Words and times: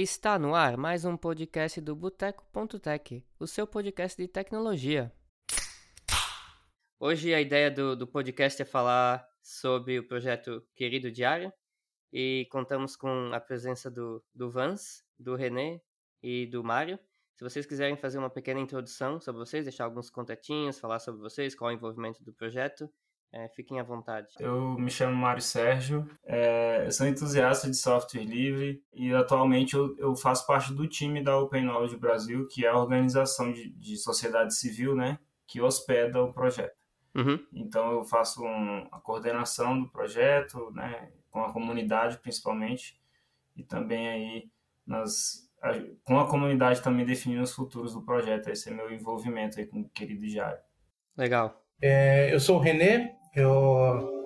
Está 0.00 0.38
no 0.38 0.54
ar 0.54 0.76
mais 0.76 1.04
um 1.04 1.16
podcast 1.16 1.80
do 1.80 1.96
Boteco.tech, 1.96 3.24
o 3.36 3.48
seu 3.48 3.66
podcast 3.66 4.16
de 4.16 4.28
tecnologia. 4.28 5.12
Hoje 7.00 7.34
a 7.34 7.40
ideia 7.40 7.68
do, 7.68 7.96
do 7.96 8.06
podcast 8.06 8.62
é 8.62 8.64
falar 8.64 9.28
sobre 9.42 9.98
o 9.98 10.06
projeto 10.06 10.64
Querido 10.76 11.10
Diário 11.10 11.52
e 12.12 12.46
contamos 12.52 12.94
com 12.94 13.32
a 13.32 13.40
presença 13.40 13.90
do, 13.90 14.24
do 14.32 14.48
Vans, 14.48 15.02
do 15.18 15.34
René 15.34 15.80
e 16.22 16.46
do 16.46 16.62
Mário. 16.62 16.96
Se 17.34 17.42
vocês 17.42 17.66
quiserem 17.66 17.96
fazer 17.96 18.18
uma 18.18 18.30
pequena 18.30 18.60
introdução 18.60 19.20
sobre 19.20 19.40
vocês, 19.40 19.64
deixar 19.64 19.82
alguns 19.82 20.10
contatinhos, 20.10 20.78
falar 20.78 21.00
sobre 21.00 21.20
vocês, 21.20 21.56
qual 21.56 21.72
é 21.72 21.74
o 21.74 21.76
envolvimento 21.76 22.22
do 22.22 22.32
projeto, 22.32 22.88
é, 23.32 23.48
fiquem 23.48 23.78
à 23.78 23.82
vontade. 23.82 24.28
Eu 24.38 24.78
me 24.78 24.90
chamo 24.90 25.14
Mário 25.14 25.42
Sérgio, 25.42 26.08
é, 26.24 26.86
eu 26.86 26.92
sou 26.92 27.06
entusiasta 27.06 27.68
de 27.68 27.76
software 27.76 28.24
livre 28.24 28.82
e 28.92 29.12
atualmente 29.12 29.74
eu, 29.74 29.96
eu, 29.98 30.16
faço 30.16 30.46
parte 30.46 30.72
do 30.72 30.88
time 30.88 31.22
da 31.22 31.38
Open 31.38 31.64
Knowledge 31.64 31.96
Brasil, 31.96 32.46
que 32.48 32.64
é 32.64 32.68
a 32.68 32.78
organização 32.78 33.52
de, 33.52 33.70
de 33.70 33.96
sociedade 33.96 34.54
civil 34.54 34.94
né, 34.94 35.18
que 35.46 35.60
hospeda 35.60 36.22
o 36.22 36.32
projeto. 36.32 36.76
Uhum. 37.14 37.38
Então 37.52 37.92
eu 37.92 38.04
faço 38.04 38.42
um, 38.42 38.88
a 38.90 38.98
coordenação 38.98 39.78
do 39.78 39.88
projeto, 39.88 40.70
né, 40.72 41.10
com 41.30 41.42
a 41.42 41.52
comunidade 41.52 42.16
principalmente, 42.18 42.98
e 43.54 43.62
também 43.62 44.08
aí 44.08 44.50
nas, 44.86 45.50
a, 45.60 45.72
com 46.02 46.18
a 46.18 46.26
comunidade 46.26 46.82
também 46.82 47.04
definindo 47.04 47.42
os 47.42 47.52
futuros 47.52 47.92
do 47.92 48.02
projeto. 48.02 48.48
Esse 48.48 48.70
é 48.70 48.72
meu 48.72 48.90
envolvimento 48.90 49.58
aí 49.58 49.66
com 49.66 49.80
o 49.80 49.88
querido 49.90 50.26
Diário. 50.26 50.60
Legal. 51.14 51.62
É, 51.80 52.32
eu 52.32 52.40
sou 52.40 52.56
o 52.56 52.60
Renê, 52.60 53.17
eu 53.34 54.18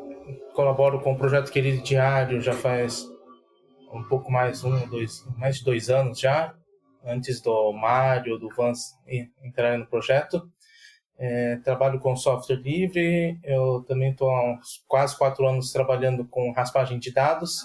colaboro 0.55 1.01
com 1.01 1.12
o 1.12 1.19
projeto 1.19 1.51
Querido 1.51 1.83
Diário 1.83 2.41
já 2.41 2.52
faz 2.52 3.05
um 3.93 4.02
pouco 4.05 4.30
mais 4.30 4.65
um, 4.65 4.87
dois, 4.88 5.27
mais 5.37 5.59
de 5.59 5.65
dois 5.65 5.91
anos 5.91 6.19
já, 6.19 6.55
antes 7.05 7.41
do 7.41 7.73
Mário, 7.73 8.38
do 8.38 8.48
Vans 8.48 8.95
entrarem 9.43 9.79
no 9.79 9.87
projeto. 9.87 10.51
É, 11.18 11.57
trabalho 11.59 12.01
com 12.01 12.16
software 12.16 12.57
livre, 12.57 13.38
eu 13.45 13.85
também 13.87 14.10
estou 14.10 14.30
há 14.30 14.54
uns 14.54 14.82
quase 14.88 15.16
quatro 15.16 15.46
anos 15.46 15.71
trabalhando 15.71 16.24
com 16.26 16.52
raspagem 16.52 16.98
de 16.98 17.13
dados, 17.13 17.60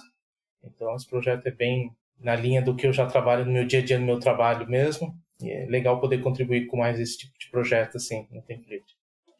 então 0.63 0.95
esse 0.95 1.07
projeto 1.07 1.47
é 1.47 1.51
bem 1.51 1.91
na 2.19 2.35
linha 2.35 2.61
do 2.61 2.75
que 2.75 2.85
eu 2.85 2.93
já 2.93 3.05
trabalho 3.05 3.45
no 3.45 3.51
meu 3.51 3.65
dia 3.65 3.79
a 3.79 3.85
dia, 3.85 3.97
no 3.97 4.05
meu 4.05 4.19
trabalho 4.19 4.67
mesmo, 4.69 5.15
e 5.41 5.49
é 5.49 5.65
legal 5.65 5.99
poder 5.99 6.21
contribuir 6.21 6.67
com 6.67 6.77
mais 6.77 6.99
esse 6.99 7.17
tipo 7.17 7.33
de 7.39 7.49
projeto 7.49 7.97
assim, 7.97 8.27
no 8.31 8.41
tempo 8.41 8.69
livre. 8.69 8.96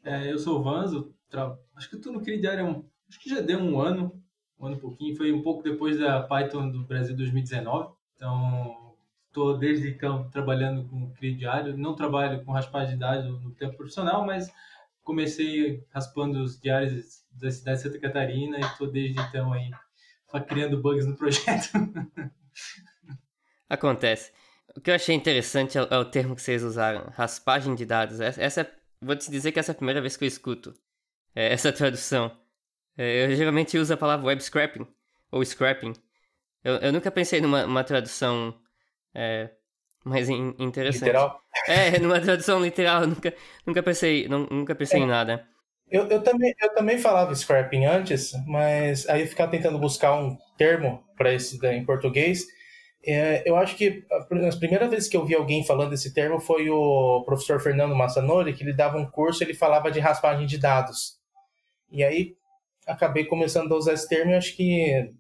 É, 0.08 0.32
eu 0.32 0.40
sou 0.40 0.60
o 0.60 0.64
Vans, 0.64 0.94
eu 0.94 1.14
tra... 1.30 1.54
acho 1.76 1.90
que 1.90 1.98
tô 1.98 2.14
no 2.14 2.22
Crediário, 2.22 2.66
um... 2.66 2.86
acho 3.10 3.20
que 3.20 3.30
já 3.30 3.42
deu 3.42 3.60
um 3.60 3.78
ano, 3.78 4.24
um 4.58 4.66
ano 4.66 4.78
e 4.78 4.80
pouquinho, 4.80 5.18
foi 5.18 5.34
um 5.34 5.42
pouco 5.42 5.62
depois 5.62 6.00
da 6.00 6.24
Python 6.24 6.70
do 6.70 6.86
Brasil 6.86 7.14
2019, 7.14 7.94
então 8.16 8.96
estou 9.28 9.58
desde 9.58 9.90
então 9.90 10.30
trabalhando 10.30 10.88
com 10.88 11.12
crediário, 11.12 11.76
não 11.78 11.94
trabalho 11.94 12.42
com 12.46 12.54
raspagem 12.54 12.94
de 12.94 13.02
dados 13.02 13.44
no 13.44 13.52
tempo 13.52 13.76
profissional, 13.76 14.26
mas 14.26 14.50
comecei 15.04 15.84
raspando 15.90 16.42
os 16.42 16.58
diários 16.58 17.26
da 17.30 17.52
cidade 17.52 17.78
de 17.78 17.84
Santa 17.84 18.00
Catarina 18.00 18.58
e 18.58 18.62
estou 18.62 18.90
desde 18.90 19.20
então 19.20 19.52
aí 19.52 19.70
criando 20.48 20.82
bugs 20.82 21.06
no 21.06 21.18
projeto. 21.18 21.70
Acontece. 23.70 24.32
O 24.74 24.80
que 24.80 24.90
eu 24.90 24.96
achei 24.96 25.14
interessante 25.14 25.78
é 25.78 25.84
o, 25.84 25.88
é 25.92 25.98
o 25.98 26.06
termo 26.06 26.34
que 26.34 26.42
vocês 26.42 26.64
usaram, 26.64 27.12
raspagem 27.14 27.76
de 27.76 27.86
dados. 27.86 28.22
Essa 28.22 28.62
é 28.62 28.77
vou 29.02 29.16
te 29.16 29.30
dizer 29.30 29.52
que 29.52 29.60
essa 29.60 29.72
é 29.72 29.74
a 29.74 29.76
primeira 29.76 30.02
vez 30.02 30.18
que 30.18 30.24
eu 30.24 30.28
escuto 30.28 30.74
é, 31.36 31.52
essa 31.54 31.72
tradução. 31.72 32.32
É, 32.98 33.26
eu 33.26 33.36
geralmente 33.36 33.78
uso 33.78 33.94
a 33.94 33.98
palavra 33.98 34.26
web 34.26 34.42
scrapping 34.42 34.88
ou 35.32 35.44
scrapping. 35.44 35.94
Eu, 36.64 36.76
eu 36.78 36.94
nunca 36.94 37.12
pensei 37.12 37.40
numa 37.40 37.84
tradução 37.84 38.60
é, 39.14 39.50
mais 40.04 40.30
in, 40.30 40.56
interessante. 40.60 41.06
Literal? 41.06 41.42
É, 41.68 42.00
numa 42.00 42.22
tradução 42.22 42.62
literal, 42.62 43.06
nunca, 43.08 43.34
nunca 43.66 43.84
pensei, 43.84 44.28
não, 44.28 44.46
nunca 44.46 44.74
pensei 44.74 45.02
em 45.02 45.04
é. 45.04 45.08
nada. 45.08 45.48
Eu, 45.90 46.08
eu, 46.08 46.22
também, 46.22 46.54
eu 46.62 46.74
também 46.74 46.98
falava 46.98 47.34
scrapping 47.34 47.86
antes, 47.86 48.32
mas 48.46 49.08
aí 49.10 49.22
eu 49.22 49.28
ficava 49.28 49.52
tentando 49.52 49.80
buscar 49.80 50.14
um 50.14 50.38
termo 50.58 51.04
para 51.18 51.34
isso 51.34 51.64
em 51.66 51.84
português 51.84 52.46
é, 53.08 53.42
eu 53.46 53.56
acho 53.56 53.78
que 53.78 54.06
a, 54.12 54.56
primeira 54.58 54.88
vez 54.90 55.08
que 55.08 55.16
eu 55.16 55.26
vi 55.26 55.34
alguém 55.34 55.64
falando 55.64 55.94
esse 55.94 56.14
termo 56.14 56.42
foi 56.42 56.70
o 56.70 57.24
professor 57.24 57.58
Fernando 57.60 57.96
Massanori, 57.96 58.54
que 58.54 58.64
ele 58.64 58.74
dava 58.74 58.98
um 58.98 59.10
curso 59.10 59.44
ele 59.44 59.54
falava 59.54 59.90
de 59.90 60.00
raspagem 60.00 60.46
de 60.46 60.58
dados. 60.58 61.18
E 61.90 62.04
aí 62.04 62.36
acabei 62.86 63.24
começando 63.24 63.72
a 63.72 63.78
usar 63.78 63.94
esse 63.94 64.10
termo 64.10 64.32
e 64.32 64.36
acho 64.36 64.56
que 64.58 65.14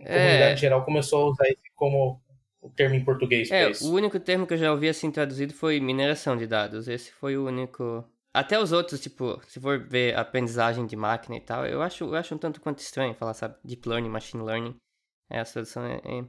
a 0.00 0.04
é... 0.04 0.24
comunidade 0.24 0.60
geral 0.60 0.84
começou 0.84 1.22
a 1.22 1.30
usar 1.30 1.44
esse 1.48 1.70
como 1.74 2.18
o 2.62 2.70
termo 2.70 2.94
em 2.94 3.04
português. 3.04 3.50
É, 3.50 3.70
o 3.82 3.90
único 3.90 4.18
termo 4.18 4.46
que 4.46 4.54
eu 4.54 4.58
já 4.58 4.72
ouvi 4.72 4.88
assim 4.88 5.10
traduzido 5.10 5.52
foi 5.52 5.78
mineração 5.80 6.34
de 6.38 6.46
dados. 6.46 6.88
Esse 6.88 7.12
foi 7.12 7.36
o 7.36 7.46
único. 7.46 8.02
Até 8.32 8.58
os 8.58 8.72
outros, 8.72 9.00
tipo, 9.00 9.38
se 9.46 9.60
for 9.60 9.78
ver 9.86 10.16
aprendizagem 10.16 10.86
de 10.86 10.96
máquina 10.96 11.36
e 11.36 11.40
tal, 11.40 11.66
eu 11.66 11.82
acho, 11.82 12.04
eu 12.04 12.14
acho 12.14 12.34
um 12.34 12.38
tanto 12.38 12.60
quanto 12.62 12.78
estranho 12.78 13.14
falar, 13.14 13.34
sabe, 13.34 13.56
deep 13.62 13.86
learning, 13.86 14.08
machine 14.08 14.42
learning. 14.42 14.74
É, 15.30 15.40
a 15.40 15.44
tradução 15.44 15.84
é, 15.84 16.00
é 16.04 16.24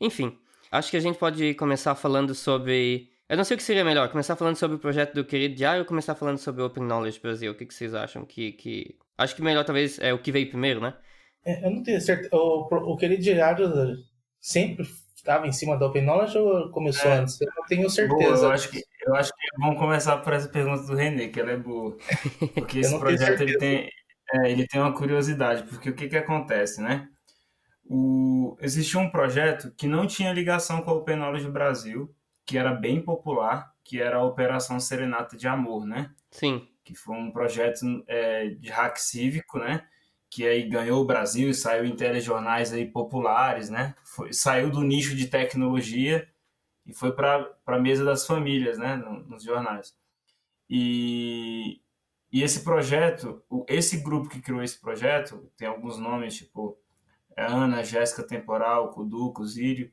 enfim, 0.00 0.38
acho 0.70 0.90
que 0.90 0.96
a 0.96 1.00
gente 1.00 1.18
pode 1.18 1.54
começar 1.54 1.94
falando 1.94 2.34
sobre. 2.34 3.10
Eu 3.28 3.36
não 3.36 3.44
sei 3.44 3.56
o 3.56 3.58
que 3.58 3.64
seria 3.64 3.84
melhor, 3.84 4.08
começar 4.08 4.36
falando 4.36 4.56
sobre 4.56 4.76
o 4.76 4.80
projeto 4.80 5.14
do 5.14 5.24
Querido 5.24 5.54
Diário 5.54 5.80
ou 5.80 5.86
começar 5.86 6.14
falando 6.14 6.38
sobre 6.38 6.62
o 6.62 6.66
Open 6.66 6.82
Knowledge 6.82 7.20
Brasil? 7.20 7.52
O 7.52 7.54
que, 7.54 7.66
que 7.66 7.74
vocês 7.74 7.94
acham? 7.94 8.24
Que, 8.24 8.52
que... 8.52 8.96
Acho 9.18 9.36
que 9.36 9.42
melhor 9.42 9.64
talvez 9.64 9.98
é 9.98 10.14
o 10.14 10.18
que 10.18 10.32
veio 10.32 10.48
primeiro, 10.48 10.80
né? 10.80 10.94
É, 11.44 11.66
eu 11.66 11.70
não 11.70 11.82
tenho 11.82 12.00
certeza. 12.00 12.30
O, 12.34 12.92
o 12.92 12.96
Querido 12.96 13.22
Diário 13.22 13.70
sempre 14.40 14.86
estava 15.14 15.46
em 15.46 15.52
cima 15.52 15.76
do 15.76 15.84
Open 15.84 16.02
Knowledge 16.02 16.38
ou 16.38 16.70
começou 16.70 17.10
é. 17.10 17.18
antes? 17.18 17.40
Eu 17.40 17.48
não 17.54 17.64
tenho 17.66 17.90
certeza. 17.90 18.34
Boa, 18.34 18.46
eu, 18.46 18.50
acho 18.52 18.70
que, 18.70 18.82
eu 19.06 19.14
acho 19.14 19.30
que 19.30 19.60
vamos 19.60 19.78
começar 19.78 20.16
por 20.18 20.32
essa 20.32 20.48
pergunta 20.48 20.84
do 20.84 20.94
René, 20.94 21.28
que 21.28 21.38
ela 21.38 21.52
é 21.52 21.56
boa. 21.56 21.96
Porque 22.54 22.78
esse 22.78 22.98
projeto 22.98 23.42
ele 23.42 23.58
tem, 23.58 23.90
é, 24.32 24.50
ele 24.50 24.66
tem 24.66 24.80
uma 24.80 24.94
curiosidade, 24.94 25.64
porque 25.64 25.90
o 25.90 25.94
que, 25.94 26.08
que 26.08 26.16
acontece, 26.16 26.80
né? 26.80 27.08
O, 27.88 28.56
existia 28.60 29.00
um 29.00 29.10
projeto 29.10 29.72
que 29.74 29.86
não 29.86 30.06
tinha 30.06 30.32
ligação 30.32 30.82
com 30.82 30.90
a 30.90 30.94
Open 30.94 31.16
Knowledge 31.16 31.50
Brasil, 31.50 32.14
que 32.44 32.58
era 32.58 32.72
bem 32.72 33.00
popular, 33.00 33.74
que 33.82 34.00
era 34.00 34.18
a 34.18 34.24
Operação 34.24 34.78
Serenata 34.78 35.36
de 35.36 35.48
Amor, 35.48 35.86
né? 35.86 36.14
Sim. 36.30 36.68
Que 36.84 36.94
foi 36.94 37.16
um 37.16 37.30
projeto 37.30 37.80
é, 38.06 38.50
de 38.50 38.68
hack 38.68 38.98
cívico, 38.98 39.58
né? 39.58 39.86
Que 40.28 40.46
aí 40.46 40.68
ganhou 40.68 41.00
o 41.00 41.06
Brasil 41.06 41.48
e 41.48 41.54
saiu 41.54 41.86
em 41.86 41.96
telejornais 41.96 42.74
aí 42.74 42.84
populares, 42.84 43.70
né? 43.70 43.94
Foi, 44.04 44.34
saiu 44.34 44.70
do 44.70 44.82
nicho 44.82 45.16
de 45.16 45.26
tecnologia 45.26 46.28
e 46.84 46.92
foi 46.92 47.12
para 47.12 47.50
a 47.66 47.78
mesa 47.78 48.04
das 48.04 48.26
famílias, 48.26 48.76
né? 48.76 48.96
Nos 48.96 49.42
jornais. 49.42 49.96
E, 50.68 51.80
e 52.30 52.42
esse 52.42 52.62
projeto, 52.62 53.42
esse 53.66 53.98
grupo 54.02 54.28
que 54.28 54.42
criou 54.42 54.62
esse 54.62 54.78
projeto, 54.78 55.50
tem 55.56 55.66
alguns 55.66 55.98
nomes, 55.98 56.36
tipo 56.36 56.78
Ana, 57.46 57.82
Jéssica 57.82 58.22
Temporal, 58.22 58.90
Kuduco, 58.90 59.44
Zírio 59.46 59.90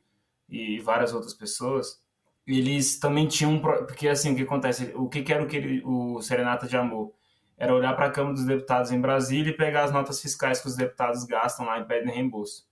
e 0.49 0.79
várias 0.79 1.13
outras 1.13 1.33
pessoas, 1.33 1.99
eles 2.45 2.99
também 2.99 3.27
tinham. 3.27 3.59
Porque 3.59 4.07
assim, 4.07 4.33
o 4.33 4.35
que 4.35 4.43
acontece? 4.43 4.91
O 4.95 5.09
que, 5.09 5.23
que 5.23 5.33
era 5.33 5.43
o, 5.43 5.47
que, 5.47 5.81
o 5.85 6.21
Serenata 6.21 6.67
de 6.67 6.77
Amor? 6.77 7.13
Era 7.57 7.73
olhar 7.73 7.93
para 7.95 8.07
a 8.07 8.11
Câmara 8.11 8.35
dos 8.35 8.45
Deputados 8.45 8.91
em 8.91 8.99
Brasília 8.99 9.51
e 9.51 9.57
pegar 9.57 9.83
as 9.85 9.91
notas 9.91 10.21
fiscais 10.21 10.59
que 10.59 10.67
os 10.67 10.75
deputados 10.75 11.23
gastam 11.23 11.65
lá 11.65 11.79
e 11.79 11.85
pedem 11.85 12.13
reembolso. 12.13 12.67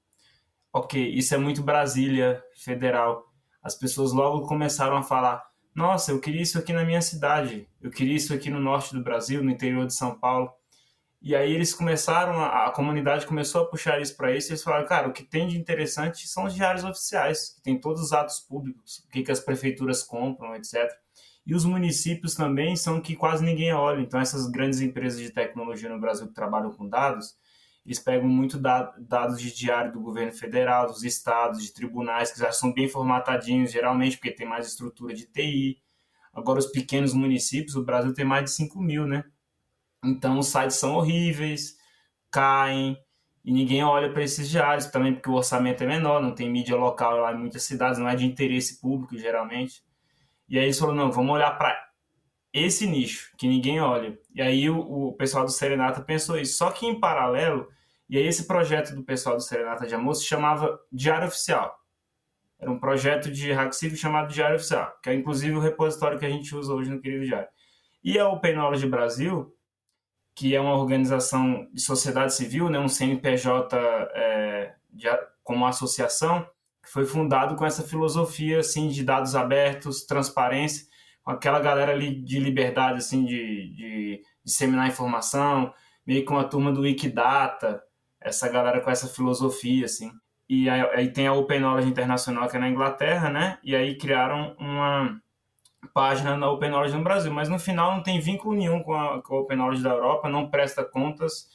Ok, 0.71 1.09
isso 1.09 1.33
é 1.33 1.37
muito 1.37 1.63
Brasília 1.63 2.43
federal. 2.55 3.31
As 3.61 3.75
pessoas 3.75 4.11
logo 4.11 4.45
começaram 4.45 4.97
a 4.97 5.03
falar: 5.03 5.43
nossa, 5.73 6.11
eu 6.11 6.19
queria 6.19 6.41
isso 6.41 6.59
aqui 6.59 6.73
na 6.73 6.83
minha 6.83 7.01
cidade, 7.01 7.67
eu 7.81 7.89
queria 7.89 8.15
isso 8.15 8.33
aqui 8.33 8.49
no 8.49 8.59
norte 8.59 8.93
do 8.93 9.03
Brasil, 9.03 9.43
no 9.43 9.49
interior 9.49 9.85
de 9.87 9.95
São 9.95 10.19
Paulo. 10.19 10.51
E 11.23 11.33
aí 11.33 11.53
eles 11.53 11.73
começaram, 11.73 12.37
a, 12.37 12.67
a 12.67 12.71
comunidade 12.71 13.25
começou 13.25 13.61
a 13.61 13.65
puxar 13.65 14.01
isso 14.01 14.17
para 14.17 14.35
isso, 14.35 14.49
e 14.49 14.51
eles 14.51 14.61
falaram, 14.61 14.85
cara, 14.85 15.07
o 15.07 15.13
que 15.13 15.23
tem 15.23 15.47
de 15.47 15.57
interessante 15.57 16.27
são 16.27 16.43
os 16.43 16.53
diários 16.53 16.83
oficiais, 16.83 17.53
que 17.55 17.61
tem 17.61 17.79
todos 17.79 18.01
os 18.03 18.11
atos 18.11 18.41
públicos, 18.41 19.05
o 19.05 19.09
que, 19.09 19.23
que 19.23 19.31
as 19.31 19.39
prefeituras 19.39 20.03
compram, 20.03 20.53
etc. 20.53 20.91
E 21.47 21.55
os 21.55 21.63
municípios 21.63 22.35
também 22.35 22.75
são 22.75 22.99
que 22.99 23.15
quase 23.15 23.43
ninguém 23.43 23.73
olha. 23.73 24.01
Então 24.01 24.19
essas 24.19 24.49
grandes 24.49 24.81
empresas 24.81 25.17
de 25.17 25.29
tecnologia 25.29 25.87
no 25.87 25.99
Brasil 25.99 26.27
que 26.27 26.33
trabalham 26.33 26.71
com 26.71 26.89
dados, 26.89 27.37
eles 27.85 27.99
pegam 27.99 28.27
muito 28.27 28.57
dados 28.57 29.39
de 29.39 29.53
diário 29.53 29.93
do 29.93 30.01
governo 30.01 30.33
federal, 30.33 30.87
dos 30.87 31.03
estados, 31.03 31.63
de 31.63 31.73
tribunais, 31.73 32.33
que 32.33 32.39
já 32.39 32.51
são 32.51 32.73
bem 32.73 32.89
formatadinhos, 32.89 33.71
geralmente, 33.71 34.17
porque 34.17 34.31
tem 34.31 34.47
mais 34.47 34.67
estrutura 34.67 35.13
de 35.13 35.25
TI. 35.25 35.81
Agora, 36.33 36.59
os 36.59 36.67
pequenos 36.67 37.13
municípios, 37.13 37.75
o 37.75 37.83
Brasil 37.83 38.13
tem 38.13 38.25
mais 38.25 38.43
de 38.45 38.51
5 38.51 38.81
mil, 38.81 39.05
né? 39.05 39.23
Então 40.03 40.39
os 40.39 40.47
sites 40.47 40.77
são 40.77 40.95
horríveis, 40.95 41.77
caem, 42.31 42.97
e 43.43 43.51
ninguém 43.51 43.83
olha 43.83 44.11
para 44.11 44.23
esses 44.23 44.49
diários, 44.49 44.85
também 44.85 45.13
porque 45.13 45.29
o 45.29 45.33
orçamento 45.33 45.83
é 45.83 45.87
menor, 45.87 46.21
não 46.21 46.33
tem 46.33 46.49
mídia 46.49 46.75
local 46.75 47.17
lá 47.17 47.33
em 47.33 47.37
muitas 47.37 47.63
cidades, 47.63 47.99
não 47.99 48.07
é 48.07 48.15
de 48.15 48.25
interesse 48.25 48.79
público 48.79 49.17
geralmente. 49.17 49.83
E 50.47 50.57
aí 50.57 50.65
eles 50.65 50.79
falaram, 50.79 50.97
não, 50.97 51.11
vamos 51.11 51.33
olhar 51.33 51.51
para 51.57 51.77
esse 52.53 52.87
nicho, 52.87 53.33
que 53.37 53.47
ninguém 53.47 53.81
olha. 53.81 54.17
E 54.33 54.41
aí 54.41 54.69
o, 54.69 54.79
o, 54.79 55.13
pessoal 55.13 55.43
do 55.43 55.51
Serenata 55.51 56.01
pensou 56.01 56.37
isso. 56.37 56.57
Só 56.57 56.71
que 56.71 56.85
em 56.85 56.99
paralelo, 56.99 57.67
e 58.07 58.17
aí 58.17 58.25
esse 58.25 58.45
projeto 58.45 58.95
do 58.95 59.03
pessoal 59.03 59.35
do 59.35 59.41
Serenata 59.41 59.85
de 59.87 59.95
Amor 59.95 60.15
se 60.15 60.25
chamava 60.25 60.79
Diário 60.91 61.27
Oficial. 61.27 61.75
Era 62.59 62.71
um 62.71 62.79
projeto 62.79 63.29
de 63.29 63.51
Hack 63.51 63.73
Civil 63.73 63.97
chamado 63.97 64.31
Diário 64.31 64.55
Oficial, 64.55 64.93
que 65.01 65.09
é 65.09 65.13
inclusive 65.13 65.55
o 65.55 65.59
repositório 65.59 66.17
que 66.17 66.25
a 66.25 66.29
gente 66.29 66.55
usa 66.55 66.73
hoje 66.73 66.89
no 66.89 67.01
querido 67.01 67.25
Diário. 67.25 67.49
E 68.01 68.17
a 68.17 68.27
Open 68.29 68.53
Knowledge 68.53 68.87
Brasil, 68.87 69.53
que 70.35 70.55
é 70.55 70.59
uma 70.59 70.75
organização 70.75 71.67
de 71.71 71.81
sociedade 71.81 72.33
civil, 72.33 72.69
né, 72.69 72.79
um 72.79 72.87
CNPJ 72.87 73.77
é, 74.15 74.73
de, 74.91 75.07
como 75.43 75.65
associação, 75.65 76.47
que 76.81 76.89
foi 76.89 77.05
fundado 77.05 77.55
com 77.55 77.65
essa 77.65 77.83
filosofia 77.83 78.59
assim 78.59 78.89
de 78.89 79.03
dados 79.03 79.35
abertos, 79.35 80.05
transparência, 80.05 80.87
com 81.23 81.31
aquela 81.31 81.59
galera 81.59 81.91
ali 81.93 82.21
de 82.23 82.39
liberdade 82.39 82.97
assim 82.97 83.23
de, 83.23 83.73
de 83.75 84.21
disseminar 84.43 84.87
informação, 84.87 85.73
meio 86.05 86.25
com 86.25 86.37
a 86.37 86.43
turma 86.43 86.71
do 86.71 86.81
Wikidata, 86.81 87.81
essa 88.19 88.49
galera 88.49 88.81
com 88.81 88.89
essa 88.91 89.07
filosofia 89.07 89.85
assim. 89.85 90.11
E 90.49 90.69
aí, 90.69 90.81
aí 90.93 91.11
tem 91.11 91.27
a 91.27 91.33
Open 91.33 91.59
Knowledge 91.59 91.89
Internacional 91.89 92.49
que 92.49 92.57
é 92.57 92.59
na 92.59 92.69
Inglaterra, 92.69 93.29
né? 93.29 93.57
E 93.63 93.75
aí 93.75 93.97
criaram 93.97 94.55
uma 94.59 95.21
página 95.93 96.37
na 96.37 96.49
Open 96.49 96.69
Knowledge 96.69 96.95
no 96.95 97.03
Brasil, 97.03 97.31
mas 97.31 97.49
no 97.49 97.59
final 97.59 97.95
não 97.95 98.03
tem 98.03 98.19
vínculo 98.19 98.55
nenhum 98.55 98.81
com 98.81 98.93
a, 98.93 99.21
com 99.21 99.35
a 99.35 99.39
Open 99.39 99.57
Knowledge 99.57 99.83
da 99.83 99.91
Europa, 99.91 100.29
não 100.29 100.49
presta 100.49 100.83
contas, 100.83 101.47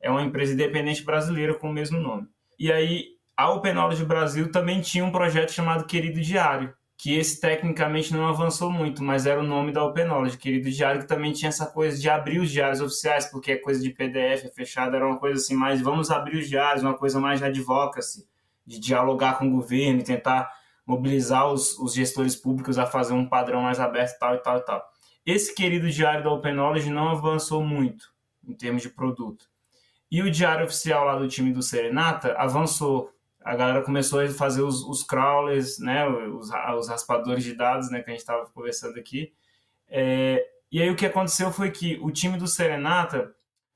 é 0.00 0.10
uma 0.10 0.22
empresa 0.22 0.52
independente 0.52 1.04
brasileira 1.04 1.54
com 1.54 1.70
o 1.70 1.72
mesmo 1.72 1.98
nome. 1.98 2.28
E 2.58 2.70
aí 2.70 3.14
a 3.36 3.50
Open 3.50 3.74
Knowledge 3.74 4.04
Brasil 4.04 4.50
também 4.50 4.80
tinha 4.80 5.04
um 5.04 5.10
projeto 5.10 5.50
chamado 5.50 5.86
Querido 5.86 6.20
Diário, 6.20 6.72
que 6.96 7.14
esse 7.14 7.40
tecnicamente 7.40 8.12
não 8.12 8.26
avançou 8.26 8.70
muito, 8.70 9.02
mas 9.02 9.26
era 9.26 9.40
o 9.40 9.42
nome 9.42 9.72
da 9.72 9.84
Open 9.84 10.04
Knowledge, 10.04 10.38
Querido 10.38 10.70
Diário, 10.70 11.00
que 11.00 11.08
também 11.08 11.32
tinha 11.32 11.48
essa 11.48 11.66
coisa 11.66 11.98
de 11.98 12.08
abrir 12.08 12.38
os 12.38 12.50
diários 12.50 12.80
oficiais, 12.80 13.26
porque 13.26 13.52
é 13.52 13.56
coisa 13.56 13.82
de 13.82 13.90
PDF, 13.90 14.44
é 14.44 14.48
fechado, 14.48 14.94
era 14.94 15.06
uma 15.06 15.18
coisa 15.18 15.40
assim, 15.40 15.54
mais 15.54 15.80
vamos 15.80 16.10
abrir 16.10 16.38
os 16.38 16.48
diários, 16.48 16.82
uma 16.82 16.94
coisa 16.94 17.18
mais 17.18 17.40
de 17.40 17.46
advocacy, 17.46 18.26
de 18.66 18.78
dialogar 18.78 19.36
com 19.38 19.48
o 19.48 19.50
governo 19.50 20.02
tentar 20.02 20.50
mobilizar 20.86 21.50
os, 21.50 21.78
os 21.78 21.94
gestores 21.94 22.36
públicos 22.36 22.78
a 22.78 22.86
fazer 22.86 23.14
um 23.14 23.26
padrão 23.26 23.62
mais 23.62 23.80
aberto, 23.80 24.18
tal 24.18 24.34
e 24.34 24.38
tal 24.38 24.58
e 24.58 24.60
tal. 24.62 24.84
Esse 25.24 25.54
querido 25.54 25.90
diário 25.90 26.22
da 26.22 26.30
Open 26.30 26.52
Knowledge 26.52 26.90
não 26.90 27.08
avançou 27.08 27.62
muito 27.62 28.12
em 28.46 28.54
termos 28.54 28.82
de 28.82 28.90
produto. 28.90 29.46
E 30.10 30.22
o 30.22 30.30
diário 30.30 30.66
oficial 30.66 31.06
lá 31.06 31.16
do 31.16 31.26
time 31.26 31.52
do 31.52 31.62
Serenata 31.62 32.34
avançou. 32.34 33.10
A 33.42 33.56
galera 33.56 33.82
começou 33.82 34.20
a 34.20 34.28
fazer 34.28 34.62
os, 34.62 34.82
os 34.84 35.02
crawlers, 35.02 35.78
né, 35.78 36.06
os, 36.08 36.50
os 36.50 36.88
raspadores 36.88 37.42
de 37.42 37.54
dados, 37.54 37.90
né, 37.90 38.02
que 38.02 38.10
a 38.10 38.12
gente 38.12 38.20
estava 38.20 38.46
conversando 38.46 38.98
aqui. 38.98 39.32
É, 39.88 40.46
e 40.70 40.80
aí 40.80 40.90
o 40.90 40.96
que 40.96 41.06
aconteceu 41.06 41.50
foi 41.50 41.70
que 41.70 41.98
o 42.02 42.10
time 42.10 42.36
do 42.36 42.46
Serenata, 42.46 43.34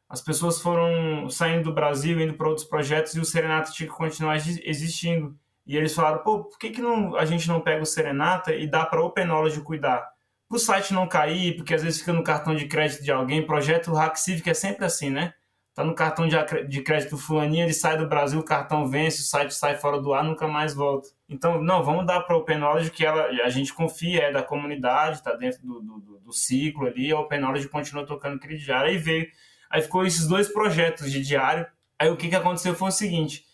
as 0.09 0.21
pessoas 0.21 0.61
foram 0.61 1.29
saindo 1.31 1.65
do 1.65 1.75
Brasil, 1.75 2.21
indo 2.21 2.35
para 2.35 2.49
outros 2.49 2.67
projetos 2.67 3.15
e 3.15 3.21
o 3.21 3.25
Serenata 3.25 3.73
tinha 3.73 3.89
que 3.89 3.95
continuar 3.95 4.37
existindo. 4.37 5.39
E 5.69 5.77
eles 5.77 5.95
falaram, 5.95 6.23
pô, 6.23 6.45
por 6.45 6.59
que, 6.59 6.71
que 6.71 6.81
não, 6.81 7.15
a 7.15 7.27
gente 7.27 7.47
não 7.47 7.61
pega 7.61 7.83
o 7.83 7.87
Serenata 7.87 8.55
e 8.55 8.67
dá 8.67 8.87
para 8.87 9.05
Open 9.05 9.27
Knowledge 9.27 9.61
cuidar? 9.61 10.09
Para 10.49 10.57
o 10.57 10.59
site 10.59 10.95
não 10.95 11.07
cair, 11.07 11.57
porque 11.57 11.75
às 11.75 11.83
vezes 11.83 12.01
fica 12.01 12.15
no 12.15 12.25
cartão 12.25 12.57
de 12.57 12.67
crédito 12.67 13.05
de 13.05 13.13
alguém, 13.13 13.45
projeto 13.45 13.93
Hack 13.93 14.17
Civic 14.17 14.49
é 14.49 14.55
sempre 14.55 14.87
assim, 14.87 15.11
né? 15.11 15.35
Tá 15.75 15.85
no 15.85 15.95
cartão 15.95 16.27
de 16.27 16.83
crédito 16.83 17.19
fulaninho, 17.19 17.65
ele 17.65 17.75
sai 17.75 17.99
do 17.99 18.09
Brasil, 18.09 18.41
o 18.41 18.45
cartão 18.45 18.89
vence, 18.89 19.21
o 19.21 19.25
site 19.25 19.55
sai 19.55 19.77
fora 19.77 20.01
do 20.01 20.13
ar, 20.13 20.25
nunca 20.25 20.49
mais 20.49 20.75
volta. 20.75 21.11
Então, 21.29 21.63
não, 21.63 21.85
vamos 21.85 22.07
dar 22.07 22.23
para 22.23 22.37
Open 22.37 22.57
Knowledge 22.57 22.91
que 22.91 23.05
ela, 23.05 23.27
a 23.45 23.49
gente 23.51 23.73
confia, 23.73 24.23
é 24.23 24.33
da 24.33 24.43
comunidade, 24.43 25.19
está 25.19 25.35
dentro 25.37 25.61
do, 25.65 25.81
do, 25.81 26.19
do, 26.19 26.33
ciclo 26.33 26.87
ali, 26.87 27.13
a 27.13 27.21
Open 27.21 27.39
Knowledge 27.39 27.69
continua 27.69 28.07
tocando 28.07 28.37
aquele 28.37 28.57
diário. 28.57 28.91
Aí 28.91 28.97
veio, 28.97 29.29
aí 29.71 29.83
ficou 29.83 30.05
esses 30.05 30.27
dois 30.27 30.49
projetos 30.49 31.13
de 31.13 31.21
diário. 31.21 31.65
Aí 31.99 32.09
o 32.09 32.17
que, 32.17 32.29
que 32.29 32.35
aconteceu 32.35 32.75
foi 32.75 32.89
o 32.89 32.93
seguinte, 32.93 33.45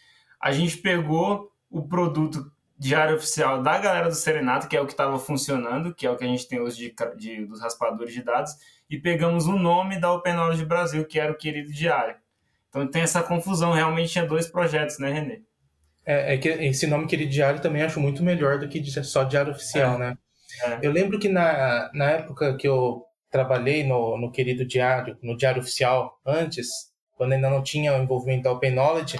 a 0.40 0.52
gente 0.52 0.78
pegou 0.78 1.52
o 1.74 1.82
produto 1.82 2.52
diário 2.78 3.16
oficial 3.16 3.60
da 3.60 3.78
galera 3.78 4.08
do 4.08 4.14
Serenato, 4.14 4.68
que 4.68 4.76
é 4.76 4.80
o 4.80 4.86
que 4.86 4.92
estava 4.92 5.18
funcionando, 5.18 5.92
que 5.92 6.06
é 6.06 6.10
o 6.10 6.16
que 6.16 6.24
a 6.24 6.26
gente 6.28 6.46
tem 6.46 6.60
hoje 6.60 6.76
de, 6.76 7.16
de, 7.16 7.46
dos 7.46 7.60
raspadores 7.60 8.14
de 8.14 8.22
dados, 8.22 8.52
e 8.88 8.96
pegamos 8.96 9.46
o 9.46 9.56
nome 9.56 9.98
da 9.98 10.12
Open 10.12 10.34
Knowledge 10.34 10.64
Brasil, 10.64 11.04
que 11.04 11.18
era 11.18 11.32
o 11.32 11.36
querido 11.36 11.72
diário. 11.72 12.14
Então 12.68 12.86
tem 12.86 13.02
essa 13.02 13.22
confusão, 13.22 13.72
realmente 13.72 14.12
tinha 14.12 14.24
dois 14.24 14.46
projetos, 14.46 14.98
né, 15.00 15.12
Renê? 15.12 15.42
É, 16.06 16.34
é 16.34 16.38
que 16.38 16.48
esse 16.48 16.86
nome 16.86 17.06
querido 17.06 17.30
diário 17.30 17.60
também 17.60 17.82
acho 17.82 17.98
muito 17.98 18.22
melhor 18.22 18.58
do 18.60 18.68
que 18.68 18.84
só 19.02 19.24
diário 19.24 19.52
oficial, 19.52 19.96
é. 19.96 19.98
né? 19.98 20.18
É. 20.62 20.78
Eu 20.80 20.92
lembro 20.92 21.18
que 21.18 21.28
na, 21.28 21.90
na 21.92 22.10
época 22.10 22.56
que 22.56 22.68
eu 22.68 23.02
trabalhei 23.30 23.82
no, 23.82 24.16
no 24.16 24.30
querido 24.30 24.64
diário, 24.64 25.16
no 25.20 25.36
diário 25.36 25.60
oficial, 25.60 26.20
antes, 26.24 26.68
quando 27.16 27.32
ainda 27.32 27.50
não 27.50 27.62
tinha 27.62 27.92
o 27.94 28.00
envolvimento 28.00 28.44
da 28.44 28.52
Open 28.52 28.70
Knowledge, 28.72 29.18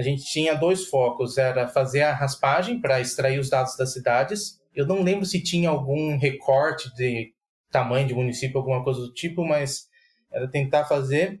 a 0.00 0.02
gente 0.02 0.24
tinha 0.24 0.54
dois 0.54 0.86
focos, 0.86 1.36
era 1.36 1.68
fazer 1.68 2.00
a 2.00 2.14
raspagem 2.14 2.80
para 2.80 3.02
extrair 3.02 3.38
os 3.38 3.50
dados 3.50 3.76
das 3.76 3.92
cidades. 3.92 4.58
Eu 4.74 4.86
não 4.86 5.02
lembro 5.02 5.26
se 5.26 5.42
tinha 5.42 5.68
algum 5.68 6.16
recorte 6.16 6.92
de 6.94 7.34
tamanho 7.70 8.08
de 8.08 8.14
município, 8.14 8.56
alguma 8.56 8.82
coisa 8.82 8.98
do 8.98 9.12
tipo, 9.12 9.44
mas 9.44 9.88
era 10.32 10.48
tentar 10.48 10.86
fazer. 10.86 11.38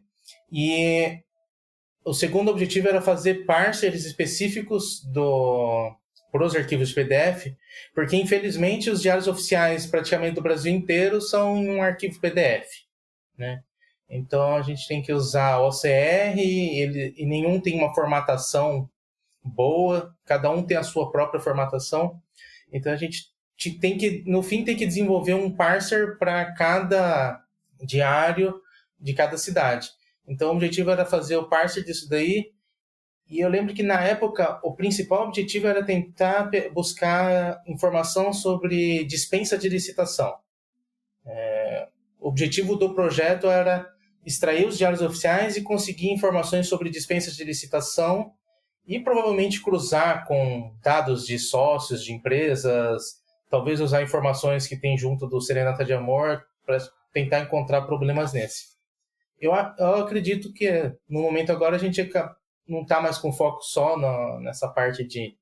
E 0.52 1.20
o 2.04 2.12
segundo 2.12 2.50
objetivo 2.50 2.86
era 2.86 3.00
fazer 3.00 3.46
parceiros 3.46 4.04
específicos 4.04 5.02
do 5.10 5.96
para 6.30 6.44
os 6.44 6.54
arquivos 6.54 6.92
PDF, 6.92 7.46
porque 7.94 8.14
infelizmente 8.14 8.90
os 8.90 9.00
diários 9.00 9.26
oficiais 9.26 9.86
praticamente 9.86 10.34
do 10.34 10.42
Brasil 10.42 10.72
inteiro 10.72 11.18
são 11.20 11.56
um 11.56 11.82
arquivo 11.82 12.20
PDF, 12.20 12.68
né? 13.38 13.62
Então 14.10 14.56
a 14.56 14.62
gente 14.62 14.88
tem 14.88 15.00
que 15.00 15.12
usar 15.12 15.60
OCR 15.60 16.36
ele, 16.36 17.14
e 17.16 17.24
nenhum 17.24 17.60
tem 17.60 17.78
uma 17.78 17.94
formatação 17.94 18.90
boa, 19.42 20.12
cada 20.26 20.50
um 20.50 20.64
tem 20.64 20.76
a 20.76 20.82
sua 20.82 21.12
própria 21.12 21.40
formatação. 21.40 22.20
Então 22.72 22.92
a 22.92 22.96
gente 22.96 23.30
tem 23.80 23.96
que, 23.96 24.24
no 24.26 24.42
fim, 24.42 24.64
tem 24.64 24.76
que 24.76 24.86
desenvolver 24.86 25.34
um 25.34 25.54
parser 25.54 26.18
para 26.18 26.52
cada 26.54 27.40
diário 27.80 28.60
de 28.98 29.14
cada 29.14 29.38
cidade. 29.38 29.88
Então 30.26 30.48
o 30.48 30.54
objetivo 30.56 30.90
era 30.90 31.06
fazer 31.06 31.36
o 31.36 31.48
parser 31.48 31.84
disso 31.84 32.08
daí. 32.08 32.52
E 33.28 33.38
eu 33.38 33.48
lembro 33.48 33.72
que 33.72 33.82
na 33.82 34.00
época 34.00 34.60
o 34.64 34.74
principal 34.74 35.28
objetivo 35.28 35.68
era 35.68 35.84
tentar 35.84 36.50
buscar 36.72 37.62
informação 37.64 38.32
sobre 38.32 39.04
dispensa 39.04 39.56
de 39.56 39.68
licitação. 39.68 40.36
É, 41.24 41.88
o 42.18 42.28
objetivo 42.28 42.74
do 42.74 42.92
projeto 42.92 43.46
era 43.46 43.88
extrair 44.24 44.66
os 44.66 44.76
diários 44.76 45.00
oficiais 45.00 45.56
e 45.56 45.62
conseguir 45.62 46.10
informações 46.10 46.68
sobre 46.68 46.90
dispensas 46.90 47.36
de 47.36 47.44
licitação 47.44 48.32
e 48.86 48.98
provavelmente 49.00 49.62
cruzar 49.62 50.26
com 50.26 50.74
dados 50.82 51.26
de 51.26 51.38
sócios 51.38 52.04
de 52.04 52.12
empresas, 52.12 53.20
talvez 53.48 53.80
usar 53.80 54.02
informações 54.02 54.66
que 54.66 54.76
tem 54.76 54.96
junto 54.96 55.26
do 55.26 55.40
Serenata 55.40 55.84
de 55.84 55.92
Amor 55.92 56.42
para 56.64 56.78
tentar 57.12 57.40
encontrar 57.40 57.82
problemas 57.82 58.32
nesse. 58.32 58.70
Eu, 59.38 59.52
eu 59.78 59.94
acredito 59.96 60.52
que 60.52 60.92
no 61.08 61.22
momento 61.22 61.50
agora 61.50 61.76
a 61.76 61.78
gente 61.78 62.08
não 62.68 62.82
está 62.82 63.00
mais 63.00 63.16
com 63.16 63.32
foco 63.32 63.62
só 63.62 63.96
no, 63.96 64.40
nessa 64.40 64.68
parte 64.68 65.02
de 65.04 65.34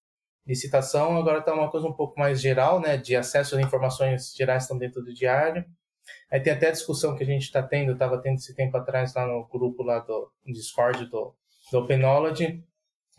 licitação, 0.47 1.17
agora 1.17 1.41
está 1.41 1.53
uma 1.53 1.71
coisa 1.71 1.87
um 1.87 1.93
pouco 1.93 2.19
mais 2.19 2.41
geral, 2.41 2.81
né, 2.81 2.97
de 2.97 3.15
acesso 3.15 3.57
às 3.57 3.61
informações 3.61 4.33
gerais 4.35 4.63
que 4.63 4.65
estão 4.65 4.79
dentro 4.79 5.03
do 5.03 5.13
diário 5.13 5.65
Aí 6.31 6.41
tem 6.41 6.53
até 6.53 6.69
a 6.69 6.73
discussão 6.73 7.17
que 7.17 7.23
a 7.23 7.27
gente 7.27 7.43
está 7.43 7.63
tendo, 7.63 7.93
estava 7.93 8.19
tendo 8.19 8.37
esse 8.37 8.55
tempo 8.55 8.77
atrás 8.77 9.15
lá 9.15 9.27
no 9.27 9.47
grupo 9.47 9.83
lá 9.83 9.99
do 10.01 10.31
Discord 10.47 11.07
do, 11.07 11.35
do 11.73 11.87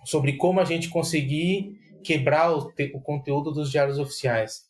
sobre 0.05 0.37
como 0.37 0.59
a 0.59 0.65
gente 0.65 0.89
conseguir 0.89 1.77
quebrar 2.03 2.53
o, 2.53 2.71
o 2.93 3.01
conteúdo 3.01 3.51
dos 3.51 3.71
diários 3.71 3.99
oficiais. 3.99 4.63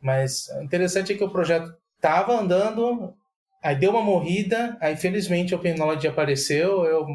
Mas 0.00 0.48
o 0.58 0.62
interessante 0.62 1.12
é 1.12 1.16
que 1.16 1.24
o 1.24 1.30
projeto 1.30 1.72
estava 1.96 2.40
andando, 2.40 3.14
aí 3.62 3.76
deu 3.76 3.90
uma 3.90 4.02
morrida, 4.02 4.76
aí 4.80 4.96
felizmente 4.96 5.54
o 5.54 5.58
Open 5.58 5.74
Knowledge 5.74 6.08
apareceu, 6.08 6.84
eu 6.84 7.06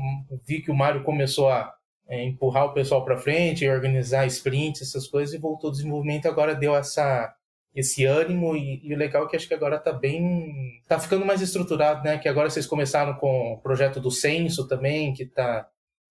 vi 0.45 0.61
que 0.61 0.69
o 0.69 0.75
Mário 0.75 1.03
começou 1.03 1.49
a 1.49 1.73
é, 2.07 2.23
empurrar 2.23 2.65
o 2.65 2.73
pessoal 2.73 3.03
para 3.03 3.17
frente, 3.17 3.67
organizar 3.67 4.27
sprints, 4.27 4.83
essas 4.83 5.07
coisas, 5.07 5.33
e 5.33 5.39
voltou 5.39 5.69
o 5.69 5.73
desenvolvimento, 5.73 6.27
agora 6.27 6.53
deu 6.53 6.75
essa 6.75 7.34
esse 7.75 8.05
ânimo 8.05 8.55
e, 8.55 8.79
e, 8.87 8.93
o 8.93 8.97
legal 8.97 9.25
é 9.25 9.27
que 9.27 9.35
acho 9.35 9.47
que 9.47 9.53
agora 9.53 9.77
tá 9.77 9.91
bem 9.91 10.81
tá 10.87 10.97
ficando 10.97 11.25
mais 11.25 11.41
estruturado 11.41 12.03
né? 12.03 12.17
Que 12.17 12.29
agora 12.29 12.49
vocês 12.49 12.65
começaram 12.65 13.15
com 13.15 13.53
o 13.53 13.59
projeto 13.59 13.99
do 13.99 14.09
censo 14.09 14.65
também 14.65 15.13
que 15.13 15.25
tá 15.25 15.67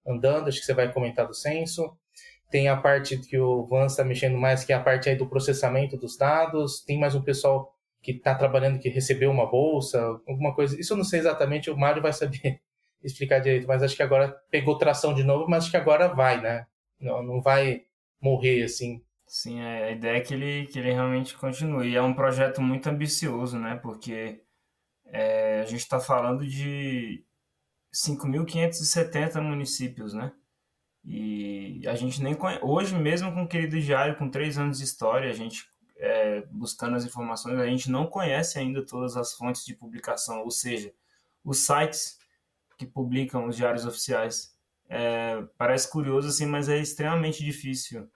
andando 0.06 0.48
acho 0.48 0.60
que 0.60 0.66
você 0.66 0.74
vai 0.74 0.92
comentar 0.92 1.26
do 1.26 1.32
censo. 1.32 1.96
Tem 2.50 2.68
a 2.68 2.76
parte 2.76 3.16
que 3.16 3.38
o 3.38 3.64
Vans 3.66 3.92
está 3.92 4.04
mexendo 4.04 4.36
mais 4.36 4.62
que 4.62 4.72
é 4.72 4.76
a 4.76 4.80
parte 4.80 5.08
aí 5.08 5.16
do 5.16 5.26
processamento 5.26 5.96
dos 5.96 6.18
dados. 6.18 6.84
Tem 6.84 7.00
mais 7.00 7.14
um 7.14 7.22
pessoal 7.22 7.74
que 8.02 8.12
está 8.12 8.34
trabalhando 8.34 8.78
que 8.78 8.90
recebeu 8.90 9.30
uma 9.30 9.50
bolsa 9.50 9.98
alguma 10.28 10.54
coisa. 10.54 10.78
Isso 10.78 10.92
eu 10.92 10.98
não 10.98 11.04
sei 11.04 11.20
exatamente 11.20 11.70
o 11.70 11.76
Mário 11.78 12.02
vai 12.02 12.12
saber 12.12 12.60
explicar 13.02 13.38
direito 13.38 13.66
mas 13.66 13.82
acho 13.82 13.96
que 13.96 14.02
agora 14.02 14.36
pegou 14.50 14.76
tração 14.76 15.14
de 15.14 15.24
novo 15.24 15.46
mas 15.48 15.64
acho 15.64 15.70
que 15.70 15.78
agora 15.78 16.08
vai 16.08 16.42
né? 16.42 16.66
Não, 17.00 17.22
não 17.22 17.40
vai 17.40 17.84
morrer 18.20 18.64
assim 18.64 19.02
Sim, 19.26 19.60
é, 19.60 19.88
a 19.88 19.90
ideia 19.90 20.18
é 20.18 20.20
que 20.20 20.34
ele, 20.34 20.66
que 20.66 20.78
ele 20.78 20.92
realmente 20.92 21.36
continue. 21.36 21.90
E 21.90 21.96
é 21.96 22.02
um 22.02 22.14
projeto 22.14 22.60
muito 22.62 22.88
ambicioso, 22.88 23.58
né? 23.58 23.76
Porque 23.76 24.42
é, 25.06 25.60
a 25.60 25.64
gente 25.64 25.80
está 25.80 26.00
falando 26.00 26.46
de 26.46 27.24
5.570 27.92 29.40
municípios, 29.40 30.14
né? 30.14 30.32
E 31.04 31.86
a 31.86 31.94
gente 31.94 32.22
nem 32.22 32.34
conhece. 32.34 32.64
Hoje, 32.64 32.94
mesmo 32.96 33.32
com 33.32 33.42
o 33.44 33.48
Querido 33.48 33.80
Diário, 33.80 34.16
com 34.16 34.30
três 34.30 34.58
anos 34.58 34.78
de 34.78 34.84
história, 34.84 35.30
a 35.30 35.34
gente 35.34 35.66
é, 35.98 36.42
buscando 36.50 36.96
as 36.96 37.04
informações, 37.04 37.58
a 37.58 37.66
gente 37.66 37.90
não 37.90 38.06
conhece 38.06 38.58
ainda 38.58 38.84
todas 38.84 39.16
as 39.16 39.34
fontes 39.34 39.64
de 39.64 39.74
publicação, 39.74 40.42
ou 40.42 40.50
seja, 40.50 40.92
os 41.44 41.58
sites 41.58 42.18
que 42.78 42.86
publicam 42.86 43.46
os 43.46 43.56
diários 43.56 43.84
oficiais. 43.86 44.54
É, 44.88 45.42
parece 45.58 45.90
curioso 45.90 46.28
assim, 46.28 46.46
mas 46.46 46.68
é 46.68 46.78
extremamente 46.78 47.44
difícil. 47.44 48.08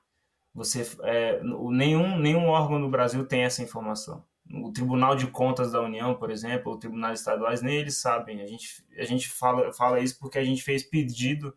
Você, 0.59 0.85
é, 1.05 1.41
nenhum, 1.43 2.19
nenhum 2.19 2.49
órgão 2.49 2.81
no 2.81 2.91
Brasil 2.91 3.25
tem 3.25 3.45
essa 3.45 3.63
informação. 3.63 4.25
O 4.53 4.73
Tribunal 4.73 5.15
de 5.15 5.29
Contas 5.29 5.71
da 5.71 5.81
União, 5.81 6.17
por 6.17 6.33
exemplo, 6.33 6.73
ou 6.73 6.79
tribunais 6.79 7.21
estaduais, 7.21 7.63
nem 7.63 7.77
eles 7.77 7.99
sabem. 7.99 8.43
A 8.43 8.47
gente, 8.47 8.85
a 8.99 9.05
gente 9.05 9.29
fala, 9.29 9.73
fala 9.73 10.01
isso 10.01 10.19
porque 10.19 10.37
a 10.37 10.45
gente 10.45 10.65
fez 10.65 10.83
pedido 10.83 11.55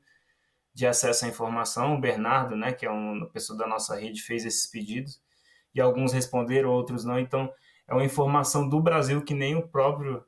de 0.72 0.86
acesso 0.86 1.25
à 1.25 1.27
informação. 1.27 1.96
O 1.96 2.00
Bernardo, 2.00 2.55
né, 2.55 2.74
que 2.74 2.86
é 2.86 2.91
uma 2.91 3.25
pessoa 3.25 3.58
da 3.58 3.65
nossa 3.65 3.96
rede, 4.00 4.22
fez 4.22 4.46
esses 4.46 4.67
pedidos 4.67 5.20
e 5.74 5.81
alguns 5.81 6.13
responderam, 6.13 6.70
outros 6.70 7.03
não. 7.03 7.17
Então, 7.20 7.51
é 7.88 7.96
uma 7.96 8.05
informação 8.05 8.70
do 8.70 8.79
Brasil 8.79 9.24
que 9.24 9.34
nem 9.34 9.55
o 9.55 9.67
próprio 9.67 10.24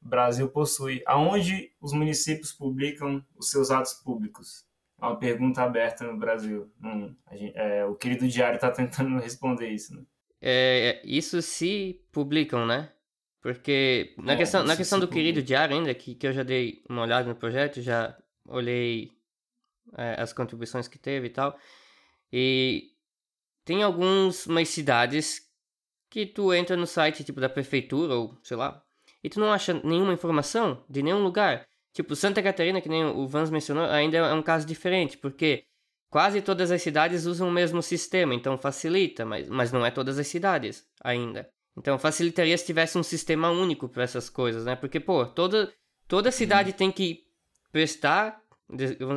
Brasil 0.00 0.48
possui. 0.48 1.00
Aonde 1.06 1.72
os 1.80 1.92
municípios 1.92 2.52
publicam 2.52 3.24
os 3.36 3.50
seus 3.50 3.70
atos 3.70 3.94
públicos? 3.94 4.65
É 5.00 5.04
uma 5.04 5.16
pergunta 5.16 5.62
aberta 5.62 6.04
no 6.04 6.18
Brasil. 6.18 6.70
Hum, 6.82 7.14
gente, 7.32 7.56
é, 7.56 7.84
o 7.84 7.94
querido 7.94 8.26
Diário 8.26 8.56
está 8.56 8.70
tentando 8.70 9.18
responder 9.20 9.68
isso. 9.68 9.94
Né? 9.94 10.02
É, 10.40 11.02
isso 11.04 11.40
se 11.42 12.00
publicam, 12.12 12.66
né? 12.66 12.92
Porque 13.40 14.14
na 14.18 14.32
é, 14.32 14.36
questão, 14.36 14.64
na 14.64 14.76
questão 14.76 14.98
do 14.98 15.06
publica. 15.06 15.22
querido 15.22 15.42
Diário 15.42 15.76
ainda, 15.76 15.94
que, 15.94 16.14
que 16.14 16.26
eu 16.26 16.32
já 16.32 16.42
dei 16.42 16.82
uma 16.88 17.02
olhada 17.02 17.28
no 17.28 17.36
projeto, 17.36 17.80
já 17.80 18.16
olhei 18.44 19.12
é, 19.96 20.20
as 20.20 20.32
contribuições 20.32 20.88
que 20.88 20.98
teve 20.98 21.28
e 21.28 21.30
tal. 21.30 21.56
E 22.32 22.90
tem 23.64 23.82
algumas 23.82 24.46
cidades 24.66 25.46
que 26.10 26.26
tu 26.26 26.52
entra 26.52 26.76
no 26.76 26.86
site 26.86 27.22
tipo 27.22 27.40
da 27.40 27.48
prefeitura 27.48 28.14
ou 28.14 28.38
sei 28.42 28.56
lá, 28.56 28.82
e 29.22 29.28
tu 29.28 29.38
não 29.40 29.52
acha 29.52 29.74
nenhuma 29.84 30.12
informação 30.12 30.84
de 30.88 31.02
nenhum 31.02 31.22
lugar. 31.22 31.66
Tipo, 31.96 32.14
Santa 32.14 32.42
Catarina, 32.42 32.82
que 32.82 32.90
nem 32.90 33.06
o 33.06 33.26
Vans 33.26 33.48
mencionou, 33.48 33.86
ainda 33.86 34.18
é 34.18 34.34
um 34.34 34.42
caso 34.42 34.66
diferente, 34.66 35.16
porque 35.16 35.64
quase 36.10 36.42
todas 36.42 36.70
as 36.70 36.82
cidades 36.82 37.24
usam 37.24 37.48
o 37.48 37.50
mesmo 37.50 37.82
sistema, 37.82 38.34
então 38.34 38.58
facilita, 38.58 39.24
mas, 39.24 39.48
mas 39.48 39.72
não 39.72 39.84
é 39.84 39.90
todas 39.90 40.18
as 40.18 40.26
cidades 40.26 40.86
ainda. 41.02 41.48
Então 41.74 41.98
facilitaria 41.98 42.58
se 42.58 42.66
tivesse 42.66 42.98
um 42.98 43.02
sistema 43.02 43.48
único 43.48 43.88
para 43.88 44.02
essas 44.02 44.28
coisas, 44.28 44.66
né? 44.66 44.76
Porque, 44.76 45.00
pô, 45.00 45.24
toda, 45.24 45.72
toda 46.06 46.30
cidade 46.30 46.74
tem 46.74 46.92
que 46.92 47.22
prestar, 47.72 48.42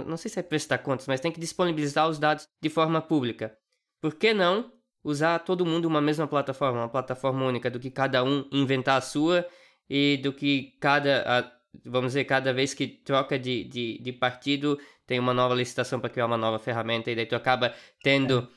não 0.08 0.16
sei 0.16 0.32
se 0.32 0.40
é 0.40 0.42
prestar 0.42 0.78
contas, 0.78 1.06
mas 1.06 1.20
tem 1.20 1.34
que 1.34 1.40
disponibilizar 1.42 2.08
os 2.08 2.18
dados 2.18 2.48
de 2.62 2.70
forma 2.70 3.02
pública. 3.02 3.58
Por 4.00 4.16
que 4.16 4.34
não 4.34 4.72
usar 5.04 5.40
todo 5.40 5.66
mundo 5.66 5.84
uma 5.84 6.00
mesma 6.00 6.30
plataforma, 6.30 6.80
uma 6.80 6.90
plataforma 6.90 7.46
única, 7.46 7.70
do 7.70 7.78
que 7.78 7.92
cada 7.92 8.24
um 8.24 8.48
inventar 8.54 9.00
a 9.00 9.02
sua 9.02 9.46
e 9.90 10.16
do 10.24 10.32
que 10.32 10.78
cada, 10.80 11.59
vamos 11.86 12.10
dizer, 12.12 12.26
cada 12.26 12.54
vez 12.54 12.74
que 12.74 12.88
troca 12.88 13.38
de, 13.38 13.64
de, 13.64 14.00
de 14.00 14.14
partido 14.14 14.80
tem 15.06 15.20
uma 15.20 15.34
nova 15.34 15.56
licitação 15.56 16.00
para 16.00 16.10
criar 16.10 16.26
uma 16.26 16.38
nova 16.38 16.60
ferramenta 16.60 17.10
e 17.10 17.16
daí 17.16 17.26
tu 17.26 17.36
acaba 17.36 17.74
tendo 18.04 18.48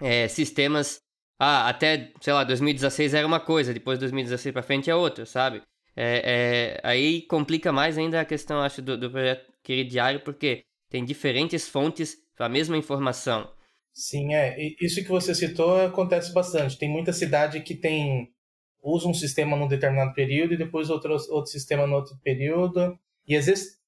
é, 0.00 0.28
sistemas. 0.28 1.00
Ah, 1.38 1.68
até, 1.68 2.12
sei 2.20 2.32
lá, 2.32 2.42
2016 2.44 3.14
era 3.14 3.26
uma 3.26 3.38
coisa, 3.38 3.72
depois 3.72 3.98
de 3.98 4.00
2016 4.00 4.52
para 4.52 4.62
frente 4.62 4.90
é 4.90 4.94
outra, 4.94 5.24
sabe? 5.24 5.62
É, 5.94 6.78
é, 6.84 6.88
aí 6.88 7.22
complica 7.22 7.72
mais 7.72 7.98
ainda 7.98 8.20
a 8.20 8.24
questão, 8.24 8.60
acho, 8.60 8.80
do, 8.82 8.96
do 8.96 9.10
projeto 9.10 9.52
Querido 9.62 9.90
Diário, 9.90 10.20
porque 10.20 10.62
tem 10.88 11.04
diferentes 11.04 11.68
fontes 11.68 12.16
para 12.36 12.46
a 12.46 12.48
mesma 12.48 12.76
informação. 12.76 13.50
Sim, 13.92 14.32
é. 14.32 14.56
Isso 14.80 15.02
que 15.02 15.08
você 15.08 15.34
citou 15.34 15.84
acontece 15.84 16.32
bastante. 16.32 16.78
Tem 16.78 16.88
muita 16.88 17.12
cidade 17.12 17.60
que 17.62 17.74
tem 17.74 18.32
usa 18.82 19.08
um 19.08 19.14
sistema 19.14 19.56
num 19.56 19.68
determinado 19.68 20.14
período 20.14 20.54
e 20.54 20.56
depois 20.56 20.90
outro, 20.90 21.12
outro 21.30 21.50
sistema 21.50 21.86
no 21.86 21.96
outro 21.96 22.16
período. 22.22 22.98
E 23.26 23.36
às 23.36 23.46
vezes, 23.46 23.78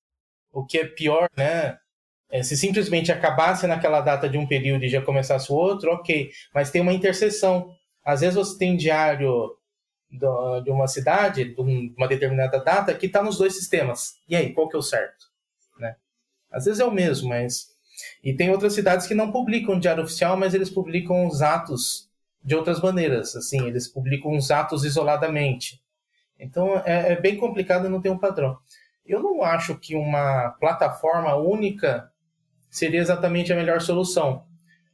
o 0.52 0.64
que 0.64 0.78
é 0.78 0.86
pior, 0.86 1.28
né? 1.36 1.78
É, 2.30 2.42
se 2.42 2.56
simplesmente 2.56 3.10
acabasse 3.10 3.66
naquela 3.66 4.00
data 4.00 4.28
de 4.28 4.38
um 4.38 4.46
período 4.46 4.84
e 4.84 4.88
já 4.88 5.02
começasse 5.02 5.50
o 5.50 5.54
outro, 5.54 5.90
ok. 5.90 6.30
Mas 6.54 6.70
tem 6.70 6.80
uma 6.80 6.92
interseção. 6.92 7.74
Às 8.04 8.20
vezes 8.20 8.36
você 8.36 8.56
tem 8.56 8.76
diário 8.76 9.56
do, 10.10 10.60
de 10.60 10.70
uma 10.70 10.86
cidade, 10.86 11.54
de 11.54 11.60
uma 11.96 12.06
determinada 12.06 12.58
data, 12.62 12.94
que 12.94 13.06
está 13.06 13.22
nos 13.22 13.38
dois 13.38 13.56
sistemas. 13.56 14.14
E 14.28 14.36
aí, 14.36 14.52
qual 14.52 14.68
que 14.68 14.76
é 14.76 14.78
o 14.78 14.82
certo? 14.82 15.26
Né? 15.78 15.96
Às 16.50 16.66
vezes 16.66 16.80
é 16.80 16.84
o 16.84 16.92
mesmo, 16.92 17.28
mas 17.28 17.70
e 18.22 18.34
tem 18.34 18.50
outras 18.50 18.74
cidades 18.74 19.06
que 19.06 19.14
não 19.14 19.32
publicam 19.32 19.78
diário 19.78 20.04
oficial, 20.04 20.36
mas 20.36 20.54
eles 20.54 20.70
publicam 20.70 21.26
os 21.26 21.42
atos 21.42 22.09
de 22.42 22.54
outras 22.54 22.80
maneiras. 22.80 23.36
Assim, 23.36 23.66
eles 23.66 23.88
publicam 23.88 24.36
os 24.36 24.50
atos 24.50 24.84
isoladamente. 24.84 25.80
Então 26.38 26.78
é, 26.84 27.12
é 27.12 27.20
bem 27.20 27.36
complicado 27.36 27.88
não 27.88 28.00
ter 28.00 28.10
um 28.10 28.18
padrão. 28.18 28.58
Eu 29.04 29.22
não 29.22 29.42
acho 29.42 29.76
que 29.78 29.94
uma 29.94 30.50
plataforma 30.60 31.34
única 31.34 32.10
seria 32.70 33.00
exatamente 33.00 33.52
a 33.52 33.56
melhor 33.56 33.80
solução, 33.80 34.44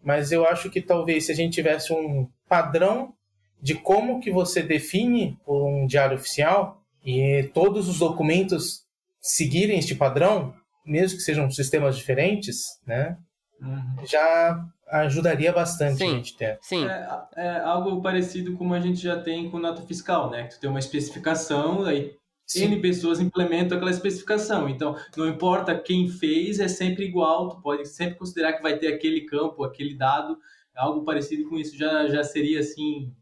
mas 0.02 0.32
eu 0.32 0.46
acho 0.46 0.70
que 0.70 0.80
talvez 0.80 1.26
se 1.26 1.32
a 1.32 1.34
gente 1.34 1.54
tivesse 1.54 1.92
um 1.92 2.28
padrão 2.48 3.12
de 3.60 3.74
como 3.74 4.20
que 4.20 4.30
você 4.30 4.62
define 4.62 5.38
um 5.46 5.86
diário 5.86 6.16
oficial 6.16 6.82
e 7.04 7.50
todos 7.52 7.88
os 7.88 7.98
documentos 7.98 8.84
seguirem 9.20 9.78
este 9.78 9.94
padrão, 9.94 10.54
mesmo 10.84 11.18
que 11.18 11.24
sejam 11.24 11.50
sistemas 11.50 11.96
diferentes, 11.96 12.80
né? 12.86 13.18
Uhum. 13.60 14.06
Já 14.06 14.64
ajudaria 14.88 15.52
bastante 15.52 15.98
sim, 15.98 16.06
a 16.06 16.16
gente 16.16 16.36
ter. 16.36 16.58
Sim. 16.60 16.86
É, 16.86 17.08
é, 17.36 17.58
algo 17.60 18.00
parecido 18.00 18.56
como 18.56 18.74
a 18.74 18.80
gente 18.80 19.00
já 19.00 19.20
tem 19.20 19.50
com 19.50 19.58
nota 19.58 19.82
fiscal, 19.82 20.30
né? 20.30 20.44
Tu 20.44 20.60
tem 20.60 20.70
uma 20.70 20.78
especificação, 20.78 21.84
aí 21.84 22.16
Sim. 22.46 22.66
N 22.66 22.80
pessoas 22.80 23.18
implementam 23.18 23.76
aquela 23.76 23.90
especificação. 23.90 24.68
Então, 24.68 24.96
não 25.16 25.26
importa 25.26 25.76
quem 25.76 26.08
fez, 26.08 26.60
é 26.60 26.68
sempre 26.68 27.04
igual. 27.04 27.48
Tu 27.48 27.60
pode 27.60 27.88
sempre 27.88 28.16
considerar 28.16 28.52
que 28.52 28.62
vai 28.62 28.78
ter 28.78 28.86
aquele 28.86 29.22
campo, 29.22 29.64
aquele 29.64 29.94
dado. 29.94 30.38
Algo 30.76 31.04
parecido 31.04 31.48
com 31.48 31.56
isso 31.56 31.76
já, 31.76 32.06
já 32.06 32.22
seria, 32.22 32.60
assim, 32.60 33.12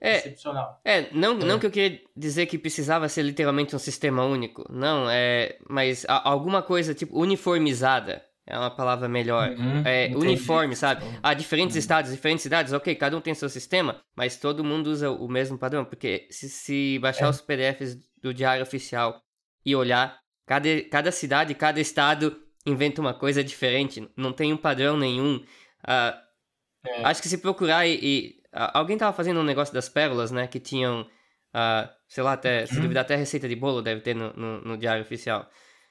é, 0.00 0.16
excepcional. 0.16 0.80
É, 0.82 1.12
não, 1.12 1.32
é. 1.32 1.44
não 1.44 1.58
que 1.58 1.66
eu 1.66 1.70
queria 1.70 2.00
dizer 2.16 2.46
que 2.46 2.56
precisava 2.56 3.08
ser 3.08 3.22
literalmente 3.22 3.76
um 3.76 3.78
sistema 3.78 4.24
único, 4.24 4.64
não, 4.70 5.10
é, 5.10 5.58
mas 5.68 6.06
a, 6.08 6.30
alguma 6.30 6.62
coisa 6.62 6.94
tipo 6.94 7.20
uniformizada 7.20 8.24
é 8.50 8.58
uma 8.58 8.70
palavra 8.70 9.08
melhor. 9.08 9.50
Uhum, 9.50 9.82
é 9.84 10.10
uniforme, 10.14 10.76
sabe? 10.76 11.04
Há 11.22 11.32
diferentes 11.34 11.76
uhum. 11.76 11.80
estados, 11.80 12.10
diferentes 12.10 12.42
cidades, 12.42 12.72
ok, 12.72 12.94
cada 12.94 13.16
um 13.16 13.20
tem 13.20 13.34
seu 13.34 13.48
sistema, 13.48 14.00
mas 14.16 14.36
todo 14.36 14.64
mundo 14.64 14.88
usa 14.88 15.10
o 15.10 15.28
mesmo 15.28 15.56
padrão, 15.56 15.84
porque 15.84 16.26
se, 16.30 16.48
se 16.48 16.98
baixar 16.98 17.26
é. 17.26 17.30
os 17.30 17.40
PDFs 17.40 17.96
do 18.22 18.34
Diário 18.34 18.62
Oficial 18.62 19.20
e 19.64 19.74
olhar, 19.74 20.18
cada, 20.46 20.68
cada 20.90 21.12
cidade, 21.12 21.54
cada 21.54 21.80
estado 21.80 22.36
inventa 22.66 23.00
uma 23.00 23.14
coisa 23.14 23.42
diferente, 23.42 24.06
não 24.16 24.32
tem 24.32 24.52
um 24.52 24.56
padrão 24.56 24.96
nenhum. 24.96 25.36
Uh, 25.36 27.04
acho 27.04 27.22
que 27.22 27.28
se 27.28 27.38
procurar 27.38 27.86
e, 27.86 27.98
e 28.02 28.40
Alguém 28.52 28.98
tava 28.98 29.16
fazendo 29.16 29.40
um 29.40 29.44
negócio 29.44 29.72
das 29.72 29.88
pérolas, 29.88 30.32
né? 30.32 30.46
Que 30.46 30.58
tinham, 30.58 31.02
uh, 31.02 31.88
sei 32.08 32.22
lá, 32.22 32.32
até, 32.32 32.66
se 32.66 32.74
uhum. 32.74 32.82
duvidar, 32.82 33.02
até 33.02 33.14
receita 33.14 33.48
de 33.48 33.54
bolo 33.54 33.80
deve 33.80 34.00
ter 34.00 34.14
no, 34.14 34.32
no, 34.32 34.60
no, 34.60 34.76
diário 34.76 35.02
oficial. 35.02 35.48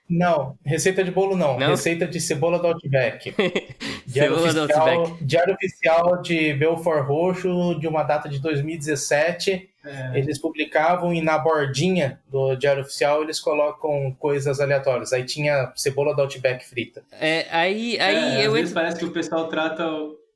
Não, 0.10 0.58
receita 0.66 1.04
de 1.04 1.12
bolo 1.12 1.36
não. 1.36 1.60
não? 1.60 1.70
Receita 1.70 2.08
de 2.08 2.20
cebola 2.20 2.58
do 2.58 2.68
Outback. 2.68 3.34
diário 4.08 4.36
cebola 4.36 4.64
oficial, 4.64 4.66
do 4.68 4.92
Outback. 4.92 5.24
Diário 5.24 5.54
oficial 5.54 6.22
de 6.22 6.54
Belfort 6.54 7.06
Roxo, 7.06 7.80
de 7.80 7.88
uma 7.88 8.04
data 8.04 8.28
de 8.28 8.40
2017. 8.40 9.70
É. 9.86 10.20
Eles 10.20 10.38
publicavam 10.38 11.14
e 11.14 11.22
na 11.22 11.38
bordinha 11.38 12.20
do 12.28 12.56
Diário 12.56 12.82
Oficial 12.82 13.24
eles 13.24 13.40
colocam 13.40 14.14
coisas 14.20 14.60
aleatórias. 14.60 15.14
Aí 15.14 15.24
tinha 15.24 15.72
cebola 15.76 16.16
do 16.16 16.22
Outback 16.22 16.66
frita. 16.66 17.04
É, 17.12 17.46
aí 17.50 17.98
aí 18.00 18.42
é, 18.42 18.46
eu. 18.46 18.52
Às 18.52 18.60
vezes 18.60 18.74
parece 18.74 19.00
que 19.00 19.06
o 19.06 19.12
pessoal 19.12 19.48
trata 19.48 19.86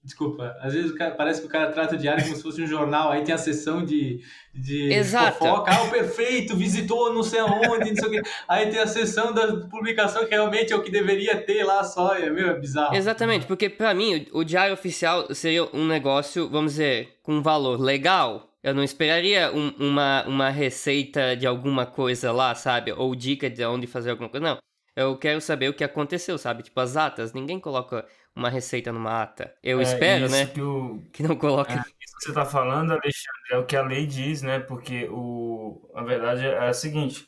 Desculpa, 0.03 0.53
às 0.60 0.74
vezes 0.74 0.91
cara, 0.91 1.12
parece 1.12 1.39
que 1.39 1.48
o 1.48 1.50
cara 1.50 1.72
trata 1.72 1.95
o 1.95 1.98
diário 1.98 2.22
como 2.25 2.36
se 2.36 2.43
fosse 2.43 2.62
um 2.62 2.67
jornal, 2.67 3.10
aí 3.10 3.24
tem 3.24 3.33
a 3.33 3.38
sessão 3.38 3.86
de, 3.86 4.19
de 4.53 4.91
Exato. 4.91 5.38
fofoca, 5.39 5.72
ah, 5.72 5.83
o 5.83 5.89
perfeito, 5.91 6.57
visitou 6.57 7.13
não 7.13 7.24
sei 7.24 7.39
aonde, 7.39 7.91
não 7.91 7.95
sei 7.95 8.07
o 8.07 8.12
quê. 8.12 8.29
Aí 8.45 8.69
tem 8.69 8.79
a 8.79 8.88
sessão 8.88 9.33
da 9.33 9.55
publicação 9.67 10.25
que 10.25 10.31
realmente 10.31 10.74
é 10.74 10.75
o 10.75 10.83
que 10.83 10.91
deveria 10.91 11.38
ter 11.38 11.63
lá 11.63 11.86
só, 11.86 12.15
é, 12.15 12.29
meio 12.29 12.48
é 12.48 12.60
bizarro. 12.60 12.93
Exatamente, 12.93 13.45
porque 13.45 13.69
para 13.69 13.93
mim 13.93 14.27
o, 14.33 14.39
o 14.39 14.43
diário 14.43 14.74
oficial 14.74 15.33
seria 15.33 15.63
um 15.74 15.88
negócio, 15.88 16.50
vamos 16.50 16.74
dizer, 16.74 17.19
com 17.24 17.41
valor 17.41 17.79
legal. 17.79 18.50
Eu 18.62 18.74
não 18.74 18.83
esperaria 18.83 19.53
um, 19.53 19.74
uma, 19.79 20.25
uma 20.27 20.50
receita 20.50 21.33
de 21.36 21.48
alguma 21.48 21.86
coisa 21.86 22.29
lá, 22.33 22.53
sabe? 22.55 22.91
Ou 22.91 23.15
dica 23.15 23.50
de 23.50 23.63
onde 23.63 23.88
fazer 23.88 24.12
alguma 24.12 24.29
coisa, 24.29 24.45
não. 24.45 24.57
Eu 24.95 25.17
quero 25.17 25.41
saber 25.41 25.69
o 25.69 25.74
que 25.74 25.83
aconteceu, 25.83 26.38
sabe? 26.38 26.63
Tipo, 26.63 26.79
as 26.79 26.95
atas. 26.95 27.33
Ninguém 27.33 27.60
coloca 27.60 28.05
uma 28.35 28.49
receita 28.49 28.91
numa 28.91 29.21
ata. 29.21 29.53
Eu 29.63 29.79
é, 29.79 29.83
espero, 29.83 30.29
né? 30.29 30.47
Que, 30.47 30.61
o... 30.61 31.01
que 31.11 31.23
não 31.23 31.35
coloque. 31.35 31.71
É, 31.71 31.75
isso 31.75 32.17
que 32.17 32.23
você 32.23 32.29
está 32.29 32.45
falando, 32.45 32.91
Alexandre, 32.91 33.51
é 33.51 33.57
o 33.57 33.65
que 33.65 33.75
a 33.75 33.83
lei 33.83 34.05
diz, 34.05 34.41
né? 34.41 34.59
Porque 34.59 35.07
o... 35.11 35.89
a 35.93 36.03
verdade 36.03 36.45
é 36.45 36.67
a 36.67 36.73
seguinte: 36.73 37.27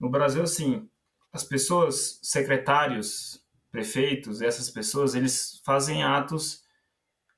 no 0.00 0.10
Brasil, 0.10 0.42
assim, 0.42 0.88
as 1.32 1.44
pessoas, 1.44 2.18
secretários, 2.22 3.44
prefeitos, 3.70 4.40
essas 4.40 4.70
pessoas, 4.70 5.14
eles 5.14 5.60
fazem 5.64 6.02
atos 6.02 6.62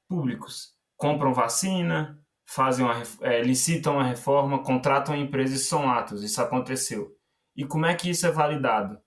públicos. 0.09 0.73
Compram 0.97 1.35
vacina, 1.35 2.19
fazem 2.47 2.85
uma, 2.85 3.03
é, 3.23 3.43
licitam 3.43 3.95
uma 3.95 4.05
reforma, 4.05 4.63
contratam 4.63 5.15
uma 5.15 5.23
empresa 5.23 5.55
e 5.55 5.59
são 5.59 5.91
atos. 5.91 6.23
Isso 6.23 6.41
aconteceu. 6.41 7.13
E 7.57 7.67
como 7.67 7.87
é 7.87 7.95
que 7.95 8.09
isso 8.09 8.27
é 8.27 8.31
validado? 8.31 8.99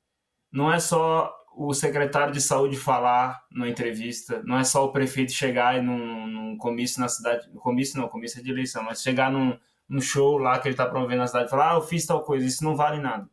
Não 0.51 0.71
é 0.71 0.79
só 0.79 1.33
o 1.55 1.73
secretário 1.73 2.33
de 2.33 2.41
saúde 2.41 2.77
falar 2.77 3.43
numa 3.51 3.69
entrevista, 3.69 4.41
não 4.43 4.57
é 4.57 4.63
só 4.63 4.85
o 4.85 4.91
prefeito 4.91 5.31
chegar 5.31 5.81
num, 5.81 6.27
num 6.27 6.57
comício 6.57 7.01
na 7.01 7.07
cidade, 7.07 7.49
comício 7.55 7.99
não, 7.99 8.07
comício 8.07 8.39
é 8.39 8.43
de 8.43 8.49
eleição, 8.49 8.83
mas 8.83 9.01
chegar 9.01 9.31
num, 9.31 9.57
num 9.87 10.01
show 10.01 10.37
lá 10.37 10.57
que 10.59 10.67
ele 10.67 10.73
está 10.73 10.85
promovendo 10.85 11.19
na 11.19 11.27
cidade 11.27 11.47
e 11.47 11.49
falar, 11.49 11.71
ah, 11.71 11.75
eu 11.75 11.81
fiz 11.81 12.05
tal 12.05 12.23
coisa, 12.23 12.45
isso 12.45 12.63
não 12.63 12.75
vale 12.75 12.99
nada. 12.99 13.29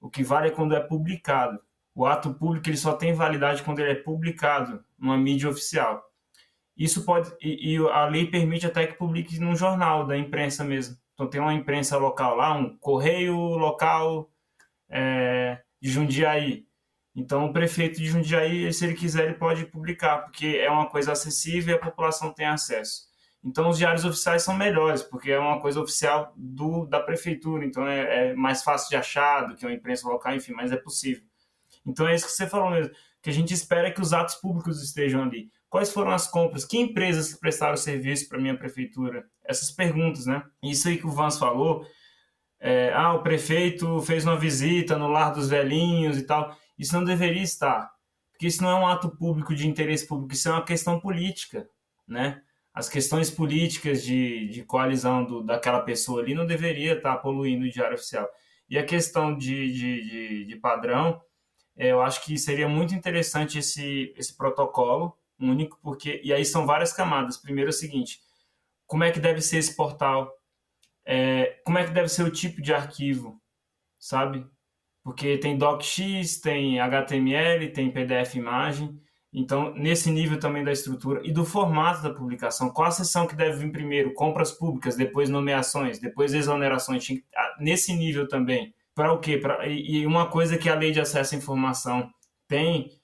O 0.00 0.08
que 0.08 0.22
vale 0.22 0.48
é 0.48 0.50
quando 0.50 0.74
é 0.74 0.80
publicado. 0.80 1.60
O 1.94 2.06
ato 2.06 2.32
público 2.32 2.68
ele 2.68 2.76
só 2.76 2.94
tem 2.94 3.12
validade 3.12 3.62
quando 3.62 3.80
ele 3.80 3.92
é 3.92 3.94
publicado 3.94 4.82
numa 4.98 5.18
mídia 5.18 5.50
oficial. 5.50 6.02
Isso 6.76 7.04
pode 7.04 7.30
e, 7.42 7.74
e 7.74 7.76
a 7.76 8.06
lei 8.06 8.26
permite 8.26 8.66
até 8.66 8.86
que 8.86 8.94
publique 8.94 9.38
num 9.38 9.54
jornal 9.54 10.06
da 10.06 10.16
imprensa 10.16 10.64
mesmo. 10.64 10.96
Então 11.12 11.28
tem 11.28 11.40
uma 11.40 11.52
imprensa 11.52 11.98
local 11.98 12.34
lá, 12.36 12.54
um 12.54 12.78
correio 12.78 13.36
local 13.36 14.30
é, 14.88 15.60
de 15.78 15.90
Jundiaí. 15.90 16.66
Então 17.14 17.46
o 17.46 17.52
prefeito 17.52 17.98
de 17.98 18.06
Jundiaí, 18.06 18.72
se 18.72 18.84
ele 18.84 18.94
quiser, 18.94 19.24
ele 19.24 19.34
pode 19.34 19.66
publicar, 19.66 20.18
porque 20.18 20.58
é 20.60 20.70
uma 20.70 20.88
coisa 20.88 21.12
acessível 21.12 21.74
e 21.74 21.76
a 21.76 21.80
população 21.80 22.32
tem 22.32 22.46
acesso. 22.46 23.08
Então 23.42 23.68
os 23.70 23.78
diários 23.78 24.04
oficiais 24.04 24.42
são 24.42 24.54
melhores, 24.54 25.02
porque 25.02 25.30
é 25.30 25.38
uma 25.38 25.60
coisa 25.60 25.80
oficial 25.80 26.32
do, 26.36 26.86
da 26.86 27.00
prefeitura, 27.00 27.64
então 27.64 27.86
é, 27.86 28.30
é 28.30 28.34
mais 28.34 28.62
fácil 28.62 28.90
de 28.90 28.96
achar 28.96 29.46
do 29.46 29.56
que 29.56 29.64
uma 29.64 29.72
imprensa 29.72 30.06
local, 30.08 30.34
enfim, 30.34 30.52
mas 30.52 30.70
é 30.72 30.76
possível. 30.76 31.24
Então 31.86 32.06
é 32.06 32.14
isso 32.14 32.26
que 32.26 32.32
você 32.32 32.46
falou 32.46 32.70
mesmo, 32.70 32.92
que 33.22 33.30
a 33.30 33.32
gente 33.32 33.52
espera 33.54 33.90
que 33.90 34.00
os 34.00 34.12
atos 34.12 34.34
públicos 34.36 34.82
estejam 34.82 35.22
ali. 35.22 35.50
Quais 35.68 35.92
foram 35.92 36.10
as 36.10 36.26
compras? 36.26 36.64
Que 36.64 36.78
empresas 36.78 37.34
prestaram 37.34 37.76
serviço 37.76 38.28
para 38.28 38.40
minha 38.40 38.56
prefeitura? 38.56 39.24
Essas 39.44 39.70
perguntas, 39.70 40.26
né? 40.26 40.42
Isso 40.62 40.88
aí 40.88 40.98
que 40.98 41.06
o 41.06 41.10
Vans 41.10 41.38
falou, 41.38 41.86
é, 42.58 42.92
ah, 42.92 43.14
o 43.14 43.22
prefeito 43.22 44.00
fez 44.02 44.24
uma 44.24 44.36
visita 44.36 44.98
no 44.98 45.08
lar 45.08 45.32
dos 45.32 45.48
velhinhos 45.48 46.18
e 46.18 46.22
tal. 46.22 46.56
Isso 46.80 46.94
não 46.94 47.04
deveria 47.04 47.42
estar, 47.42 47.92
porque 48.32 48.46
isso 48.46 48.62
não 48.62 48.70
é 48.70 48.74
um 48.74 48.86
ato 48.86 49.10
público 49.10 49.54
de 49.54 49.68
interesse 49.68 50.06
público, 50.06 50.32
isso 50.32 50.48
é 50.48 50.52
uma 50.52 50.64
questão 50.64 50.98
política, 50.98 51.68
né? 52.08 52.42
As 52.72 52.88
questões 52.88 53.30
políticas 53.30 54.02
de, 54.02 54.48
de 54.48 54.64
coalizão 54.64 55.22
do, 55.22 55.42
daquela 55.42 55.82
pessoa 55.82 56.22
ali 56.22 56.34
não 56.34 56.46
deveria 56.46 56.94
estar 56.94 57.18
poluindo 57.18 57.66
o 57.66 57.70
diário 57.70 57.96
oficial. 57.96 58.26
E 58.66 58.78
a 58.78 58.86
questão 58.86 59.36
de, 59.36 59.70
de, 59.74 60.04
de, 60.08 60.44
de 60.46 60.56
padrão, 60.56 61.20
é, 61.76 61.88
eu 61.88 62.00
acho 62.00 62.24
que 62.24 62.38
seria 62.38 62.66
muito 62.66 62.94
interessante 62.94 63.58
esse, 63.58 64.14
esse 64.16 64.34
protocolo, 64.34 65.14
único, 65.38 65.78
porque. 65.82 66.22
E 66.24 66.32
aí 66.32 66.46
são 66.46 66.64
várias 66.64 66.94
camadas. 66.94 67.36
Primeiro 67.36 67.68
é 67.68 67.74
o 67.74 67.74
seguinte: 67.74 68.22
como 68.86 69.04
é 69.04 69.10
que 69.10 69.20
deve 69.20 69.42
ser 69.42 69.58
esse 69.58 69.76
portal? 69.76 70.32
É, 71.04 71.60
como 71.62 71.76
é 71.76 71.84
que 71.84 71.92
deve 71.92 72.08
ser 72.08 72.22
o 72.22 72.30
tipo 72.30 72.62
de 72.62 72.72
arquivo? 72.72 73.38
Sabe? 73.98 74.46
Porque 75.02 75.38
tem 75.38 75.56
docx, 75.56 76.40
tem 76.40 76.78
HTML, 76.78 77.72
tem 77.72 77.90
PDF 77.90 78.34
imagem. 78.34 79.00
Então, 79.32 79.72
nesse 79.74 80.10
nível 80.10 80.38
também 80.38 80.64
da 80.64 80.72
estrutura 80.72 81.20
e 81.24 81.32
do 81.32 81.44
formato 81.44 82.02
da 82.02 82.12
publicação, 82.12 82.70
qual 82.70 82.88
a 82.88 82.90
seção 82.90 83.26
que 83.26 83.36
deve 83.36 83.58
vir 83.58 83.72
primeiro? 83.72 84.12
Compras 84.12 84.50
públicas, 84.50 84.96
depois 84.96 85.28
nomeações, 85.28 86.00
depois 86.00 86.34
exonerações. 86.34 87.06
Nesse 87.58 87.94
nível 87.94 88.26
também. 88.26 88.74
Para 88.94 89.12
o 89.12 89.20
quê? 89.20 89.38
Pra, 89.38 89.66
e 89.66 90.04
uma 90.04 90.26
coisa 90.28 90.58
que 90.58 90.68
a 90.68 90.74
lei 90.74 90.90
de 90.90 91.00
acesso 91.00 91.34
à 91.34 91.38
informação 91.38 92.10
tem 92.48 93.00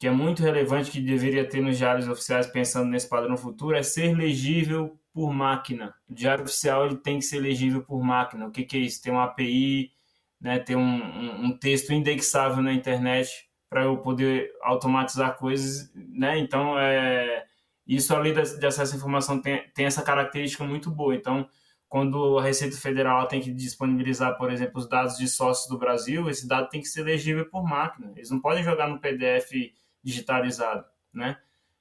que 0.00 0.06
é 0.06 0.10
muito 0.10 0.42
relevante, 0.42 0.90
que 0.90 0.98
deveria 0.98 1.46
ter 1.46 1.60
nos 1.60 1.76
diários 1.76 2.08
oficiais, 2.08 2.46
pensando 2.46 2.88
nesse 2.88 3.06
padrão 3.06 3.36
futuro, 3.36 3.76
é 3.76 3.82
ser 3.82 4.16
legível 4.16 4.98
por 5.12 5.30
máquina. 5.30 5.94
O 6.08 6.14
diário 6.14 6.44
oficial 6.44 6.86
ele 6.86 6.96
tem 6.96 7.18
que 7.18 7.24
ser 7.26 7.38
legível 7.38 7.82
por 7.82 8.02
máquina. 8.02 8.46
O 8.46 8.50
que, 8.50 8.64
que 8.64 8.78
é 8.78 8.80
isso? 8.80 9.02
Tem 9.02 9.12
uma 9.12 9.24
API, 9.24 9.90
né, 10.40 10.58
ter 10.58 10.76
um, 10.76 11.46
um, 11.46 11.58
texto 11.58 11.92
indexável 11.92 12.62
na 12.62 12.72
internet 12.72 13.48
para 13.68 13.84
eu 13.84 13.98
poder 13.98 14.50
automatizar 14.62 15.36
coisas, 15.36 15.92
né? 15.94 16.38
Então, 16.38 16.78
é, 16.78 17.44
isso 17.86 18.14
a 18.14 18.18
lei 18.18 18.32
de 18.32 18.66
acesso 18.66 18.94
à 18.94 18.96
informação 18.96 19.40
tem, 19.40 19.68
tem 19.74 19.84
essa 19.84 20.02
característica 20.02 20.64
muito 20.64 20.90
boa. 20.90 21.14
Então, 21.14 21.48
quando 21.88 22.38
a 22.38 22.42
Receita 22.42 22.76
Federal 22.76 23.26
tem 23.26 23.40
que 23.40 23.52
disponibilizar, 23.52 24.36
por 24.38 24.50
exemplo, 24.50 24.78
os 24.78 24.88
dados 24.88 25.16
de 25.16 25.28
sócios 25.28 25.68
do 25.68 25.78
Brasil, 25.78 26.30
esse 26.30 26.48
dado 26.48 26.68
tem 26.68 26.80
que 26.80 26.88
ser 26.88 27.02
legível 27.02 27.48
por 27.50 27.64
máquina. 27.64 28.12
Eles 28.16 28.30
não 28.30 28.40
podem 28.40 28.62
jogar 28.62 28.88
no 28.88 29.00
PDF 29.00 29.50
digitalizado, 30.02 30.84
né? 31.12 31.36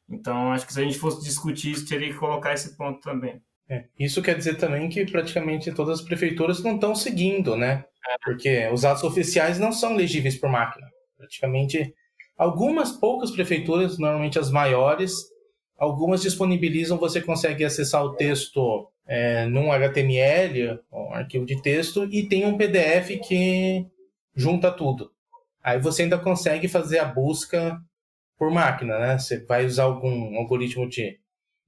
Então, 0.10 0.52
acho 0.52 0.66
que 0.66 0.74
se 0.74 0.82
a 0.82 0.84
gente 0.84 0.98
fosse 0.98 1.24
discutir 1.24 1.72
isso, 1.72 1.88
teria 1.88 2.12
que 2.12 2.18
colocar 2.18 2.54
esse 2.54 2.76
ponto 2.76 3.00
também. 3.00 3.42
É, 3.70 3.86
isso 4.00 4.22
quer 4.24 4.36
dizer 4.36 4.56
também 4.56 4.90
que 4.90 5.06
praticamente 5.06 5.72
todas 5.72 6.00
as 6.00 6.06
prefeituras 6.06 6.64
não 6.64 6.74
estão 6.74 6.96
seguindo, 6.96 7.56
né? 7.56 7.86
Porque 8.24 8.68
os 8.72 8.86
atos 8.86 9.04
oficiais 9.04 9.60
não 9.60 9.72
são 9.72 9.96
legíveis 9.96 10.36
por 10.38 10.50
máquina. 10.50 10.88
Praticamente, 11.18 11.94
algumas 12.38 12.92
poucas 12.92 13.32
prefeituras, 13.32 13.98
normalmente 13.98 14.40
as 14.40 14.50
maiores, 14.50 15.14
algumas 15.78 16.22
disponibilizam, 16.22 16.98
você 16.98 17.22
consegue 17.22 17.64
acessar 17.64 18.04
o 18.04 18.16
texto 18.16 18.90
é, 19.06 19.46
num 19.46 19.72
HTML, 19.72 20.80
um 20.92 21.14
arquivo 21.14 21.46
de 21.46 21.62
texto, 21.62 22.06
e 22.06 22.28
tem 22.28 22.46
um 22.46 22.58
PDF 22.58 23.20
que 23.28 23.86
junta 24.36 24.72
tudo. 24.72 25.12
Aí 25.64 25.80
você 25.80 26.04
ainda 26.04 26.18
consegue 26.18 26.68
fazer 26.68 27.00
a 27.00 27.06
busca 27.06 27.80
por 28.38 28.50
máquina, 28.52 28.98
né? 28.98 29.18
Você 29.18 29.44
vai 29.46 29.66
usar 29.66 29.84
algum 29.84 30.38
algoritmo 30.38 30.88
de 30.88 31.20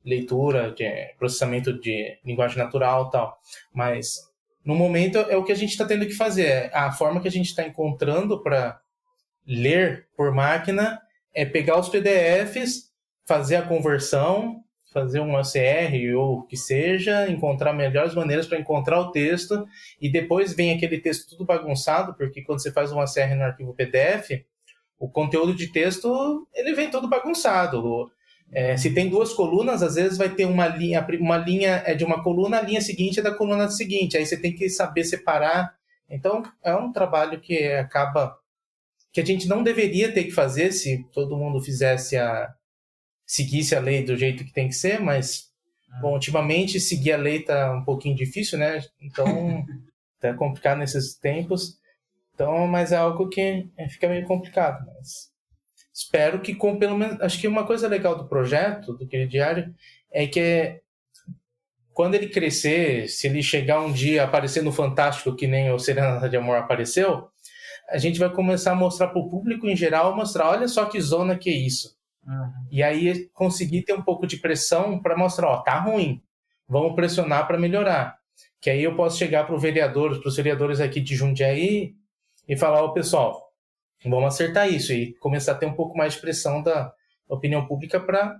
leitura, 0.03 0.71
de 0.71 1.13
processamento 1.17 1.77
de 1.79 2.17
linguagem 2.23 2.57
natural 2.57 3.09
tal. 3.09 3.37
Mas 3.73 4.30
no 4.63 4.75
momento 4.75 5.17
é 5.17 5.35
o 5.35 5.43
que 5.43 5.51
a 5.51 5.55
gente 5.55 5.71
está 5.71 5.85
tendo 5.85 6.05
que 6.05 6.13
fazer. 6.13 6.45
É 6.45 6.71
a 6.73 6.91
forma 6.91 7.21
que 7.21 7.27
a 7.27 7.31
gente 7.31 7.47
está 7.47 7.63
encontrando 7.63 8.41
para 8.41 8.79
ler 9.45 10.07
por 10.15 10.31
máquina 10.33 11.01
é 11.33 11.45
pegar 11.45 11.79
os 11.79 11.89
PDFs, 11.89 12.91
fazer 13.25 13.55
a 13.55 13.61
conversão, 13.61 14.63
fazer 14.93 15.21
um 15.21 15.37
ACR 15.37 16.15
ou 16.15 16.39
o 16.39 16.43
que 16.43 16.57
seja, 16.57 17.29
encontrar 17.29 17.73
melhores 17.73 18.13
maneiras 18.13 18.45
para 18.45 18.59
encontrar 18.59 18.99
o 18.99 19.11
texto 19.11 19.65
e 19.99 20.11
depois 20.11 20.53
vem 20.53 20.73
aquele 20.73 20.99
texto 20.99 21.29
tudo 21.29 21.45
bagunçado, 21.45 22.13
porque 22.15 22.41
quando 22.41 22.61
você 22.61 22.71
faz 22.71 22.91
um 22.91 22.99
ACR 22.99 23.35
no 23.35 23.43
arquivo 23.43 23.73
PDF, 23.73 24.43
o 24.99 25.09
conteúdo 25.09 25.55
de 25.55 25.71
texto 25.71 26.47
ele 26.53 26.73
vem 26.73 26.91
todo 26.91 27.09
bagunçado. 27.09 28.11
É, 28.53 28.75
se 28.75 28.93
tem 28.93 29.09
duas 29.09 29.33
colunas, 29.33 29.81
às 29.81 29.95
vezes 29.95 30.17
vai 30.17 30.29
ter 30.29 30.45
uma 30.45 30.67
linha, 30.67 31.05
uma 31.19 31.37
linha 31.37 31.81
é 31.85 31.93
de 31.93 32.03
uma 32.03 32.21
coluna, 32.21 32.57
a 32.57 32.61
linha 32.61 32.81
seguinte 32.81 33.19
é 33.19 33.23
da 33.23 33.33
coluna 33.33 33.69
seguinte. 33.69 34.17
Aí 34.17 34.25
você 34.25 34.37
tem 34.37 34.53
que 34.53 34.69
saber 34.69 35.05
separar. 35.05 35.73
Então 36.09 36.43
é 36.61 36.75
um 36.75 36.91
trabalho 36.91 37.39
que 37.39 37.65
acaba 37.69 38.37
que 39.13 39.21
a 39.21 39.25
gente 39.25 39.47
não 39.47 39.63
deveria 39.63 40.13
ter 40.13 40.25
que 40.25 40.31
fazer 40.31 40.71
se 40.71 41.05
todo 41.13 41.37
mundo 41.37 41.61
fizesse 41.61 42.17
a 42.17 42.53
seguisse 43.25 43.75
a 43.75 43.79
lei 43.79 44.03
do 44.03 44.17
jeito 44.17 44.43
que 44.43 44.51
tem 44.51 44.67
que 44.67 44.75
ser, 44.75 44.99
mas 44.99 45.49
bom, 46.01 46.13
ultimamente 46.13 46.81
seguir 46.81 47.13
a 47.13 47.17
lei 47.17 47.41
tá 47.41 47.73
um 47.73 47.83
pouquinho 47.83 48.15
difícil, 48.15 48.59
né? 48.59 48.81
Então 49.01 49.65
tá 50.19 50.33
complicado 50.33 50.79
nesses 50.79 51.15
tempos. 51.15 51.79
Então, 52.33 52.67
mas 52.67 52.91
é 52.91 52.97
algo 52.97 53.29
que 53.29 53.69
é, 53.77 53.87
fica 53.87 54.09
meio 54.09 54.25
complicado. 54.25 54.85
Mas 54.85 55.30
espero 56.01 56.41
que 56.41 56.55
com 56.55 56.77
pelo 56.77 56.97
menos. 56.97 57.21
Acho 57.21 57.39
que 57.39 57.47
uma 57.47 57.65
coisa 57.65 57.87
legal 57.87 58.15
do 58.15 58.27
projeto, 58.27 58.93
do 58.93 59.07
Querido 59.07 59.31
Diário, 59.31 59.73
é 60.11 60.27
que 60.27 60.81
quando 61.93 62.15
ele 62.15 62.27
crescer, 62.27 63.07
se 63.07 63.27
ele 63.27 63.43
chegar 63.43 63.81
um 63.81 63.91
dia 63.91 64.23
aparecer 64.23 64.63
no 64.63 64.71
Fantástico, 64.71 65.35
que 65.35 65.47
nem 65.47 65.71
o 65.71 65.79
Serenata 65.79 66.29
de 66.29 66.37
Amor 66.37 66.57
apareceu, 66.57 67.27
a 67.89 67.97
gente 67.97 68.19
vai 68.19 68.29
começar 68.29 68.71
a 68.71 68.75
mostrar 68.75 69.07
para 69.07 69.19
o 69.19 69.29
público 69.29 69.67
em 69.67 69.75
geral, 69.75 70.15
mostrar, 70.15 70.49
olha 70.49 70.67
só 70.67 70.85
que 70.85 70.99
zona 71.01 71.37
que 71.37 71.49
é 71.49 71.53
isso. 71.53 71.97
Uhum. 72.25 72.67
E 72.71 72.81
aí 72.81 73.29
conseguir 73.33 73.83
ter 73.83 73.93
um 73.93 74.01
pouco 74.01 74.25
de 74.25 74.37
pressão 74.37 75.01
para 75.01 75.17
mostrar, 75.17 75.47
ó, 75.47 75.57
tá 75.57 75.79
ruim, 75.79 76.21
vamos 76.67 76.95
pressionar 76.95 77.45
para 77.47 77.59
melhorar. 77.59 78.17
Que 78.61 78.69
aí 78.69 78.83
eu 78.83 78.95
posso 78.95 79.17
chegar 79.17 79.45
para 79.45 79.55
os 79.55 79.61
vereadores, 79.61 80.19
para 80.19 80.29
os 80.29 80.35
vereadores 80.35 80.79
aqui 80.79 81.01
de 81.01 81.15
Jundiaí, 81.15 81.93
e 82.47 82.57
falar, 82.57 82.83
ó, 82.83 82.89
pessoal, 82.89 83.50
vamos 84.09 84.33
acertar 84.33 84.71
isso 84.71 84.91
e 84.93 85.13
começar 85.15 85.53
a 85.53 85.55
ter 85.55 85.65
um 85.65 85.73
pouco 85.73 85.97
mais 85.97 86.13
de 86.13 86.21
pressão 86.21 86.61
da 86.61 86.93
opinião 87.27 87.65
pública 87.65 87.99
para 87.99 88.39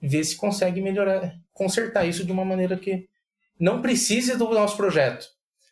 ver 0.00 0.24
se 0.24 0.36
consegue 0.36 0.80
melhorar, 0.80 1.34
consertar 1.52 2.06
isso 2.06 2.24
de 2.24 2.32
uma 2.32 2.44
maneira 2.44 2.76
que 2.76 3.08
não 3.58 3.80
precise 3.80 4.36
do 4.36 4.48
nosso 4.50 4.76
projeto. 4.76 5.26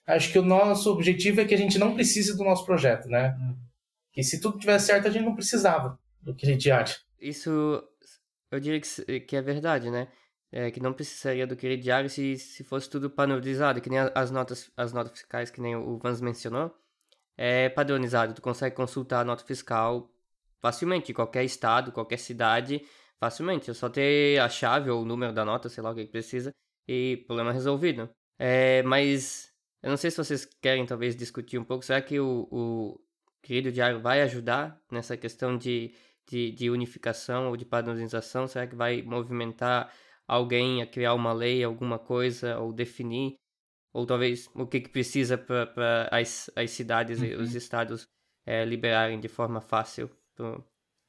Acho 0.07 0.31
que 0.31 0.39
o 0.39 0.43
nosso 0.43 0.91
objetivo 0.91 1.41
é 1.41 1.45
que 1.45 1.55
a 1.55 1.59
gente 1.59 1.79
não 1.79 1.95
precise 1.95 2.37
do 2.37 2.45
nosso 2.45 2.65
projeto, 2.65 3.09
né? 3.09 3.35
Hum. 3.41 3.57
Que 4.13 4.23
se 4.23 4.41
tudo 4.41 4.59
tivesse 4.59 4.87
certo, 4.87 5.09
a 5.09 5.11
gente 5.11 5.25
não 5.25 5.35
precisava 5.35 5.99
do 6.23 6.35
que 6.35 6.47
a 6.47 6.49
gente 6.49 6.71
acha. 6.71 6.99
Isso 7.19 7.83
eu 8.51 8.61
diria 8.61 8.81
que, 8.81 9.21
que 9.21 9.37
é 9.37 9.43
verdade, 9.43 9.91
né? 9.91 10.09
É, 10.53 10.71
que 10.71 10.79
não 10.79 10.93
precisaria 10.93 11.47
do 11.47 11.57
crediário 11.57 12.09
se, 12.09 12.39
se 12.39 12.63
fosse 12.63 12.89
tudo 12.89 13.11
padronizado, 13.11 13.81
que 13.81 13.91
nem 13.91 13.99
as 14.15 14.31
notas, 14.31 14.71
as 14.77 14.93
notas 14.93 15.13
fiscais, 15.13 15.51
que 15.51 15.61
nem 15.61 15.75
o 15.75 15.99
Vans 15.99 16.21
mencionou 16.21 16.73
é 17.37 17.69
padronizado, 17.69 18.35
tu 18.35 18.43
consegue 18.43 18.77
consultar 18.77 19.21
a 19.21 19.25
nota 19.25 19.45
fiscal 19.45 20.11
facilmente, 20.61 21.13
qualquer 21.13 21.45
estado, 21.45 21.93
qualquer 21.93 22.19
cidade, 22.19 22.83
facilmente. 23.21 23.71
É 23.71 23.75
só 23.75 23.89
ter 23.89 24.41
a 24.41 24.49
chave 24.49 24.91
ou 24.91 25.03
o 25.03 25.05
número 25.05 25.33
da 25.33 25.45
nota, 25.45 25.69
sei 25.69 25.83
lá 25.83 25.91
o 25.91 25.95
que 25.95 26.07
precisa, 26.07 26.55
e 26.89 27.23
problema 27.27 27.53
resolvido. 27.53 28.09
É, 28.39 28.83
mas 28.83 29.53
eu 29.83 29.91
não 29.91 29.97
sei 29.99 30.11
se 30.11 30.17
vocês 30.17 30.47
querem 30.63 30.87
talvez 30.87 31.15
discutir 31.15 31.59
um 31.59 31.65
pouco. 31.65 31.85
Será 31.85 32.01
que 32.01 32.19
o, 32.19 32.49
o 32.51 33.01
querido 33.43 33.71
diário 33.71 34.01
vai 34.01 34.23
ajudar 34.23 34.81
nessa 34.91 35.17
questão 35.17 35.59
de, 35.59 35.95
de, 36.27 36.51
de 36.53 36.71
unificação 36.71 37.49
ou 37.49 37.57
de 37.57 37.67
padronização? 37.67 38.49
Será 38.49 38.67
que 38.67 38.75
vai 38.75 39.03
movimentar 39.03 39.93
alguém 40.27 40.81
a 40.81 40.87
criar 40.87 41.13
uma 41.13 41.33
lei, 41.35 41.63
alguma 41.63 41.99
coisa, 41.99 42.59
ou 42.59 42.73
definir? 42.73 43.37
Ou 43.95 44.05
talvez 44.05 44.51
o 44.55 44.67
que, 44.67 44.81
que 44.81 44.89
precisa 44.89 45.39
para 45.39 46.09
as, 46.11 46.51
as 46.57 46.73
cidades 46.73 47.21
uhum. 47.21 47.27
e 47.27 47.35
os 47.37 47.53
uhum. 47.53 47.57
estados 47.57 48.09
é, 48.45 48.65
liberarem 48.65 49.21
de 49.21 49.29
forma 49.29 49.61
fácil 49.61 50.11
para 50.35 50.61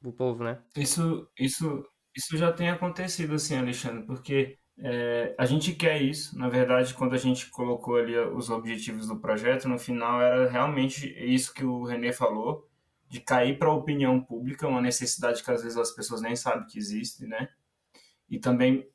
o 0.04 0.13
povo, 0.13 0.43
né? 0.43 0.62
Isso, 0.78 1.28
isso, 1.38 1.84
isso 2.15 2.38
já 2.38 2.54
tem 2.54 2.69
acontecido, 2.69 3.34
assim, 3.34 3.58
Alexandre, 3.58 4.06
porque 4.06 4.60
é, 4.78 5.34
a 5.36 5.48
gente 5.48 5.74
quer 5.74 6.00
isso. 6.00 6.38
Na 6.38 6.48
verdade, 6.48 6.93
quando 6.93 7.15
a 7.15 7.17
gente 7.17 7.50
colocou 7.50 7.95
ali 7.95 8.15
os 8.15 8.52
objetivos 8.52 9.08
do 9.08 9.19
projeto, 9.19 9.67
no 9.67 9.80
final 9.80 10.21
era 10.21 10.48
realmente 10.48 11.08
isso 11.17 11.56
que 11.56 11.65
o 11.65 11.86
René 11.86 12.12
falou, 12.12 12.69
de 13.10 13.19
cair 13.19 13.58
para 13.58 13.69
a 13.69 13.74
opinião 13.74 14.21
pública, 14.21 14.67
uma 14.67 14.82
necessidade 14.82 15.43
que 15.43 15.50
às 15.50 15.63
vezes 15.63 15.78
as 15.78 15.91
pessoas 15.91 16.21
nem 16.21 16.36
sabem 16.36 16.67
que 16.67 16.78
existe, 16.78 17.26
né? 17.26 17.50
E 18.30 18.38
também 18.38 18.88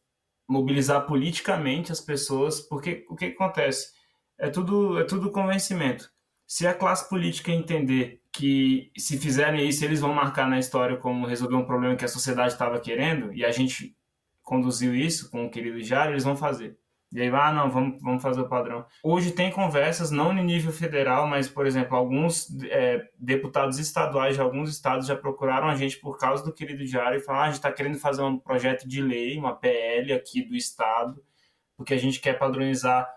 mobilizar 0.50 1.06
politicamente 1.06 1.92
as 1.92 2.00
pessoas, 2.00 2.60
porque 2.60 3.06
o 3.08 3.14
que 3.14 3.26
acontece? 3.26 3.92
É 4.36 4.50
tudo, 4.50 4.98
é 4.98 5.04
tudo 5.04 5.30
convencimento. 5.30 6.10
Se 6.44 6.66
a 6.66 6.74
classe 6.74 7.08
política 7.08 7.52
entender 7.52 8.20
que 8.32 8.90
se 8.98 9.16
fizerem 9.16 9.68
isso, 9.68 9.84
eles 9.84 10.00
vão 10.00 10.12
marcar 10.12 10.48
na 10.48 10.58
história 10.58 10.96
como 10.96 11.24
resolver 11.24 11.54
um 11.54 11.64
problema 11.64 11.94
que 11.94 12.04
a 12.04 12.08
sociedade 12.08 12.52
estava 12.52 12.80
querendo, 12.80 13.32
e 13.32 13.44
a 13.44 13.52
gente 13.52 13.96
conduziu 14.42 14.92
isso 14.92 15.30
com 15.30 15.46
o 15.46 15.50
querido 15.50 15.80
Jário, 15.82 16.14
eles 16.14 16.24
vão 16.24 16.36
fazer. 16.36 16.76
E 17.12 17.20
aí, 17.20 17.28
ah, 17.28 17.52
não, 17.52 17.68
vamos, 17.68 18.00
vamos 18.00 18.22
fazer 18.22 18.40
o 18.40 18.48
padrão. 18.48 18.86
Hoje 19.02 19.32
tem 19.32 19.50
conversas, 19.50 20.12
não 20.12 20.32
no 20.32 20.42
nível 20.42 20.72
federal, 20.72 21.26
mas, 21.26 21.48
por 21.48 21.66
exemplo, 21.66 21.96
alguns 21.96 22.48
é, 22.64 23.04
deputados 23.18 23.78
estaduais 23.80 24.36
de 24.36 24.40
alguns 24.40 24.70
estados 24.70 25.08
já 25.08 25.16
procuraram 25.16 25.68
a 25.68 25.74
gente 25.74 25.98
por 25.98 26.16
causa 26.16 26.44
do 26.44 26.52
querido 26.52 26.84
Diário 26.84 27.18
e 27.18 27.22
falaram: 27.22 27.42
ah, 27.42 27.46
a 27.46 27.48
gente 27.48 27.56
está 27.56 27.72
querendo 27.72 27.98
fazer 27.98 28.22
um 28.22 28.38
projeto 28.38 28.86
de 28.86 29.02
lei, 29.02 29.36
uma 29.36 29.56
PL 29.56 30.12
aqui 30.12 30.42
do 30.42 30.54
estado, 30.54 31.20
porque 31.76 31.94
a 31.94 31.98
gente 31.98 32.20
quer 32.20 32.38
padronizar 32.38 33.08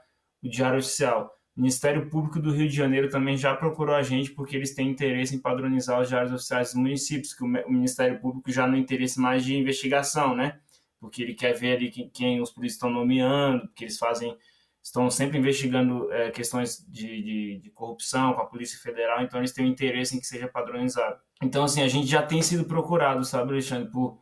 o 0.41 0.49
Diário 0.49 0.79
Oficial. 0.79 1.32
O 1.56 1.62
Ministério 1.62 2.10
Público 2.10 2.39
do 2.39 2.51
Rio 2.51 2.67
de 2.67 2.75
Janeiro 2.75 3.10
também 3.10 3.38
já 3.38 3.56
procurou 3.56 3.93
a 3.93 4.01
gente 4.01 4.32
porque 4.32 4.56
eles 4.56 4.73
têm 4.73 4.89
interesse 4.89 5.36
em 5.36 5.39
padronizar 5.39 6.01
os 6.01 6.10
diários 6.10 6.34
oficiais 6.34 6.69
dos 6.69 6.82
municípios, 6.82 7.36
que 7.36 7.43
o 7.43 7.47
Ministério 7.47 8.19
Público 8.19 8.51
já 8.51 8.65
não 8.65 8.75
interesse 8.75 9.19
mais 9.19 9.45
de 9.45 9.56
investigação, 9.56 10.36
né? 10.36 10.58
Porque 11.04 11.22
ele 11.22 11.34
quer 11.34 11.52
ver 11.52 11.76
ali 11.76 11.92
quem, 11.92 12.08
quem 12.08 12.42
os 12.42 12.50
polícias 12.50 12.78
estão 12.78 12.89
nomeando, 12.89 13.68
porque 13.68 13.84
eles 13.84 13.98
fazem 13.98 14.38
estão 14.82 15.10
sempre 15.10 15.38
investigando 15.38 16.10
é, 16.13 16.32
questões 16.32 16.86
de, 16.89 17.22
de, 17.22 17.60
de, 17.60 17.70
corrupção 17.72 18.34
com 18.34 18.42
a 18.42 18.46
Polícia 18.46 18.80
Federal, 18.80 19.22
então 19.22 19.39
eles 19.39 19.52
têm 19.52 19.66
um 19.66 19.70
interesse 19.70 20.16
em 20.16 20.20
que 20.20 20.26
seja 20.26 20.48
padronizado. 20.48 21.20
Então, 21.42 21.66
assim, 21.66 21.82
a 21.82 21.89
gente 21.89 22.08
já 22.08 22.22
tem 22.22 22.42
sido 22.42 22.63
procurado, 22.63 23.26
sabe, 23.26 23.52
Alexandre, 23.52 23.92
por... 23.92 24.18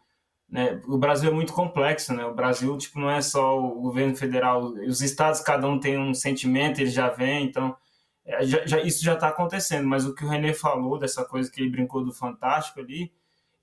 Né, 0.49 0.81
o 0.87 0.97
Brasil 0.97 1.31
é 1.31 1.33
muito 1.33 1.53
complexo, 1.53 2.13
né? 2.13 2.25
O 2.25 2.33
Brasil, 2.33 2.77
tipo, 2.77 2.99
não 2.99 3.09
é 3.09 3.21
só 3.21 3.57
o 3.57 3.79
governo 3.81 4.15
federal, 4.15 4.65
os 4.65 5.01
estados, 5.01 5.39
cada 5.39 5.67
um 5.67 5.79
tem 5.79 5.97
um 5.97 6.13
sentimento, 6.13 6.79
eles 6.81 6.93
já 6.93 7.09
vêm, 7.09 7.45
então... 7.45 7.75
É, 8.25 8.45
já, 8.45 8.65
já, 8.65 8.81
isso 8.81 9.03
já 9.03 9.13
está 9.13 9.29
acontecendo, 9.29 9.87
mas 9.87 10.05
o 10.05 10.13
que 10.13 10.25
o 10.25 10.27
René 10.27 10.53
falou, 10.53 10.97
dessa 10.99 11.25
coisa 11.25 11.49
que 11.51 11.61
ele 11.61 11.71
brincou 11.71 12.03
do 12.03 12.13
Fantástico 12.13 12.79
ali, 12.79 13.11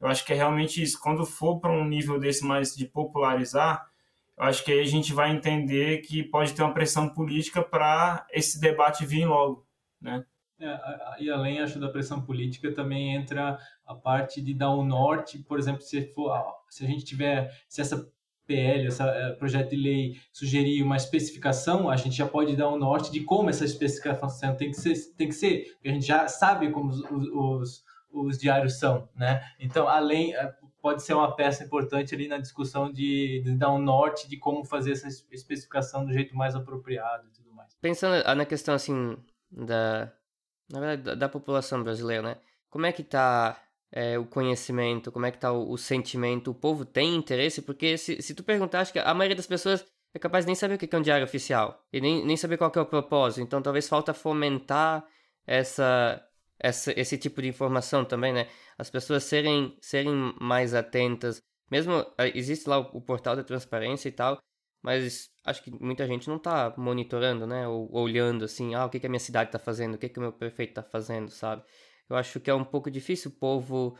eu 0.01 0.09
acho 0.09 0.25
que 0.25 0.33
é 0.33 0.37
realmente 0.37 0.83
isso. 0.83 1.01
Quando 1.01 1.27
for 1.27 1.61
para 1.61 1.73
um 1.73 1.85
nível 1.85 2.19
desse 2.19 2.45
mais 2.45 2.75
de 2.75 2.87
popularizar, 2.87 3.89
eu 4.37 4.45
acho 4.45 4.65
que 4.65 4.73
aí 4.73 4.81
a 4.81 4.87
gente 4.87 5.13
vai 5.13 5.31
entender 5.31 5.99
que 5.99 6.23
pode 6.23 6.55
ter 6.55 6.63
uma 6.63 6.75
pressão 6.75 7.09
política 7.09 7.63
para 7.63 8.27
esse 8.31 8.61
debate 8.61 9.05
vir 9.05 9.27
logo, 9.27 9.67
né? 10.01 10.25
É, 10.61 10.77
e 11.21 11.31
além, 11.31 11.61
acho, 11.61 11.79
da 11.79 11.89
pressão 11.89 12.21
política, 12.21 12.73
também 12.73 13.15
entra 13.15 13.59
a 13.87 13.95
parte 13.95 14.43
de 14.43 14.53
dar 14.53 14.75
um 14.75 14.85
norte, 14.85 15.39
por 15.39 15.59
exemplo, 15.59 15.83
se, 15.83 16.03
for, 16.13 16.37
se 16.69 16.85
a 16.85 16.89
gente 16.89 17.05
tiver, 17.05 17.53
se 17.69 17.81
essa 17.81 18.11
PL, 18.45 18.87
esse 18.87 19.03
é, 19.03 19.31
projeto 19.35 19.71
de 19.71 19.77
lei 19.77 20.17
sugerir 20.33 20.83
uma 20.83 20.97
especificação, 20.97 21.89
a 21.89 21.97
gente 21.97 22.17
já 22.17 22.27
pode 22.27 22.57
dar 22.57 22.71
um 22.71 22.79
norte 22.79 23.13
de 23.13 23.21
como 23.21 23.51
essa 23.51 23.65
especificação 23.65 24.57
tem 24.57 24.71
que 24.71 24.77
ser, 24.77 24.95
tem 25.17 25.29
que 25.29 25.35
ser, 25.35 25.75
porque 25.75 25.91
a 25.91 25.93
gente 25.93 26.07
já 26.07 26.27
sabe 26.27 26.71
como 26.71 26.89
os, 26.89 27.01
os, 27.11 27.85
os 28.27 28.39
diários 28.39 28.79
são, 28.79 29.09
né? 29.15 29.43
Então, 29.59 29.89
além 29.89 30.35
é, 30.35 30.55
pode 30.81 31.03
ser 31.03 31.15
uma 31.15 31.35
peça 31.35 31.65
importante 31.65 32.15
ali 32.15 32.29
na 32.29 32.39
discussão 32.39 32.91
de, 32.91 33.43
de, 33.45 33.55
dar 33.57 33.73
um 33.73 33.79
norte 33.79 34.29
de 34.29 34.37
como 34.37 34.65
fazer 34.65 34.93
essa 34.93 35.09
especificação 35.31 36.05
do 36.05 36.13
jeito 36.13 36.37
mais 36.37 36.55
apropriado 36.55 37.27
e 37.29 37.31
tudo 37.31 37.53
mais. 37.53 37.75
Pensando 37.81 38.23
na 38.35 38.45
questão 38.45 38.75
assim 38.75 39.17
da 39.51 40.13
na 40.71 40.81
verdade 40.81 41.03
da, 41.03 41.15
da 41.15 41.29
população 41.29 41.83
brasileira, 41.83 42.23
né? 42.23 42.37
Como 42.71 42.87
é 42.87 42.93
que 42.93 43.03
tá 43.03 43.61
é, 43.91 44.19
o 44.19 44.27
conhecimento, 44.27 45.11
como 45.11 45.27
é 45.27 45.31
que 45.31 45.39
tá 45.39 45.53
o, 45.53 45.73
o, 45.73 45.79
sentimento, 45.79 46.51
o 46.51 46.55
povo 46.55 46.85
tem 46.85 47.15
interesse? 47.15 47.63
Porque 47.63 47.97
se, 47.97 48.21
se 48.21 48.35
tu 48.35 48.45
perguntar, 48.45 48.81
acho 48.81 48.93
que 48.93 48.99
a 48.99 49.15
maioria 49.15 49.37
das 49.37 49.47
pessoas 49.47 49.85
é 50.15 50.19
capaz 50.19 50.45
de 50.45 50.49
nem 50.49 50.55
saber 50.55 50.75
o 50.75 50.79
que 50.79 50.95
é 50.95 50.99
um 50.99 51.03
diário 51.03 51.25
oficial 51.25 51.83
e 51.93 52.01
nem, 52.01 52.25
nem 52.25 52.37
saber 52.37 52.57
qual 52.57 52.73
é 52.75 52.81
o 52.81 52.87
propósito. 52.87 53.43
Então 53.43 53.63
talvez 53.63 53.89
falta 53.89 54.13
fomentar 54.13 55.05
essa 55.47 56.23
essa, 56.59 56.93
esse 56.99 57.17
tipo 57.17 57.41
de 57.41 57.49
informação 57.49 58.05
também, 58.05 58.33
né? 58.33 58.49
As 58.77 58.91
pessoas 58.91 59.25
serem, 59.25 59.77
serem 59.81 60.35
mais 60.41 60.75
atentas. 60.75 61.41
Mesmo 61.71 62.05
eh, 62.19 62.33
existe 62.35 62.69
lá 62.69 62.79
o, 62.79 62.99
o 62.99 63.01
portal 63.01 63.37
da 63.37 63.45
transparência 63.45 64.09
e 64.09 64.13
tal, 64.13 64.39
mas 64.83 65.31
acho 65.45 65.63
que 65.63 65.71
muita 65.71 66.07
gente 66.07 66.29
não 66.29 66.37
está 66.37 66.75
monitorando, 66.77 67.47
né? 67.47 67.67
Ou, 67.69 67.89
olhando 67.95 68.45
assim, 68.45 68.75
ah, 68.75 68.87
o 68.87 68.91
que, 68.91 69.01
que 69.01 69.07
a 69.07 69.11
minha 69.11 69.21
cidade 69.21 69.49
está 69.49 69.59
fazendo, 69.59 69.95
o 69.95 69.99
que, 69.99 70.09
que 70.09 70.19
o 70.19 70.23
meu 70.23 70.33
prefeito 70.33 70.71
está 70.71 70.83
fazendo, 70.83 71.31
sabe? 71.31 71.63
Eu 72.09 72.17
acho 72.17 72.41
que 72.41 72.51
é 72.51 72.55
um 72.55 72.65
pouco 72.65 72.91
difícil 72.91 73.31
o 73.31 73.35
povo. 73.35 73.97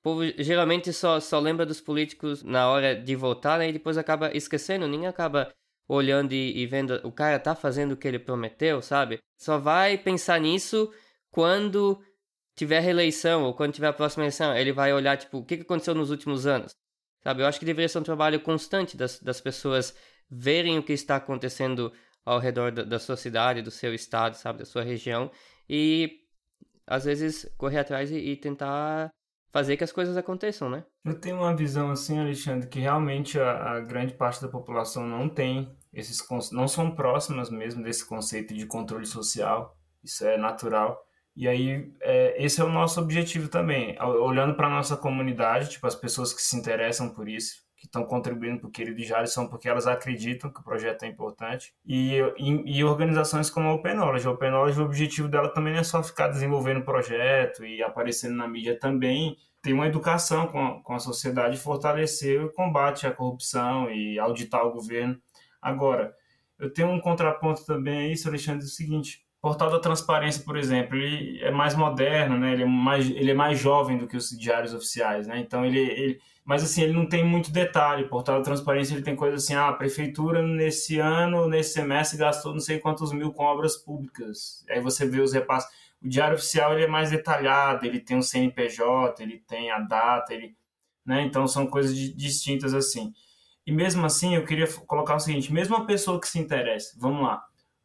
O 0.00 0.02
povo 0.02 0.22
geralmente 0.38 0.92
só, 0.92 1.20
só 1.20 1.38
lembra 1.38 1.64
dos 1.64 1.80
políticos 1.80 2.42
na 2.42 2.68
hora 2.68 2.94
de 2.94 3.16
votar, 3.16 3.58
né? 3.58 3.68
E 3.68 3.72
depois 3.72 3.96
acaba 3.98 4.34
esquecendo, 4.36 4.86
ninguém 4.88 5.08
acaba 5.08 5.52
olhando 5.88 6.32
e, 6.32 6.58
e 6.58 6.66
vendo 6.66 7.00
o 7.04 7.12
cara 7.12 7.38
tá 7.38 7.54
fazendo 7.54 7.92
o 7.92 7.96
que 7.96 8.08
ele 8.08 8.18
prometeu, 8.18 8.82
sabe? 8.82 9.18
Só 9.38 9.58
vai 9.58 9.98
pensar 9.98 10.40
nisso 10.40 10.90
quando 11.34 12.00
tiver 12.54 12.78
reeleição 12.78 13.42
ou 13.42 13.52
quando 13.52 13.72
tiver 13.72 13.88
a 13.88 13.92
próxima 13.92 14.22
eleição, 14.22 14.56
ele 14.56 14.72
vai 14.72 14.92
olhar, 14.92 15.16
tipo, 15.16 15.38
o 15.38 15.44
que 15.44 15.54
aconteceu 15.54 15.92
nos 15.92 16.12
últimos 16.12 16.46
anos. 16.46 16.76
Sabe? 17.24 17.42
Eu 17.42 17.46
acho 17.46 17.58
que 17.58 17.64
deveria 17.64 17.88
ser 17.88 17.98
um 17.98 18.04
trabalho 18.04 18.38
constante 18.38 18.96
das, 18.96 19.18
das 19.18 19.40
pessoas 19.40 19.96
verem 20.30 20.78
o 20.78 20.82
que 20.82 20.92
está 20.92 21.16
acontecendo 21.16 21.92
ao 22.24 22.38
redor 22.38 22.70
da, 22.70 22.84
da 22.84 23.00
sua 23.00 23.16
cidade, 23.16 23.62
do 23.62 23.70
seu 23.72 23.92
estado, 23.92 24.36
sabe? 24.36 24.60
Da 24.60 24.64
sua 24.64 24.84
região. 24.84 25.28
E, 25.68 26.20
às 26.86 27.04
vezes, 27.04 27.52
correr 27.58 27.80
atrás 27.80 28.12
e, 28.12 28.16
e 28.16 28.36
tentar 28.36 29.10
fazer 29.50 29.76
que 29.76 29.82
as 29.82 29.90
coisas 29.90 30.16
aconteçam, 30.16 30.70
né? 30.70 30.84
Eu 31.04 31.18
tenho 31.18 31.38
uma 31.38 31.56
visão 31.56 31.90
assim, 31.90 32.20
Alexandre, 32.20 32.68
que 32.68 32.78
realmente 32.78 33.40
a, 33.40 33.72
a, 33.72 33.80
grande 33.80 34.14
parte 34.14 34.40
da 34.40 34.48
população 34.48 35.04
não 35.04 35.28
tem 35.28 35.76
esses 35.92 36.24
não 36.52 36.68
são 36.68 36.94
próximas 36.94 37.50
mesmo 37.50 37.82
desse 37.82 38.06
conceito 38.06 38.54
de 38.54 38.66
controle 38.66 39.06
social. 39.06 39.76
Isso 40.00 40.24
é 40.24 40.36
natural. 40.36 41.04
E 41.36 41.48
aí, 41.48 41.92
é, 42.00 42.44
esse 42.44 42.60
é 42.60 42.64
o 42.64 42.68
nosso 42.68 43.00
objetivo 43.00 43.48
também. 43.48 43.96
Olhando 44.00 44.54
para 44.54 44.68
a 44.68 44.70
nossa 44.70 44.96
comunidade, 44.96 45.70
tipo, 45.70 45.86
as 45.86 45.96
pessoas 45.96 46.32
que 46.32 46.40
se 46.40 46.56
interessam 46.56 47.10
por 47.10 47.28
isso, 47.28 47.64
que 47.76 47.86
estão 47.86 48.04
contribuindo 48.04 48.60
para 48.60 48.68
o 48.68 48.70
Querido 48.70 49.26
são 49.26 49.48
porque 49.48 49.68
elas 49.68 49.86
acreditam 49.86 50.50
que 50.50 50.60
o 50.60 50.64
projeto 50.64 51.02
é 51.02 51.08
importante. 51.08 51.74
E, 51.84 52.18
e, 52.38 52.78
e 52.78 52.84
organizações 52.84 53.50
como 53.50 53.68
a 53.68 53.74
Open 53.74 53.94
Knowledge. 53.94 54.26
A 54.26 54.30
Open 54.30 54.50
Knowledge, 54.50 54.80
o 54.80 54.84
objetivo 54.84 55.28
dela 55.28 55.48
também 55.48 55.72
não 55.72 55.80
é 55.80 55.84
só 55.84 56.02
ficar 56.02 56.28
desenvolvendo 56.28 56.78
o 56.78 56.84
projeto 56.84 57.64
e 57.64 57.82
aparecendo 57.82 58.36
na 58.36 58.46
mídia 58.46 58.78
também. 58.78 59.36
Tem 59.60 59.72
uma 59.72 59.86
educação 59.86 60.46
com 60.46 60.64
a, 60.64 60.82
com 60.82 60.94
a 60.94 60.98
sociedade, 61.00 61.58
fortalecer 61.58 62.44
o 62.44 62.52
combate 62.52 63.06
à 63.06 63.10
corrupção 63.10 63.90
e 63.90 64.18
auditar 64.18 64.64
o 64.64 64.72
governo. 64.72 65.18
Agora, 65.60 66.14
eu 66.58 66.72
tenho 66.72 66.88
um 66.88 67.00
contraponto 67.00 67.66
também 67.66 67.98
a 67.98 68.08
isso, 68.08 68.28
Alexandre, 68.28 68.62
é 68.62 68.66
o 68.66 68.70
seguinte 68.70 69.23
Portal 69.44 69.68
da 69.70 69.78
Transparência, 69.78 70.42
por 70.42 70.56
exemplo, 70.56 70.96
ele 70.96 71.38
é 71.42 71.50
mais 71.50 71.74
moderno, 71.74 72.38
né? 72.38 72.54
Ele 72.54 72.62
é 72.62 72.66
mais, 72.66 73.10
ele 73.10 73.30
é 73.30 73.34
mais 73.34 73.58
jovem 73.58 73.98
do 73.98 74.08
que 74.08 74.16
os 74.16 74.30
diários 74.30 74.72
oficiais, 74.72 75.26
né? 75.26 75.38
Então 75.38 75.66
ele, 75.66 75.80
ele, 75.80 76.20
mas 76.42 76.64
assim 76.64 76.80
ele 76.80 76.94
não 76.94 77.06
tem 77.06 77.22
muito 77.22 77.52
detalhe. 77.52 78.08
Portal 78.08 78.38
da 78.38 78.42
Transparência 78.42 78.94
ele 78.94 79.02
tem 79.02 79.14
coisas 79.14 79.44
assim, 79.44 79.54
ah, 79.54 79.68
a 79.68 79.74
prefeitura 79.74 80.40
nesse 80.40 80.98
ano, 80.98 81.46
nesse 81.46 81.74
semestre 81.74 82.16
gastou 82.16 82.54
não 82.54 82.58
sei 82.58 82.78
quantos 82.78 83.12
mil 83.12 83.34
com 83.34 83.44
obras 83.44 83.76
públicas. 83.76 84.64
Aí 84.66 84.80
você 84.80 85.06
vê 85.06 85.20
os 85.20 85.34
repasses. 85.34 85.68
O 86.02 86.08
diário 86.08 86.36
oficial 86.36 86.72
ele 86.72 86.84
é 86.84 86.88
mais 86.88 87.10
detalhado, 87.10 87.84
ele 87.84 88.00
tem 88.00 88.16
o 88.16 88.22
CNPJ, 88.22 89.22
ele 89.22 89.42
tem 89.46 89.70
a 89.70 89.78
data, 89.78 90.32
ele, 90.32 90.56
né? 91.04 91.20
Então 91.20 91.46
são 91.46 91.66
coisas 91.66 91.94
distintas 91.94 92.72
assim. 92.72 93.12
E 93.66 93.70
mesmo 93.70 94.06
assim 94.06 94.36
eu 94.36 94.44
queria 94.46 94.66
colocar 94.86 95.16
o 95.16 95.20
seguinte: 95.20 95.52
mesmo 95.52 95.76
a 95.76 95.84
pessoa 95.84 96.18
que 96.18 96.28
se 96.28 96.38
interessa, 96.38 96.96
vamos 96.98 97.24
lá 97.24 97.44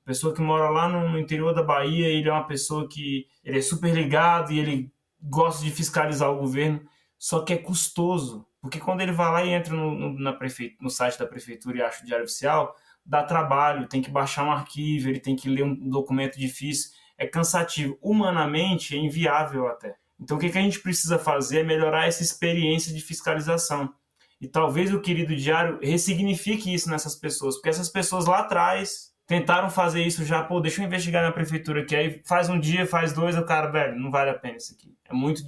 pessoa 0.09 0.33
que 0.33 0.41
mora 0.41 0.71
lá 0.71 0.89
no, 0.89 1.19
interior 1.19 1.53
da 1.53 1.61
Bahia, 1.61 2.07
ele 2.07 2.27
é 2.27 2.31
uma 2.31 2.47
pessoa 2.47 2.89
que 2.89 3.27
ele 3.43 3.59
é 3.59 3.61
super 3.61 3.93
ligado 3.93 4.51
e 4.51 4.57
ele 4.57 4.91
gosta 5.21 5.63
de 5.63 5.69
fiscalizar 5.69 6.31
o 6.31 6.39
governo. 6.39 6.81
só 7.15 7.43
que 7.43 7.53
é 7.53 7.57
custoso. 7.57 8.43
Porque 8.59 8.79
quando 8.79 9.01
ele 9.01 9.11
vai 9.11 9.31
lá 9.31 9.43
e 9.45 9.49
entra 9.49 9.75
no, 9.75 9.93
no, 9.93 10.19
na 10.19 10.35
no 10.81 10.89
site 10.89 11.19
da 11.19 11.27
prefeitura 11.27 11.77
e 11.77 11.81
acha 11.83 12.01
o 12.01 12.07
diário 12.07 12.25
oficial, 12.25 12.75
dá 13.05 13.21
trabalho, 13.21 13.87
tem 13.87 14.01
que 14.01 14.09
baixar 14.09 14.43
um 14.45 14.51
arquivo, 14.51 15.09
ele 15.09 15.19
tem 15.19 15.35
que 15.35 15.47
ler 15.47 15.63
um 15.63 15.75
documento 15.87 16.39
difícil, 16.39 16.89
é 17.15 17.27
cansativo. 17.27 17.95
Humanamente 18.01 18.95
é 18.95 18.97
inviável 18.97 19.67
até. 19.67 19.95
Então 20.19 20.37
o 20.37 20.39
que, 20.39 20.49
que 20.49 20.57
a 20.57 20.61
gente 20.61 20.79
precisa 20.79 21.19
fazer 21.19 21.59
é 21.59 21.63
melhorar 21.63 22.07
essa 22.07 22.23
experiência 22.23 22.91
de 22.91 22.99
fiscalização. 22.99 23.93
E 24.41 24.47
talvez 24.47 24.91
o 24.91 25.01
querido 25.01 25.35
diário 25.35 25.77
ressignifique 25.83 26.73
isso 26.73 26.89
nessas 26.89 27.15
pessoas, 27.15 27.55
porque 27.55 27.69
essas 27.69 27.89
pessoas 27.89 28.25
lá 28.25 28.39
atrás 28.39 29.08
tentaram 29.29 29.69
fazer 29.69 30.01
isso 30.01 30.25
já, 30.25 30.43
pô, 30.43 30.59
deixa 30.59 30.81
eu 30.81 30.87
investigar 30.87 31.23
na 31.23 31.31
prefeitura 31.31 31.85
que 31.85 31.95
aí 31.95 32.19
faz 32.25 32.49
um 32.49 32.59
dia, 32.59 32.87
faz 32.87 33.13
dois, 33.13 33.37
o 33.37 33.45
cara, 33.45 33.67
velho, 33.67 33.95
não 33.95 34.09
vale 34.09 34.31
a 34.31 34.33
pena 34.33 34.57
isso 34.57 34.73
aqui. 34.73 34.91
É 35.07 35.13
muito 35.13 35.43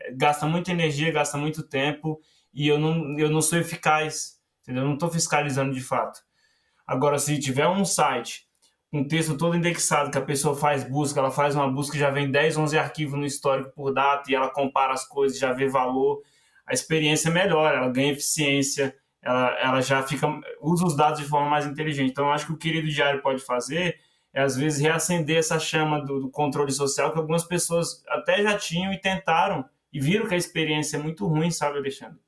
é, 0.00 0.10
gasta 0.12 0.46
muita 0.46 0.72
energia, 0.72 1.12
gasta 1.12 1.36
muito 1.36 1.62
tempo 1.62 2.18
e 2.52 2.66
eu 2.66 2.78
não 2.78 3.18
eu 3.18 3.28
não 3.28 3.42
sou 3.42 3.58
eficaz, 3.58 4.40
entendeu? 4.62 4.84
Eu 4.84 4.86
não 4.86 4.94
estou 4.94 5.10
fiscalizando 5.10 5.74
de 5.74 5.82
fato. 5.82 6.18
Agora 6.86 7.18
se 7.18 7.38
tiver 7.38 7.68
um 7.68 7.84
site 7.84 8.46
um 8.90 9.06
texto 9.06 9.36
todo 9.36 9.54
indexado 9.54 10.10
que 10.10 10.16
a 10.16 10.22
pessoa 10.22 10.56
faz 10.56 10.82
busca, 10.82 11.20
ela 11.20 11.30
faz 11.30 11.54
uma 11.54 11.70
busca 11.70 11.98
já 11.98 12.08
vem 12.10 12.30
10, 12.30 12.56
11 12.56 12.78
arquivos 12.78 13.18
no 13.18 13.26
histórico 13.26 13.70
por 13.74 13.92
data 13.92 14.30
e 14.30 14.34
ela 14.34 14.48
compara 14.48 14.94
as 14.94 15.06
coisas, 15.06 15.38
já 15.38 15.52
vê 15.52 15.68
valor, 15.68 16.22
a 16.66 16.72
experiência 16.72 17.30
melhora, 17.30 17.76
ela 17.76 17.90
ganha 17.90 18.12
eficiência, 18.12 18.96
ela, 19.26 19.58
ela 19.58 19.80
já 19.80 20.02
fica 20.04 20.28
usa 20.60 20.86
os 20.86 20.96
dados 20.96 21.20
de 21.20 21.26
forma 21.26 21.50
mais 21.50 21.66
inteligente. 21.66 22.10
Então, 22.10 22.26
eu 22.26 22.32
acho 22.32 22.46
que 22.46 22.52
o 22.52 22.56
querido 22.56 22.88
diário 22.88 23.20
pode 23.20 23.42
fazer 23.42 23.98
é, 24.32 24.42
às 24.42 24.56
vezes, 24.56 24.80
reacender 24.80 25.38
essa 25.38 25.58
chama 25.58 25.98
do, 26.04 26.20
do 26.20 26.30
controle 26.30 26.70
social 26.70 27.10
que 27.10 27.18
algumas 27.18 27.42
pessoas 27.42 28.04
até 28.08 28.42
já 28.42 28.56
tinham 28.56 28.92
e 28.92 29.00
tentaram 29.00 29.64
e 29.92 29.98
viram 29.98 30.28
que 30.28 30.34
a 30.34 30.36
experiência 30.36 30.96
é 30.96 31.00
muito 31.00 31.26
ruim, 31.26 31.50
sabe, 31.50 31.78
Alexandre? 31.78 32.18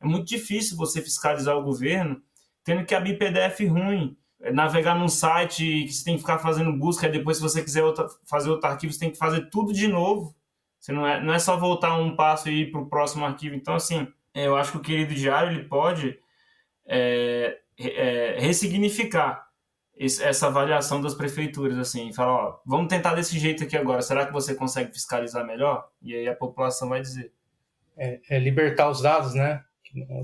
É 0.00 0.06
muito 0.06 0.26
difícil 0.26 0.76
você 0.76 1.02
fiscalizar 1.02 1.56
o 1.56 1.62
governo 1.62 2.22
tendo 2.64 2.84
que 2.84 2.94
abrir 2.94 3.18
PDF 3.18 3.60
ruim, 3.68 4.16
é, 4.40 4.50
navegar 4.50 4.98
num 4.98 5.08
site 5.08 5.84
que 5.84 5.92
você 5.92 6.04
tem 6.04 6.14
que 6.14 6.20
ficar 6.20 6.38
fazendo 6.38 6.72
busca, 6.72 7.06
e 7.06 7.12
depois, 7.12 7.36
se 7.36 7.42
você 7.42 7.62
quiser 7.62 7.84
outra, 7.84 8.08
fazer 8.24 8.48
outro 8.48 8.68
arquivo, 8.68 8.92
você 8.92 9.00
tem 9.00 9.10
que 9.10 9.18
fazer 9.18 9.50
tudo 9.50 9.72
de 9.72 9.88
novo. 9.88 10.34
Você 10.80 10.92
não 10.92 11.06
é, 11.06 11.22
não 11.22 11.34
é 11.34 11.38
só 11.38 11.56
voltar 11.56 11.96
um 11.98 12.16
passo 12.16 12.48
e 12.48 12.62
ir 12.62 12.70
para 12.70 12.80
o 12.80 12.88
próximo 12.88 13.24
arquivo. 13.24 13.54
Então, 13.54 13.74
assim, 13.74 14.08
eu 14.34 14.56
acho 14.56 14.72
que 14.72 14.78
o 14.78 14.82
querido 14.82 15.14
diário 15.14 15.50
ele 15.52 15.64
pode 15.64 16.18
é, 16.86 17.58
é, 17.78 18.36
ressignificar 18.38 19.46
esse, 19.96 20.22
essa 20.22 20.48
avaliação 20.48 21.00
das 21.00 21.14
prefeituras, 21.14 21.78
assim, 21.78 22.12
falar, 22.12 22.32
ó, 22.32 22.60
vamos 22.66 22.88
tentar 22.88 23.14
desse 23.14 23.38
jeito 23.38 23.64
aqui 23.64 23.76
agora, 23.76 24.02
será 24.02 24.26
que 24.26 24.32
você 24.32 24.54
consegue 24.54 24.92
fiscalizar 24.92 25.46
melhor? 25.46 25.88
E 26.02 26.14
aí 26.14 26.28
a 26.28 26.34
população 26.34 26.88
vai 26.88 27.00
dizer. 27.00 27.32
É, 27.96 28.20
é 28.28 28.38
libertar 28.38 28.90
os 28.90 29.00
dados, 29.00 29.32
né? 29.34 29.62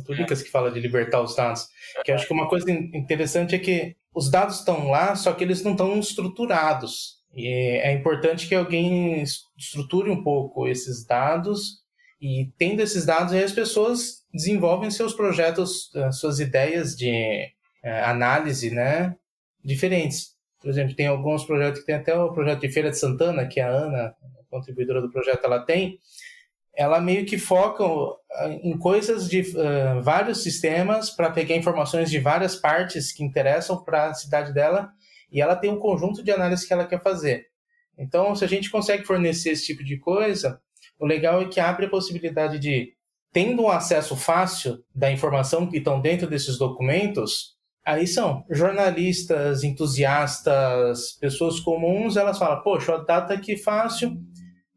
O 0.06 0.12
Lucas 0.12 0.42
que 0.42 0.50
fala 0.50 0.70
de 0.70 0.78
libertar 0.78 1.22
os 1.22 1.34
dados. 1.34 1.68
Que 2.04 2.12
acho 2.12 2.26
que 2.26 2.34
uma 2.34 2.48
coisa 2.48 2.70
interessante 2.70 3.54
é 3.54 3.58
que 3.58 3.96
os 4.14 4.30
dados 4.30 4.58
estão 4.58 4.90
lá, 4.90 5.16
só 5.16 5.32
que 5.32 5.42
eles 5.42 5.62
não 5.62 5.72
estão 5.72 5.98
estruturados. 5.98 7.22
E 7.34 7.48
é 7.82 7.92
importante 7.92 8.46
que 8.46 8.54
alguém 8.54 9.22
estruture 9.56 10.10
um 10.10 10.22
pouco 10.22 10.68
esses 10.68 11.06
dados 11.06 11.81
e 12.22 12.52
tendo 12.56 12.80
esses 12.80 13.04
dados 13.04 13.32
aí 13.32 13.42
as 13.42 13.50
pessoas 13.50 14.24
desenvolvem 14.32 14.92
seus 14.92 15.12
projetos, 15.12 15.90
eh, 15.96 16.12
suas 16.12 16.38
ideias 16.38 16.96
de 16.96 17.10
eh, 17.10 18.02
análise, 18.04 18.70
né, 18.70 19.16
diferentes. 19.62 20.36
Por 20.60 20.70
exemplo, 20.70 20.94
tem 20.94 21.08
alguns 21.08 21.44
projetos 21.44 21.80
que 21.80 21.86
tem 21.86 21.96
até 21.96 22.14
o 22.16 22.32
projeto 22.32 22.60
de 22.60 22.70
Feira 22.70 22.92
de 22.92 22.98
Santana, 22.98 23.48
que 23.48 23.58
a 23.58 23.68
Ana, 23.68 24.14
contribuidora 24.48 25.02
do 25.02 25.10
projeto, 25.10 25.44
ela 25.44 25.64
tem, 25.64 25.98
ela 26.76 27.00
meio 27.00 27.26
que 27.26 27.36
foca 27.36 27.82
eh, 27.82 28.60
em 28.62 28.78
coisas 28.78 29.28
de 29.28 29.40
uh, 29.40 30.00
vários 30.00 30.44
sistemas 30.44 31.10
para 31.10 31.32
pegar 31.32 31.56
informações 31.56 32.08
de 32.08 32.20
várias 32.20 32.54
partes 32.54 33.10
que 33.10 33.24
interessam 33.24 33.82
para 33.82 34.10
a 34.10 34.14
cidade 34.14 34.54
dela 34.54 34.92
e 35.30 35.40
ela 35.40 35.56
tem 35.56 35.70
um 35.70 35.78
conjunto 35.80 36.22
de 36.22 36.30
análise 36.30 36.64
que 36.64 36.72
ela 36.72 36.86
quer 36.86 37.02
fazer. 37.02 37.48
Então, 37.98 38.32
se 38.36 38.44
a 38.44 38.48
gente 38.48 38.70
consegue 38.70 39.04
fornecer 39.04 39.50
esse 39.50 39.66
tipo 39.66 39.82
de 39.82 39.98
coisa, 39.98 40.60
o 40.98 41.06
legal 41.06 41.42
é 41.42 41.48
que 41.48 41.60
abre 41.60 41.86
a 41.86 41.90
possibilidade 41.90 42.58
de, 42.58 42.94
tendo 43.32 43.62
um 43.62 43.68
acesso 43.68 44.16
fácil 44.16 44.82
da 44.94 45.10
informação 45.10 45.66
que 45.66 45.78
estão 45.78 46.00
dentro 46.00 46.28
desses 46.28 46.58
documentos, 46.58 47.56
aí 47.84 48.06
são 48.06 48.44
jornalistas, 48.50 49.64
entusiastas, 49.64 51.12
pessoas 51.20 51.58
comuns, 51.60 52.16
elas 52.16 52.38
falam, 52.38 52.62
poxa, 52.62 52.94
o 52.94 53.04
data 53.04 53.34
aqui 53.34 53.56
fácil, 53.56 54.16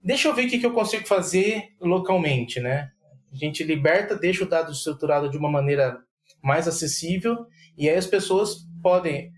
deixa 0.03 0.27
eu 0.27 0.33
ver 0.33 0.45
o 0.45 0.49
que, 0.49 0.65
eu 0.65 0.73
consigo 0.73 1.07
fazer 1.07 1.69
localmente, 1.79 2.59
né? 2.59 2.89
A 3.31 3.35
gente 3.35 3.63
liberta, 3.63 4.15
deixa 4.15 4.43
o 4.43 4.49
dado 4.49 4.71
estruturado 4.71 5.29
de 5.29 5.37
uma 5.37 5.51
maneira 5.51 5.97
mais 6.41 6.67
acessível 6.67 7.45
e 7.77 7.89
aí 7.89 7.95
as 7.97 8.07
pessoas 8.07 8.65
podem. 8.81 9.31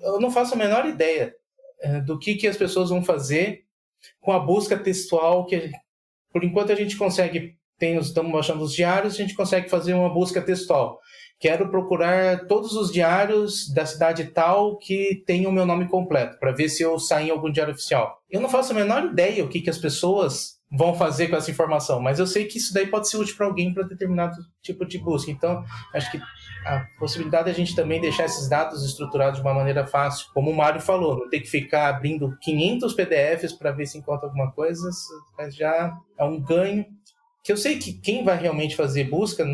Eu 0.00 0.20
não 0.20 0.30
faço 0.30 0.54
a 0.54 0.56
menor 0.56 0.86
ideia 0.86 1.34
é, 1.82 2.00
do 2.00 2.18
que, 2.18 2.34
que 2.34 2.46
as 2.46 2.56
pessoas 2.56 2.90
vão 2.90 3.04
fazer 3.04 3.64
com 4.20 4.32
a 4.32 4.38
busca 4.38 4.78
textual 4.78 5.44
que, 5.46 5.70
por 6.32 6.44
enquanto, 6.44 6.72
a 6.72 6.74
gente 6.74 6.96
consegue. 6.96 7.54
Tem, 7.78 7.96
estamos 7.96 8.30
baixando 8.30 8.62
os 8.62 8.72
diários, 8.72 9.14
a 9.14 9.16
gente 9.16 9.34
consegue 9.34 9.68
fazer 9.68 9.92
uma 9.94 10.12
busca 10.12 10.40
textual. 10.40 11.00
Quero 11.40 11.68
procurar 11.68 12.46
todos 12.46 12.74
os 12.74 12.92
diários 12.92 13.68
da 13.74 13.84
cidade 13.84 14.26
tal 14.26 14.78
que 14.78 15.24
tenham 15.26 15.50
o 15.50 15.54
meu 15.54 15.66
nome 15.66 15.88
completo, 15.88 16.38
para 16.38 16.52
ver 16.52 16.68
se 16.68 16.84
eu 16.84 16.96
saio 17.00 17.28
em 17.28 17.30
algum 17.30 17.50
diário 17.50 17.72
oficial. 17.74 18.18
Eu 18.30 18.40
não 18.40 18.48
faço 18.48 18.70
a 18.70 18.76
menor 18.76 19.06
ideia 19.06 19.44
o 19.44 19.48
que, 19.48 19.60
que 19.60 19.70
as 19.70 19.78
pessoas 19.78 20.61
vão 20.74 20.94
fazer 20.94 21.28
com 21.28 21.36
essa 21.36 21.50
informação, 21.50 22.00
mas 22.00 22.18
eu 22.18 22.26
sei 22.26 22.46
que 22.46 22.56
isso 22.56 22.72
daí 22.72 22.86
pode 22.86 23.08
ser 23.08 23.18
útil 23.18 23.36
para 23.36 23.46
alguém 23.46 23.74
para 23.74 23.82
determinado 23.82 24.36
tipo 24.62 24.86
de 24.86 24.98
busca. 24.98 25.30
Então, 25.30 25.62
acho 25.92 26.10
que 26.10 26.18
a 26.64 26.86
possibilidade 26.98 27.44
de 27.44 27.50
a 27.50 27.54
gente 27.54 27.76
também 27.76 28.00
deixar 28.00 28.24
esses 28.24 28.48
dados 28.48 28.82
estruturados 28.82 29.40
de 29.40 29.46
uma 29.46 29.52
maneira 29.52 29.86
fácil, 29.86 30.28
como 30.32 30.50
o 30.50 30.56
Mário 30.56 30.80
falou, 30.80 31.18
não 31.18 31.28
ter 31.28 31.40
que 31.40 31.48
ficar 31.48 31.88
abrindo 31.88 32.34
500 32.40 32.94
PDFs 32.94 33.52
para 33.52 33.70
ver 33.70 33.84
se 33.84 33.98
encontra 33.98 34.26
alguma 34.26 34.50
coisa, 34.52 34.88
mas 35.36 35.54
já 35.54 35.92
é 36.18 36.24
um 36.24 36.40
ganho. 36.40 36.86
Que 37.44 37.52
eu 37.52 37.56
sei 37.56 37.78
que 37.78 37.92
quem 37.92 38.24
vai 38.24 38.38
realmente 38.38 38.74
fazer 38.74 39.04
busca 39.04 39.44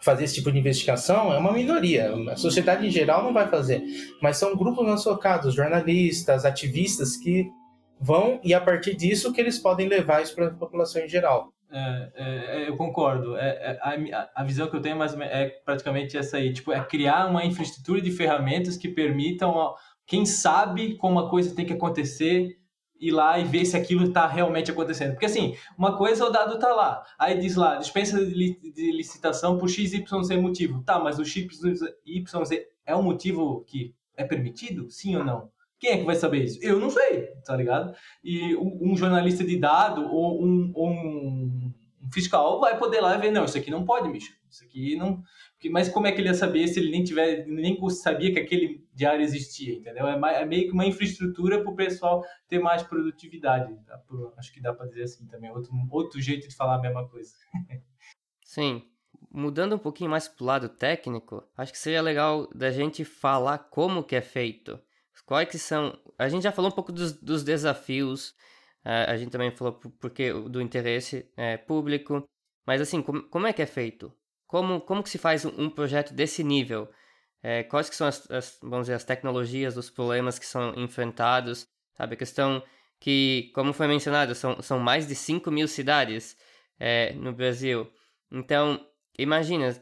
fazer 0.00 0.24
esse 0.24 0.34
tipo 0.34 0.52
de 0.52 0.58
investigação 0.58 1.32
é 1.32 1.38
uma 1.38 1.52
minoria. 1.52 2.14
A 2.30 2.36
sociedade 2.36 2.86
em 2.86 2.90
geral 2.90 3.24
não 3.24 3.34
vai 3.34 3.48
fazer, 3.48 3.82
mas 4.22 4.36
são 4.36 4.56
grupos 4.56 4.86
não 4.86 4.96
focados, 4.96 5.54
jornalistas, 5.54 6.44
ativistas 6.44 7.16
que 7.16 7.50
vão 8.00 8.40
e 8.42 8.54
a 8.54 8.60
partir 8.60 8.94
disso 8.94 9.32
que 9.32 9.40
eles 9.40 9.58
podem 9.58 9.88
levar 9.88 10.22
isso 10.22 10.34
para 10.34 10.48
a 10.48 10.54
população 10.54 11.02
em 11.02 11.08
geral. 11.08 11.52
É, 11.70 12.12
é, 12.14 12.62
é 12.62 12.68
eu 12.68 12.76
concordo. 12.76 13.36
É, 13.36 13.48
é 13.48 13.78
a, 13.80 14.30
a, 14.36 14.44
visão 14.44 14.68
que 14.68 14.76
eu 14.76 14.80
tenho 14.80 15.02
é, 15.02 15.06
é 15.24 15.48
praticamente 15.64 16.16
essa 16.16 16.36
aí. 16.36 16.52
Tipo, 16.52 16.72
é 16.72 16.84
criar 16.84 17.26
uma 17.26 17.44
infraestrutura 17.44 18.00
de 18.00 18.10
ferramentas 18.10 18.76
que 18.76 18.88
permitam 18.88 19.74
quem 20.06 20.24
sabe 20.24 20.96
como 20.96 21.18
a 21.18 21.28
coisa 21.28 21.54
tem 21.54 21.66
que 21.66 21.72
acontecer 21.72 22.56
ir 22.98 23.10
lá 23.10 23.38
e 23.38 23.44
ver 23.44 23.64
se 23.64 23.76
aquilo 23.76 24.06
está 24.06 24.26
realmente 24.26 24.70
acontecendo. 24.70 25.12
Porque 25.12 25.26
assim, 25.26 25.56
uma 25.76 25.96
coisa 25.96 26.24
o 26.24 26.30
dado 26.30 26.54
está 26.54 26.72
lá, 26.72 27.02
aí 27.18 27.38
diz 27.38 27.56
lá, 27.56 27.76
dispensa 27.76 28.24
de 28.24 28.92
licitação 28.92 29.58
por 29.58 29.68
XYZ 29.68 30.04
motivo. 30.40 30.82
Tá, 30.82 30.98
mas 30.98 31.18
o 31.18 31.24
XYZ 31.24 31.82
é 32.86 32.96
um 32.96 33.02
motivo 33.02 33.64
que 33.66 33.94
é 34.16 34.24
permitido? 34.24 34.90
Sim 34.90 35.16
ou 35.16 35.24
não? 35.24 35.50
Quem 35.78 35.90
é 35.90 35.98
que 35.98 36.04
vai 36.04 36.16
saber 36.16 36.44
isso? 36.44 36.58
Eu 36.62 36.80
não 36.80 36.90
sei, 36.90 37.26
tá 37.44 37.56
ligado? 37.56 37.94
E 38.24 38.56
um 38.56 38.96
jornalista 38.96 39.44
de 39.44 39.58
dado 39.58 40.02
ou 40.02 40.42
um, 40.42 40.72
um 40.74 41.72
fiscal 42.12 42.60
vai 42.60 42.78
poder 42.78 43.00
lá 43.00 43.16
ver, 43.16 43.30
não, 43.30 43.44
isso 43.44 43.58
aqui 43.58 43.70
não 43.70 43.84
pode, 43.84 44.10
bicho. 44.10 44.32
Isso 44.48 44.64
aqui 44.64 44.96
não. 44.96 45.22
Mas 45.70 45.88
como 45.88 46.06
é 46.06 46.12
que 46.12 46.20
ele 46.20 46.28
ia 46.28 46.34
saber 46.34 46.66
se 46.68 46.78
ele 46.78 46.90
nem 46.90 47.02
tiver, 47.02 47.46
nem 47.46 47.78
sabia 47.90 48.32
que 48.32 48.38
aquele 48.38 48.86
diário 48.94 49.22
existia, 49.22 49.74
entendeu? 49.74 50.06
É, 50.06 50.42
é 50.42 50.46
meio 50.46 50.66
que 50.66 50.72
uma 50.72 50.86
infraestrutura 50.86 51.62
para 51.62 51.70
o 51.70 51.76
pessoal 51.76 52.24
ter 52.48 52.58
mais 52.58 52.82
produtividade. 52.82 53.74
Tá? 53.84 54.00
Acho 54.36 54.52
que 54.52 54.60
dá 54.60 54.72
para 54.72 54.86
dizer 54.86 55.04
assim 55.04 55.26
também. 55.26 55.50
Outro, 55.50 55.72
outro 55.90 56.20
jeito 56.20 56.48
de 56.48 56.54
falar 56.54 56.76
a 56.76 56.80
mesma 56.80 57.08
coisa. 57.08 57.32
Sim. 58.44 58.82
Mudando 59.30 59.74
um 59.74 59.78
pouquinho 59.78 60.10
mais 60.10 60.28
pro 60.28 60.46
lado 60.46 60.68
técnico, 60.68 61.42
acho 61.56 61.72
que 61.72 61.78
seria 61.78 62.00
legal 62.00 62.48
da 62.54 62.70
gente 62.70 63.04
falar 63.04 63.58
como 63.58 64.04
que 64.04 64.16
é 64.16 64.22
feito. 64.22 64.80
Quais 65.26 65.48
que 65.48 65.58
são... 65.58 65.98
A 66.18 66.28
gente 66.28 66.44
já 66.44 66.52
falou 66.52 66.70
um 66.70 66.74
pouco 66.74 66.92
dos, 66.92 67.12
dos 67.12 67.42
desafios, 67.42 68.34
a 68.84 69.16
gente 69.16 69.32
também 69.32 69.50
falou 69.50 69.72
porque 70.00 70.32
do 70.32 70.62
interesse 70.62 71.28
é, 71.36 71.56
público, 71.56 72.22
mas 72.64 72.80
assim, 72.80 73.02
como, 73.02 73.24
como 73.24 73.46
é 73.46 73.52
que 73.52 73.60
é 73.60 73.66
feito? 73.66 74.12
Como, 74.46 74.80
como 74.80 75.02
que 75.02 75.10
se 75.10 75.18
faz 75.18 75.44
um, 75.44 75.64
um 75.64 75.68
projeto 75.68 76.14
desse 76.14 76.44
nível? 76.44 76.88
É, 77.42 77.64
quais 77.64 77.90
que 77.90 77.96
são 77.96 78.06
as, 78.06 78.30
as, 78.30 78.58
vamos 78.62 78.82
dizer, 78.86 78.94
as 78.94 79.04
tecnologias, 79.04 79.76
os 79.76 79.90
problemas 79.90 80.38
que 80.38 80.46
são 80.46 80.72
enfrentados? 80.76 81.66
Sabe, 81.96 82.14
a 82.14 82.16
questão 82.16 82.62
que, 83.00 83.50
como 83.54 83.72
foi 83.72 83.88
mencionado, 83.88 84.34
são, 84.34 84.62
são 84.62 84.78
mais 84.78 85.06
de 85.06 85.14
5 85.14 85.50
mil 85.50 85.66
cidades 85.66 86.36
é, 86.78 87.12
no 87.14 87.32
Brasil. 87.32 87.90
Então, 88.30 88.84
imagina, 89.18 89.74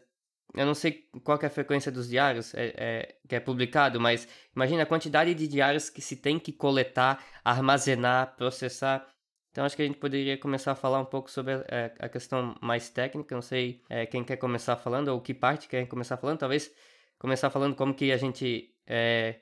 eu 0.54 0.64
não 0.64 0.74
sei 0.74 1.08
qual 1.22 1.38
é 1.42 1.46
a 1.46 1.50
frequência 1.50 1.90
dos 1.90 2.08
diários 2.08 2.54
é, 2.54 2.74
é, 2.76 3.14
que 3.28 3.34
é 3.34 3.40
publicado, 3.40 4.00
mas 4.00 4.28
imagina 4.54 4.84
a 4.84 4.86
quantidade 4.86 5.34
de 5.34 5.48
diários 5.48 5.90
que 5.90 6.00
se 6.00 6.16
tem 6.16 6.38
que 6.38 6.52
coletar, 6.52 7.22
armazenar, 7.44 8.36
processar. 8.36 9.06
Então 9.50 9.64
acho 9.64 9.76
que 9.76 9.82
a 9.82 9.86
gente 9.86 9.98
poderia 9.98 10.38
começar 10.38 10.72
a 10.72 10.74
falar 10.76 11.00
um 11.00 11.04
pouco 11.04 11.30
sobre 11.30 11.54
é, 11.68 11.92
a 11.98 12.08
questão 12.08 12.54
mais 12.60 12.88
técnica. 12.88 13.34
Não 13.34 13.42
sei 13.42 13.82
é, 13.88 14.06
quem 14.06 14.24
quer 14.24 14.36
começar 14.36 14.76
falando 14.76 15.08
ou 15.08 15.20
que 15.20 15.34
parte 15.34 15.68
quer 15.68 15.86
começar 15.86 16.16
falando. 16.16 16.38
Talvez 16.38 16.70
começar 17.18 17.50
falando 17.50 17.74
como 17.74 17.94
que 17.94 18.10
a 18.10 18.16
gente 18.16 18.74
é, 18.86 19.36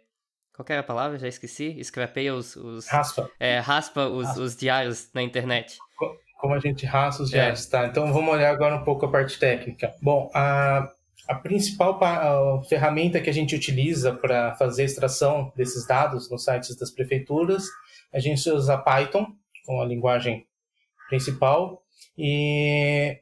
qual 0.54 0.66
era 0.68 0.80
a 0.80 0.84
palavra? 0.84 1.18
Já 1.18 1.28
esqueci. 1.28 1.82
Scrapeia 1.82 2.34
os. 2.34 2.56
os 2.56 2.86
raspa. 2.88 3.30
É, 3.40 3.58
raspa 3.58 4.06
os, 4.06 4.26
raspa. 4.26 4.40
os 4.42 4.56
diários 4.56 5.10
na 5.14 5.22
internet. 5.22 5.78
Como 6.38 6.54
a 6.54 6.58
gente 6.58 6.84
raspa 6.84 7.22
os 7.22 7.30
diários, 7.30 7.66
tá? 7.66 7.86
Então 7.86 8.12
vamos 8.12 8.34
olhar 8.34 8.50
agora 8.50 8.76
um 8.76 8.84
pouco 8.84 9.06
a 9.06 9.10
parte 9.10 9.38
técnica. 9.38 9.94
Bom, 10.02 10.30
a, 10.34 10.92
a 11.32 11.34
principal 11.36 11.98
ferramenta 12.68 13.18
que 13.18 13.30
a 13.30 13.32
gente 13.32 13.56
utiliza 13.56 14.12
para 14.12 14.54
fazer 14.56 14.82
a 14.82 14.84
extração 14.84 15.50
desses 15.56 15.86
dados 15.86 16.30
nos 16.30 16.44
sites 16.44 16.76
das 16.76 16.90
prefeituras, 16.90 17.64
a 18.12 18.18
gente 18.18 18.48
usa 18.50 18.76
Python 18.76 19.26
com 19.64 19.80
a 19.80 19.86
linguagem 19.86 20.46
principal 21.08 21.82
e 22.18 23.18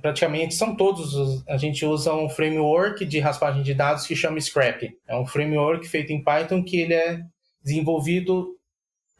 praticamente 0.00 0.54
são 0.54 0.76
todos 0.76 1.44
a 1.48 1.56
gente 1.56 1.84
usa 1.84 2.14
um 2.14 2.28
framework 2.28 3.04
de 3.04 3.18
raspagem 3.18 3.64
de 3.64 3.74
dados 3.74 4.06
que 4.06 4.14
chama 4.14 4.40
Scrap. 4.40 4.96
É 5.08 5.16
um 5.16 5.26
framework 5.26 5.88
feito 5.88 6.12
em 6.12 6.22
Python 6.22 6.62
que 6.62 6.82
ele 6.82 6.94
é 6.94 7.20
desenvolvido 7.64 8.56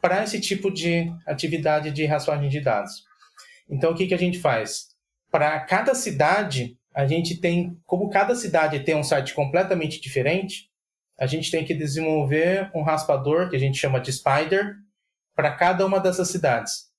para 0.01 0.23
esse 0.23 0.39
tipo 0.39 0.71
de 0.71 1.11
atividade 1.27 1.91
de 1.91 2.05
raspagem 2.05 2.47
de 2.47 2.61
dados. 2.61 3.03
Então 3.69 3.91
o 3.91 3.95
que 3.95 4.07
que 4.07 4.13
a 4.13 4.19
gente 4.19 4.39
faz? 4.39 4.95
Para 5.29 5.59
cada 5.59 5.93
cidade, 5.93 6.77
a 6.95 7.05
gente 7.05 7.35
tem, 7.35 7.77
como 7.85 8.09
cada 8.09 8.33
cidade 8.35 8.79
tem 8.79 8.95
um 8.95 9.03
site 9.03 9.33
completamente 9.33 9.99
diferente, 9.99 10.69
a 11.19 11.27
gente 11.27 11.51
tem 11.51 11.65
que 11.65 11.73
desenvolver 11.73 12.71
um 12.73 12.83
raspador 12.83 13.49
que 13.49 13.55
a 13.57 13.59
gente 13.59 13.77
chama 13.77 13.99
de 13.99 14.13
Spider 14.13 14.77
para 15.35 15.51
cada 15.51 15.85
uma 15.85 15.99
dessas 15.99 16.29
cidades. 16.29 16.89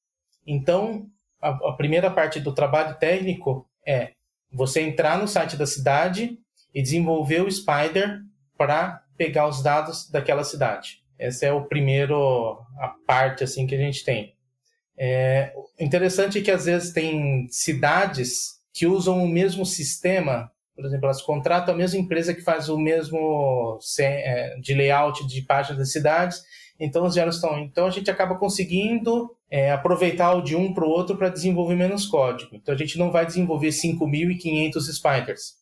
Então, 0.47 1.07
a, 1.41 1.49
a 1.49 1.73
primeira 1.73 2.11
parte 2.11 2.39
do 2.39 2.53
trabalho 2.53 2.99
técnico 2.99 3.67
é 3.87 4.13
você 4.53 4.83
entrar 4.83 5.19
no 5.19 5.27
site 5.27 5.57
da 5.57 5.67
cidade 5.67 6.39
e 6.75 6.83
desenvolver 6.83 7.41
o 7.41 7.51
Spider 7.51 8.21
para 8.57 9.03
pegar 9.17 9.49
os 9.49 9.63
dados 9.63 10.11
daquela 10.11 10.45
cidade. 10.45 11.03
Essa 11.19 11.47
é 11.47 11.53
o 11.53 11.65
primeiro 11.65 12.61
a 12.79 12.89
parte 13.07 13.43
assim 13.43 13.67
que 13.67 13.75
a 13.75 13.79
gente 13.79 14.05
tem. 14.05 14.35
É 14.99 15.55
interessante 15.81 16.43
que 16.43 16.51
às 16.51 16.67
vezes 16.67 16.93
tem 16.93 17.49
cidades 17.51 18.56
que 18.77 18.87
usam 18.87 19.25
o 19.25 19.29
mesmo 19.29 19.65
sistema, 19.65 20.53
por 20.75 20.85
exemplo, 20.85 21.07
elas 21.07 21.23
contratam 21.23 21.75
a 21.75 21.77
mesma 21.77 21.99
empresa 21.99 22.35
que 22.35 22.43
faz 22.43 22.69
o 22.69 22.79
mesmo 22.79 23.79
é, 23.99 24.59
de 24.61 24.75
layout 24.75 25.27
de 25.27 25.41
páginas 25.41 25.79
das 25.79 25.93
cidades 25.93 26.43
então 26.79 27.09
diários 27.09 27.37
estão. 27.37 27.59
Então 27.59 27.87
a 27.87 27.91
gente 27.91 28.11
acaba 28.11 28.37
conseguindo 28.37 29.35
é, 29.51 29.71
aproveitar 29.71 30.35
o 30.35 30.43
de 30.43 30.55
um 30.55 30.75
para 30.75 30.85
o 30.85 30.91
outro 30.91 31.17
para 31.17 31.29
desenvolver 31.29 31.75
menos 31.75 32.07
código. 32.07 32.55
Então 32.55 32.75
a 32.75 32.79
gente 32.79 32.99
não 32.99 33.11
vai 33.11 33.25
desenvolver 33.25 33.69
5.500 33.69 34.81
spiders. 34.93 35.55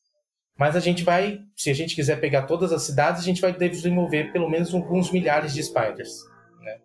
Mas 0.57 0.77
a 0.77 0.81
gente 0.81 1.03
vai, 1.03 1.41
se 1.57 1.71
a 1.71 1.75
gente 1.75 1.95
quiser 1.95 2.21
pegar 2.21 2.43
todas 2.43 2.73
as 2.73 2.83
cidades, 2.83 3.23
a 3.23 3.25
gente 3.25 3.41
vai 3.41 3.53
desenvolver 3.53 4.33
pelo 4.33 4.49
menos 4.49 4.73
alguns 4.73 5.11
milhares 5.11 5.53
de 5.53 5.63
spiders. 5.63 6.13
Né? 6.61 6.79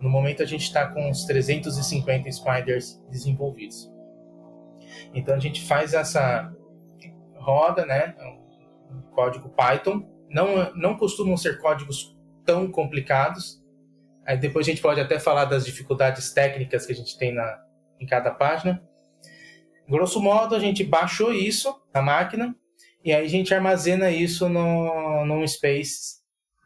No 0.00 0.08
momento 0.08 0.42
a 0.42 0.46
gente 0.46 0.62
está 0.62 0.86
com 0.86 1.10
uns 1.10 1.24
350 1.24 2.30
spiders 2.30 2.98
desenvolvidos. 3.10 3.90
Então 5.14 5.34
a 5.34 5.38
gente 5.38 5.66
faz 5.66 5.94
essa 5.94 6.52
roda, 7.36 7.84
né? 7.84 8.14
Código 9.12 9.48
Python. 9.50 10.08
Não, 10.28 10.72
não 10.74 10.96
costumam 10.96 11.36
ser 11.36 11.58
códigos 11.58 12.16
tão 12.44 12.70
complicados. 12.70 13.60
Aí 14.26 14.38
depois 14.38 14.66
a 14.66 14.70
gente 14.70 14.82
pode 14.82 15.00
até 15.00 15.18
falar 15.18 15.46
das 15.46 15.64
dificuldades 15.64 16.32
técnicas 16.32 16.86
que 16.86 16.92
a 16.92 16.96
gente 16.96 17.18
tem 17.18 17.32
na, 17.34 17.58
em 17.98 18.06
cada 18.06 18.30
página. 18.30 18.82
Grosso 19.88 20.20
modo, 20.20 20.54
a 20.54 20.60
gente 20.60 20.84
baixou 20.84 21.32
isso 21.32 21.74
na 21.92 22.00
máquina 22.00 22.54
e 23.04 23.12
aí 23.12 23.24
a 23.24 23.28
gente 23.28 23.52
armazena 23.52 24.10
isso 24.10 24.48
no, 24.48 25.24
num 25.24 25.46
space 25.46 26.20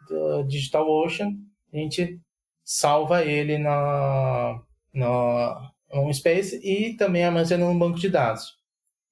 do 0.08 0.42
DigitalOcean. 0.42 1.30
A 1.72 1.76
gente 1.76 2.20
salva 2.62 3.24
ele 3.24 3.56
no, 3.56 4.62
no, 4.92 5.73
no 6.02 6.12
space 6.12 6.60
e 6.62 6.94
também 6.96 7.24
armazena 7.24 7.64
no 7.64 7.78
banco 7.78 7.98
de 7.98 8.08
dados. 8.08 8.56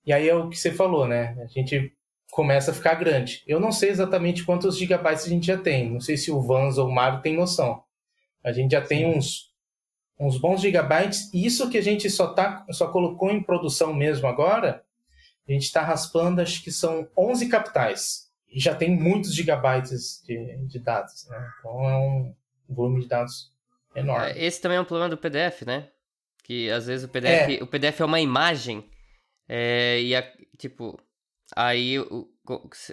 E 0.04 0.12
aí 0.12 0.28
é 0.28 0.34
o 0.34 0.48
que 0.48 0.58
você 0.58 0.72
falou, 0.72 1.06
né? 1.06 1.36
A 1.40 1.46
gente 1.46 1.92
começa 2.30 2.70
a 2.70 2.74
ficar 2.74 2.94
grande. 2.94 3.42
Eu 3.46 3.60
não 3.60 3.70
sei 3.70 3.90
exatamente 3.90 4.44
quantos 4.44 4.76
gigabytes 4.76 5.26
a 5.26 5.28
gente 5.28 5.46
já 5.46 5.56
tem. 5.56 5.90
Não 5.90 6.00
sei 6.00 6.16
se 6.16 6.30
o 6.30 6.40
Vans 6.40 6.78
ou 6.78 6.88
o 6.88 6.92
Mário 6.92 7.20
tem 7.20 7.36
noção. 7.36 7.84
A 8.42 8.52
gente 8.52 8.72
já 8.72 8.80
tem 8.80 9.06
uns, 9.06 9.52
uns 10.18 10.38
bons 10.38 10.60
gigabytes. 10.60 11.32
Isso 11.32 11.70
que 11.70 11.78
a 11.78 11.82
gente 11.82 12.10
só, 12.10 12.32
tá, 12.32 12.66
só 12.70 12.88
colocou 12.88 13.30
em 13.30 13.42
produção 13.42 13.94
mesmo 13.94 14.26
agora, 14.26 14.82
a 15.48 15.52
gente 15.52 15.64
está 15.64 15.82
raspando, 15.82 16.40
acho 16.40 16.62
que 16.62 16.72
são 16.72 17.06
11 17.16 17.48
capitais. 17.48 18.30
E 18.48 18.58
já 18.58 18.74
tem 18.74 18.90
muitos 18.90 19.34
gigabytes 19.34 20.22
de, 20.26 20.56
de 20.66 20.78
dados. 20.78 21.28
Né? 21.28 21.50
Então 21.58 21.88
é 21.88 21.96
um 21.96 22.34
volume 22.68 23.02
de 23.02 23.08
dados 23.08 23.52
enorme. 23.94 24.32
É, 24.32 24.44
esse 24.44 24.60
também 24.60 24.78
é 24.78 24.80
um 24.80 24.84
problema 24.84 25.10
do 25.10 25.18
PDF, 25.18 25.62
né? 25.62 25.88
Que 26.42 26.70
às 26.70 26.86
vezes 26.86 27.04
o 27.04 27.08
PDF, 27.08 27.60
é. 27.60 27.62
o 27.62 27.66
PDF 27.66 28.00
é 28.00 28.04
uma 28.04 28.20
imagem 28.20 28.84
é, 29.48 30.00
e, 30.00 30.16
a, 30.16 30.22
tipo, 30.56 30.98
aí 31.54 31.98
o, 31.98 32.28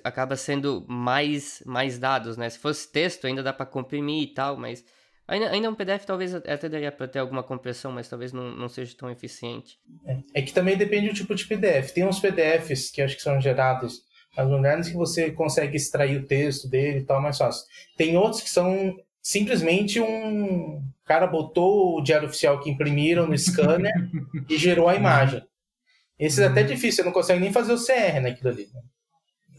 acaba 0.04 0.36
sendo 0.36 0.86
mais, 0.88 1.64
mais 1.66 1.98
dados, 1.98 2.38
né? 2.38 2.50
Se 2.50 2.60
fosse 2.60 2.92
texto, 2.92 3.26
ainda 3.26 3.42
dá 3.42 3.54
para 3.54 3.66
comprimir 3.66 4.24
e 4.24 4.34
tal, 4.34 4.58
mas 4.58 4.84
ainda, 5.28 5.50
ainda 5.50 5.70
um 5.70 5.76
PDF 5.76 6.06
talvez 6.06 6.36
até 6.36 6.70
daria 6.70 6.92
para 6.92 7.08
ter 7.08 7.20
alguma 7.20 7.44
compressão, 7.44 7.92
mas 7.92 8.10
talvez 8.10 8.34
não, 8.34 8.52
não 8.52 8.70
seja 8.70 8.96
tão 8.98 9.10
eficiente. 9.10 9.80
É, 10.06 10.18
é, 10.36 10.42
que 10.42 10.54
também 10.54 10.78
depende 10.78 11.08
do 11.10 11.16
tipo 11.16 11.34
de 11.34 11.46
PDF. 11.46 11.92
Tem 11.92 12.06
uns 12.06 12.20
PDFs 12.20 12.92
que 12.92 13.02
acho 13.02 13.16
que 13.16 13.22
são 13.22 13.40
gerados 13.40 14.02
nas 14.36 14.50
lugares 14.50 14.90
que 14.90 14.96
você 14.96 15.32
consegue 15.32 15.76
extrair 15.76 16.18
o 16.18 16.26
texto 16.26 16.70
dele 16.70 17.00
e 17.00 17.06
tal 17.06 17.22
mais 17.22 17.38
fácil. 17.38 17.66
Tem 17.98 18.18
outros 18.18 18.42
que 18.42 18.50
são 18.50 18.96
simplesmente 19.22 20.00
um 20.00 20.82
cara 21.10 21.26
botou 21.26 21.98
o 21.98 22.02
diário 22.04 22.28
oficial 22.28 22.60
que 22.60 22.70
imprimiram 22.70 23.26
no 23.26 23.36
scanner 23.36 23.92
e 24.48 24.56
gerou 24.56 24.88
a 24.88 24.96
imagem. 24.96 25.44
Esse 26.20 26.44
é 26.44 26.46
até 26.46 26.62
difícil, 26.62 26.98
você 26.98 27.04
não 27.04 27.12
consegue 27.12 27.40
nem 27.40 27.52
fazer 27.52 27.74
o 27.74 27.84
CR 27.84 28.22
naquilo 28.22 28.50
ali. 28.50 28.70
Né? 28.72 28.82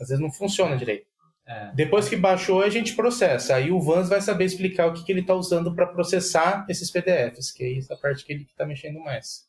Às 0.01 0.11
vezes 0.11 0.21
não 0.21 0.31
funciona 0.31 0.77
direito. 0.77 1.09
É. 1.45 1.73
Depois 1.75 2.09
que 2.09 2.15
baixou, 2.15 2.63
a 2.63 2.71
gente 2.71 2.95
processa. 2.95 3.57
Aí 3.57 3.73
o 3.73 3.81
Vans 3.81 4.09
vai 4.09 4.21
saber 4.21 4.45
explicar 4.45 4.87
o 4.87 4.93
que, 4.93 5.03
que 5.03 5.11
ele 5.11 5.23
está 5.23 5.35
usando 5.35 5.75
para 5.75 5.89
processar 5.89 6.65
esses 6.69 6.89
PDFs, 6.89 7.51
que 7.51 7.65
é 7.65 7.79
essa 7.79 7.97
parte 7.97 8.25
que 8.25 8.33
ele 8.33 8.45
está 8.45 8.65
mexendo 8.65 9.01
mais. 9.01 9.49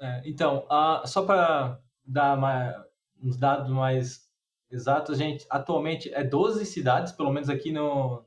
É, 0.00 0.22
então, 0.24 0.64
uh, 0.70 1.04
só 1.04 1.22
para 1.22 1.80
dar 2.06 2.36
mais, 2.36 2.76
uns 3.20 3.36
dados 3.36 3.68
mais 3.68 4.20
exatos, 4.70 5.18
gente, 5.18 5.44
atualmente 5.50 6.14
é 6.14 6.22
12 6.22 6.64
cidades, 6.64 7.10
pelo 7.10 7.32
menos 7.32 7.48
aqui 7.48 7.72
no, 7.72 8.24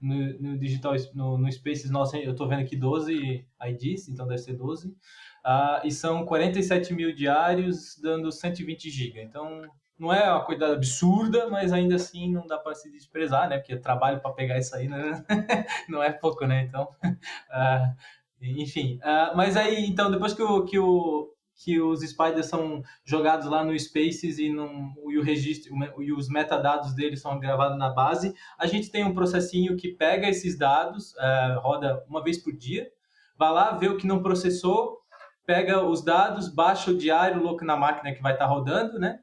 no, 0.00 0.38
no 0.40 0.58
digital, 0.58 0.94
no, 1.14 1.38
no 1.38 1.50
Spaces 1.50 1.90
nosso, 1.90 2.16
eu 2.16 2.32
estou 2.32 2.48
vendo 2.48 2.60
aqui 2.60 2.76
12 2.76 3.44
IDs, 3.62 4.08
então 4.08 4.26
deve 4.26 4.38
ser 4.38 4.54
12. 4.54 4.88
Uh, 4.88 5.84
e 5.84 5.90
são 5.90 6.24
47 6.24 6.92
mil 6.92 7.14
diários, 7.14 7.98
dando 8.00 8.30
120 8.30 8.90
GB. 8.90 9.22
Então, 9.22 9.62
não 9.98 10.12
é 10.12 10.30
uma 10.30 10.44
coisa 10.44 10.72
absurda, 10.72 11.48
mas 11.48 11.72
ainda 11.72 11.96
assim 11.96 12.32
não 12.32 12.46
dá 12.46 12.58
para 12.58 12.74
se 12.74 12.90
desprezar, 12.90 13.48
né? 13.48 13.58
Porque 13.58 13.76
trabalho 13.76 14.20
para 14.20 14.32
pegar 14.32 14.58
isso 14.58 14.74
aí 14.76 14.88
né? 14.88 15.24
não 15.88 16.02
é 16.02 16.12
pouco, 16.12 16.46
né? 16.46 16.62
Então, 16.62 16.88
uh, 17.04 17.94
enfim. 18.40 19.00
Uh, 19.02 19.36
mas 19.36 19.56
aí, 19.56 19.86
então, 19.86 20.10
depois 20.10 20.32
que, 20.34 20.42
o, 20.42 20.64
que, 20.64 20.78
o, 20.78 21.34
que 21.58 21.80
os 21.80 22.00
spiders 22.02 22.46
são 22.46 22.82
jogados 23.04 23.46
lá 23.46 23.64
no 23.64 23.76
Spaces 23.76 24.38
e, 24.38 24.46
e 24.46 25.18
o 25.18 25.22
registro 25.22 25.74
e 25.98 26.12
os 26.12 26.28
metadados 26.28 26.94
deles 26.94 27.20
são 27.20 27.38
gravados 27.38 27.76
na 27.76 27.90
base, 27.90 28.32
a 28.56 28.66
gente 28.66 28.90
tem 28.90 29.04
um 29.04 29.12
processinho 29.12 29.76
que 29.76 29.88
pega 29.88 30.28
esses 30.28 30.56
dados, 30.56 31.12
uh, 31.14 31.58
roda 31.60 32.04
uma 32.08 32.22
vez 32.22 32.38
por 32.38 32.52
dia, 32.52 32.88
vai 33.36 33.52
lá, 33.52 33.72
vê 33.72 33.88
o 33.88 33.96
que 33.96 34.06
não 34.06 34.22
processou, 34.22 34.98
pega 35.44 35.82
os 35.82 36.02
dados, 36.04 36.48
baixa 36.48 36.92
o 36.92 36.96
diário 36.96 37.42
louco 37.42 37.64
na 37.64 37.76
máquina 37.76 38.14
que 38.14 38.22
vai 38.22 38.34
estar 38.34 38.46
tá 38.46 38.50
rodando, 38.50 38.98
né? 38.98 39.18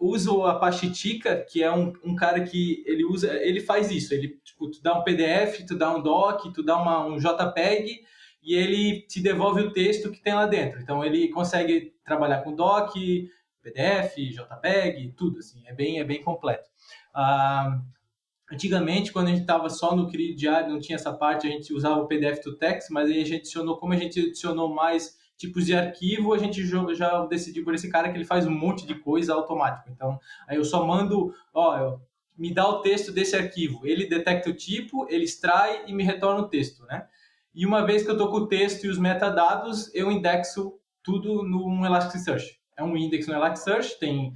Usa 0.00 0.30
o 0.30 0.46
Apache 0.46 0.90
Tika, 0.90 1.44
que 1.48 1.62
é 1.62 1.70
um, 1.70 1.92
um 2.02 2.16
cara 2.16 2.42
que 2.42 2.82
ele 2.86 3.04
usa, 3.04 3.32
ele 3.42 3.60
faz 3.60 3.90
isso, 3.90 4.14
ele 4.14 4.40
tipo, 4.42 4.70
tu 4.70 4.82
dá 4.82 4.98
um 4.98 5.04
PDF, 5.04 5.64
tu 5.66 5.76
dá 5.76 5.94
um 5.94 6.02
doc, 6.02 6.52
tu 6.54 6.62
dá 6.62 6.76
uma, 6.76 7.04
um 7.04 7.18
JPEG 7.18 8.00
e 8.44 8.54
ele 8.54 9.02
te 9.02 9.20
devolve 9.20 9.62
o 9.62 9.72
texto 9.72 10.10
que 10.10 10.20
tem 10.20 10.34
lá 10.34 10.46
dentro. 10.46 10.80
Então 10.80 11.04
ele 11.04 11.28
consegue 11.28 11.94
trabalhar 12.04 12.42
com 12.42 12.54
doc, 12.54 12.92
PDF, 13.62 14.16
JPEG, 14.16 15.14
tudo 15.16 15.38
assim, 15.38 15.62
é 15.66 15.72
bem 15.72 15.98
é 15.98 16.04
bem 16.04 16.22
completo. 16.22 16.68
Ah, 17.14 17.80
Antigamente, 18.52 19.10
quando 19.10 19.28
a 19.28 19.30
gente 19.30 19.40
estava 19.40 19.70
só 19.70 19.96
no 19.96 20.06
diário, 20.10 20.70
não 20.70 20.78
tinha 20.78 20.96
essa 20.96 21.12
parte, 21.12 21.46
a 21.46 21.50
gente 21.50 21.72
usava 21.72 22.00
o 22.00 22.06
PDF 22.06 22.40
to 22.40 22.56
text, 22.56 22.90
mas 22.90 23.08
aí 23.08 23.22
a 23.22 23.24
gente 23.24 23.40
adicionou, 23.40 23.78
como 23.78 23.94
a 23.94 23.96
gente 23.96 24.20
adicionou 24.20 24.72
mais 24.72 25.18
tipos 25.36 25.64
de 25.64 25.74
arquivo, 25.74 26.32
a 26.32 26.38
gente 26.38 26.64
já 26.94 27.26
decidiu 27.26 27.64
por 27.64 27.74
esse 27.74 27.90
cara 27.90 28.10
que 28.10 28.16
ele 28.16 28.24
faz 28.24 28.46
um 28.46 28.50
monte 28.50 28.86
de 28.86 28.94
coisa 28.96 29.34
automático. 29.34 29.90
Então, 29.90 30.20
aí 30.46 30.56
eu 30.56 30.64
só 30.64 30.86
mando, 30.86 31.34
ó, 31.54 31.98
me 32.36 32.52
dá 32.52 32.68
o 32.68 32.82
texto 32.82 33.10
desse 33.10 33.34
arquivo. 33.34 33.86
Ele 33.86 34.06
detecta 34.06 34.50
o 34.50 34.54
tipo, 34.54 35.06
ele 35.08 35.24
extrai 35.24 35.84
e 35.86 35.92
me 35.92 36.04
retorna 36.04 36.42
o 36.42 36.48
texto, 36.48 36.84
né? 36.84 37.06
E 37.54 37.64
uma 37.64 37.86
vez 37.86 38.02
que 38.02 38.10
eu 38.10 38.14
estou 38.14 38.30
com 38.30 38.38
o 38.38 38.48
texto 38.48 38.84
e 38.84 38.88
os 38.88 38.98
metadados, 38.98 39.94
eu 39.94 40.10
indexo 40.10 40.74
tudo 41.02 41.42
no 41.42 41.84
Elasticsearch. 41.86 42.58
É 42.76 42.82
um 42.82 42.96
index 42.96 43.26
no 43.26 43.34
Elasticsearch, 43.34 43.98
tem 43.98 44.32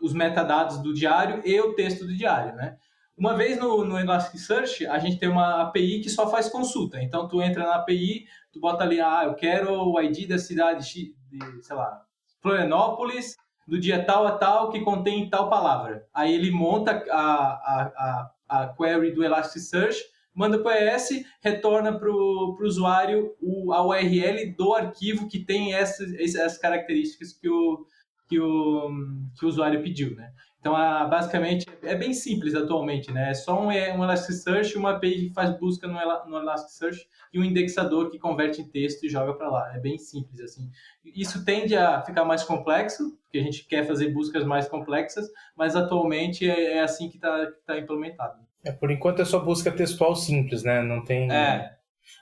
os 0.00 0.12
metadados 0.12 0.78
do 0.78 0.94
diário 0.94 1.42
e 1.44 1.60
o 1.60 1.74
texto 1.74 2.06
do 2.06 2.16
diário, 2.16 2.54
né? 2.54 2.76
Uma 3.16 3.34
vez 3.34 3.58
no, 3.58 3.84
no 3.84 3.98
Elasticsearch, 3.98 4.86
a 4.86 4.98
gente 4.98 5.18
tem 5.18 5.28
uma 5.28 5.62
API 5.62 6.00
que 6.00 6.08
só 6.08 6.30
faz 6.30 6.48
consulta. 6.48 7.02
Então, 7.02 7.28
tu 7.28 7.42
entra 7.42 7.64
na 7.64 7.74
API, 7.74 8.24
tu 8.50 8.60
bota 8.60 8.82
ali, 8.82 8.98
ah, 9.00 9.24
eu 9.24 9.34
quero 9.34 9.70
o 9.72 10.00
ID 10.00 10.26
da 10.26 10.38
cidade 10.38 10.90
de, 10.90 11.14
sei 11.60 11.76
lá, 11.76 12.00
Florianópolis, 12.40 13.36
do 13.66 13.78
dia 13.78 14.02
tal 14.02 14.26
a 14.26 14.32
tal, 14.32 14.70
que 14.70 14.80
contém 14.80 15.28
tal 15.28 15.50
palavra. 15.50 16.06
Aí 16.14 16.34
ele 16.34 16.50
monta 16.50 17.04
a, 17.10 17.20
a, 17.20 18.30
a, 18.48 18.62
a 18.62 18.68
query 18.68 19.12
do 19.12 19.22
Elasticsearch, 19.22 19.98
manda 20.40 20.58
para 20.58 20.72
o 20.72 20.96
ES, 20.96 21.22
retorna 21.42 21.98
para 21.98 22.10
o 22.10 22.56
usuário 22.62 23.36
a 23.72 23.86
URL 23.86 24.54
do 24.56 24.72
arquivo 24.72 25.28
que 25.28 25.44
tem 25.44 25.74
essas, 25.74 26.14
essas 26.14 26.56
características 26.56 27.34
que 27.34 27.46
o, 27.46 27.86
que 28.26 28.40
o, 28.40 28.90
que 29.38 29.44
o 29.44 29.48
usuário 29.48 29.82
pediu, 29.82 30.16
né? 30.16 30.32
Então, 30.58 30.74
a, 30.74 31.04
basicamente, 31.04 31.66
é 31.82 31.94
bem 31.94 32.14
simples 32.14 32.54
atualmente, 32.54 33.12
né? 33.12 33.30
É 33.30 33.34
só 33.34 33.60
um, 33.60 33.70
é 33.70 33.94
um 33.94 34.02
Elasticsearch, 34.02 34.76
uma 34.78 34.92
API 34.92 35.28
que 35.28 35.34
faz 35.34 35.58
busca 35.58 35.86
no, 35.86 35.94
no 36.26 36.38
Elasticsearch 36.38 37.06
e 37.32 37.38
um 37.38 37.44
indexador 37.44 38.10
que 38.10 38.18
converte 38.18 38.62
em 38.62 38.68
texto 38.68 39.04
e 39.04 39.10
joga 39.10 39.34
para 39.34 39.50
lá. 39.50 39.74
É 39.74 39.78
bem 39.78 39.98
simples, 39.98 40.40
assim. 40.40 40.70
Isso 41.04 41.44
tende 41.44 41.76
a 41.76 42.00
ficar 42.02 42.24
mais 42.24 42.44
complexo, 42.44 43.18
porque 43.24 43.38
a 43.38 43.42
gente 43.42 43.66
quer 43.66 43.86
fazer 43.86 44.08
buscas 44.08 44.44
mais 44.44 44.68
complexas, 44.68 45.26
mas 45.54 45.76
atualmente 45.76 46.48
é, 46.48 46.78
é 46.78 46.80
assim 46.82 47.10
que 47.10 47.16
está 47.16 47.46
tá 47.66 47.78
implementado. 47.78 48.49
É, 48.64 48.72
por 48.72 48.90
enquanto 48.90 49.22
é 49.22 49.24
só 49.24 49.38
busca 49.38 49.70
textual 49.70 50.14
simples, 50.14 50.62
né? 50.62 50.82
Não 50.82 51.04
tem... 51.04 51.30
É. 51.30 51.70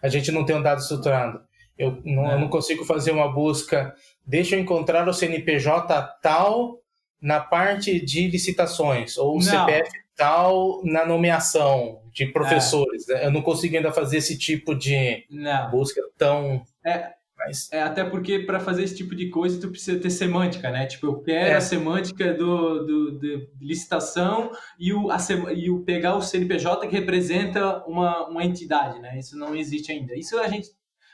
A 0.02 0.08
gente 0.08 0.30
não 0.30 0.44
tem 0.44 0.56
um 0.56 0.62
dado 0.62 0.80
estruturado. 0.80 1.40
Eu 1.76 2.00
não, 2.04 2.30
é. 2.30 2.34
eu 2.34 2.40
não 2.40 2.48
consigo 2.48 2.84
fazer 2.84 3.12
uma 3.12 3.32
busca, 3.32 3.94
deixa 4.26 4.56
eu 4.56 4.60
encontrar 4.60 5.08
o 5.08 5.14
CNPJ 5.14 6.02
tal 6.20 6.80
na 7.20 7.40
parte 7.40 8.04
de 8.04 8.28
licitações, 8.28 9.16
ou 9.16 9.36
o 9.36 9.40
CPF 9.40 9.90
tal 10.16 10.82
na 10.84 11.06
nomeação 11.06 12.02
de 12.12 12.26
professores. 12.26 13.08
É. 13.08 13.26
Eu 13.26 13.30
não 13.30 13.40
consigo 13.40 13.76
ainda 13.76 13.92
fazer 13.92 14.18
esse 14.18 14.36
tipo 14.36 14.74
de 14.74 15.24
não. 15.30 15.70
busca 15.70 16.00
tão. 16.18 16.62
É, 16.84 17.12
mas... 17.38 17.68
é 17.72 17.80
até 17.80 18.04
porque 18.04 18.40
para 18.40 18.58
fazer 18.58 18.82
esse 18.82 18.96
tipo 18.96 19.14
de 19.14 19.30
coisa 19.30 19.60
tu 19.60 19.70
precisa 19.70 19.98
ter 19.98 20.10
semântica, 20.10 20.70
né? 20.70 20.86
Tipo, 20.86 21.06
eu 21.06 21.22
quero 21.22 21.50
é. 21.50 21.54
a 21.54 21.60
semântica 21.60 22.34
do, 22.34 22.84
do, 22.84 23.18
de 23.18 23.48
licitação 23.60 24.50
e 24.78 24.92
o, 24.92 25.10
a, 25.10 25.18
e 25.54 25.70
o 25.70 25.84
pegar 25.84 26.16
o 26.16 26.22
CNPJ 26.22 26.86
que 26.88 26.96
representa 26.96 27.84
uma, 27.86 28.28
uma 28.28 28.44
entidade, 28.44 28.98
né? 29.00 29.18
Isso 29.18 29.38
não 29.38 29.54
existe 29.54 29.92
ainda. 29.92 30.14
Isso 30.14 30.38
a 30.38 30.48
gente 30.48 30.68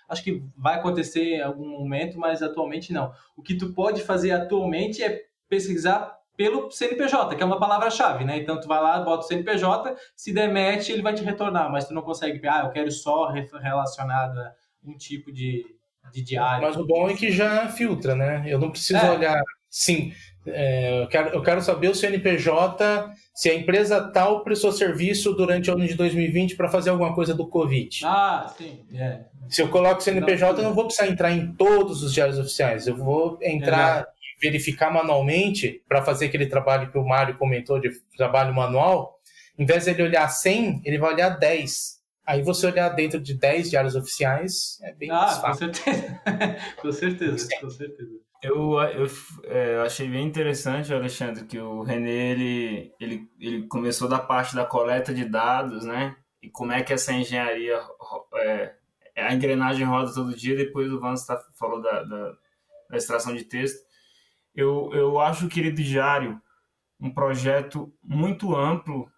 acho 0.09 0.22
que 0.22 0.43
vai 0.57 0.77
acontecer 0.77 1.37
em 1.37 1.43
algum 1.43 1.68
momento, 1.68 2.18
mas 2.18 2.43
atualmente 2.43 2.93
não. 2.93 3.12
O 3.37 3.43
que 3.43 3.55
tu 3.55 3.72
pode 3.72 4.03
fazer 4.03 4.31
atualmente 4.33 5.03
é 5.03 5.22
pesquisar 5.49 6.18
pelo 6.37 6.70
CNPJ, 6.70 7.37
que 7.37 7.43
é 7.43 7.47
uma 7.47 7.61
palavra-chave, 7.61 8.25
né? 8.25 8.37
Então 8.39 8.61
tu 8.61 8.66
vai 8.66 8.83
lá, 8.83 9.01
bota 9.01 9.25
o 9.25 9.29
CNPJ, 9.29 9.97
se 10.16 10.33
demete, 10.33 10.91
ele 10.91 11.03
vai 11.03 11.14
te 11.14 11.22
retornar, 11.22 11.70
mas 11.70 11.87
tu 11.87 11.95
não 11.95 12.03
consegue, 12.03 12.47
ah, 12.49 12.62
eu 12.64 12.70
quero 12.70 12.91
só 12.91 13.29
relacionado 13.29 14.39
a 14.39 14.53
um 14.85 14.97
tipo 14.97 15.33
de, 15.33 15.64
de 16.12 16.22
diário. 16.22 16.66
Mas 16.66 16.76
o 16.76 16.86
bom 16.86 17.09
é 17.09 17.14
que 17.14 17.30
já 17.30 17.68
filtra, 17.68 18.14
né? 18.14 18.44
Eu 18.46 18.59
não 18.59 18.70
preciso 18.70 18.98
é. 18.98 19.11
olhar, 19.11 19.42
sim, 19.68 20.12
é, 20.46 21.02
eu, 21.02 21.09
quero, 21.09 21.30
eu 21.30 21.42
quero 21.42 21.62
saber 21.62 21.88
o 21.88 21.94
CNPJ, 21.94 23.11
se 23.34 23.50
a 23.50 23.55
empresa 23.55 24.00
tal 24.12 24.42
prestou 24.44 24.72
serviço 24.72 25.32
durante 25.32 25.70
o 25.70 25.74
ano 25.74 25.86
de 25.86 25.94
2020 25.94 26.57
para 26.57 26.68
fazer 26.68 26.90
alguma 26.90 27.14
coisa 27.14 27.34
do 27.34 27.46
Covid. 27.48 28.00
Ah, 28.05 28.52
sim, 28.57 28.84
é. 28.92 29.20
Se 29.48 29.62
eu 29.62 29.68
coloco 29.68 30.02
CNPJ, 30.02 30.52
não, 30.52 30.59
eu 30.59 30.68
não 30.68 30.74
vou 30.74 30.86
precisar 30.86 31.09
entrar 31.09 31.30
em 31.30 31.52
todos 31.52 32.02
os 32.02 32.14
diários 32.14 32.38
oficiais. 32.38 32.86
Eu 32.86 32.96
vou 32.96 33.38
entrar 33.42 34.07
verificar 34.40 34.92
manualmente 34.92 35.82
para 35.88 36.02
fazer 36.02 36.26
aquele 36.26 36.46
trabalho 36.46 36.90
que 36.90 36.98
o 36.98 37.07
Mário 37.07 37.38
comentou 37.38 37.80
de 37.80 37.90
trabalho 38.16 38.55
manual, 38.55 39.18
em 39.59 39.64
vez 39.64 39.84
de 39.84 39.90
ele 39.90 40.02
olhar 40.02 40.28
100, 40.28 40.82
ele 40.84 40.98
vai 40.98 41.14
olhar 41.14 41.30
10. 41.30 41.93
Aí 42.27 42.43
você 42.43 42.66
olhar 42.66 42.89
dentro 42.91 43.20
de 43.20 43.35
10 43.35 43.70
diários 43.70 43.95
oficiais 43.95 44.79
é 44.83 44.93
bem 44.93 45.11
ah. 45.11 45.41
Com 45.45 45.55
certeza, 45.55 46.22
com 46.81 46.93
certeza, 46.93 47.49
com 47.61 47.70
certeza. 47.70 48.11
Eu, 48.43 48.79
eu, 48.79 49.07
é, 49.45 49.77
eu, 49.77 49.83
achei 49.83 50.09
bem 50.09 50.27
interessante, 50.27 50.93
Alexandre, 50.93 51.47
que 51.47 51.59
o 51.59 51.83
René 51.83 52.33
ele, 52.33 52.93
ele, 53.01 53.29
ele 53.41 53.66
começou 53.66 54.07
da 54.07 54.18
parte 54.18 54.55
da 54.55 54.66
coleta 54.66 55.14
de 55.14 55.25
dados, 55.25 55.85
né? 55.85 56.14
E 56.43 56.51
como 56.51 56.72
é 56.72 56.83
que 56.83 56.93
essa 56.93 57.12
engenharia, 57.12 57.81
é, 58.37 58.75
a 59.16 59.33
engrenagem 59.33 59.87
roda 59.87 60.12
todo 60.12 60.37
dia. 60.37 60.55
Depois 60.55 60.93
o 60.93 61.01
Vance 61.01 61.27
tá, 61.27 61.43
falou 61.59 61.81
da, 61.81 62.03
da, 62.03 62.33
da 62.91 62.97
extração 62.97 63.35
de 63.35 63.45
texto 63.45 63.85
eu, 64.55 64.91
eu 64.93 65.18
acho 65.18 65.47
o 65.47 65.49
Querido 65.49 65.83
Diário 65.83 66.41
um 67.01 67.11
projeto 67.11 67.93
muito 68.03 68.55
amplo 68.55 69.11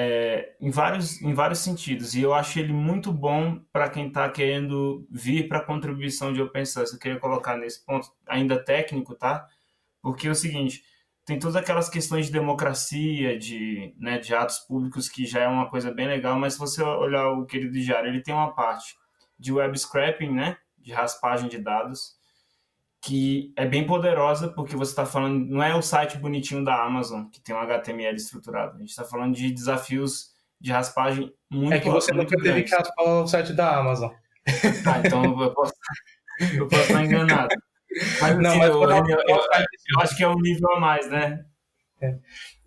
é, 0.00 0.54
em, 0.60 0.70
vários, 0.70 1.20
em 1.20 1.34
vários 1.34 1.58
sentidos. 1.58 2.14
E 2.14 2.22
eu 2.22 2.32
acho 2.32 2.60
ele 2.60 2.72
muito 2.72 3.12
bom 3.12 3.60
para 3.72 3.90
quem 3.90 4.06
está 4.06 4.28
querendo 4.28 5.04
vir 5.10 5.48
para 5.48 5.58
a 5.58 5.64
contribuição 5.64 6.32
de 6.32 6.40
open 6.40 6.64
source. 6.64 6.92
Eu 6.92 7.00
queria 7.00 7.18
colocar 7.18 7.56
nesse 7.56 7.84
ponto 7.84 8.08
ainda 8.28 8.62
técnico, 8.62 9.16
tá? 9.16 9.48
Porque 10.00 10.28
é 10.28 10.30
o 10.30 10.36
seguinte, 10.36 10.84
tem 11.24 11.36
todas 11.36 11.56
aquelas 11.56 11.88
questões 11.88 12.26
de 12.26 12.32
democracia, 12.32 13.36
de, 13.36 13.92
né, 13.98 14.18
de 14.18 14.32
atos 14.32 14.60
públicos, 14.60 15.08
que 15.08 15.26
já 15.26 15.42
é 15.42 15.48
uma 15.48 15.68
coisa 15.68 15.90
bem 15.90 16.06
legal, 16.06 16.38
mas 16.38 16.52
se 16.52 16.60
você 16.60 16.80
olhar 16.80 17.30
o 17.32 17.44
Querido 17.44 17.72
Diário, 17.72 18.08
ele 18.08 18.22
tem 18.22 18.32
uma 18.32 18.54
parte 18.54 18.96
de 19.36 19.52
web 19.52 19.76
scraping, 19.76 20.30
né, 20.30 20.56
de 20.78 20.92
raspagem 20.92 21.48
de 21.48 21.58
dados, 21.58 22.17
que 23.08 23.54
é 23.56 23.64
bem 23.64 23.86
poderosa, 23.86 24.48
porque 24.48 24.76
você 24.76 24.92
está 24.92 25.06
falando, 25.06 25.46
não 25.46 25.62
é 25.62 25.74
o 25.74 25.80
site 25.80 26.18
bonitinho 26.18 26.62
da 26.62 26.84
Amazon, 26.84 27.24
que 27.32 27.40
tem 27.40 27.56
um 27.56 27.58
HTML 27.58 28.14
estruturado. 28.14 28.76
A 28.76 28.80
gente 28.80 28.90
está 28.90 29.02
falando 29.02 29.34
de 29.34 29.50
desafios 29.50 30.34
de 30.60 30.70
raspagem 30.70 31.32
muito 31.50 31.72
É 31.72 31.80
que 31.80 31.88
você 31.88 32.12
nunca 32.12 32.36
teve 32.36 32.64
que 32.64 32.70
raspar 32.70 33.02
o 33.02 33.26
site 33.26 33.54
da 33.54 33.78
Amazon. 33.78 34.10
Ah, 34.86 35.00
então 35.02 35.42
eu 35.42 35.54
posso, 35.54 35.72
eu 36.54 36.68
posso 36.68 36.82
estar 36.82 37.02
enganado. 37.02 37.48
Mas, 38.20 38.38
não, 38.38 38.50
assim, 38.50 38.58
mas 38.58 38.68
eu, 38.68 38.82
eu, 38.82 38.90
eu, 38.90 39.38
eu, 39.94 40.00
acho 40.00 40.14
que 40.14 40.22
é 40.22 40.28
um 40.28 40.38
nível 40.38 40.70
a 40.72 40.80
mais, 40.80 41.10
né? 41.10 41.42
É. 42.02 42.14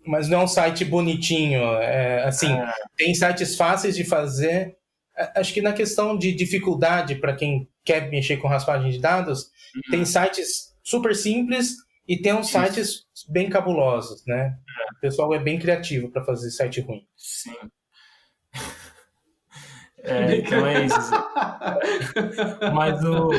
Mas 0.04 0.28
não 0.28 0.40
é 0.40 0.44
um 0.44 0.48
site 0.48 0.84
bonitinho. 0.84 1.62
É, 1.76 2.24
assim, 2.24 2.52
é. 2.52 2.72
tem 2.96 3.14
sites 3.14 3.54
fáceis 3.54 3.94
de 3.94 4.02
fazer. 4.02 4.76
Acho 5.36 5.52
que 5.52 5.62
na 5.62 5.72
questão 5.72 6.16
de 6.16 6.32
dificuldade 6.32 7.16
para 7.16 7.34
quem 7.34 7.68
quer 7.84 8.10
mexer 8.10 8.36
com 8.36 8.48
raspagem 8.48 8.90
de 8.90 9.00
dados, 9.00 9.50
uhum. 9.74 9.90
tem 9.90 10.04
sites 10.04 10.72
super 10.82 11.14
simples 11.14 11.76
e 12.06 12.20
tem 12.20 12.34
uns 12.34 12.48
sites 12.48 13.04
bem 13.28 13.48
cabulosos, 13.48 14.24
né? 14.26 14.56
É. 14.56 14.96
O 14.96 15.00
pessoal 15.00 15.34
é 15.34 15.38
bem 15.38 15.58
criativo 15.58 16.10
para 16.10 16.24
fazer 16.24 16.50
site 16.50 16.80
ruim. 16.80 17.06
Sim. 17.16 17.54
É, 20.04 20.38
então 20.38 20.66
é 20.66 20.84
isso. 20.84 20.96
mas, 22.74 23.04
o, 23.04 23.30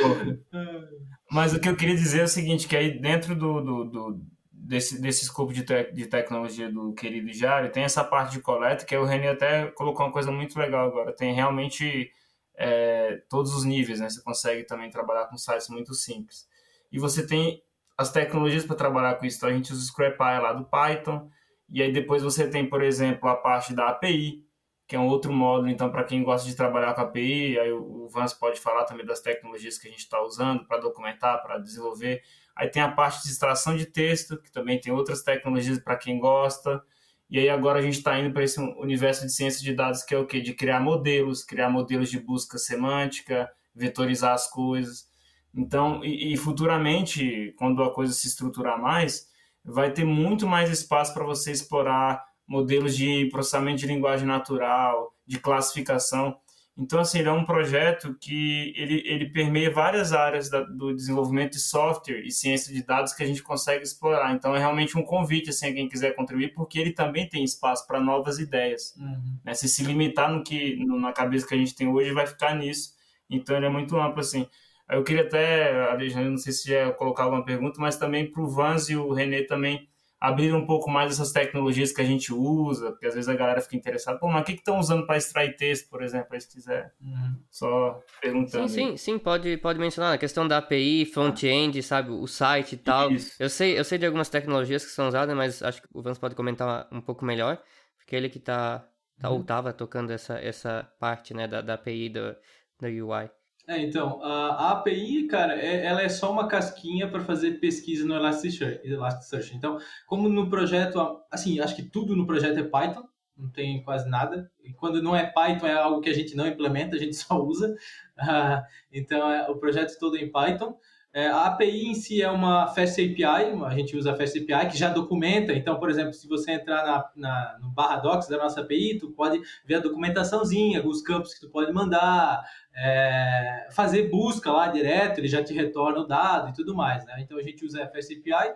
mas 1.29 1.53
o 1.53 1.59
que 1.59 1.67
eu 1.67 1.75
queria 1.75 1.93
dizer 1.93 2.21
é 2.21 2.23
o 2.23 2.27
seguinte, 2.29 2.69
que 2.69 2.77
aí 2.77 3.01
dentro 3.01 3.36
do, 3.36 3.59
do, 3.59 3.84
do 3.84 4.21
desse, 4.64 5.01
desse 5.01 5.24
escopo 5.24 5.53
de, 5.53 5.64
te, 5.64 5.91
de 5.91 6.05
tecnologia 6.07 6.72
do 6.72 6.93
querido 6.93 7.32
Jário, 7.34 7.72
tem 7.72 7.84
essa 7.84 8.03
parte 8.03 8.34
de 8.34 8.39
coleta, 8.39 8.86
que 8.86 8.95
o 8.95 9.03
René 9.03 9.30
até 9.30 9.68
colocou 9.72 10.05
uma 10.05 10.11
coisa 10.11 10.32
muito 10.32 10.57
legal 10.57 10.88
agora. 10.88 11.14
Tem 11.14 11.34
realmente 11.34 12.11
é, 12.55 13.22
todos 13.30 13.53
os 13.53 13.66
níveis, 13.66 13.99
né? 13.99 14.09
Você 14.09 14.22
consegue 14.24 14.64
também 14.64 14.89
trabalhar 14.89 15.26
com 15.28 15.38
sites 15.38 15.68
muito 15.70 15.93
simples. 15.93 16.47
E 16.91 16.97
você 16.97 17.28
tem 17.28 17.61
as 17.97 18.11
tecnologias 18.11 18.66
para 18.66 18.76
trabalhar 18.76 19.16
com 19.16 19.26
isso. 19.26 19.38
Então, 19.38 19.49
a 19.49 19.53
gente 19.53 19.72
usa 19.72 19.82
o 19.82 19.86
ScrapAI 19.86 20.41
lá 20.41 20.53
do 20.53 20.66
Python, 20.66 21.30
e 21.70 21.82
aí 21.82 21.91
depois 21.91 22.24
você 22.24 22.49
tem, 22.49 22.68
por 22.68 22.82
exemplo, 22.82 23.28
a 23.28 23.36
parte 23.36 23.74
da 23.74 23.89
API, 23.89 24.45
que 24.88 24.95
é 24.95 24.99
um 24.99 25.07
outro 25.07 25.32
módulo, 25.32 25.70
então, 25.70 25.89
para 25.89 26.03
quem 26.03 26.24
gosta 26.24 26.47
de 26.47 26.55
trabalhar 26.55 26.93
com 26.93 27.01
API, 27.01 27.59
aí 27.59 27.72
o 27.72 28.07
Vance 28.07 28.38
pode 28.38 28.59
falar 28.59 28.86
também 28.86 29.05
das 29.05 29.22
tecnologias 29.22 29.78
que 29.78 29.88
a 29.88 29.91
gente 29.91 30.01
está 30.01 30.22
usando 30.22 30.66
para 30.66 30.78
documentar, 30.78 31.41
para 31.41 31.57
desenvolver. 31.57 32.22
Aí 32.56 32.70
tem 32.70 32.82
a 32.82 32.91
parte 32.91 33.24
de 33.24 33.30
extração 33.30 33.76
de 33.76 33.86
texto, 33.86 34.39
que 34.41 34.51
também 34.51 34.80
tem 34.80 34.93
outras 34.93 35.24
tecnologias 35.24 35.80
para 35.80 35.95
quem 35.95 36.20
gosta. 36.20 36.82
E 37.30 37.39
aí 37.39 37.49
agora 37.49 37.80
a 37.80 37.82
gente 37.82 37.97
está 37.97 38.20
indo 38.20 38.32
para 38.32 38.43
esse 38.43 38.60
universo 38.60 39.26
de 39.26 39.32
ciência 39.34 39.62
de 39.62 39.74
dados 39.74 40.04
que 40.04 40.14
é 40.14 40.18
o 40.18 40.28
quê? 40.28 40.39
De 40.39 40.54
criar 40.54 40.80
modelos, 40.80 41.43
criar 41.43 41.70
modelos 41.70 42.12
de 42.12 42.20
busca 42.20 42.58
semântica, 42.58 43.49
vetorizar 43.74 44.34
as 44.34 44.49
coisas. 44.49 45.08
Então, 45.54 46.04
e, 46.04 46.34
e 46.34 46.38
futuramente, 46.38 47.54
quando 47.58 47.84
a 47.84 47.93
coisa 47.93 48.14
se 48.14 48.28
estruturar 48.28 48.80
mais, 48.80 49.28
vai 49.64 49.91
ter 49.91 50.04
muito 50.04 50.47
mais 50.47 50.70
espaço 50.70 51.14
para 51.14 51.24
você 51.24 51.51
explorar 51.51 52.24
modelos 52.47 52.95
de 52.95 53.28
processamento 53.32 53.80
de 53.80 53.88
linguagem 53.88 54.28
natural, 54.28 55.14
de 55.26 55.39
classificação. 55.39 56.38
Então, 56.76 56.99
assim, 56.99 57.19
ele 57.19 57.30
é 57.30 57.32
um 57.32 57.45
projeto 57.45 58.15
que 58.19 58.74
ele, 58.76 59.03
ele 59.05 59.30
permeia 59.30 59.69
várias 59.69 60.11
áreas 60.11 60.49
da, 60.49 60.61
do 60.61 60.93
desenvolvimento 60.93 61.51
de 61.51 61.59
software 61.59 62.26
e 62.26 62.32
ciência 62.32 62.74
de 62.74 62.84
dados 62.84 63.13
que 63.13 63.21
a 63.21 63.28
gente 63.28 63.43
consegue 63.43 63.84
explorar. 63.84 64.34
Então, 64.34 64.55
é 64.55 64.59
realmente 64.59 64.97
um 64.97 65.03
convite, 65.03 65.51
assim, 65.51 65.67
a 65.67 65.74
quem 65.74 65.88
quiser 65.88 66.15
contribuir, 66.15 66.53
porque 66.55 66.80
ele 66.80 66.91
também 66.91 67.30
tem 67.30 67.43
espaço 67.43 67.86
para 67.86 67.99
novas 67.99 68.39
ideias. 68.39 68.95
Uhum. 68.97 69.38
Né? 69.45 69.53
Se 69.53 69.69
se 69.69 69.84
limitar 69.84 70.32
no 70.32 70.43
que 70.43 70.84
no, 70.84 70.99
na 70.99 71.13
cabeça 71.13 71.47
que 71.47 71.53
a 71.53 71.57
gente 71.57 71.76
tem 71.76 71.88
hoje, 71.88 72.11
vai 72.11 72.26
ficar 72.26 72.55
nisso. 72.55 72.93
Então 73.30 73.55
ele 73.55 73.67
é 73.67 73.69
muito 73.69 73.95
amplo 73.95 74.19
assim. 74.19 74.47
Eu 74.89 75.03
queria 75.03 75.24
até, 75.24 75.89
Alexandre, 75.91 76.30
não 76.30 76.38
sei 76.38 76.51
se 76.51 76.71
ia 76.71 76.91
colocar 76.91 77.24
alguma 77.24 77.45
pergunta, 77.45 77.80
mas 77.80 77.97
também 77.97 78.30
para 78.30 78.41
o 78.41 78.47
Vans 78.47 78.89
e 78.89 78.95
o 78.95 79.13
René 79.13 79.43
também 79.43 79.88
abrir 80.24 80.55
um 80.55 80.65
pouco 80.65 80.89
mais 80.89 81.11
essas 81.11 81.34
tecnologias 81.34 81.91
que 81.91 81.99
a 81.99 82.05
gente 82.05 82.34
usa, 82.34 82.91
porque 82.91 83.05
às 83.05 83.13
vezes 83.13 83.28
a 83.28 83.36
galera 83.36 83.59
fica 83.59 83.76
interessada, 83.76 84.17
pô, 84.17 84.30
mas 84.30 84.43
o 84.43 84.45
que 84.45 84.53
estão 84.53 84.80
usando 84.80 85.05
para 85.05 85.17
extrair 85.17 85.57
texto, 85.57 85.89
por 85.89 86.01
exemplo, 86.01 86.30
aí 86.32 86.39
se 86.39 86.49
quiser, 86.49 86.93
uhum. 87.01 87.36
só 87.51 88.01
perguntando. 88.21 88.69
Sim, 88.69 88.91
sim, 88.91 88.97
sim, 88.97 89.19
pode, 89.19 89.57
pode 89.57 89.80
mencionar 89.80 90.13
a 90.13 90.17
questão 90.17 90.47
da 90.47 90.59
API, 90.59 91.05
front-end, 91.05 91.84
sabe, 91.84 92.11
o 92.11 92.26
site 92.26 92.76
e 92.76 92.78
tal. 92.78 93.11
Isso. 93.11 93.36
Eu 93.38 93.49
sei, 93.49 93.78
eu 93.78 93.84
sei 93.84 93.97
de 93.97 94.05
algumas 94.05 94.30
tecnologias 94.30 94.86
que 94.86 94.91
são 94.91 95.09
usadas, 95.09 95.36
mas 95.36 95.61
acho 95.61 95.82
que 95.82 95.89
o 95.93 96.01
Vans 96.01 96.17
pode 96.17 96.36
comentar 96.36 96.88
um 96.89 97.01
pouco 97.01 97.26
melhor, 97.26 97.61
porque 97.97 98.15
ele 98.15 98.30
que 98.30 98.39
tá, 98.39 98.88
tá 99.19 99.30
uhum. 99.30 99.36
ou 99.36 99.43
tava 99.43 99.74
tocando 99.74 100.11
essa, 100.11 100.39
essa 100.39 100.89
parte, 101.01 101.34
né, 101.34 101.49
da, 101.49 101.59
da 101.59 101.74
API 101.74 102.07
do, 102.07 102.34
da 102.80 102.88
UI. 102.88 103.30
É, 103.66 103.80
então, 103.80 104.22
a, 104.22 104.72
API, 104.72 105.26
cara, 105.28 105.57
é, 105.57 105.86
ela 105.86 106.01
é 106.01 106.09
só 106.09 106.32
uma 106.32 106.47
casquinha 106.47 107.07
para 107.09 107.24
fazer 107.24 107.59
pesquisa 107.59 108.05
no 108.05 108.14
Elasticsearch, 108.14 108.82
Elasticsearch. 108.84 109.55
Então, 109.55 109.80
como 110.05 110.28
no 110.28 110.49
projeto, 110.49 111.22
assim, 111.32 111.59
acho 111.61 111.76
que 111.76 111.84
tudo 111.84 112.16
no 112.16 112.28
projeto 112.28 112.59
é 112.59 112.64
Python, 112.64 113.07
não 113.38 113.49
tem 113.49 113.82
quase 113.84 114.09
nada. 114.09 114.51
E 114.61 114.74
quando 114.74 115.01
não 115.01 115.16
é 115.16 115.26
Python, 115.26 115.66
é 115.66 115.74
algo 115.74 116.01
que 116.01 116.09
a 116.09 116.14
gente 116.14 116.36
não 116.36 116.45
implementa, 116.45 116.95
a 116.95 116.99
gente 116.99 117.16
só 117.18 117.41
usa. 117.41 117.74
Uh, 118.18 118.61
então, 118.91 119.32
é, 119.32 119.49
o 119.49 119.57
projeto 119.57 119.97
todo 119.97 120.18
é 120.18 120.22
em 120.22 120.32
Python. 120.32 120.78
É, 121.16 121.28
a 121.28 121.45
API 121.45 121.86
em 121.86 121.93
si 121.93 122.24
é 122.24 122.30
uma 122.30 122.66
Fast 122.68 122.99
API, 122.99 123.24
a 123.24 123.76
gente 123.76 123.95
usa 123.95 124.11
a 124.11 124.16
Fast 124.16 124.39
API 124.39 124.72
que 124.72 124.78
já 124.78 124.89
documenta. 124.89 125.53
Então, 125.53 125.80
por 125.80 125.88
exemplo, 125.88 126.11
se 126.11 126.28
você 126.28 126.53
entrar 126.53 126.84
na, 126.84 127.11
na, 127.16 127.59
no 127.61 127.70
barra 127.70 127.97
docs 127.97 128.28
da 128.28 128.38
nossa 128.38 128.61
API, 128.61 128.97
tu 128.97 129.11
pode 129.11 129.39
ver 129.64 129.76
a 129.76 129.80
documentaçãozinha, 129.80 130.84
os 130.84 131.03
campos 131.03 131.36
que 131.36 131.41
tu 131.41 131.51
pode 131.51 131.72
mandar, 131.72 132.43
é, 132.76 133.68
fazer 133.72 134.09
busca 134.09 134.51
lá 134.51 134.70
direto, 134.70 135.20
ele 135.20 135.28
já 135.28 135.43
te 135.43 135.53
retorna 135.53 135.99
o 135.99 136.07
dado 136.07 136.49
e 136.49 136.53
tudo 136.53 136.74
mais. 136.74 137.05
Né? 137.05 137.18
Então, 137.20 137.38
a 137.38 137.43
gente 137.43 137.64
usa 137.64 137.84
a 137.84 137.88
Fast 137.88 138.11
API. 138.11 138.55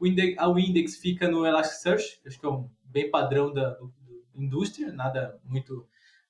O 0.00 0.06
index, 0.06 0.42
o 0.42 0.58
index 0.58 0.96
fica 0.96 1.28
no 1.28 1.44
Elasticsearch, 1.44 2.20
acho 2.26 2.40
que 2.40 2.46
é 2.46 2.48
um 2.48 2.70
bem 2.84 3.10
padrão 3.10 3.52
da 3.52 3.70
do 3.70 3.92
indústria, 4.34 4.92
nada 4.92 5.38
muito 5.44 5.86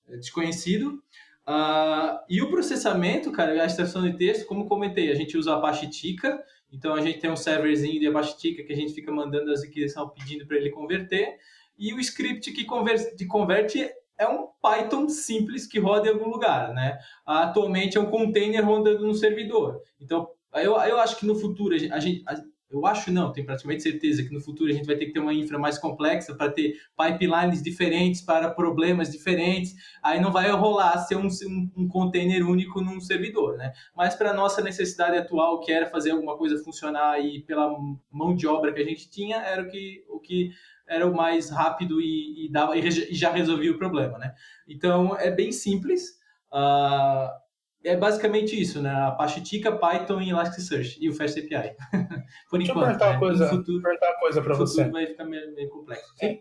é, 0.09 0.17
desconhecido. 0.17 1.03
Uh, 1.49 2.21
e 2.29 2.43
o 2.43 2.51
processamento, 2.51 3.33
cara, 3.33 3.63
a 3.63 3.65
extração 3.65 4.03
de 4.03 4.19
texto, 4.19 4.45
como 4.45 4.67
comentei, 4.67 5.11
a 5.11 5.15
gente 5.15 5.35
usa 5.35 5.55
Apache 5.55 5.89
Tika, 5.89 6.39
então 6.71 6.95
a 6.95 7.01
gente 7.01 7.21
tem 7.21 7.31
um 7.31 7.37
serverzinho 7.37 7.99
de 7.99 8.07
Apache 8.07 8.37
Tika 8.37 8.63
que 8.63 8.73
a 8.75 8.77
gente 8.77 8.93
fica 8.93 9.11
mandando 9.11 9.51
as 9.51 9.63
requisições 9.63 10.11
pedindo 10.15 10.47
para 10.47 10.59
ele 10.59 10.69
converter, 10.69 11.39
e 11.79 11.95
o 11.95 12.01
script 12.01 12.53
que 12.53 12.67
converte, 12.67 13.27
converte 13.27 13.91
é 14.19 14.29
um 14.29 14.49
Python 14.61 15.09
simples 15.09 15.67
que 15.67 15.79
roda 15.79 16.09
em 16.09 16.13
algum 16.13 16.29
lugar, 16.29 16.75
né? 16.75 16.99
Atualmente 17.25 17.97
é 17.97 18.01
um 18.01 18.11
container 18.11 18.63
rodando 18.63 19.07
no 19.07 19.15
servidor. 19.15 19.81
Então, 19.99 20.29
eu, 20.55 20.73
eu 20.77 20.99
acho 20.99 21.17
que 21.17 21.25
no 21.25 21.37
futuro 21.37 21.75
a 21.75 22.01
gente, 22.01 22.23
a, 22.27 22.35
eu 22.71 22.87
acho 22.87 23.11
não, 23.11 23.33
tenho 23.33 23.47
praticamente 23.47 23.83
certeza 23.83 24.23
que 24.23 24.33
no 24.33 24.41
futuro 24.41 24.71
a 24.71 24.75
gente 24.75 24.87
vai 24.87 24.97
ter 24.97 25.07
que 25.07 25.13
ter 25.13 25.21
uma 25.21 25.33
infra 25.33 25.59
mais 25.59 25.79
complexa 25.79 26.35
para 26.35 26.51
ter 26.51 26.75
pipelines 26.97 27.63
diferentes 27.63 28.21
para 28.21 28.51
problemas 28.51 29.11
diferentes. 29.11 29.75
Aí 30.03 30.21
não 30.21 30.31
vai 30.31 30.51
rolar 30.51 30.99
ser 30.99 31.17
um, 31.17 31.29
um 31.77 31.89
container 31.89 32.47
único 32.47 32.83
num 32.83 33.01
servidor, 33.01 33.57
né? 33.57 33.73
Mas 33.97 34.15
para 34.15 34.35
nossa 34.35 34.61
necessidade 34.61 35.17
atual, 35.17 35.61
que 35.61 35.73
era 35.73 35.87
fazer 35.87 36.11
alguma 36.11 36.37
coisa 36.37 36.63
funcionar 36.63 37.19
e 37.25 37.41
pela 37.43 37.75
mão 38.11 38.35
de 38.35 38.47
obra 38.47 38.73
que 38.73 38.81
a 38.81 38.85
gente 38.85 39.09
tinha, 39.11 39.39
era 39.39 39.63
o 39.63 39.69
que, 39.69 40.05
o 40.09 40.21
que 40.21 40.51
era 40.87 41.07
o 41.07 41.15
mais 41.15 41.49
rápido 41.49 42.01
e, 42.03 42.47
e, 42.47 42.53
dava, 42.53 42.77
e 42.77 43.15
já 43.15 43.31
resolvia 43.31 43.73
o 43.73 43.79
problema, 43.79 44.19
né? 44.19 44.35
Então 44.67 45.17
é 45.17 45.31
bem 45.31 45.53
simples. 45.53 46.19
Uh, 46.53 47.48
é 47.85 47.97
basicamente 47.97 48.61
isso, 48.61 48.83
né? 48.83 48.91
Apache 48.91 49.41
Tika, 49.41 49.73
Python 49.73 50.21
e 50.21 50.31
Elasticsearch 50.31 50.99
e 51.01 51.09
o 51.09 51.15
Fast 51.15 51.39
API. 51.39 51.75
Por 52.51 52.59
Deixa 52.59 52.73
enquanto. 52.73 52.77
Eu 52.77 52.99
perguntar, 52.99 53.13
né? 53.13 53.19
coisa, 53.19 53.49
futuro, 53.49 53.83
perguntar 53.83 54.11
uma 54.11 54.21
coisa 54.21 54.43
para 54.43 54.55
você. 54.55 54.85
vai 54.89 55.07
ficar 55.07 55.25
meio, 55.25 55.55
meio 55.55 55.69
complexo. 55.69 56.13
Sim. 56.17 56.41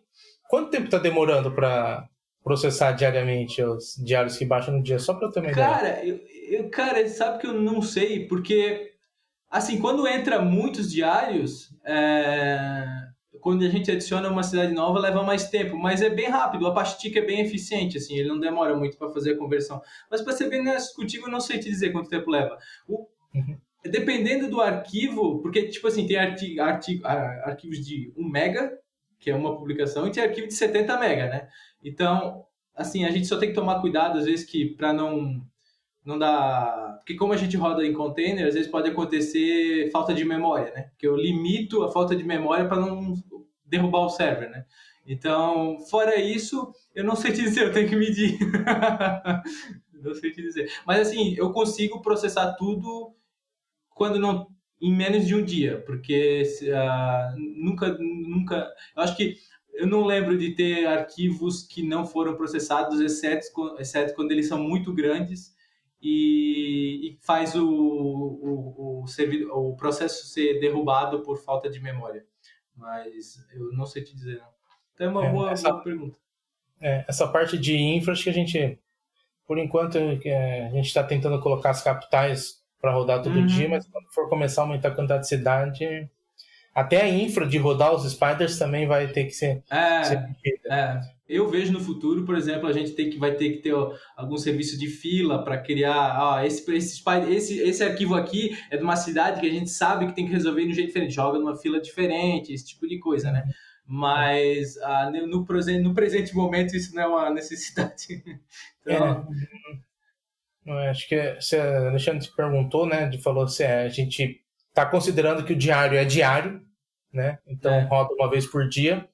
Quanto 0.49 0.71
tempo 0.71 0.85
está 0.85 0.97
demorando 0.97 1.51
para 1.51 2.07
processar 2.43 2.93
diariamente 2.93 3.61
os 3.61 3.95
diários 4.03 4.37
que 4.37 4.45
baixam 4.45 4.75
no 4.75 4.83
dia? 4.83 4.97
Só 4.97 5.13
para 5.13 5.27
eu 5.27 5.31
ter 5.31 5.39
uma 5.41 5.51
cara, 5.51 5.89
ideia. 5.89 6.09
Eu, 6.09 6.59
eu, 6.59 6.69
cara, 6.69 7.07
sabe 7.07 7.39
que 7.39 7.47
eu 7.47 7.53
não 7.53 7.81
sei, 7.81 8.25
porque 8.27 8.93
assim, 9.49 9.79
quando 9.79 10.07
entra 10.07 10.41
muitos 10.41 10.91
diários, 10.91 11.69
é 11.85 12.96
quando 13.41 13.63
a 13.63 13.69
gente 13.69 13.91
adiciona 13.91 14.29
uma 14.29 14.43
cidade 14.43 14.73
nova, 14.73 14.99
leva 14.99 15.23
mais 15.23 15.49
tempo, 15.49 15.77
mas 15.77 16.01
é 16.01 16.09
bem 16.09 16.29
rápido. 16.29 16.63
O 16.63 16.67
Apache 16.67 16.99
Tica 16.99 17.19
é 17.19 17.25
bem 17.25 17.41
eficiente, 17.41 17.97
assim, 17.97 18.15
ele 18.15 18.29
não 18.29 18.39
demora 18.39 18.75
muito 18.75 18.97
para 18.97 19.09
fazer 19.09 19.33
a 19.33 19.37
conversão. 19.37 19.81
Mas 20.09 20.21
para 20.21 20.33
ser 20.33 20.49
bem 20.49 20.63
contigo, 20.95 21.27
eu 21.27 21.31
não 21.31 21.39
sei 21.39 21.59
te 21.59 21.69
dizer 21.69 21.91
quanto 21.91 22.09
tempo 22.09 22.29
leva. 22.29 22.57
O, 22.87 23.07
uhum. 23.33 23.57
Dependendo 23.83 24.49
do 24.49 24.59
arquivo, 24.59 25.39
porque, 25.41 25.67
tipo 25.67 25.87
assim, 25.87 26.05
tem 26.05 26.17
arti, 26.17 26.59
arti, 26.59 27.01
arquivos 27.03 27.85
de 27.85 28.11
1 28.17 28.29
mega, 28.29 28.77
que 29.19 29.31
é 29.31 29.35
uma 29.35 29.55
publicação, 29.57 30.07
e 30.07 30.11
tem 30.11 30.23
arquivo 30.23 30.47
de 30.47 30.53
70 30.53 30.99
mega, 30.99 31.27
né? 31.27 31.47
Então, 31.83 32.45
assim, 32.75 33.05
a 33.05 33.11
gente 33.11 33.27
só 33.27 33.37
tem 33.37 33.49
que 33.49 33.55
tomar 33.55 33.79
cuidado, 33.79 34.19
às 34.19 34.25
vezes, 34.25 34.45
que 34.45 34.65
para 34.75 34.91
não 34.91 35.41
não 36.07 36.17
dá. 36.17 36.96
Porque 37.07 37.17
como 37.17 37.31
a 37.31 37.37
gente 37.37 37.55
roda 37.55 37.85
em 37.85 37.93
container, 37.93 38.45
às 38.45 38.53
vezes 38.53 38.69
pode 38.69 38.89
acontecer 38.89 39.89
falta 39.91 40.13
de 40.13 40.25
memória, 40.25 40.73
né? 40.73 40.91
Que 40.97 41.07
eu 41.07 41.15
limito 41.15 41.81
a 41.81 41.89
falta 41.89 42.13
de 42.13 42.21
memória 42.21 42.67
para 42.67 42.81
não 42.81 43.13
derrubar 43.63 44.01
o 44.01 44.09
server, 44.09 44.49
né? 44.49 44.65
Então, 45.05 45.79
fora 45.89 46.19
isso, 46.19 46.69
eu 46.93 47.05
não 47.05 47.15
sei 47.15 47.31
te 47.31 47.43
dizer, 47.43 47.67
eu 47.67 47.71
tenho 47.71 47.87
que 47.87 47.95
medir. 47.95 48.37
não 50.03 50.13
sei 50.15 50.31
te 50.31 50.41
dizer. 50.41 50.69
Mas 50.85 51.07
assim, 51.07 51.33
eu 51.37 51.53
consigo 51.53 52.01
processar 52.01 52.55
tudo 52.55 53.15
quando 53.91 54.19
não 54.19 54.49
em 54.81 54.93
menos 54.93 55.25
de 55.25 55.33
um 55.33 55.45
dia, 55.45 55.81
porque 55.85 56.43
uh, 56.63 57.39
nunca, 57.39 57.97
nunca, 57.97 58.69
eu 58.97 59.01
acho 59.01 59.15
que 59.15 59.37
eu 59.75 59.87
não 59.87 60.03
lembro 60.03 60.37
de 60.37 60.55
ter 60.55 60.85
arquivos 60.85 61.63
que 61.63 61.81
não 61.81 62.05
foram 62.05 62.35
processados, 62.35 62.99
exceto, 62.99 63.47
exceto 63.79 64.13
quando 64.13 64.33
eles 64.33 64.49
são 64.49 64.61
muito 64.61 64.93
grandes 64.93 65.55
e, 66.01 67.09
e 67.09 67.17
faz 67.21 67.55
o, 67.55 67.67
o, 67.67 69.03
o, 69.03 69.69
o 69.69 69.75
processo 69.75 70.27
ser 70.27 70.59
derrubado 70.59 71.21
por 71.21 71.37
falta 71.37 71.69
de 71.69 71.79
memória. 71.79 72.25
Mas 72.75 73.37
eu 73.51 73.71
não 73.73 73.85
sei 73.85 74.03
te 74.03 74.15
dizer, 74.15 74.37
não. 74.37 74.47
Então 74.93 75.07
é 75.07 75.09
uma 75.09 75.25
é, 75.25 75.31
boa, 75.31 75.51
essa, 75.51 75.69
boa 75.71 75.83
pergunta. 75.83 76.17
É, 76.79 77.05
essa 77.07 77.27
parte 77.27 77.57
de 77.57 77.75
infra, 77.75 78.13
acho 78.13 78.23
que 78.23 78.29
a 78.29 78.33
gente, 78.33 78.79
por 79.47 79.57
enquanto, 79.57 79.97
é, 79.97 80.67
a 80.67 80.71
gente 80.71 80.85
está 80.85 81.03
tentando 81.03 81.41
colocar 81.41 81.71
as 81.71 81.83
capitais 81.83 82.63
para 82.79 82.93
rodar 82.93 83.21
todo 83.21 83.35
uhum. 83.35 83.45
dia, 83.45 83.67
mas 83.67 83.87
quando 83.87 84.07
for 84.13 84.29
começar 84.29 84.61
a 84.61 84.65
aumentar 84.65 84.89
a 84.89 84.95
quantidade 84.95 85.21
de 85.21 85.29
cidade, 85.29 86.09
até 86.77 87.01
a 87.01 87.09
infra 87.09 87.47
de 87.47 87.57
rodar 87.57 87.91
os 87.91 88.07
spiders 88.07 88.59
também 88.59 88.85
vai 88.85 89.07
ter 89.07 89.23
que 89.23 89.31
ser. 89.31 89.63
É, 89.67 90.03
ser 90.03 90.19
é. 90.69 90.99
Eu 91.27 91.49
vejo 91.49 91.73
no 91.73 91.79
futuro, 91.79 92.23
por 92.23 92.37
exemplo, 92.37 92.67
a 92.67 92.71
gente 92.71 92.91
tem 92.91 93.09
que, 93.09 93.17
vai 93.17 93.33
ter 93.33 93.49
que 93.49 93.57
ter 93.63 93.73
ó, 93.73 93.95
algum 94.15 94.37
serviço 94.37 94.77
de 94.77 94.87
fila 94.87 95.43
para 95.43 95.57
criar. 95.57 96.15
Ó, 96.21 96.39
esse, 96.43 96.71
esse, 96.71 97.03
esse, 97.29 97.59
esse 97.61 97.83
arquivo 97.83 98.13
aqui 98.13 98.55
é 98.69 98.77
de 98.77 98.83
uma 98.83 98.95
cidade 98.95 99.41
que 99.41 99.47
a 99.47 99.51
gente 99.51 99.71
sabe 99.71 100.05
que 100.05 100.13
tem 100.13 100.27
que 100.27 100.31
resolver 100.31 100.65
de 100.65 100.69
um 100.69 100.73
jeito 100.75 100.89
diferente, 100.89 101.15
joga 101.15 101.39
numa 101.39 101.57
fila 101.57 101.81
diferente, 101.81 102.53
esse 102.53 102.67
tipo 102.67 102.87
de 102.87 102.99
coisa, 102.99 103.31
né? 103.31 103.43
Mas 103.83 104.77
ah, 104.77 105.09
no, 105.09 105.25
no 105.25 105.93
presente 105.95 106.35
momento 106.35 106.75
isso 106.75 106.93
não 106.93 107.01
é 107.01 107.07
uma 107.07 107.29
necessidade. 107.31 108.05
então... 108.85 109.27
é. 110.67 110.89
Acho 110.89 111.09
que 111.09 111.41
se 111.41 111.55
a 111.55 111.89
Alexandre 111.89 112.29
perguntou, 112.35 112.85
né? 112.85 113.07
De 113.07 113.17
falou 113.17 113.47
se 113.47 113.63
a 113.63 113.89
gente 113.89 114.43
está 114.69 114.85
considerando 114.85 115.43
que 115.43 115.53
o 115.53 115.57
diário 115.57 115.97
é 115.97 116.05
diário, 116.05 116.66
né? 117.11 117.39
Então 117.47 117.73
é. 117.73 117.83
roda 117.83 118.13
uma 118.13 118.29
vez 118.29 118.45
por 118.45 118.67
dia. 118.67 119.07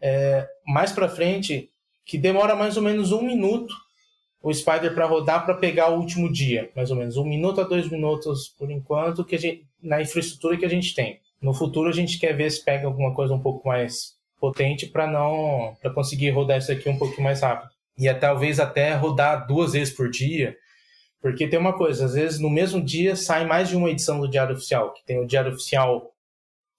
É, 0.00 0.46
mais 0.66 0.92
para 0.92 1.08
frente, 1.08 1.70
que 2.04 2.18
demora 2.18 2.54
mais 2.54 2.76
ou 2.76 2.82
menos 2.82 3.12
um 3.12 3.22
minuto 3.22 3.74
o 4.42 4.52
Spider 4.52 4.94
para 4.94 5.06
rodar 5.06 5.44
para 5.44 5.54
pegar 5.54 5.88
o 5.88 5.98
último 5.98 6.30
dia, 6.30 6.70
mais 6.76 6.90
ou 6.90 6.96
menos 6.96 7.16
um 7.16 7.24
minuto 7.24 7.62
a 7.62 7.64
dois 7.64 7.88
minutos 7.88 8.48
por 8.58 8.70
enquanto 8.70 9.24
que 9.24 9.38
gente, 9.38 9.66
na 9.82 10.02
infraestrutura 10.02 10.58
que 10.58 10.66
a 10.66 10.68
gente 10.68 10.94
tem. 10.94 11.20
No 11.40 11.54
futuro 11.54 11.88
a 11.88 11.92
gente 11.92 12.18
quer 12.18 12.36
ver 12.36 12.50
se 12.50 12.62
pega 12.62 12.86
alguma 12.86 13.14
coisa 13.14 13.32
um 13.32 13.40
pouco 13.40 13.66
mais 13.66 14.14
potente 14.38 14.86
para 14.86 15.06
não 15.06 15.74
para 15.80 15.90
conseguir 15.90 16.30
rodar 16.30 16.58
isso 16.58 16.70
aqui 16.70 16.88
um 16.90 16.98
pouquinho 16.98 17.22
mais 17.22 17.40
rápido 17.40 17.74
e 17.96 18.08
é, 18.08 18.14
talvez 18.14 18.58
até 18.60 18.94
rodar 18.94 19.46
duas 19.46 19.72
vezes 19.72 19.94
por 19.94 20.10
dia, 20.10 20.56
porque 21.20 21.48
tem 21.48 21.58
uma 21.58 21.72
coisa, 21.72 22.04
às 22.04 22.14
vezes 22.14 22.38
no 22.38 22.50
mesmo 22.50 22.82
dia 22.82 23.16
sai 23.16 23.46
mais 23.46 23.68
de 23.68 23.76
uma 23.76 23.90
edição 23.90 24.20
do 24.20 24.28
Diário 24.28 24.54
Oficial, 24.54 24.92
que 24.92 25.04
tem 25.04 25.18
o 25.18 25.26
Diário 25.26 25.52
Oficial 25.52 26.13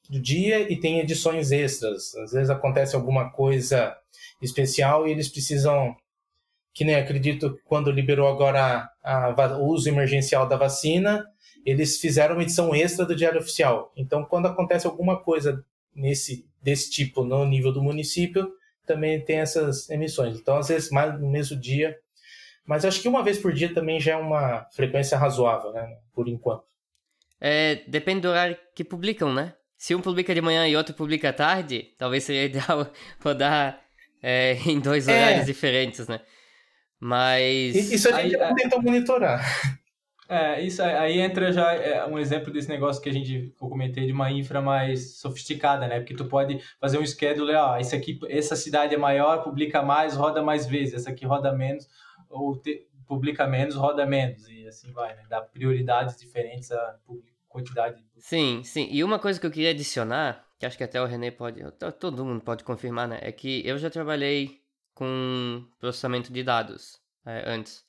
do 0.09 0.19
dia 0.19 0.71
e 0.71 0.79
tem 0.79 0.99
edições 0.99 1.51
extras. 1.51 2.15
Às 2.15 2.31
vezes 2.31 2.49
acontece 2.49 2.95
alguma 2.95 3.29
coisa 3.31 3.95
especial 4.41 5.07
e 5.07 5.11
eles 5.11 5.29
precisam, 5.29 5.95
que 6.73 6.83
nem 6.83 6.95
acredito 6.95 7.59
quando 7.65 7.91
liberou 7.91 8.27
agora 8.27 8.89
a, 9.03 9.25
a, 9.27 9.57
o 9.57 9.65
uso 9.67 9.89
emergencial 9.89 10.47
da 10.47 10.57
vacina, 10.57 11.25
eles 11.65 11.99
fizeram 11.99 12.35
uma 12.35 12.43
edição 12.43 12.75
extra 12.75 13.05
do 13.05 13.15
Diário 13.15 13.39
Oficial. 13.39 13.91
Então, 13.97 14.23
quando 14.23 14.47
acontece 14.47 14.85
alguma 14.85 15.17
coisa 15.19 15.65
nesse 15.95 16.45
desse 16.61 16.89
tipo 16.89 17.23
no 17.23 17.45
nível 17.45 17.71
do 17.71 17.81
município, 17.81 18.51
também 18.87 19.23
tem 19.23 19.37
essas 19.37 19.87
emissões. 19.89 20.39
Então, 20.39 20.57
às 20.57 20.67
vezes, 20.67 20.89
mais 20.89 21.19
no 21.19 21.29
mesmo 21.29 21.55
dia, 21.59 21.95
Mas 22.65 22.83
acho 22.83 23.01
que 23.01 23.07
uma 23.07 23.23
vez 23.23 23.37
por 23.37 23.53
dia 23.53 23.73
também 23.73 23.99
já 23.99 24.13
é 24.13 24.15
uma 24.15 24.65
frequência 24.71 25.17
razoável, 25.17 25.71
né? 25.71 25.97
Por 26.13 26.27
enquanto. 26.27 26.63
É, 27.39 27.83
depende 27.87 28.21
do 28.21 28.29
horário 28.29 28.57
que 28.73 28.83
publicam, 28.83 29.31
né? 29.31 29.53
Se 29.77 29.93
um 29.93 30.01
publica 30.01 30.33
de 30.33 30.41
manhã 30.41 30.67
e 30.67 30.75
outro 30.75 30.93
publica 30.93 31.29
à 31.29 31.33
tarde, 31.33 31.93
talvez 31.97 32.23
seria 32.23 32.45
ideal 32.45 32.91
rodar 33.23 33.81
é, 34.21 34.53
em 34.65 34.79
dois 34.79 35.07
horários 35.07 35.41
é. 35.41 35.45
diferentes, 35.45 36.07
né? 36.07 36.21
Mas. 36.99 37.75
Isso 37.91 38.09
a 38.09 38.21
gente 38.21 38.35
aí, 38.35 38.55
tentou 38.55 38.81
monitorar. 38.81 39.43
É, 40.27 40.59
isso 40.61 40.81
aí 40.81 41.19
entra 41.19 41.51
já 41.51 41.73
é, 41.73 42.03
um 42.07 42.17
exemplo 42.17 42.51
desse 42.51 42.67
negócio 42.67 42.99
que 42.99 43.09
a 43.09 43.13
gente 43.13 43.53
eu 43.61 43.69
comentei 43.69 44.07
de 44.07 44.11
uma 44.11 44.31
infra 44.31 44.59
mais 44.59 45.17
sofisticada, 45.19 45.87
né? 45.87 45.99
Porque 45.99 46.15
tu 46.15 46.25
pode 46.25 46.59
fazer 46.79 46.97
um 46.97 47.05
schedule, 47.05 47.53
ó, 47.53 47.77
esse 47.77 47.95
aqui, 47.95 48.19
essa 48.27 48.55
cidade 48.55 48.95
é 48.95 48.97
maior, 48.97 49.43
publica 49.43 49.83
mais, 49.83 50.15
roda 50.15 50.41
mais 50.41 50.65
vezes, 50.65 50.95
essa 50.95 51.11
aqui 51.11 51.27
roda 51.27 51.53
menos, 51.53 51.87
ou 52.27 52.57
te, 52.59 52.87
publica 53.07 53.45
menos, 53.45 53.75
roda 53.75 54.03
menos, 54.03 54.49
e 54.49 54.67
assim 54.67 54.91
vai, 54.91 55.15
né? 55.15 55.23
Dá 55.29 55.41
prioridades 55.41 56.17
diferentes 56.17 56.71
à 56.71 56.97
quantidade. 57.55 58.03
Sim, 58.17 58.61
sim. 58.63 58.87
E 58.91 59.03
uma 59.03 59.17
coisa 59.17 59.39
que 59.39 59.45
eu 59.45 59.51
queria 59.51 59.71
adicionar, 59.71 60.45
que 60.59 60.65
acho 60.65 60.77
que 60.77 60.83
até 60.83 61.01
o 61.01 61.05
René 61.05 61.31
pode, 61.31 61.61
todo 61.99 62.25
mundo 62.25 62.41
pode 62.41 62.63
confirmar, 62.63 63.07
né? 63.07 63.19
É 63.21 63.31
que 63.31 63.65
eu 63.65 63.77
já 63.77 63.89
trabalhei 63.89 64.61
com 64.93 65.65
processamento 65.79 66.31
de 66.31 66.43
dados 66.43 66.99
é, 67.25 67.43
antes. 67.49 67.83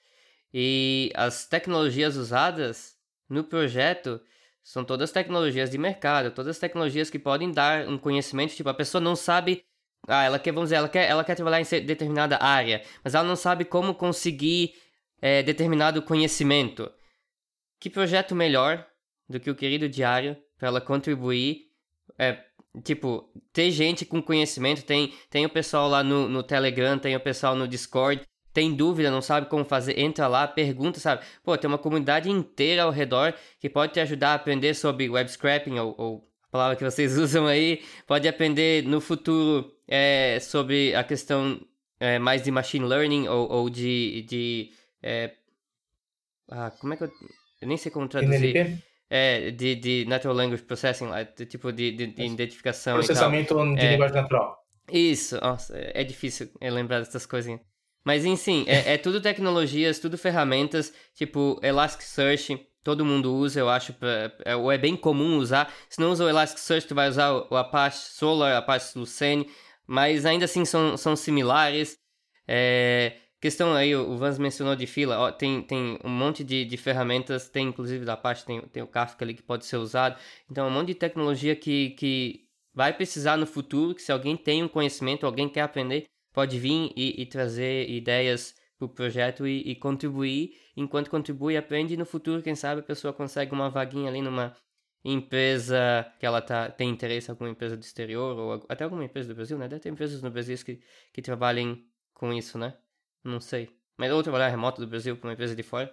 E 0.54 1.12
as 1.14 1.46
tecnologias 1.46 2.16
usadas 2.16 2.96
no 3.28 3.44
projeto 3.44 4.20
são 4.62 4.84
todas 4.84 5.12
tecnologias 5.12 5.70
de 5.70 5.78
mercado, 5.78 6.30
todas 6.30 6.58
tecnologias 6.58 7.10
que 7.10 7.18
podem 7.18 7.52
dar 7.52 7.88
um 7.88 7.98
conhecimento, 7.98 8.54
tipo, 8.54 8.68
a 8.68 8.74
pessoa 8.74 9.00
não 9.00 9.14
sabe, 9.14 9.64
ah, 10.08 10.24
ela 10.24 10.38
quer, 10.38 10.52
vamos 10.52 10.68
dizer, 10.68 10.76
ela 10.76 10.88
quer, 10.88 11.08
ela 11.08 11.24
quer 11.24 11.34
trabalhar 11.34 11.60
em 11.60 11.84
determinada 11.84 12.42
área, 12.42 12.82
mas 13.04 13.14
ela 13.14 13.26
não 13.26 13.36
sabe 13.36 13.64
como 13.64 13.94
conseguir 13.94 14.74
é, 15.20 15.42
determinado 15.42 16.02
conhecimento. 16.02 16.90
Que 17.78 17.90
projeto 17.90 18.34
melhor 18.34 18.86
do 19.28 19.40
que 19.40 19.50
o 19.50 19.54
querido 19.54 19.88
diário 19.88 20.36
para 20.58 20.68
ela 20.68 20.80
contribuir, 20.80 21.66
é, 22.18 22.38
tipo, 22.82 23.30
ter 23.52 23.70
gente 23.70 24.04
com 24.04 24.22
conhecimento, 24.22 24.82
tem, 24.82 25.12
tem 25.30 25.44
o 25.44 25.50
pessoal 25.50 25.88
lá 25.88 26.02
no, 26.02 26.28
no 26.28 26.42
Telegram, 26.42 26.98
tem 26.98 27.14
o 27.16 27.20
pessoal 27.20 27.54
no 27.54 27.68
Discord, 27.68 28.22
tem 28.52 28.74
dúvida, 28.74 29.10
não 29.10 29.20
sabe 29.20 29.48
como 29.48 29.64
fazer, 29.64 29.98
entra 29.98 30.26
lá, 30.26 30.48
pergunta, 30.48 30.98
sabe? 30.98 31.24
Pô, 31.44 31.56
tem 31.58 31.68
uma 31.68 31.76
comunidade 31.76 32.30
inteira 32.30 32.84
ao 32.84 32.90
redor 32.90 33.34
que 33.60 33.68
pode 33.68 33.92
te 33.92 34.00
ajudar 34.00 34.30
a 34.30 34.34
aprender 34.34 34.74
sobre 34.74 35.10
web 35.10 35.30
scraping 35.30 35.78
ou, 35.78 35.94
ou 35.98 36.28
a 36.44 36.50
palavra 36.50 36.76
que 36.76 36.84
vocês 36.84 37.16
usam 37.18 37.46
aí, 37.46 37.82
pode 38.06 38.26
aprender 38.26 38.82
no 38.84 39.00
futuro 39.00 39.70
é, 39.86 40.38
sobre 40.40 40.94
a 40.94 41.04
questão 41.04 41.60
é, 42.00 42.18
mais 42.18 42.42
de 42.42 42.50
machine 42.50 42.86
learning 42.86 43.28
ou, 43.28 43.50
ou 43.50 43.70
de, 43.70 44.22
de 44.22 44.70
é, 45.02 45.34
ah, 46.48 46.70
como 46.80 46.94
é 46.94 46.96
que 46.96 47.04
eu, 47.04 47.10
eu 47.60 47.68
nem 47.68 47.76
sei 47.76 47.90
como 47.90 48.08
traduzir. 48.08 48.56
NLP? 48.56 48.82
É, 49.08 49.52
de, 49.52 49.76
de 49.76 50.04
Natural 50.08 50.34
Language 50.34 50.64
Processing, 50.64 51.06
de, 51.36 51.46
tipo 51.46 51.70
de, 51.70 51.92
de, 51.92 52.06
de 52.08 52.24
identificação 52.24 52.94
Processamento 52.94 53.54
de 53.74 53.86
é, 53.86 53.92
linguagem 53.92 54.16
natural. 54.16 54.58
Isso, 54.90 55.40
nossa, 55.40 55.74
é 55.76 56.02
difícil 56.02 56.50
lembrar 56.60 56.98
dessas 56.98 57.24
coisinhas. 57.24 57.60
Mas, 58.04 58.24
enfim, 58.24 58.64
é, 58.68 58.94
é 58.94 58.98
tudo 58.98 59.20
tecnologias, 59.20 59.98
tudo 59.98 60.16
ferramentas, 60.16 60.92
tipo 61.14 61.58
Elasticsearch, 61.62 62.56
todo 62.84 63.04
mundo 63.04 63.34
usa, 63.34 63.58
eu 63.58 63.68
acho, 63.68 63.92
pra, 63.94 64.32
é, 64.44 64.54
ou 64.54 64.70
é 64.70 64.78
bem 64.78 64.96
comum 64.96 65.38
usar. 65.38 65.72
Se 65.88 66.00
não 66.00 66.12
usa 66.12 66.24
o 66.24 66.28
Elasticsearch, 66.28 66.86
tu 66.86 66.94
vai 66.94 67.08
usar 67.08 67.32
o, 67.32 67.48
o 67.50 67.56
Apache 67.56 67.98
Solar, 67.98 68.56
Apache 68.56 68.96
Lucene, 68.96 69.50
mas 69.84 70.24
ainda 70.24 70.44
assim 70.44 70.64
são, 70.64 70.96
são 70.96 71.16
similares. 71.16 71.98
É, 72.46 73.16
questão 73.46 73.72
aí, 73.74 73.94
o 73.94 74.16
Vans 74.16 74.40
mencionou 74.40 74.74
de 74.74 74.88
fila, 74.88 75.20
ó, 75.20 75.30
tem, 75.30 75.62
tem 75.62 76.00
um 76.02 76.10
monte 76.10 76.42
de, 76.42 76.64
de 76.64 76.76
ferramentas, 76.76 77.48
tem 77.48 77.68
inclusive 77.68 78.04
da 78.04 78.14
Apache, 78.14 78.44
tem, 78.44 78.60
tem 78.60 78.82
o 78.82 78.88
Kafka 78.88 79.24
ali 79.24 79.34
que 79.34 79.42
pode 79.42 79.64
ser 79.64 79.76
usado. 79.76 80.18
Então, 80.50 80.66
é 80.66 80.68
um 80.68 80.72
monte 80.72 80.88
de 80.88 80.96
tecnologia 80.96 81.54
que, 81.54 81.90
que 81.90 82.48
vai 82.74 82.92
precisar 82.92 83.36
no 83.36 83.46
futuro, 83.46 83.94
que 83.94 84.02
se 84.02 84.10
alguém 84.10 84.36
tem 84.36 84.64
um 84.64 84.68
conhecimento, 84.68 85.24
alguém 85.24 85.48
quer 85.48 85.60
aprender, 85.60 86.06
pode 86.32 86.58
vir 86.58 86.92
e, 86.96 87.22
e 87.22 87.26
trazer 87.26 87.88
ideias 87.88 88.52
para 88.76 88.86
o 88.86 88.88
projeto 88.88 89.46
e, 89.46 89.60
e, 89.60 89.76
contribuir. 89.76 90.56
Enquanto 90.76 91.08
contribui 91.08 91.54
e 91.54 91.56
aprende, 91.56 91.96
no 91.96 92.04
futuro, 92.04 92.42
quem 92.42 92.56
sabe, 92.56 92.80
a 92.80 92.84
pessoa 92.84 93.12
consegue 93.12 93.52
uma 93.52 93.70
vaguinha 93.70 94.08
ali 94.10 94.20
numa 94.20 94.56
empresa 95.04 96.04
que 96.18 96.26
ela 96.26 96.42
tá, 96.42 96.68
tem 96.68 96.90
interesse, 96.90 97.30
alguma 97.30 97.48
empresa 97.48 97.76
do 97.76 97.82
exterior, 97.82 98.36
ou 98.36 98.66
até 98.68 98.82
alguma 98.82 99.04
empresa 99.04 99.28
do 99.28 99.36
Brasil, 99.36 99.56
né? 99.56 99.68
Deve 99.68 99.82
ter 99.82 99.88
empresas 99.90 100.20
no 100.20 100.32
Brasil 100.32 100.56
que, 100.64 100.80
que 101.12 101.22
trabalhem 101.22 101.86
com 102.12 102.32
isso, 102.32 102.58
né? 102.58 102.74
Não 103.26 103.40
sei. 103.40 103.68
Mas 103.98 104.12
ou 104.12 104.22
trabalhar 104.22 104.48
remoto 104.48 104.80
do 104.80 104.86
Brasil 104.86 105.16
para 105.16 105.28
uma 105.28 105.32
empresa 105.32 105.56
de 105.56 105.62
fora, 105.62 105.92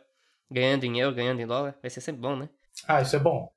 ganhando 0.51 0.83
em 0.83 0.99
euro, 0.99 1.15
ganhando 1.15 1.41
em 1.41 1.47
dólar, 1.47 1.75
vai 1.81 1.89
ser 1.89 2.01
sempre 2.01 2.21
bom, 2.21 2.35
né? 2.35 2.47
Ah, 2.87 3.01
isso 3.01 3.15
é 3.15 3.19
bom. 3.19 3.51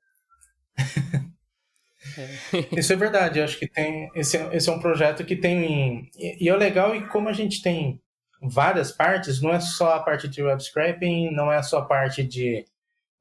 É. 2.17 2.79
Isso 2.79 2.93
é 2.93 2.95
verdade, 2.95 3.39
eu 3.39 3.43
acho 3.43 3.59
que 3.59 3.67
tem. 3.67 4.09
Esse, 4.15 4.37
esse 4.53 4.69
é 4.69 4.71
um 4.71 4.79
projeto 4.79 5.25
que 5.25 5.35
tem. 5.35 6.09
E, 6.15 6.45
e 6.45 6.49
é 6.49 6.55
legal 6.55 6.95
e 6.95 7.05
como 7.07 7.27
a 7.27 7.33
gente 7.33 7.61
tem 7.61 8.01
várias 8.41 8.91
partes, 8.91 9.41
não 9.41 9.51
é 9.51 9.59
só 9.59 9.95
a 9.95 9.99
parte 9.99 10.27
de 10.27 10.41
web 10.41 10.63
scraping, 10.63 11.31
não 11.31 11.51
é 11.51 11.61
só 11.61 11.79
a 11.79 11.85
parte 11.85 12.23
de 12.23 12.65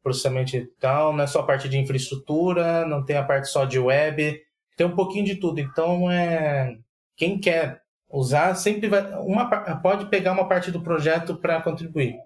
processamento 0.02 0.52
digital, 0.52 1.12
não 1.12 1.24
é 1.24 1.26
só 1.26 1.40
a 1.40 1.46
parte 1.46 1.68
de 1.68 1.78
infraestrutura, 1.78 2.86
não 2.86 3.04
tem 3.04 3.16
a 3.16 3.24
parte 3.24 3.48
só 3.48 3.64
de 3.64 3.78
web, 3.78 4.40
tem 4.76 4.86
um 4.86 4.94
pouquinho 4.94 5.24
de 5.24 5.36
tudo. 5.36 5.58
Então, 5.58 6.10
é, 6.10 6.78
quem 7.16 7.40
quer 7.40 7.82
usar 8.10 8.54
sempre 8.54 8.88
vai, 8.88 9.02
uma, 9.20 9.48
pode 9.76 10.06
pegar 10.06 10.32
uma 10.32 10.48
parte 10.48 10.70
do 10.70 10.82
projeto 10.82 11.36
para 11.36 11.60
contribuir. 11.60 12.16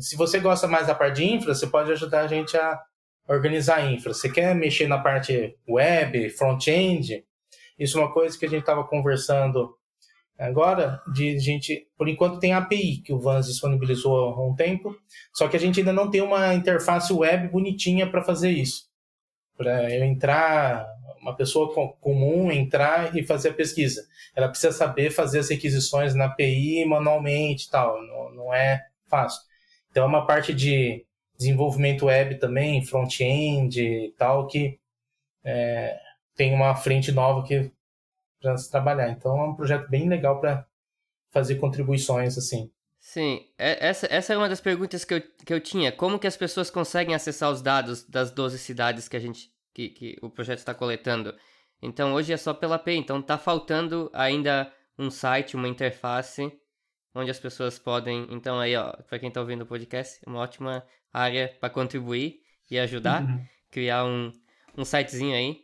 Se 0.00 0.16
você 0.16 0.40
gosta 0.40 0.66
mais 0.66 0.86
da 0.86 0.94
parte 0.94 1.16
de 1.16 1.24
infra, 1.24 1.54
você 1.54 1.66
pode 1.66 1.92
ajudar 1.92 2.22
a 2.22 2.26
gente 2.26 2.56
a 2.56 2.80
organizar 3.28 3.76
a 3.76 3.90
infra, 3.90 4.12
você 4.12 4.28
quer 4.28 4.54
mexer 4.54 4.88
na 4.88 4.98
parte 4.98 5.56
web, 5.68 6.28
front-end, 6.30 7.24
isso 7.78 7.98
é 7.98 8.00
uma 8.00 8.12
coisa 8.12 8.36
que 8.36 8.44
a 8.44 8.48
gente 8.48 8.60
estava 8.60 8.84
conversando 8.84 9.76
agora, 10.38 11.00
de 11.12 11.38
gente, 11.38 11.86
por 11.96 12.08
enquanto 12.08 12.40
tem 12.40 12.52
a 12.52 12.58
API 12.58 12.98
que 12.98 13.12
o 13.12 13.20
Vans 13.20 13.46
disponibilizou 13.46 14.16
há 14.16 14.46
um 14.46 14.54
tempo, 14.54 14.94
só 15.32 15.46
que 15.46 15.56
a 15.56 15.60
gente 15.60 15.78
ainda 15.78 15.92
não 15.92 16.10
tem 16.10 16.20
uma 16.20 16.52
interface 16.54 17.12
web 17.12 17.48
bonitinha 17.48 18.10
para 18.10 18.24
fazer 18.24 18.50
isso. 18.50 18.90
Para 19.56 19.94
eu 19.94 20.04
entrar, 20.04 20.84
uma 21.22 21.36
pessoa 21.36 21.72
comum 22.00 22.50
entrar 22.50 23.16
e 23.16 23.22
fazer 23.22 23.50
a 23.50 23.54
pesquisa. 23.54 24.04
Ela 24.34 24.48
precisa 24.48 24.72
saber 24.72 25.10
fazer 25.10 25.38
as 25.38 25.48
requisições 25.48 26.14
na 26.14 26.26
API 26.26 26.84
manualmente 26.84 27.66
e 27.66 27.70
tal, 27.70 28.02
não, 28.02 28.34
não 28.34 28.54
é 28.54 28.84
fácil. 29.06 29.40
Então 29.90 30.02
é 30.02 30.06
uma 30.06 30.26
parte 30.26 30.52
de 30.52 31.06
desenvolvimento 31.38 32.06
web 32.06 32.38
também, 32.38 32.84
front-end 32.84 33.80
e 33.80 34.12
tal, 34.18 34.46
que 34.48 34.78
é, 35.44 35.96
tem 36.34 36.52
uma 36.52 36.74
frente 36.74 37.12
nova 37.12 37.46
que 37.46 37.70
para 38.40 38.56
se 38.56 38.68
trabalhar. 38.70 39.10
Então 39.10 39.38
é 39.38 39.44
um 39.44 39.54
projeto 39.54 39.88
bem 39.88 40.08
legal 40.08 40.40
para 40.40 40.66
fazer 41.30 41.54
contribuições 41.56 42.36
assim. 42.36 42.70
Sim, 42.98 43.46
é, 43.58 43.88
essa, 43.88 44.06
essa 44.10 44.32
é 44.32 44.36
uma 44.36 44.48
das 44.48 44.60
perguntas 44.60 45.04
que 45.04 45.14
eu, 45.14 45.22
que 45.44 45.52
eu 45.54 45.60
tinha. 45.60 45.92
Como 45.92 46.18
que 46.18 46.26
as 46.26 46.36
pessoas 46.36 46.70
conseguem 46.70 47.14
acessar 47.14 47.50
os 47.50 47.62
dados 47.62 48.04
das 48.08 48.30
12 48.30 48.58
cidades 48.58 49.08
que 49.08 49.16
a 49.16 49.20
gente 49.20 49.52
que, 49.74 49.88
que 49.88 50.18
o 50.22 50.30
projeto 50.30 50.58
está 50.58 50.74
coletando? 50.74 51.34
Então 51.80 52.14
hoje 52.14 52.32
é 52.32 52.36
só 52.36 52.54
pela 52.54 52.76
API, 52.76 52.96
então 52.96 53.20
está 53.20 53.36
faltando 53.36 54.10
ainda 54.12 54.72
um 54.98 55.10
site, 55.10 55.56
uma 55.56 55.68
interface 55.68 56.52
onde 57.14 57.30
as 57.30 57.38
pessoas 57.38 57.78
podem. 57.78 58.26
Então 58.30 58.58
aí, 58.58 58.76
ó, 58.76 58.92
para 59.08 59.18
quem 59.18 59.28
está 59.28 59.40
ouvindo 59.40 59.62
o 59.62 59.66
podcast, 59.66 60.20
uma 60.26 60.38
ótima 60.38 60.84
área 61.12 61.54
para 61.60 61.70
contribuir 61.70 62.40
e 62.70 62.78
ajudar, 62.78 63.22
uhum. 63.22 63.44
criar 63.70 64.04
um, 64.04 64.32
um 64.76 64.84
sitezinho 64.84 65.36
aí 65.36 65.60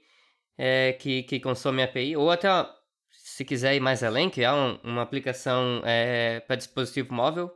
é, 0.56 0.92
que, 0.92 1.22
que 1.22 1.40
consome 1.40 1.82
API, 1.82 2.16
ou 2.16 2.30
até, 2.30 2.48
se 3.10 3.44
quiser 3.44 3.76
ir 3.76 3.80
mais 3.80 4.02
além, 4.02 4.28
criar 4.28 4.54
um, 4.54 4.78
uma 4.82 5.02
aplicação 5.02 5.80
é, 5.84 6.40
para 6.40 6.56
dispositivo 6.56 7.14
móvel. 7.14 7.50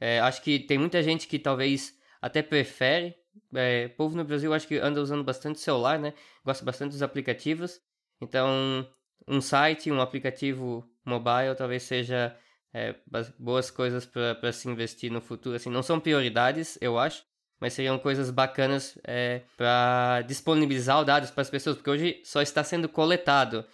É, 0.00 0.18
acho 0.20 0.42
que 0.42 0.58
tem 0.58 0.76
muita 0.76 1.02
gente 1.02 1.28
que 1.28 1.38
talvez 1.38 1.94
até 2.20 2.42
prefere. 2.42 3.14
É, 3.54 3.88
povo 3.88 4.16
no 4.16 4.24
Brasil 4.24 4.52
acho 4.54 4.66
que 4.66 4.78
anda 4.78 5.00
usando 5.00 5.24
bastante 5.24 5.60
celular, 5.60 5.98
né? 5.98 6.14
Gosta 6.44 6.64
bastante 6.64 6.92
dos 6.92 7.02
aplicativos. 7.02 7.80
Então, 8.20 8.86
um 9.26 9.40
site, 9.40 9.90
um 9.90 10.00
aplicativo 10.00 10.88
mobile 11.04 11.54
talvez 11.56 11.82
seja 11.82 12.36
é, 12.72 12.94
boas 13.38 13.70
coisas 13.70 14.06
para 14.06 14.52
se 14.52 14.68
investir 14.68 15.10
no 15.10 15.20
futuro. 15.20 15.56
Assim, 15.56 15.70
não 15.70 15.82
são 15.82 15.98
prioridades, 16.00 16.78
eu 16.80 16.98
acho, 16.98 17.24
mas 17.60 17.72
seriam 17.72 17.98
coisas 17.98 18.30
bacanas 18.30 18.98
é, 19.04 19.42
para 19.56 20.22
disponibilizar 20.22 21.00
os 21.00 21.06
dados 21.06 21.30
para 21.30 21.42
as 21.42 21.50
pessoas, 21.50 21.76
porque 21.76 21.90
hoje 21.90 22.20
só 22.24 22.40
está 22.40 22.62
sendo 22.62 22.88
coletado. 22.88 23.64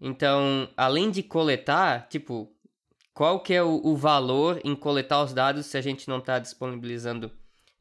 Então, 0.00 0.68
além 0.76 1.10
de 1.10 1.22
coletar, 1.22 2.08
tipo, 2.08 2.52
qual 3.12 3.40
que 3.40 3.52
é 3.52 3.62
o, 3.62 3.80
o 3.84 3.96
valor 3.96 4.60
em 4.64 4.76
coletar 4.76 5.22
os 5.22 5.32
dados 5.32 5.66
se 5.66 5.76
a 5.76 5.80
gente 5.80 6.08
não 6.08 6.18
está 6.18 6.38
disponibilizando 6.38 7.32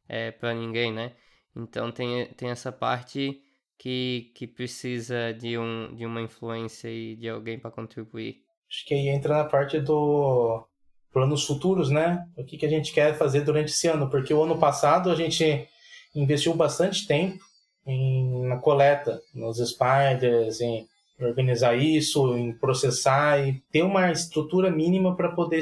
é, 0.07 0.31
para 0.31 0.53
ninguém, 0.53 0.91
né? 0.91 1.13
Então 1.55 1.91
tem, 1.91 2.25
tem 2.33 2.49
essa 2.49 2.71
parte 2.71 3.41
que, 3.77 4.31
que 4.35 4.47
precisa 4.47 5.33
de, 5.33 5.57
um, 5.57 5.95
de 5.95 6.05
uma 6.05 6.21
influência 6.21 6.89
e 6.89 7.15
de 7.15 7.29
alguém 7.29 7.59
para 7.59 7.71
contribuir. 7.71 8.43
Acho 8.69 8.85
que 8.85 8.93
aí 8.93 9.07
entra 9.09 9.37
na 9.37 9.45
parte 9.45 9.79
do 9.79 10.65
planos 11.11 11.45
futuros, 11.45 11.89
né? 11.89 12.27
O 12.35 12.43
que, 12.43 12.57
que 12.57 12.65
a 12.65 12.69
gente 12.69 12.93
quer 12.93 13.17
fazer 13.17 13.41
durante 13.41 13.69
esse 13.69 13.87
ano, 13.87 14.09
porque 14.09 14.33
o 14.33 14.43
ano 14.43 14.59
passado 14.59 15.09
a 15.09 15.15
gente 15.15 15.67
investiu 16.13 16.53
bastante 16.53 17.07
tempo 17.07 17.43
em, 17.85 18.45
na 18.47 18.57
coleta, 18.57 19.21
nos 19.33 19.57
spiders, 19.57 20.59
em 20.61 20.85
organizar 21.19 21.75
isso, 21.75 22.37
em 22.37 22.53
processar 22.53 23.39
e 23.47 23.59
ter 23.71 23.81
uma 23.81 24.11
estrutura 24.11 24.69
mínima 24.69 25.15
para 25.15 25.31
poder 25.31 25.61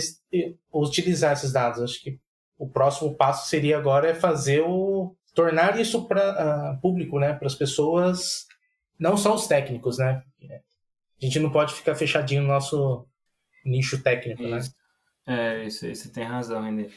utilizar 0.73 1.33
esses 1.33 1.53
dados. 1.53 1.81
Acho 1.81 2.01
que 2.01 2.19
o 2.57 2.69
próximo 2.69 3.15
passo 3.15 3.49
seria 3.49 3.77
agora 3.77 4.09
é 4.09 4.15
fazer 4.15 4.61
o 4.61 5.15
tornar 5.33 5.79
isso 5.79 6.07
para 6.07 6.31
uh, 6.31 6.39
ah, 6.39 6.79
público, 6.81 7.19
né, 7.19 7.33
para 7.33 7.47
as 7.47 7.55
pessoas, 7.55 8.47
não 8.97 9.17
só 9.17 9.35
os 9.35 9.47
técnicos, 9.47 9.97
né? 9.97 10.23
A 10.41 11.25
gente 11.25 11.39
não 11.39 11.49
pode 11.49 11.73
ficar 11.73 11.95
fechadinho 11.95 12.41
no 12.41 12.47
nosso 12.47 13.05
nicho 13.65 14.01
técnico, 14.01 14.43
né? 14.43 14.59
isso. 14.59 14.73
né? 15.27 15.61
É, 15.61 15.65
isso 15.65 15.87
você 15.87 16.09
tem 16.09 16.23
razão, 16.23 16.63
René. 16.63 16.87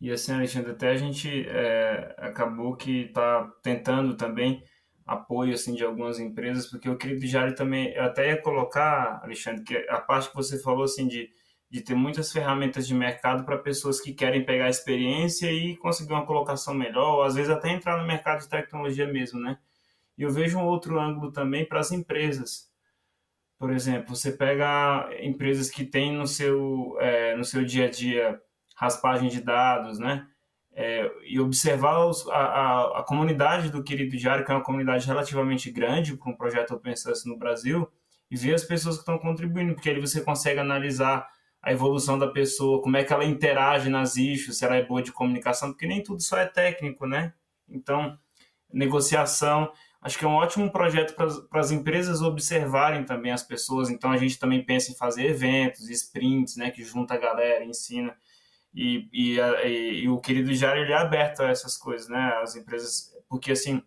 E 0.00 0.10
assim, 0.10 0.32
Alexandre, 0.32 0.72
até 0.72 0.90
a 0.90 0.96
gente 0.96 1.46
é, 1.48 2.14
acabou 2.18 2.76
que 2.76 3.02
está 3.02 3.50
tentando 3.62 4.16
também 4.16 4.62
apoio 5.06 5.54
assim 5.54 5.74
de 5.74 5.84
algumas 5.84 6.18
empresas, 6.18 6.66
porque 6.66 6.88
eu 6.88 6.96
queria 6.96 7.18
Diário 7.18 7.54
também, 7.54 7.92
eu 7.92 8.04
até 8.04 8.28
ia 8.28 8.40
colocar, 8.40 9.20
Alexandre, 9.22 9.62
que 9.62 9.76
a 9.88 10.00
parte 10.00 10.30
que 10.30 10.34
você 10.34 10.58
falou 10.58 10.84
assim 10.84 11.06
de, 11.06 11.30
de 11.74 11.82
ter 11.82 11.94
muitas 11.94 12.32
ferramentas 12.32 12.86
de 12.86 12.94
mercado 12.94 13.44
para 13.44 13.58
pessoas 13.58 14.00
que 14.00 14.12
querem 14.12 14.44
pegar 14.44 14.66
a 14.66 14.70
experiência 14.70 15.50
e 15.50 15.76
conseguir 15.76 16.12
uma 16.12 16.24
colocação 16.24 16.72
melhor, 16.72 17.16
ou 17.16 17.22
às 17.24 17.34
vezes 17.34 17.50
até 17.50 17.70
entrar 17.70 17.98
no 17.98 18.06
mercado 18.06 18.42
de 18.42 18.48
tecnologia 18.48 19.06
mesmo, 19.06 19.40
né? 19.40 19.58
E 20.16 20.22
eu 20.22 20.30
vejo 20.30 20.56
um 20.56 20.64
outro 20.64 21.00
ângulo 21.00 21.32
também 21.32 21.66
para 21.66 21.80
as 21.80 21.90
empresas. 21.90 22.70
Por 23.58 23.72
exemplo, 23.72 24.14
você 24.14 24.30
pega 24.30 25.08
empresas 25.20 25.68
que 25.68 25.84
têm 25.84 26.12
no 26.12 26.28
seu, 26.28 26.96
é, 27.00 27.36
no 27.36 27.44
seu 27.44 27.64
dia 27.64 27.86
a 27.86 27.90
dia 27.90 28.40
raspagem 28.76 29.28
de 29.28 29.40
dados, 29.40 29.98
né? 29.98 30.28
é, 30.74 31.10
e 31.24 31.38
observar 31.40 32.04
os, 32.04 32.28
a, 32.28 32.36
a, 32.36 33.00
a, 33.00 33.02
comunidade 33.02 33.70
do 33.70 33.82
Querido 33.82 34.16
Diário, 34.16 34.44
que 34.44 34.50
é 34.50 34.54
uma 34.54 34.62
comunidade 34.62 35.06
relativamente 35.06 35.70
grande 35.70 36.16
para 36.16 36.30
um 36.30 36.36
projeto 36.36 36.74
Open 36.74 36.96
Source 36.96 37.28
no 37.28 37.36
Brasil, 37.36 37.88
e 38.30 38.36
ver 38.36 38.54
as 38.54 38.64
pessoas 38.64 38.96
que 38.96 39.02
estão 39.02 39.18
contribuindo, 39.18 39.74
porque 39.74 39.88
ali 39.88 40.00
você 40.00 40.20
consegue 40.20 40.58
analisar 40.58 41.28
a 41.64 41.72
evolução 41.72 42.18
da 42.18 42.28
pessoa, 42.28 42.82
como 42.82 42.98
é 42.98 43.04
que 43.04 43.12
ela 43.12 43.24
interage 43.24 43.88
nas 43.88 44.16
issues, 44.16 44.58
se 44.58 44.64
ela 44.66 44.76
é 44.76 44.84
boa 44.84 45.02
de 45.02 45.10
comunicação, 45.10 45.70
porque 45.70 45.86
nem 45.86 46.02
tudo 46.02 46.22
só 46.22 46.36
é 46.36 46.44
técnico, 46.44 47.06
né? 47.06 47.32
Então, 47.66 48.18
negociação, 48.70 49.72
acho 50.02 50.18
que 50.18 50.26
é 50.26 50.28
um 50.28 50.34
ótimo 50.34 50.70
projeto 50.70 51.14
para 51.14 51.60
as 51.60 51.70
empresas 51.70 52.20
observarem 52.20 53.04
também 53.04 53.32
as 53.32 53.42
pessoas, 53.42 53.88
então 53.88 54.12
a 54.12 54.18
gente 54.18 54.38
também 54.38 54.62
pensa 54.62 54.92
em 54.92 54.94
fazer 54.94 55.24
eventos, 55.24 55.88
sprints, 55.88 56.56
né, 56.56 56.70
que 56.70 56.84
junta 56.84 57.14
a 57.14 57.18
galera, 57.18 57.64
ensina. 57.64 58.14
E, 58.74 59.08
e, 59.10 59.38
e, 59.38 60.04
e, 60.04 60.08
o 60.08 60.20
querido 60.20 60.52
Jário 60.52 60.82
ele 60.82 60.92
é 60.92 60.96
aberto 60.96 61.40
a 61.40 61.48
essas 61.48 61.78
coisas, 61.78 62.08
né? 62.08 62.34
As 62.42 62.56
empresas, 62.56 63.14
porque 63.28 63.52
assim, 63.52 63.82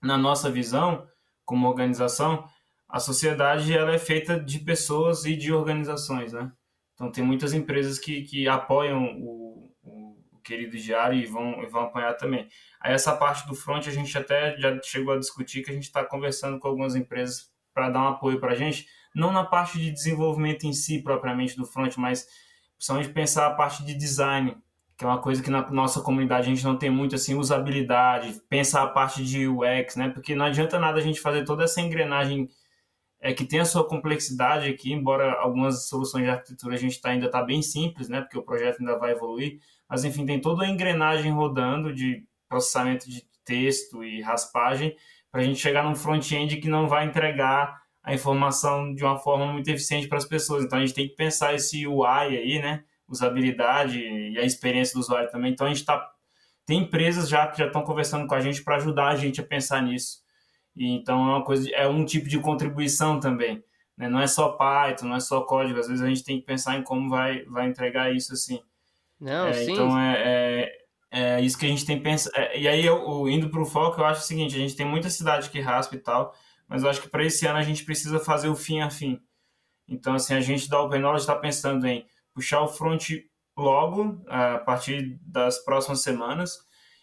na 0.00 0.16
nossa 0.16 0.50
visão 0.50 1.08
como 1.44 1.66
organização, 1.66 2.46
a 2.88 3.00
sociedade 3.00 3.72
ela 3.72 3.94
é 3.94 3.98
feita 3.98 4.38
de 4.38 4.60
pessoas 4.60 5.24
e 5.24 5.34
de 5.34 5.52
organizações, 5.52 6.32
né? 6.32 6.52
Então 7.00 7.10
tem 7.10 7.24
muitas 7.24 7.54
empresas 7.54 7.98
que, 7.98 8.20
que 8.24 8.46
apoiam 8.46 9.16
o, 9.18 9.72
o, 9.82 10.16
querido 10.44 10.76
Diário 10.76 11.18
e 11.18 11.24
vão, 11.24 11.66
vão 11.70 11.84
apoiar 11.84 12.12
também. 12.12 12.46
Aí 12.78 12.92
essa 12.92 13.16
parte 13.16 13.48
do 13.48 13.54
front 13.54 13.86
a 13.86 13.90
gente 13.90 14.16
até 14.18 14.54
já 14.58 14.78
chegou 14.82 15.14
a 15.14 15.18
discutir 15.18 15.62
que 15.62 15.70
a 15.70 15.72
gente 15.72 15.84
está 15.84 16.04
conversando 16.04 16.58
com 16.58 16.68
algumas 16.68 16.94
empresas 16.94 17.50
para 17.72 17.88
dar 17.88 18.02
um 18.02 18.08
apoio 18.08 18.38
para 18.38 18.52
a 18.52 18.54
gente, 18.54 18.86
não 19.14 19.32
na 19.32 19.44
parte 19.44 19.78
de 19.78 19.90
desenvolvimento 19.90 20.64
em 20.64 20.74
si 20.74 21.02
propriamente 21.02 21.56
do 21.56 21.64
front, 21.64 21.96
mas 21.96 22.26
principalmente 22.76 23.14
pensar 23.14 23.46
a 23.46 23.54
parte 23.54 23.82
de 23.82 23.94
design, 23.94 24.54
que 24.98 25.02
é 25.02 25.06
uma 25.06 25.22
coisa 25.22 25.42
que 25.42 25.48
na 25.48 25.70
nossa 25.70 26.02
comunidade 26.02 26.48
a 26.48 26.54
gente 26.54 26.64
não 26.64 26.76
tem 26.76 26.90
muito 26.90 27.14
assim 27.14 27.34
usabilidade, 27.34 28.42
pensar 28.50 28.82
a 28.82 28.88
parte 28.88 29.24
de 29.24 29.48
UX, 29.48 29.96
né? 29.96 30.10
Porque 30.10 30.34
não 30.34 30.44
adianta 30.44 30.78
nada 30.78 30.98
a 30.98 31.02
gente 31.02 31.18
fazer 31.18 31.46
toda 31.46 31.64
essa 31.64 31.80
engrenagem 31.80 32.50
é 33.20 33.32
que 33.34 33.44
tem 33.44 33.60
a 33.60 33.64
sua 33.64 33.86
complexidade 33.86 34.68
aqui, 34.68 34.92
embora 34.92 35.32
algumas 35.34 35.86
soluções 35.88 36.24
de 36.24 36.30
arquitetura 36.30 36.74
a 36.74 36.78
gente 36.78 37.00
tá, 37.00 37.10
ainda 37.10 37.26
está 37.26 37.42
bem 37.42 37.60
simples, 37.62 38.08
né? 38.08 38.20
Porque 38.20 38.38
o 38.38 38.42
projeto 38.42 38.80
ainda 38.80 38.98
vai 38.98 39.12
evoluir, 39.12 39.60
mas 39.88 40.04
enfim, 40.04 40.24
tem 40.24 40.40
toda 40.40 40.64
a 40.64 40.68
engrenagem 40.68 41.30
rodando 41.30 41.92
de 41.92 42.24
processamento 42.48 43.08
de 43.08 43.22
texto 43.44 44.02
e 44.02 44.22
raspagem 44.22 44.96
para 45.30 45.42
a 45.42 45.44
gente 45.44 45.60
chegar 45.60 45.84
num 45.84 45.94
front-end 45.94 46.56
que 46.56 46.68
não 46.68 46.88
vai 46.88 47.06
entregar 47.06 47.80
a 48.02 48.14
informação 48.14 48.94
de 48.94 49.04
uma 49.04 49.18
forma 49.18 49.52
muito 49.52 49.68
eficiente 49.68 50.08
para 50.08 50.18
as 50.18 50.24
pessoas. 50.24 50.64
Então 50.64 50.78
a 50.78 50.80
gente 50.80 50.94
tem 50.94 51.08
que 51.08 51.14
pensar 51.14 51.54
esse 51.54 51.86
UI 51.86 52.06
aí, 52.06 52.58
né? 52.60 52.84
Usabilidade 53.06 53.98
e 53.98 54.38
a 54.38 54.44
experiência 54.44 54.94
do 54.94 55.00
usuário 55.00 55.30
também. 55.30 55.52
Então 55.52 55.66
a 55.66 55.70
gente 55.70 55.80
está 55.80 56.10
tem 56.66 56.82
empresas 56.82 57.28
já 57.28 57.48
que 57.48 57.58
já 57.58 57.66
estão 57.66 57.82
conversando 57.82 58.28
com 58.28 58.34
a 58.34 58.40
gente 58.40 58.62
para 58.62 58.76
ajudar 58.76 59.08
a 59.08 59.16
gente 59.16 59.40
a 59.40 59.44
pensar 59.44 59.82
nisso. 59.82 60.19
E, 60.76 60.90
então 60.92 61.28
é 61.28 61.36
uma 61.36 61.44
coisa, 61.44 61.68
é 61.70 61.86
um 61.86 62.04
tipo 62.04 62.28
de 62.28 62.38
contribuição 62.38 63.18
também. 63.20 63.62
Né? 63.96 64.08
Não 64.08 64.20
é 64.20 64.26
só 64.26 64.50
Python, 64.50 65.06
não 65.06 65.16
é 65.16 65.20
só 65.20 65.42
código. 65.42 65.78
Às 65.78 65.88
vezes 65.88 66.02
a 66.02 66.08
gente 66.08 66.24
tem 66.24 66.40
que 66.40 66.46
pensar 66.46 66.76
em 66.76 66.82
como 66.82 67.08
vai, 67.08 67.44
vai 67.44 67.68
entregar 67.68 68.14
isso 68.14 68.32
assim. 68.32 68.60
Não, 69.20 69.48
é, 69.48 69.52
sim. 69.52 69.72
Então 69.72 69.98
é, 69.98 70.22
é, 70.24 70.78
é, 71.10 71.40
isso 71.40 71.58
que 71.58 71.66
a 71.66 71.68
gente 71.68 71.84
tem 71.84 72.00
pensado. 72.00 72.34
É, 72.36 72.58
e 72.58 72.66
aí 72.66 72.84
eu, 72.84 73.28
indo 73.28 73.50
para 73.50 73.60
o 73.60 73.66
foco, 73.66 74.00
eu 74.00 74.04
acho 74.04 74.22
o 74.22 74.24
seguinte: 74.24 74.56
a 74.56 74.58
gente 74.58 74.76
tem 74.76 74.86
muita 74.86 75.10
cidade 75.10 75.50
que 75.50 75.60
raspa 75.60 75.94
e 75.94 75.98
tal 75.98 76.34
mas 76.70 76.84
eu 76.84 76.88
acho 76.88 77.02
que 77.02 77.08
para 77.08 77.24
esse 77.24 77.44
ano 77.46 77.58
a 77.58 77.64
gente 77.64 77.84
precisa 77.84 78.20
fazer 78.20 78.48
o 78.48 78.54
fim 78.54 78.80
a 78.80 78.88
fim. 78.88 79.20
Então, 79.88 80.14
assim, 80.14 80.34
a 80.34 80.40
gente 80.40 80.70
da 80.70 80.80
Open 80.80 81.00
Knowledge 81.00 81.24
está 81.24 81.34
pensando 81.34 81.84
em 81.84 82.06
puxar 82.32 82.62
o 82.62 82.68
front 82.68 83.10
logo, 83.56 84.22
a 84.28 84.58
partir 84.58 85.18
das 85.20 85.58
próximas 85.64 86.00
semanas, 86.00 86.60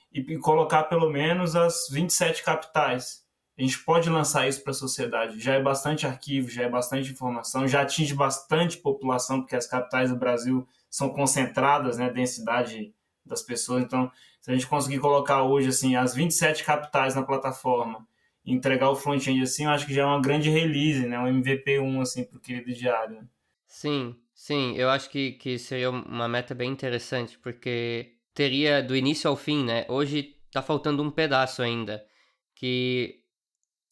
e 0.10 0.38
colocar 0.38 0.86
pelo 0.86 1.10
menos 1.10 1.54
as 1.54 1.90
27 1.92 2.44
capitais. 2.44 3.27
A 3.58 3.62
gente 3.62 3.80
pode 3.80 4.10
lançar 4.10 4.48
isso 4.48 4.62
para 4.62 4.72
a 4.72 4.76
sociedade. 4.76 5.40
Já 5.40 5.56
é 5.56 5.62
bastante 5.62 6.06
arquivo, 6.06 6.50
já 6.50 6.64
é 6.64 6.70
bastante 6.70 7.12
informação, 7.12 7.68
já 7.68 7.82
atinge 7.82 8.14
bastante 8.14 8.78
população, 8.78 9.42
porque 9.42 9.56
as 9.56 9.66
capitais 9.66 10.10
do 10.10 10.16
Brasil 10.16 10.68
são 10.90 11.10
concentradas, 11.10 11.98
né, 11.98 12.10
densidade 12.10 12.94
das 13.26 13.42
pessoas. 13.42 13.84
Então, 13.84 14.12
se 14.40 14.52
a 14.52 14.54
gente 14.54 14.68
conseguir 14.68 15.00
colocar 15.00 15.44
hoje 15.44 15.70
assim 15.70 15.96
as 15.96 16.14
27 16.14 16.64
capitais 16.64 17.16
na 17.16 17.24
plataforma 17.24 18.08
entregar 18.48 18.90
o 18.90 18.96
front-end 18.96 19.42
assim, 19.42 19.66
eu 19.66 19.72
acho 19.72 19.86
que 19.86 19.94
já 19.94 20.04
é 20.04 20.06
uma 20.06 20.22
grande 20.22 20.50
release, 20.50 21.06
né? 21.06 21.20
Um 21.20 21.28
MVP 21.28 21.80
1, 21.80 22.02
assim, 22.02 22.24
pro 22.24 22.40
querido 22.40 22.74
diário. 22.74 23.16
Né? 23.16 23.28
Sim, 23.68 24.16
sim, 24.34 24.74
eu 24.78 24.90
acho 24.90 25.10
que, 25.10 25.34
que 25.34 25.60
seria 25.60 25.90
uma 25.90 26.30
meta 26.30 26.56
bem 26.56 26.72
interessante, 26.72 27.38
porque 27.38 28.14
teria 28.34 28.82
do 28.82 28.96
início 28.96 29.30
ao 29.30 29.36
fim, 29.36 29.66
né? 29.66 29.86
Hoje 29.90 30.38
tá 30.52 30.62
faltando 30.62 31.04
um 31.04 31.12
pedaço 31.12 31.62
ainda, 31.62 32.04
que 32.56 33.17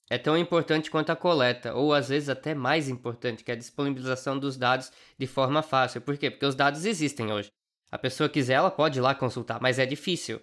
é 0.10 0.18
tão 0.18 0.38
importante 0.38 0.92
quanto 0.92 1.12
a 1.12 1.16
coleta, 1.16 1.74
ou 1.74 1.94
às 1.94 2.10
vezes 2.10 2.30
até 2.30 2.54
mais 2.54 2.88
importante, 2.90 3.44
que 3.44 3.52
é 3.52 3.56
a 3.56 3.58
disponibilização 3.58 4.38
dos 4.38 4.56
dados 4.56 4.92
de 5.18 5.26
forma 5.26 5.62
fácil. 5.62 6.02
Por 6.02 6.18
quê? 6.18 6.30
Porque 6.30 6.46
os 6.46 6.56
dados 6.56 6.86
existem 6.86 7.32
hoje. 7.32 7.52
A 7.92 7.98
pessoa 7.98 8.30
quiser, 8.30 8.54
ela 8.54 8.72
pode 8.72 9.00
ir 9.00 9.02
lá 9.02 9.16
consultar, 9.16 9.60
mas 9.62 9.80
é 9.80 9.86
difícil. 9.86 10.42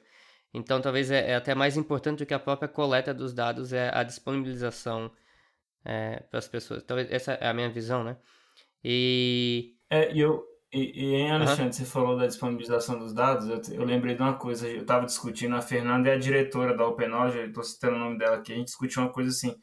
Então, 0.55 0.81
talvez 0.81 1.11
é, 1.11 1.31
é, 1.31 1.35
até 1.35 1.55
mais 1.55 1.77
importante 1.77 2.19
do 2.19 2.27
que 2.27 2.35
a 2.35 2.39
própria 2.39 2.69
coleta 2.69 3.15
dos 3.15 3.33
dados 3.33 3.73
é 3.73 3.91
a 3.95 4.03
disponibilização 4.03 5.11
é, 5.85 6.21
para 6.29 6.39
as 6.39 6.49
pessoas. 6.49 6.83
Talvez 6.83 7.11
essa 7.11 7.33
é 7.35 7.49
a 7.49 7.55
minha 7.55 7.71
visão, 7.71 8.05
né? 8.05 8.17
E. 8.85 9.77
É, 9.89 10.13
eu. 10.17 10.45
E, 10.73 11.05
e 11.05 11.15
em 11.15 11.31
Alexandre, 11.31 11.65
uhum. 11.65 11.73
você 11.73 11.85
falou 11.85 12.17
da 12.17 12.27
disponibilização 12.27 12.99
dos 12.99 13.13
dados, 13.13 13.47
eu, 13.47 13.61
eu 13.75 13.85
lembrei 13.85 14.15
de 14.15 14.23
uma 14.23 14.35
coisa, 14.35 14.67
eu 14.67 14.81
estava 14.81 15.05
discutindo, 15.05 15.55
a 15.55 15.61
Fernanda 15.61 16.09
é 16.09 16.15
a 16.15 16.19
diretora 16.19 16.75
da 16.75 16.87
OpenOJ, 16.87 17.41
estou 17.41 17.63
citando 17.63 17.97
o 17.97 17.99
nome 17.99 18.17
dela 18.17 18.37
aqui, 18.37 18.53
a 18.53 18.57
gente 18.57 18.69
discutiu 18.69 19.03
uma 19.03 19.13
coisa 19.13 19.29
assim, 19.29 19.55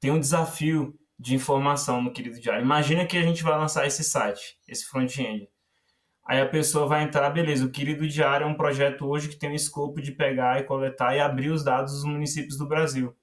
tem 0.00 0.10
um 0.10 0.18
desafio 0.18 0.98
de 1.16 1.36
informação 1.36 2.02
no 2.02 2.12
Querido 2.12 2.40
Diário. 2.40 2.64
Imagina 2.64 3.06
que 3.06 3.16
a 3.16 3.22
gente 3.22 3.44
vai 3.44 3.56
lançar 3.56 3.86
esse 3.86 4.02
site, 4.02 4.56
esse 4.66 4.84
front-end. 4.86 5.48
Aí 6.26 6.40
a 6.40 6.48
pessoa 6.48 6.88
vai 6.88 7.04
entrar, 7.04 7.30
beleza, 7.30 7.64
o 7.64 7.70
Querido 7.70 8.08
Diário 8.08 8.44
é 8.44 8.48
um 8.48 8.56
projeto 8.56 9.06
hoje 9.06 9.28
que 9.28 9.38
tem 9.38 9.50
o 9.50 9.54
escopo 9.54 10.02
de 10.02 10.10
pegar 10.10 10.60
e 10.60 10.64
coletar 10.64 11.14
e 11.14 11.20
abrir 11.20 11.50
os 11.50 11.62
dados 11.62 11.92
dos 11.92 12.04
municípios 12.04 12.58
do 12.58 12.66
Brasil. 12.66 13.14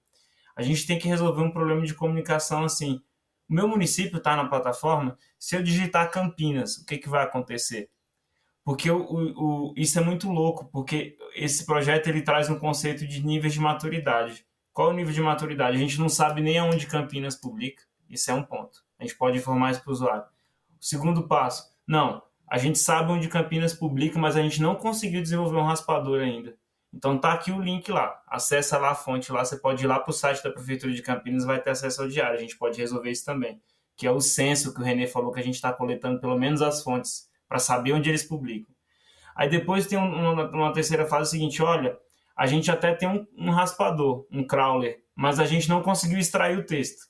A 0.56 0.62
gente 0.62 0.88
tem 0.88 0.98
que 0.98 1.08
resolver 1.08 1.42
um 1.42 1.52
problema 1.52 1.86
de 1.86 1.94
comunicação 1.94 2.64
assim. 2.64 3.02
O 3.50 3.54
meu 3.54 3.68
município 3.68 4.18
está 4.18 4.36
na 4.36 4.48
plataforma, 4.48 5.18
se 5.40 5.56
eu 5.56 5.64
digitar 5.64 6.12
Campinas, 6.12 6.78
o 6.78 6.86
que, 6.86 6.98
que 6.98 7.10
vai 7.10 7.24
acontecer? 7.24 7.90
Porque 8.64 8.92
o, 8.92 9.02
o, 9.02 9.74
isso 9.76 9.98
é 9.98 10.04
muito 10.04 10.32
louco, 10.32 10.70
porque 10.72 11.18
esse 11.34 11.66
projeto 11.66 12.08
ele 12.08 12.22
traz 12.22 12.50
um 12.50 12.60
conceito 12.60 13.08
de 13.08 13.26
níveis 13.26 13.54
de 13.54 13.60
maturidade. 13.60 14.46
Qual 14.72 14.90
é 14.90 14.94
o 14.94 14.96
nível 14.96 15.14
de 15.14 15.22
maturidade? 15.22 15.76
A 15.76 15.80
gente 15.80 16.00
não 16.00 16.08
sabe 16.08 16.42
nem 16.42 16.60
aonde 16.60 16.86
Campinas 16.86 17.36
publica, 17.36 17.82
isso 18.08 18.30
é 18.30 18.34
um 18.36 18.44
ponto. 18.44 18.84
A 19.00 19.04
gente 19.04 19.18
pode 19.18 19.40
informar 19.40 19.72
isso 19.72 19.82
para 19.82 19.90
o 19.90 19.94
usuário. 19.94 20.24
O 20.80 20.86
segundo 20.86 21.28
passo, 21.28 21.74
não, 21.88 22.22
a 22.48 22.60
gente 22.60 22.78
sabe 22.78 23.12
onde 23.12 23.28
Campinas 23.28 23.74
publica, 23.74 24.20
mas 24.20 24.36
a 24.36 24.42
gente 24.44 24.62
não 24.62 24.76
conseguiu 24.76 25.24
desenvolver 25.24 25.58
um 25.58 25.66
raspador 25.66 26.22
ainda. 26.22 26.56
Então 26.94 27.18
tá 27.18 27.34
aqui 27.34 27.52
o 27.52 27.62
link 27.62 27.92
lá. 27.92 28.22
Acessa 28.28 28.78
lá 28.78 28.92
a 28.92 28.96
fonte 28.96 29.32
lá, 29.32 29.46
você 29.46 29.58
pode 29.58 29.84
ir 29.84 29.88
lá 29.88 30.00
para 30.00 30.10
o 30.10 30.14
site 30.14 30.44
da 30.44 30.52
Prefeitura 30.52 30.92
de 30.92 31.02
Campinas, 31.02 31.46
vai 31.46 31.62
ter 31.62 31.70
acesso 31.70 32.02
ao 32.02 32.08
diário. 32.08 32.38
A 32.38 32.42
gente 32.42 32.58
pode 32.58 32.80
resolver 32.80 33.12
isso 33.12 33.26
também. 33.26 33.62
Que 33.96 34.08
é 34.08 34.12
o 34.12 34.20
censo 34.20 34.74
que 34.74 34.82
o 34.82 34.84
Renê 34.84 35.08
falou 35.08 35.32
que 35.32 35.40
a 35.40 35.44
gente 35.44 35.56
está 35.56 35.72
coletando 35.72 36.20
pelo 36.20 36.38
menos 36.38 36.62
as 36.62 36.84
fontes 36.84 37.28
para 37.48 37.60
saber 37.60 37.94
onde 37.94 38.10
eles 38.10 38.24
publicam. 38.24 38.74
Aí 39.36 39.50
depois 39.50 39.88
tem 39.88 39.98
uma, 39.98 40.50
uma 40.50 40.74
terceira 40.74 41.06
fase 41.06 41.32
seguinte, 41.32 41.62
olha, 41.62 41.98
a 42.36 42.46
gente 42.46 42.72
até 42.72 42.94
tem 42.94 43.08
um, 43.08 43.26
um 43.38 43.52
raspador, 43.52 44.26
um 44.32 44.46
crawler, 44.46 45.00
mas 45.16 45.40
a 45.40 45.46
gente 45.46 45.70
não 45.70 45.82
conseguiu 45.82 46.18
extrair 46.18 46.58
o 46.58 46.66
texto. 46.66 47.08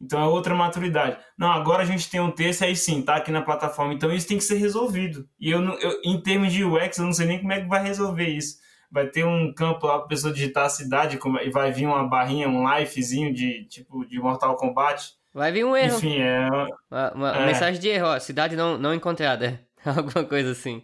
Então 0.00 0.20
é 0.20 0.26
outra 0.26 0.54
maturidade. 0.54 1.18
Não, 1.38 1.50
agora 1.50 1.82
a 1.82 1.86
gente 1.86 2.10
tem 2.10 2.20
um 2.20 2.30
texto 2.30 2.62
aí 2.62 2.76
sim, 2.76 3.02
tá 3.02 3.16
aqui 3.16 3.30
na 3.30 3.42
plataforma. 3.42 3.94
Então 3.94 4.12
isso 4.12 4.28
tem 4.28 4.36
que 4.36 4.44
ser 4.44 4.56
resolvido. 4.56 5.28
E 5.38 5.50
eu, 5.50 5.62
eu 5.62 6.00
em 6.04 6.20
termos 6.20 6.52
de 6.52 6.64
UX, 6.64 6.98
eu 6.98 7.06
não 7.06 7.12
sei 7.12 7.26
nem 7.26 7.38
como 7.38 7.52
é 7.52 7.60
que 7.60 7.68
vai 7.68 7.82
resolver 7.82 8.28
isso. 8.28 8.58
Vai 8.96 9.08
ter 9.08 9.26
um 9.26 9.52
campo 9.52 9.86
lá 9.86 9.98
para 9.98 10.08
pessoa 10.08 10.32
digitar 10.32 10.64
a 10.64 10.70
cidade 10.70 11.18
e 11.44 11.50
vai 11.50 11.70
vir 11.70 11.84
uma 11.84 12.08
barrinha, 12.08 12.48
um 12.48 12.66
lifezinho 12.66 13.30
de 13.30 13.64
tipo 13.64 14.06
de 14.06 14.18
Mortal 14.18 14.56
Kombat. 14.56 15.12
Vai 15.34 15.52
vir 15.52 15.66
um 15.66 15.76
erro. 15.76 15.98
Enfim, 15.98 16.18
é 16.18 16.48
uma, 16.90 17.12
uma 17.12 17.36
é. 17.36 17.44
mensagem 17.44 17.78
de 17.78 17.88
erro, 17.90 18.06
ó, 18.06 18.18
cidade 18.18 18.56
não, 18.56 18.78
não 18.78 18.94
encontrada, 18.94 19.60
alguma 19.84 20.24
coisa 20.24 20.52
assim. 20.52 20.82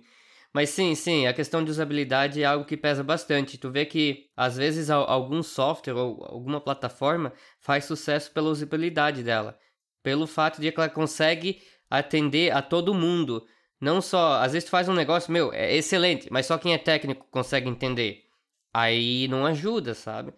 Mas 0.52 0.68
sim, 0.68 0.94
sim, 0.94 1.26
a 1.26 1.32
questão 1.32 1.64
de 1.64 1.70
usabilidade 1.70 2.42
é 2.42 2.44
algo 2.44 2.66
que 2.66 2.76
pesa 2.76 3.02
bastante. 3.02 3.56
Tu 3.56 3.70
vê 3.70 3.86
que, 3.86 4.26
às 4.36 4.58
vezes, 4.58 4.90
algum 4.90 5.42
software 5.42 5.94
ou 5.94 6.22
alguma 6.22 6.60
plataforma 6.60 7.32
faz 7.60 7.86
sucesso 7.86 8.30
pela 8.30 8.50
usabilidade 8.50 9.22
dela. 9.22 9.56
Pelo 10.02 10.26
fato 10.26 10.60
de 10.60 10.70
que 10.70 10.78
ela 10.78 10.90
consegue 10.90 11.62
atender 11.88 12.54
a 12.54 12.60
todo 12.60 12.92
mundo. 12.92 13.42
Não 13.82 14.00
só, 14.00 14.34
às 14.34 14.52
vezes 14.52 14.66
tu 14.66 14.70
faz 14.70 14.88
um 14.88 14.94
negócio, 14.94 15.32
meu, 15.32 15.52
é 15.52 15.74
excelente, 15.74 16.28
mas 16.30 16.46
só 16.46 16.56
quem 16.56 16.72
é 16.72 16.78
técnico 16.78 17.26
consegue 17.32 17.68
entender. 17.68 18.24
Aí 18.72 19.26
não 19.26 19.44
ajuda, 19.44 19.92
sabe? 19.92 20.32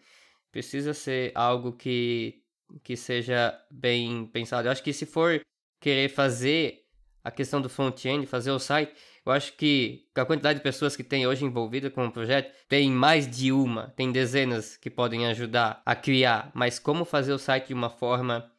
Precisa 0.50 0.94
ser 0.94 1.30
algo 1.34 1.74
que, 1.74 2.42
que 2.82 2.96
seja 2.96 3.54
bem 3.70 4.24
pensado. 4.28 4.66
Eu 4.66 4.72
acho 4.72 4.82
que 4.82 4.94
se 4.94 5.04
for 5.04 5.42
querer 5.78 6.08
fazer 6.08 6.86
a 7.22 7.30
questão 7.30 7.60
do 7.60 7.68
front-end, 7.68 8.24
fazer 8.24 8.50
o 8.50 8.58
site, 8.58 8.94
eu 9.26 9.30
acho 9.30 9.52
que 9.58 10.08
a 10.14 10.24
quantidade 10.24 10.60
de 10.60 10.62
pessoas 10.62 10.96
que 10.96 11.04
tem 11.04 11.26
hoje 11.26 11.44
envolvida 11.44 11.90
com 11.90 12.06
o 12.06 12.10
projeto 12.10 12.50
tem 12.66 12.90
mais 12.90 13.30
de 13.30 13.52
uma, 13.52 13.90
tem 13.90 14.10
dezenas 14.10 14.78
que 14.78 14.88
podem 14.88 15.26
ajudar 15.26 15.82
a 15.84 15.94
criar, 15.94 16.50
mas 16.54 16.78
como 16.78 17.04
fazer 17.04 17.34
o 17.34 17.38
site 17.38 17.68
de 17.68 17.74
uma 17.74 17.90
forma 17.90 18.50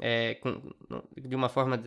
é, 0.00 0.36
com, 0.36 0.62
de 1.16 1.34
uma 1.34 1.48
forma 1.48 1.82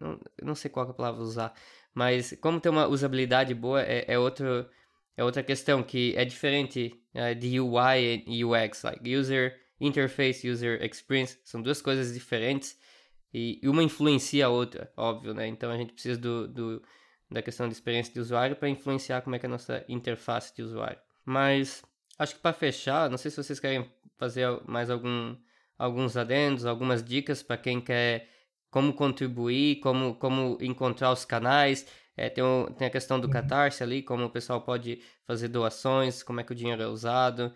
não, 0.00 0.18
não 0.42 0.54
sei 0.54 0.70
qual 0.70 0.86
é 0.86 0.90
a 0.90 0.94
palavra 0.94 1.22
usar, 1.22 1.54
mas 1.94 2.36
como 2.40 2.60
ter 2.60 2.68
uma 2.68 2.86
usabilidade 2.86 3.54
boa 3.54 3.82
é, 3.82 4.04
é 4.06 4.18
outro 4.18 4.68
é 5.16 5.24
outra 5.24 5.42
questão 5.42 5.82
que 5.82 6.14
é 6.16 6.24
diferente 6.24 6.98
é, 7.12 7.34
de 7.34 7.60
UI 7.60 8.24
e 8.26 8.44
UX, 8.44 8.82
like 8.82 9.16
user 9.16 9.58
interface, 9.80 10.48
user 10.48 10.82
experience, 10.84 11.38
são 11.44 11.60
duas 11.60 11.80
coisas 11.82 12.12
diferentes 12.12 12.78
e 13.32 13.60
uma 13.64 13.82
influencia 13.82 14.46
a 14.46 14.48
outra, 14.48 14.92
óbvio, 14.96 15.32
né? 15.32 15.46
Então 15.46 15.70
a 15.70 15.76
gente 15.76 15.92
precisa 15.92 16.18
do, 16.18 16.48
do 16.48 16.82
da 17.30 17.40
questão 17.40 17.68
de 17.68 17.74
experiência 17.74 18.12
de 18.12 18.18
usuário 18.18 18.56
para 18.56 18.68
influenciar 18.68 19.22
como 19.22 19.36
é 19.36 19.38
que 19.38 19.46
é 19.46 19.48
a 19.48 19.50
nossa 19.50 19.84
interface 19.88 20.54
de 20.54 20.62
usuário. 20.62 20.98
Mas 21.24 21.82
acho 22.18 22.34
que 22.34 22.40
para 22.40 22.52
fechar, 22.52 23.08
não 23.08 23.16
sei 23.16 23.30
se 23.30 23.36
vocês 23.36 23.60
querem 23.60 23.88
fazer 24.18 24.46
mais 24.66 24.90
algum, 24.90 25.36
alguns 25.78 26.16
adendos, 26.16 26.66
algumas 26.66 27.04
dicas 27.04 27.42
para 27.42 27.56
quem 27.56 27.80
quer 27.80 28.28
como 28.70 28.92
contribuir, 28.94 29.80
como, 29.80 30.14
como 30.14 30.56
encontrar 30.60 31.12
os 31.12 31.24
canais. 31.24 31.86
É, 32.16 32.28
tem, 32.28 32.44
o, 32.44 32.70
tem 32.76 32.86
a 32.88 32.90
questão 32.90 33.18
do 33.18 33.26
uhum. 33.26 33.32
Catarse 33.32 33.82
ali, 33.82 34.02
como 34.02 34.24
o 34.24 34.30
pessoal 34.30 34.60
pode 34.62 35.02
fazer 35.26 35.48
doações, 35.48 36.22
como 36.22 36.40
é 36.40 36.44
que 36.44 36.52
o 36.52 36.54
dinheiro 36.54 36.82
é 36.82 36.86
usado. 36.86 37.52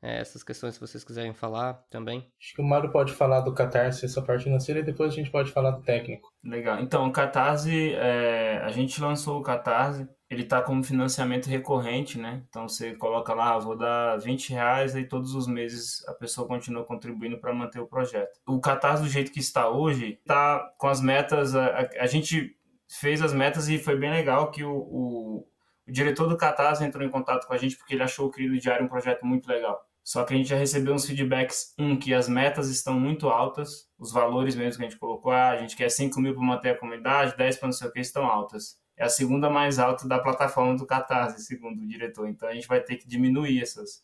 É, 0.00 0.20
essas 0.20 0.44
questões, 0.44 0.74
se 0.74 0.80
vocês 0.80 1.02
quiserem 1.02 1.34
falar 1.34 1.74
também. 1.90 2.30
Acho 2.40 2.54
que 2.54 2.62
o 2.62 2.64
Mário 2.64 2.90
pode 2.90 3.12
falar 3.12 3.40
do 3.40 3.52
Catarse, 3.52 4.04
essa 4.04 4.22
parte 4.22 4.44
financeira, 4.44 4.80
e 4.80 4.84
depois 4.84 5.12
a 5.12 5.16
gente 5.16 5.30
pode 5.30 5.50
falar 5.50 5.72
do 5.72 5.82
técnico. 5.82 6.28
Legal. 6.44 6.78
Então, 6.80 7.06
o 7.06 7.12
Catarse, 7.12 7.94
é, 7.94 8.58
a 8.62 8.68
gente 8.68 9.00
lançou 9.00 9.38
o 9.38 9.42
Catarse, 9.42 10.08
ele 10.30 10.42
está 10.42 10.62
como 10.62 10.84
financiamento 10.84 11.46
recorrente, 11.46 12.18
né? 12.18 12.44
Então, 12.48 12.68
você 12.68 12.94
coloca 12.94 13.34
lá, 13.34 13.54
ah, 13.54 13.58
vou 13.58 13.76
dar 13.76 14.16
20 14.18 14.50
reais, 14.50 14.94
e 14.94 15.04
todos 15.04 15.34
os 15.34 15.48
meses 15.48 16.06
a 16.06 16.12
pessoa 16.12 16.46
continua 16.46 16.84
contribuindo 16.84 17.40
para 17.40 17.52
manter 17.52 17.80
o 17.80 17.86
projeto. 17.86 18.38
O 18.46 18.60
Catarse, 18.60 19.02
do 19.02 19.08
jeito 19.08 19.32
que 19.32 19.40
está 19.40 19.68
hoje, 19.68 20.18
está 20.20 20.60
com 20.78 20.86
as 20.86 21.00
metas, 21.00 21.56
a, 21.56 21.88
a, 21.98 22.06
gente 22.06 22.54
fez 22.88 23.20
as 23.20 23.32
metas 23.32 23.68
e 23.68 23.78
foi 23.78 23.96
bem 23.96 24.10
legal 24.10 24.50
que 24.50 24.62
o, 24.62 24.76
o, 24.76 25.46
o 25.88 25.92
diretor 25.92 26.28
do 26.28 26.36
Catarse 26.36 26.84
entrou 26.84 27.04
em 27.04 27.10
contato 27.10 27.46
com 27.46 27.54
a 27.54 27.58
gente 27.58 27.76
porque 27.76 27.94
ele 27.94 28.02
achou 28.02 28.26
o 28.26 28.30
Querido 28.30 28.58
Diário 28.58 28.84
um 28.84 28.88
projeto 28.88 29.26
muito 29.26 29.48
legal. 29.48 29.87
Só 30.08 30.24
que 30.24 30.32
a 30.32 30.36
gente 30.38 30.48
já 30.48 30.56
recebeu 30.56 30.94
uns 30.94 31.04
feedbacks, 31.04 31.74
um, 31.78 31.94
que 31.94 32.14
as 32.14 32.30
metas 32.30 32.70
estão 32.70 32.98
muito 32.98 33.28
altas, 33.28 33.90
os 33.98 34.10
valores 34.10 34.54
mesmo 34.54 34.78
que 34.78 34.86
a 34.86 34.88
gente 34.88 34.98
colocou, 34.98 35.30
ah, 35.30 35.50
a 35.50 35.58
gente 35.58 35.76
quer 35.76 35.90
5 35.90 36.18
mil 36.18 36.34
para 36.34 36.42
manter 36.42 36.70
a 36.70 36.78
comunidade, 36.78 37.36
10 37.36 37.58
para 37.58 37.68
não 37.68 37.74
sei 37.74 37.88
o 37.88 37.92
que, 37.92 38.00
estão 38.00 38.24
altas. 38.24 38.78
É 38.96 39.04
a 39.04 39.10
segunda 39.10 39.50
mais 39.50 39.78
alta 39.78 40.08
da 40.08 40.18
plataforma 40.18 40.74
do 40.78 40.86
Catarse, 40.86 41.44
segundo 41.44 41.82
o 41.82 41.86
diretor. 41.86 42.26
Então 42.26 42.48
a 42.48 42.54
gente 42.54 42.66
vai 42.66 42.80
ter 42.80 42.96
que 42.96 43.06
diminuir 43.06 43.60
essas, 43.60 44.02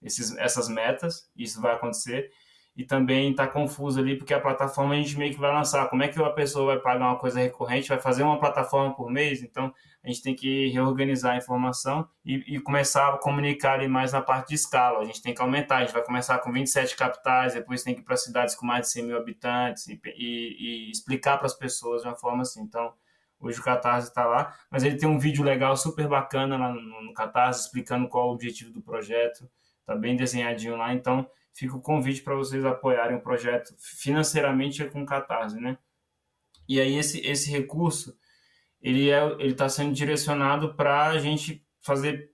esses, 0.00 0.34
essas 0.38 0.70
metas, 0.70 1.28
isso 1.36 1.60
vai 1.60 1.74
acontecer. 1.74 2.30
E 2.74 2.84
também 2.84 3.30
está 3.30 3.46
confuso 3.46 4.00
ali, 4.00 4.16
porque 4.16 4.32
a 4.32 4.40
plataforma 4.40 4.94
a 4.94 4.96
gente 4.96 5.18
meio 5.18 5.32
que 5.32 5.38
vai 5.38 5.52
lançar. 5.52 5.88
Como 5.88 6.02
é 6.02 6.08
que 6.08 6.20
a 6.22 6.30
pessoa 6.30 6.74
vai 6.74 6.78
pagar 6.78 7.06
uma 7.06 7.18
coisa 7.18 7.38
recorrente, 7.38 7.88
vai 7.88 8.00
fazer 8.00 8.22
uma 8.22 8.40
plataforma 8.40 8.94
por 8.94 9.10
mês? 9.10 9.42
Então 9.42 9.72
a 10.02 10.08
gente 10.08 10.22
tem 10.22 10.34
que 10.34 10.68
reorganizar 10.68 11.34
a 11.34 11.36
informação 11.36 12.08
e, 12.24 12.56
e, 12.56 12.60
começar 12.60 13.08
a 13.08 13.18
comunicar 13.18 13.74
ali 13.74 13.86
mais 13.86 14.12
na 14.12 14.20
parte 14.20 14.48
de 14.48 14.54
escala. 14.56 14.98
A 14.98 15.04
gente 15.04 15.22
tem 15.22 15.32
que 15.32 15.40
aumentar, 15.40 15.76
a 15.76 15.80
gente 15.82 15.92
vai 15.92 16.02
começar 16.02 16.38
com 16.38 16.50
27 16.50 16.96
capitais, 16.96 17.54
depois 17.54 17.84
tem 17.84 17.94
que 17.94 18.00
ir 18.00 18.04
para 18.04 18.16
cidades 18.16 18.56
com 18.56 18.66
mais 18.66 18.86
de 18.86 18.92
100 18.92 19.04
mil 19.04 19.16
habitantes 19.16 19.86
e, 19.86 20.00
e, 20.16 20.88
e 20.88 20.90
explicar 20.90 21.36
para 21.36 21.46
as 21.46 21.54
pessoas 21.54 22.02
de 22.02 22.08
uma 22.08 22.16
forma 22.16 22.42
assim. 22.42 22.62
Então, 22.62 22.92
hoje 23.38 23.60
o 23.60 23.62
Catarse 23.62 24.08
está 24.08 24.24
lá, 24.24 24.56
mas 24.70 24.82
ele 24.82 24.96
tem 24.96 25.08
um 25.08 25.20
vídeo 25.20 25.44
legal, 25.44 25.76
super 25.76 26.08
bacana 26.08 26.56
lá 26.56 26.72
no, 26.72 27.02
no 27.02 27.14
Catarse, 27.14 27.66
explicando 27.66 28.08
qual 28.08 28.28
o 28.28 28.32
objetivo 28.32 28.72
do 28.72 28.82
projeto, 28.82 29.48
está 29.80 29.94
bem 29.94 30.16
desenhadinho 30.16 30.76
lá, 30.76 30.92
então 30.92 31.28
fica 31.54 31.76
o 31.76 31.82
convite 31.82 32.22
para 32.22 32.34
vocês 32.34 32.64
apoiarem 32.64 33.16
o 33.16 33.22
projeto 33.22 33.74
financeiramente 33.78 34.84
com 34.86 35.06
Catarse, 35.06 35.60
né? 35.60 35.78
E 36.68 36.80
aí 36.80 36.96
esse, 36.96 37.20
esse 37.26 37.50
recurso 37.50 38.16
ele 38.80 39.10
é 39.10 39.22
ele 39.38 39.52
está 39.52 39.68
sendo 39.68 39.92
direcionado 39.92 40.74
para 40.74 41.08
a 41.08 41.18
gente 41.18 41.64
fazer 41.80 42.32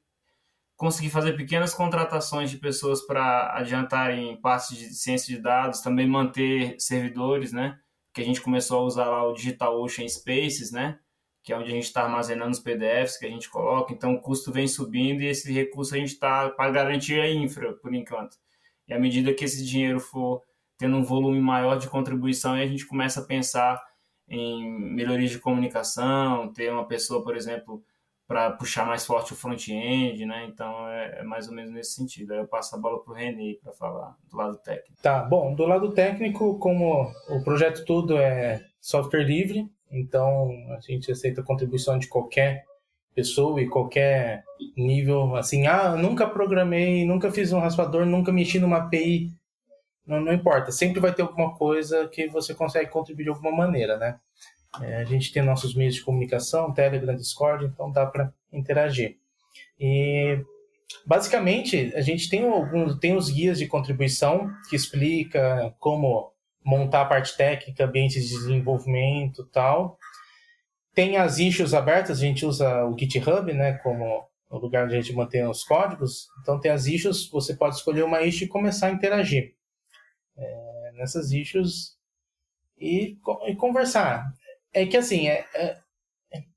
conseguir 0.77 1.11
fazer 1.11 1.33
pequenas 1.33 1.75
contratações 1.75 2.51
de 2.51 2.57
pessoas 2.57 3.03
para 3.05 3.53
adiantarem 3.59 4.41
partes 4.41 4.79
de 4.79 4.95
ciência 4.95 5.35
de 5.35 5.43
dados, 5.43 5.81
também 5.81 6.07
manter 6.07 6.77
servidores, 6.79 7.53
né? 7.53 7.79
Que 8.15 8.23
a 8.23 8.25
gente 8.25 8.41
começou 8.41 8.81
a 8.81 8.85
usar 8.85 9.07
lá 9.07 9.27
o 9.27 9.33
DigitalOcean 9.33 10.07
Spaces, 10.09 10.71
né? 10.71 11.01
Que 11.43 11.53
é 11.53 11.57
onde 11.59 11.69
a 11.69 11.75
gente 11.75 11.85
está 11.85 12.05
armazenando 12.05 12.53
os 12.53 12.61
PDFs 12.61 13.19
que 13.19 13.27
a 13.27 13.31
gente 13.31 13.51
coloca. 13.51 13.93
Então 13.93 14.15
o 14.15 14.21
custo 14.21 14.53
vem 14.53 14.69
subindo 14.69 15.21
e 15.21 15.27
esse 15.27 15.53
recurso 15.53 15.95
a 15.95 15.99
gente 15.99 16.13
está 16.13 16.49
para 16.49 16.71
garantir 16.71 17.21
a 17.21 17.29
infra 17.29 17.73
por 17.75 17.93
enquanto. 17.93 18.37
E 18.89 18.95
à 18.95 18.99
medida 18.99 19.35
que 19.35 19.45
esse 19.45 19.65
dinheiro 19.65 20.01
for 20.01 20.43
tendo 20.79 20.97
um 20.97 21.03
volume 21.03 21.41
maior 21.41 21.77
de 21.77 21.89
contribuição, 21.89 22.55
a 22.55 22.67
gente 22.67 22.87
começa 22.87 23.21
a 23.21 23.25
pensar 23.25 23.83
em 24.29 24.71
melhorias 24.95 25.31
de 25.31 25.39
comunicação, 25.39 26.53
ter 26.53 26.71
uma 26.71 26.87
pessoa, 26.87 27.23
por 27.23 27.37
exemplo, 27.37 27.83
para 28.29 28.51
puxar 28.51 28.87
mais 28.87 29.07
forte 29.07 29.33
o 29.33 29.37
front-end, 29.37 30.25
né? 30.27 30.45
Então 30.47 30.87
é, 30.87 31.21
é, 31.21 31.23
mais 31.23 31.49
ou 31.49 31.55
menos 31.55 31.73
nesse 31.73 31.93
sentido. 31.93 32.33
Aí 32.33 32.39
eu 32.39 32.47
passo 32.47 32.77
a 32.77 32.79
bola 32.79 33.03
para 33.03 33.13
o 33.13 33.17
René 33.17 33.55
para 33.63 33.73
falar 33.73 34.15
do 34.31 34.37
lado 34.37 34.59
técnico. 34.59 35.03
Tá, 35.03 35.23
bom, 35.23 35.55
do 35.55 35.65
lado 35.65 35.93
técnico, 35.93 36.59
como 36.59 37.11
o 37.31 37.43
projeto 37.43 37.85
todo 37.87 38.19
é 38.19 38.63
software 38.81 39.25
livre, 39.25 39.67
então 39.91 40.51
a 40.77 40.81
gente 40.81 41.11
aceita 41.11 41.43
contribuição 41.43 41.99
de 41.99 42.07
qualquer 42.07 42.67
pessoa 43.19 43.61
e 43.61 43.69
qualquer 43.69 44.45
nível, 44.77 45.35
assim, 45.35 45.67
ah, 45.67 45.97
nunca 45.97 46.29
programei, 46.29 47.05
nunca 47.05 47.33
fiz 47.33 47.53
um 47.53 47.59
raspador, 47.59 48.07
nunca 48.07 48.31
mexi 48.31 48.61
numa 48.61 48.77
API 48.77 49.33
não, 50.09 50.23
não 50.23 50.33
importa, 50.33 50.73
sempre 50.73 51.01
vai 51.01 51.13
ter 51.13 51.21
alguma 51.21 51.55
coisa 51.55 52.09
que 52.09 52.29
você 52.29 52.55
consegue 52.55 52.91
contribuir 52.91 53.25
de 53.25 53.29
alguma 53.29 53.53
maneira, 53.53 53.99
né? 53.99 54.19
É, 54.81 54.97
a 54.97 55.05
gente 55.05 55.31
tem 55.31 55.43
nossos 55.43 55.75
meios 55.75 55.95
de 55.95 56.03
comunicação, 56.03 56.73
Telegram, 56.73 57.15
Discord, 57.15 57.67
então 57.67 57.93
dá 57.93 58.07
para 58.07 58.33
interagir. 58.51 59.19
E 59.79 60.43
basicamente 61.05 61.93
a 61.95 62.01
gente 62.01 62.31
tem 62.31 62.49
alguns 62.49 62.99
tem 62.99 63.15
os 63.15 63.29
guias 63.31 63.59
de 63.59 63.67
contribuição 63.67 64.51
que 64.71 64.77
explica 64.77 65.75
como 65.79 66.33
montar 66.65 67.03
a 67.03 67.07
parte 67.07 67.37
técnica, 67.37 67.85
ambientes 67.85 68.27
de 68.27 68.35
desenvolvimento, 68.35 69.45
tal. 69.53 69.98
Tem 70.99 71.17
as 71.17 71.39
issues 71.39 71.75
abertas, 71.75 72.19
a 72.19 72.21
gente 72.23 72.45
usa 72.45 72.85
o 72.85 72.99
GitHub, 72.99 73.53
né, 73.53 73.75
como 73.85 74.29
o 74.51 74.59
lugar 74.59 74.85
onde 74.85 74.97
a 74.97 75.01
gente 75.01 75.15
mantém 75.15 75.47
os 75.47 75.63
códigos. 75.63 76.27
Então 76.43 76.59
tem 76.59 76.73
as 76.73 76.87
issues, 76.87 77.31
você 77.31 77.55
pode 77.55 77.77
escolher 77.77 78.03
uma 78.03 78.21
issue 78.23 78.47
e 78.47 78.49
começar 78.49 78.89
a 78.89 78.91
interagir 78.91 79.55
é, 80.37 80.93
nessas 80.95 81.31
issues 81.31 81.97
e, 82.77 83.17
e, 83.47 83.55
conversar. 83.55 84.27
É 84.73 84.87
que 84.87 84.97
assim, 84.97 85.29
é, 85.29 85.47
é, 85.55 85.79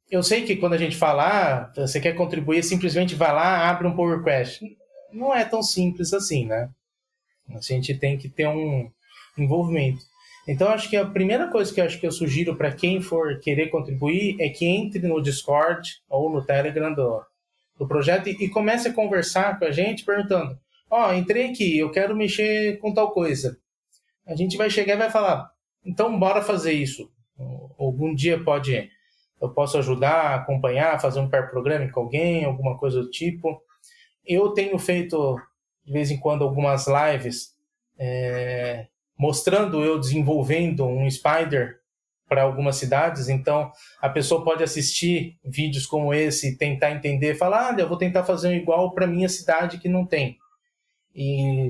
eu 0.10 0.24
sei 0.24 0.44
que 0.44 0.56
quando 0.56 0.74
a 0.74 0.80
gente 0.80 0.96
fala, 0.96 1.28
ah, 1.28 1.72
você 1.76 2.02
quer 2.02 2.14
contribuir, 2.14 2.64
simplesmente 2.64 3.14
vai 3.14 3.32
lá, 3.32 3.70
abre 3.70 3.88
um 3.88 3.96
pull 3.96 4.18
request. 4.18 4.66
Não 5.14 5.36
é 5.36 5.46
tão 5.46 5.62
simples 5.62 6.14
assim, 6.14 6.48
né? 6.48 6.68
A 7.56 7.62
gente 7.62 7.96
tem 7.96 8.18
que 8.18 8.28
ter 8.28 8.48
um 8.48 8.92
envolvimento. 9.38 10.04
Então, 10.48 10.70
acho 10.70 10.90
que 10.90 10.98
a 10.98 11.06
primeira 11.06 11.48
coisa 11.50 11.74
que 11.74 11.80
eu 11.80 11.86
acho 11.86 12.00
que 12.00 12.08
eu 12.08 12.12
sugiro 12.12 12.56
para 12.56 12.72
quem 12.72 13.02
for 13.02 13.40
querer 13.40 13.68
contribuir 13.70 14.38
é 14.40 14.50
que 14.50 14.66
entre 14.66 15.08
no 15.08 15.22
Discord 15.22 16.02
ou 16.10 16.30
no 16.30 16.44
Telegram 16.44 16.94
do, 16.94 17.24
do 17.78 17.88
projeto 17.88 18.28
e, 18.28 18.32
e 18.46 18.50
comece 18.50 18.88
a 18.88 18.94
conversar 18.94 19.60
com 19.60 19.66
a 19.66 19.72
gente 19.72 20.04
perguntando: 20.04 20.58
Ó, 20.90 21.10
oh, 21.10 21.14
entrei 21.14 21.52
aqui, 21.52 21.78
eu 21.78 21.92
quero 21.92 22.16
mexer 22.16 22.80
com 22.80 22.94
tal 22.94 23.12
coisa. 23.12 23.58
A 24.26 24.36
gente 24.36 24.58
vai 24.58 24.70
chegar 24.70 24.96
e 24.96 24.98
vai 24.98 25.10
falar: 25.10 25.52
então, 25.86 26.18
bora 26.18 26.42
fazer 26.42 26.74
isso. 26.74 27.12
Algum 27.78 28.14
dia 28.14 28.44
pode, 28.44 28.90
eu 29.42 29.50
posso 29.50 29.78
ajudar, 29.78 30.36
acompanhar, 30.36 31.02
fazer 31.02 31.20
um 31.20 31.30
pair 31.30 31.50
programming 31.50 31.90
com 31.90 32.02
alguém, 32.02 32.46
alguma 32.46 32.78
coisa 32.78 33.02
do 33.02 33.10
tipo. 33.10 33.62
Eu 34.26 34.50
tenho 34.50 34.78
feito 34.78 35.40
de 35.84 35.92
vez 35.92 36.12
em 36.12 36.20
quando 36.20 36.44
algumas 36.44 36.86
lives 36.88 37.56
é, 37.98 38.88
mostrando 39.22 39.84
eu 39.84 40.00
desenvolvendo 40.00 40.84
um 40.84 41.08
Spider 41.08 41.80
para 42.28 42.42
algumas 42.42 42.78
cidades. 42.78 43.30
Então, 43.30 43.72
a 44.02 44.10
pessoa 44.10 44.44
pode 44.44 44.64
assistir 44.64 45.38
vídeos 45.46 45.86
como 45.86 46.12
esse 46.12 46.50
e 46.50 46.58
tentar 46.58 46.90
entender, 46.90 47.36
falar, 47.36 47.70
ah, 47.70 47.80
eu 47.80 47.88
vou 47.88 47.98
tentar 47.98 48.24
fazer 48.24 48.48
um 48.48 48.54
igual 48.54 48.96
para 48.96 49.06
minha 49.06 49.30
cidade 49.30 49.78
que 49.78 49.88
não 49.88 50.08
tem. 50.08 50.40
E 51.14 51.70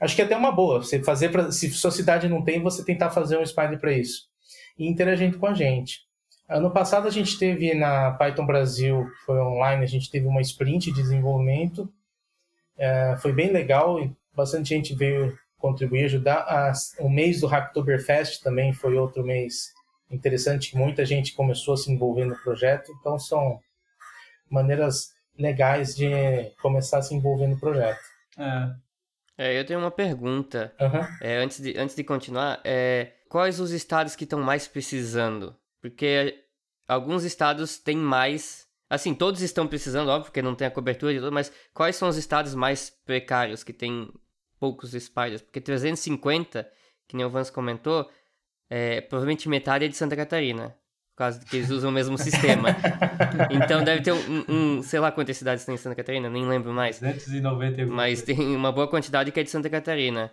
acho 0.00 0.14
que 0.14 0.22
é 0.22 0.24
até 0.24 0.36
uma 0.36 0.52
boa. 0.52 0.80
Você 0.80 1.02
fazer 1.02 1.32
se 1.52 1.68
sua 1.72 1.90
cidade 1.90 2.28
não 2.28 2.40
tem, 2.40 2.62
você 2.62 2.84
tentar 2.84 3.10
fazer 3.10 3.36
um 3.36 3.44
Spider 3.44 3.80
para 3.80 3.92
isso 3.92 4.28
e 4.78 4.86
interagindo 4.86 5.40
com 5.40 5.46
a 5.46 5.54
gente. 5.54 6.02
Ano 6.48 6.70
passado 6.70 7.08
a 7.08 7.10
gente 7.10 7.36
teve 7.36 7.74
na 7.74 8.12
Python 8.12 8.46
Brasil, 8.46 9.08
foi 9.26 9.40
online, 9.40 9.82
a 9.82 9.88
gente 9.88 10.08
teve 10.08 10.28
uma 10.28 10.40
sprint 10.40 10.92
de 10.92 11.02
desenvolvimento. 11.02 11.92
É, 12.78 13.16
foi 13.20 13.32
bem 13.32 13.50
legal, 13.50 13.98
bastante 14.36 14.68
gente 14.68 14.94
veio 14.94 15.36
contribuir, 15.60 16.06
ajudar. 16.06 16.42
As, 16.42 16.96
o 16.98 17.08
mês 17.08 17.40
do 17.40 17.46
Hacktoberfest 17.46 18.42
também 18.42 18.72
foi 18.72 18.96
outro 18.96 19.22
mês 19.22 19.72
interessante, 20.10 20.76
muita 20.76 21.04
gente 21.04 21.34
começou 21.34 21.74
a 21.74 21.76
se 21.76 21.92
envolver 21.92 22.24
no 22.24 22.36
projeto, 22.42 22.90
então 22.98 23.16
são 23.18 23.60
maneiras 24.50 25.12
legais 25.38 25.94
de 25.94 26.10
começar 26.60 26.98
a 26.98 27.02
se 27.02 27.14
envolver 27.14 27.46
no 27.46 27.58
projeto. 27.58 28.00
É. 28.36 28.90
É, 29.38 29.58
eu 29.58 29.64
tenho 29.64 29.78
uma 29.78 29.90
pergunta. 29.90 30.70
Uhum. 30.78 31.00
É, 31.22 31.38
antes, 31.38 31.60
de, 31.62 31.78
antes 31.78 31.96
de 31.96 32.04
continuar, 32.04 32.60
é, 32.62 33.12
quais 33.26 33.58
os 33.58 33.70
estados 33.70 34.14
que 34.14 34.24
estão 34.24 34.40
mais 34.40 34.68
precisando? 34.68 35.56
Porque 35.80 36.44
alguns 36.86 37.24
estados 37.24 37.78
têm 37.78 37.96
mais. 37.96 38.66
Assim, 38.90 39.14
todos 39.14 39.40
estão 39.40 39.66
precisando, 39.66 40.08
óbvio, 40.08 40.24
porque 40.24 40.42
não 40.42 40.54
tem 40.54 40.66
a 40.66 40.70
cobertura 40.70 41.14
de 41.14 41.20
tudo, 41.20 41.32
mas 41.32 41.50
quais 41.72 41.96
são 41.96 42.08
os 42.08 42.18
estados 42.18 42.54
mais 42.54 42.90
precários 42.90 43.64
que 43.64 43.72
têm 43.72 44.12
poucos 44.60 44.92
spiders, 44.92 45.40
porque 45.40 45.60
350, 45.60 46.70
que 47.08 47.16
nem 47.16 47.24
o 47.24 47.30
Vance 47.30 47.50
comentou, 47.50 48.08
é, 48.68 49.00
provavelmente 49.00 49.48
metade 49.48 49.86
é 49.86 49.88
de 49.88 49.96
Santa 49.96 50.14
Catarina, 50.14 50.76
por 51.12 51.16
causa 51.16 51.40
de 51.40 51.46
que 51.46 51.56
eles 51.56 51.70
usam 51.70 51.90
o 51.90 51.92
mesmo 51.92 52.16
sistema. 52.18 52.68
então 53.50 53.82
deve 53.82 54.02
ter 54.02 54.12
um, 54.12 54.44
um, 54.48 54.82
sei 54.82 55.00
lá 55.00 55.10
quantas 55.10 55.36
cidades 55.36 55.64
tem 55.64 55.74
em 55.74 55.78
Santa 55.78 55.96
Catarina, 55.96 56.28
nem 56.28 56.46
lembro 56.46 56.72
mais. 56.72 57.00
290 57.00 57.86
Mas 57.86 58.22
tem 58.22 58.54
uma 58.54 58.70
boa 58.70 58.86
quantidade 58.86 59.32
que 59.32 59.40
é 59.40 59.42
de 59.42 59.50
Santa 59.50 59.70
Catarina. 59.70 60.30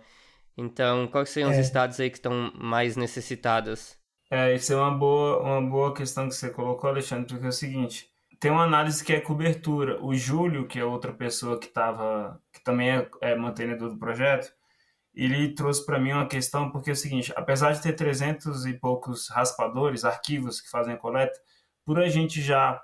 Então, 0.56 1.06
quais 1.06 1.30
seriam 1.30 1.50
é. 1.50 1.54
os 1.54 1.58
estados 1.58 1.98
aí 1.98 2.10
que 2.10 2.18
estão 2.18 2.52
mais 2.54 2.96
necessitados? 2.96 3.96
É, 4.30 4.54
isso 4.54 4.72
é 4.72 4.76
uma 4.76 4.90
boa, 4.90 5.40
uma 5.40 5.62
boa 5.62 5.94
questão 5.94 6.28
que 6.28 6.34
você 6.34 6.50
colocou, 6.50 6.90
Alexandre, 6.90 7.26
porque 7.26 7.46
é 7.46 7.48
o 7.48 7.52
seguinte, 7.52 8.10
tem 8.40 8.50
uma 8.50 8.64
análise 8.64 9.04
que 9.04 9.12
é 9.12 9.20
cobertura. 9.20 10.02
O 10.02 10.14
Júlio, 10.14 10.66
que 10.66 10.78
é 10.78 10.84
outra 10.84 11.12
pessoa 11.12 11.58
que 11.58 11.66
estava, 11.66 12.40
que 12.52 12.62
também 12.62 12.90
é, 12.90 13.10
é 13.20 13.36
mantenedor 13.36 13.90
do 13.90 13.98
projeto, 13.98 14.52
ele 15.14 15.54
trouxe 15.54 15.84
para 15.84 15.98
mim 15.98 16.12
uma 16.12 16.28
questão 16.28 16.70
porque 16.70 16.90
é 16.90 16.92
o 16.92 16.96
seguinte, 16.96 17.32
apesar 17.36 17.72
de 17.72 17.82
ter 17.82 17.94
300 17.94 18.66
e 18.66 18.74
poucos 18.74 19.28
raspadores, 19.28 20.04
arquivos 20.04 20.60
que 20.60 20.70
fazem 20.70 20.94
a 20.94 20.96
coleta, 20.96 21.38
por 21.84 21.98
a 21.98 22.08
gente 22.08 22.40
já 22.40 22.80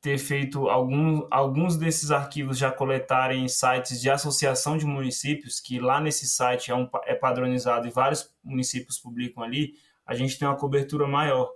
ter 0.00 0.18
feito 0.18 0.68
algum, 0.68 1.26
alguns 1.30 1.76
desses 1.76 2.10
arquivos 2.10 2.58
já 2.58 2.70
coletarem 2.72 3.44
em 3.44 3.48
sites 3.48 4.00
de 4.00 4.10
associação 4.10 4.76
de 4.76 4.84
municípios, 4.84 5.60
que 5.60 5.78
lá 5.78 6.00
nesse 6.00 6.28
site 6.28 6.70
é, 6.70 6.74
um, 6.74 6.88
é 7.04 7.14
padronizado 7.14 7.86
e 7.86 7.90
vários 7.90 8.28
municípios 8.42 8.98
publicam 8.98 9.42
ali, 9.42 9.74
a 10.04 10.14
gente 10.14 10.36
tem 10.38 10.46
uma 10.46 10.56
cobertura 10.56 11.06
maior. 11.06 11.50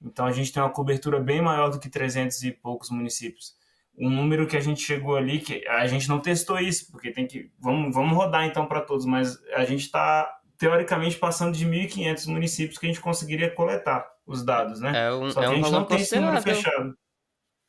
Então 0.00 0.26
a 0.26 0.32
gente 0.32 0.52
tem 0.52 0.62
uma 0.62 0.70
cobertura 0.70 1.18
bem 1.20 1.42
maior 1.42 1.70
do 1.70 1.80
que 1.80 1.88
300 1.88 2.42
e 2.42 2.52
poucos 2.52 2.90
municípios. 2.90 3.56
Um 3.96 4.10
número 4.10 4.46
que 4.46 4.56
a 4.56 4.60
gente 4.60 4.80
chegou 4.80 5.16
ali, 5.16 5.40
que 5.40 5.66
a 5.66 5.86
gente 5.88 6.08
não 6.08 6.20
testou 6.20 6.58
isso, 6.58 6.90
porque 6.92 7.10
tem 7.10 7.26
que. 7.26 7.50
Vamos, 7.58 7.92
vamos 7.92 8.16
rodar 8.16 8.44
então 8.44 8.66
para 8.66 8.80
todos, 8.80 9.04
mas 9.04 9.38
a 9.54 9.64
gente 9.64 9.82
está 9.82 10.38
teoricamente 10.56 11.16
passando 11.16 11.56
de 11.56 11.66
1.500 11.66 12.26
municípios 12.26 12.78
que 12.78 12.86
a 12.86 12.88
gente 12.88 13.00
conseguiria 13.00 13.50
coletar 13.50 14.08
os 14.26 14.44
dados, 14.44 14.80
né? 14.80 15.06
É 15.06 15.12
um, 15.12 15.30
Só 15.30 15.40
que 15.40 15.46
é 15.46 15.48
um 15.48 15.52
a 15.52 15.56
gente 15.56 15.70
não 15.70 15.84
tem 15.84 16.00
esse 16.00 16.18
número 16.18 16.42
fechado. 16.42 16.94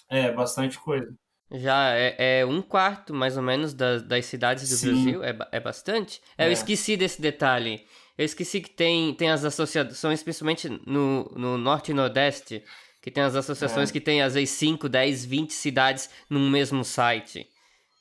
É, 0.09 0.31
bastante 0.31 0.79
coisa. 0.79 1.13
Já 1.51 1.95
é, 1.95 2.39
é, 2.39 2.45
um 2.45 2.61
quarto, 2.61 3.13
mais 3.13 3.35
ou 3.35 3.41
menos, 3.41 3.73
das, 3.73 4.03
das 4.03 4.25
cidades 4.25 4.69
do 4.69 4.75
Sim. 4.75 4.93
Brasil, 4.93 5.23
é, 5.23 5.35
é 5.51 5.59
bastante. 5.59 6.21
É, 6.37 6.45
eu 6.45 6.49
é. 6.49 6.53
esqueci 6.53 6.95
desse 6.95 7.21
detalhe. 7.21 7.85
Eu 8.19 8.25
esqueci 8.25 8.59
que 8.59 8.69
tem, 8.69 9.13
tem 9.13 9.31
as 9.31 9.45
associações, 9.45 10.21
principalmente 10.21 10.67
no, 10.85 11.31
no 11.37 11.57
norte 11.57 11.91
e 11.91 11.93
nordeste, 11.93 12.61
que 13.01 13.09
tem 13.09 13.23
as 13.23 13.33
associações 13.33 13.89
é. 13.89 13.93
que 13.93 14.01
tem 14.01 14.21
às 14.21 14.33
vezes 14.33 14.49
5, 14.55 14.89
10, 14.89 15.23
20 15.23 15.53
cidades 15.53 16.09
num 16.29 16.49
mesmo 16.49 16.83
site. 16.83 17.47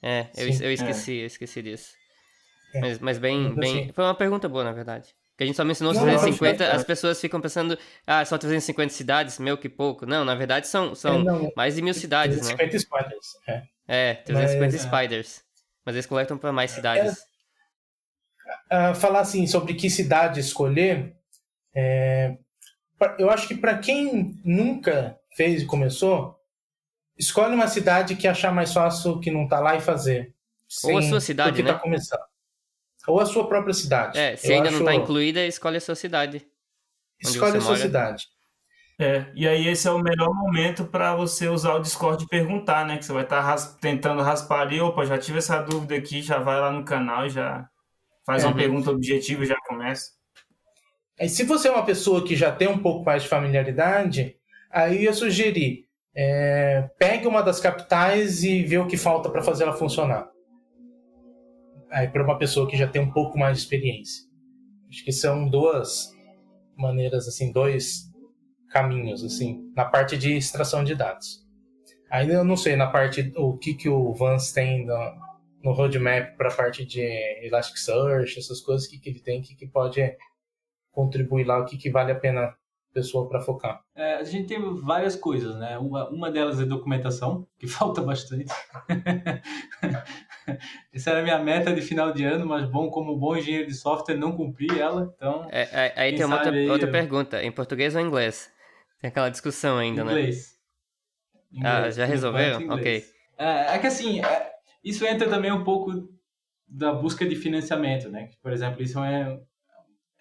É, 0.02 0.26
eu, 0.36 0.52
Sim, 0.52 0.64
eu 0.64 0.72
esqueci, 0.72 1.20
é. 1.20 1.22
eu 1.22 1.26
esqueci 1.26 1.62
disso. 1.62 1.92
É. 2.74 2.80
Mas, 2.80 2.98
mas 2.98 3.18
bem, 3.18 3.54
bem. 3.54 3.92
Foi 3.92 4.02
uma 4.02 4.14
pergunta 4.14 4.48
boa, 4.48 4.64
na 4.64 4.72
verdade. 4.72 5.14
Que 5.36 5.44
a 5.44 5.46
gente 5.46 5.54
só 5.54 5.64
mencionou 5.64 5.94
não, 5.94 6.02
350, 6.02 6.66
não, 6.66 6.74
as 6.74 6.82
pessoas 6.82 7.20
ficam 7.20 7.40
pensando, 7.40 7.78
ah, 8.04 8.24
só 8.24 8.36
350 8.36 8.92
cidades, 8.92 9.38
meu 9.38 9.56
que 9.56 9.68
pouco. 9.68 10.04
Não, 10.04 10.24
na 10.24 10.34
verdade 10.34 10.66
são, 10.66 10.96
são 10.96 11.46
é, 11.46 11.52
mais 11.54 11.76
de 11.76 11.82
mil 11.82 11.94
cidades, 11.94 12.40
350 12.40 12.64
né? 12.64 12.70
350 12.70 12.78
spiders, 12.80 13.36
é. 13.46 14.10
É, 14.10 14.14
350 14.14 14.72
mas, 14.72 14.82
spiders. 14.82 15.44
Mas 15.86 15.94
eles 15.94 16.06
coletam 16.06 16.36
para 16.36 16.52
mais 16.52 16.72
cidades 16.72 17.27
uh, 18.72 18.94
falar 18.94 19.20
assim 19.20 19.46
sobre 19.46 19.74
que 19.74 19.90
cidade 19.90 20.40
escolher, 20.40 21.16
é, 21.74 22.36
eu 23.18 23.30
acho 23.30 23.46
que 23.46 23.54
para 23.54 23.78
quem 23.78 24.40
nunca 24.44 25.18
fez 25.36 25.62
e 25.62 25.66
começou, 25.66 26.36
escolhe 27.16 27.54
uma 27.54 27.68
cidade 27.68 28.16
que 28.16 28.26
achar 28.26 28.52
mais 28.52 28.72
fácil 28.72 29.20
que 29.20 29.30
não 29.30 29.46
tá 29.46 29.60
lá 29.60 29.76
e 29.76 29.80
fazer. 29.80 30.34
Ou 30.84 30.98
a 30.98 31.02
sua 31.02 31.20
cidade, 31.20 31.62
né? 31.62 31.72
Tá 31.72 31.78
começando. 31.78 32.20
Ou 33.06 33.20
a 33.20 33.26
sua 33.26 33.48
própria 33.48 33.72
cidade. 33.72 34.18
É, 34.18 34.36
se 34.36 34.48
eu 34.48 34.56
ainda 34.56 34.68
acho... 34.68 34.78
não 34.78 34.86
está 34.86 34.94
incluída, 34.94 35.44
escolhe 35.46 35.78
a 35.78 35.80
sua 35.80 35.94
cidade. 35.94 36.46
Escolhe 37.20 37.56
a 37.56 37.60
sua 37.60 37.70
mora. 37.70 37.82
cidade. 37.82 38.26
É, 39.00 39.26
e 39.32 39.46
aí 39.46 39.68
esse 39.68 39.86
é 39.86 39.92
o 39.92 40.00
melhor 40.00 40.34
momento 40.34 40.84
para 40.84 41.14
você 41.14 41.48
usar 41.48 41.74
o 41.74 41.80
Discord 41.80 42.24
e 42.24 42.28
perguntar, 42.28 42.84
né? 42.84 42.98
Que 42.98 43.04
você 43.04 43.12
vai 43.12 43.22
estar 43.22 43.40
tá 43.40 43.42
ras... 43.42 43.76
tentando 43.80 44.22
raspar 44.22 44.62
ali, 44.62 44.80
opa, 44.80 45.06
já 45.06 45.16
tive 45.16 45.38
essa 45.38 45.62
dúvida 45.62 45.94
aqui, 45.94 46.20
já 46.20 46.40
vai 46.40 46.60
lá 46.60 46.72
no 46.72 46.84
canal 46.84 47.24
e 47.24 47.30
já 47.30 47.68
Faz 48.28 48.44
uma 48.44 48.50
uhum. 48.50 48.58
pergunta 48.58 48.90
objetiva 48.90 49.42
e 49.42 49.46
já 49.46 49.56
começa. 49.66 50.10
Aí, 51.18 51.30
se 51.30 51.44
você 51.44 51.68
é 51.68 51.70
uma 51.70 51.86
pessoa 51.86 52.22
que 52.22 52.36
já 52.36 52.52
tem 52.52 52.68
um 52.68 52.76
pouco 52.76 53.02
mais 53.02 53.22
de 53.22 53.28
familiaridade, 53.30 54.36
aí 54.70 54.96
eu 54.96 55.02
ia 55.04 55.12
sugerir, 55.14 55.86
é, 56.14 56.90
pegue 56.98 57.26
uma 57.26 57.40
das 57.40 57.58
capitais 57.58 58.44
e 58.44 58.62
vê 58.64 58.76
o 58.76 58.86
que 58.86 58.98
falta 58.98 59.30
para 59.30 59.40
fazer 59.40 59.62
ela 59.62 59.72
funcionar. 59.72 60.28
Aí 61.90 62.06
para 62.06 62.22
uma 62.22 62.36
pessoa 62.36 62.68
que 62.68 62.76
já 62.76 62.86
tem 62.86 63.00
um 63.00 63.10
pouco 63.10 63.38
mais 63.38 63.56
de 63.56 63.62
experiência. 63.62 64.24
Acho 64.90 65.02
que 65.06 65.12
são 65.12 65.48
duas 65.48 66.10
maneiras 66.76 67.26
assim, 67.26 67.50
dois 67.50 68.12
caminhos 68.68 69.24
assim, 69.24 69.72
na 69.74 69.86
parte 69.86 70.18
de 70.18 70.36
extração 70.36 70.84
de 70.84 70.94
dados. 70.94 71.46
Ainda 72.10 72.34
eu 72.34 72.44
não 72.44 72.58
sei 72.58 72.76
na 72.76 72.88
parte 72.88 73.32
o 73.38 73.56
que 73.56 73.72
que 73.72 73.88
o 73.88 74.12
Vance 74.12 74.52
tem 74.52 74.86
no 75.62 75.72
roadmap 75.72 76.36
para 76.36 76.48
a 76.48 76.54
parte 76.54 76.84
de 76.84 77.02
Elasticsearch, 77.44 78.38
essas 78.38 78.60
coisas, 78.60 78.86
o 78.86 78.90
que, 78.90 78.98
que 78.98 79.10
ele 79.10 79.20
tem, 79.20 79.40
o 79.40 79.42
que, 79.42 79.54
que 79.54 79.66
pode 79.66 80.16
contribuir 80.90 81.44
lá, 81.44 81.58
o 81.58 81.64
que, 81.64 81.76
que 81.76 81.90
vale 81.90 82.12
a 82.12 82.14
pena 82.14 82.42
a 82.42 82.54
pessoa 82.92 83.28
para 83.28 83.40
focar? 83.40 83.82
É, 83.94 84.14
a 84.14 84.24
gente 84.24 84.48
tem 84.48 84.80
várias 84.80 85.16
coisas, 85.16 85.56
né? 85.56 85.76
Uma, 85.78 86.08
uma 86.08 86.30
delas 86.30 86.60
é 86.60 86.64
documentação, 86.64 87.46
que 87.58 87.66
falta 87.66 88.02
bastante. 88.02 88.52
Essa 90.92 91.10
era 91.10 91.20
a 91.20 91.22
minha 91.22 91.38
meta 91.38 91.74
de 91.74 91.82
final 91.82 92.12
de 92.12 92.24
ano, 92.24 92.46
mas 92.46 92.68
bom, 92.68 92.90
como 92.90 93.16
bom 93.16 93.36
engenheiro 93.36 93.66
de 93.66 93.74
software, 93.74 94.16
não 94.16 94.32
cumpri 94.32 94.78
ela, 94.78 95.12
então... 95.14 95.46
É, 95.50 95.86
é, 95.86 95.92
aí 95.96 96.16
tem 96.16 96.24
uma 96.24 96.36
outra, 96.36 96.52
aí, 96.52 96.70
outra 96.70 96.90
pergunta, 96.90 97.42
em 97.42 97.52
português 97.52 97.94
ou 97.94 98.00
em 98.00 98.06
inglês? 98.06 98.50
Tem 99.00 99.08
aquela 99.08 99.28
discussão 99.28 99.76
ainda, 99.76 100.02
inglês. 100.02 100.56
né? 101.52 101.52
Inglês. 101.52 101.64
Ah, 101.64 101.90
já 101.90 102.04
resolveram? 102.04 102.68
Ok. 102.70 103.04
É, 103.36 103.74
é 103.74 103.78
que 103.78 103.86
assim, 103.86 104.24
é, 104.24 104.57
isso 104.82 105.04
entra 105.04 105.28
também 105.28 105.52
um 105.52 105.64
pouco 105.64 106.08
da 106.66 106.92
busca 106.92 107.26
de 107.26 107.34
financiamento, 107.34 108.08
né? 108.08 108.30
Por 108.42 108.52
exemplo, 108.52 108.82
isso 108.82 108.98
é, 109.02 109.40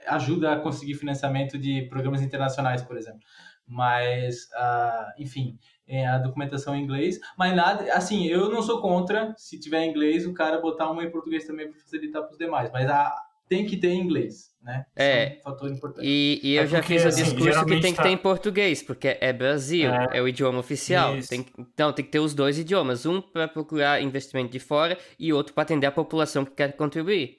ajuda 0.07 0.53
a 0.53 0.59
conseguir 0.59 0.95
financiamento 0.95 1.57
de 1.57 1.83
programas 1.89 2.21
internacionais, 2.21 2.81
por 2.81 2.97
exemplo. 2.97 3.19
Mas, 3.65 4.45
uh, 4.53 5.21
enfim, 5.21 5.59
é 5.85 6.07
a 6.07 6.17
documentação 6.17 6.73
em 6.73 6.83
inglês. 6.83 7.19
Mas 7.37 7.53
nada, 7.53 7.93
assim, 7.93 8.25
eu 8.25 8.49
não 8.49 8.61
sou 8.61 8.81
contra, 8.81 9.33
se 9.37 9.59
tiver 9.59 9.83
em 9.83 9.89
inglês, 9.89 10.25
o 10.25 10.33
cara 10.33 10.61
botar 10.61 10.89
uma 10.89 11.03
em 11.03 11.11
português 11.11 11.45
também 11.45 11.69
para 11.69 11.79
facilitar 11.79 12.21
para 12.21 12.31
os 12.31 12.37
demais. 12.37 12.71
Mas 12.71 12.89
a, 12.89 13.13
tem 13.49 13.65
que 13.65 13.77
ter 13.77 13.89
em 13.89 14.01
inglês, 14.01 14.51
né? 14.61 14.85
É, 14.95 15.23
Isso 15.25 15.35
é 15.35 15.39
um 15.39 15.43
fator 15.43 15.69
importante. 15.71 16.05
E, 16.07 16.39
e 16.43 16.55
eu 16.55 16.63
É 16.63 16.67
já 16.67 16.77
porque, 16.79 16.93
fiz 16.93 17.05
o 17.05 17.07
assim, 17.07 17.23
discurso 17.23 17.65
que 17.65 17.79
tem 17.81 17.91
que 17.91 17.97
tá- 17.97 18.03
ter 18.03 18.09
em 18.09 18.17
português, 18.17 18.83
porque 18.83 19.17
é 19.19 19.31
Brasil, 19.33 19.89
é, 19.89 20.17
É. 20.17 20.21
o 20.21 20.27
idioma 20.27 20.59
oficial. 20.59 21.15
Isso. 21.17 21.29
Tem, 21.29 21.43
que- 21.43 21.53
então 21.59 21.91
tem 21.93 22.03
que 22.05 22.11
ter 22.11 22.19
os 22.19 22.33
dois 22.33 22.57
idiomas, 22.59 23.05
um 23.05 23.21
para 23.21 23.47
procurar 23.47 24.01
investimento 24.01 24.51
de 24.51 24.59
fora 24.59 24.97
e 25.19 25.31
outro 25.31 25.53
para 25.53 25.63
atender 25.63 25.87
a 25.87 25.91
população 25.91 26.43
que 26.45 26.51
quer 26.51 26.73
contribuir 26.75 27.37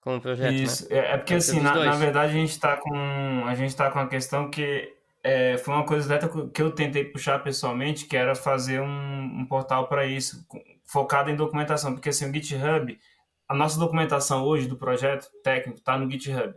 com 0.00 0.16
o 0.16 0.20
projeto, 0.20 0.52
né? 0.52 0.58
Isso, 0.62 0.86
é, 0.90 1.14
é 1.14 1.16
porque 1.16 1.34
assim, 1.34 1.60
na, 1.60 1.74
na 1.74 1.92
verdade 1.96 2.32
a 2.32 2.34
gente 2.36 2.58
tá 2.58 2.76
com 2.76 2.94
a 3.46 3.54
gente 3.54 3.74
tá 3.76 3.90
com 3.90 3.98
a 3.98 4.06
questão 4.06 4.50
que 4.50 4.92
é, 5.22 5.58
foi 5.58 5.74
uma 5.74 5.84
coisa 5.84 6.18
que 6.54 6.62
eu 6.62 6.70
tentei 6.70 7.04
puxar 7.04 7.40
pessoalmente, 7.40 8.06
que 8.06 8.16
era 8.16 8.34
fazer 8.34 8.80
um, 8.80 9.40
um 9.40 9.44
portal 9.46 9.88
para 9.88 10.06
isso, 10.06 10.46
focado 10.86 11.28
em 11.30 11.36
documentação, 11.36 11.92
porque 11.92 12.08
assim, 12.08 12.30
o 12.30 12.32
GitHub, 12.32 12.98
a 13.48 13.54
nossa 13.54 13.78
documentação 13.78 14.44
hoje 14.44 14.68
do 14.68 14.76
projeto 14.76 15.28
técnico 15.42 15.78
está 15.78 15.96
no 15.96 16.10
GitHub. 16.10 16.54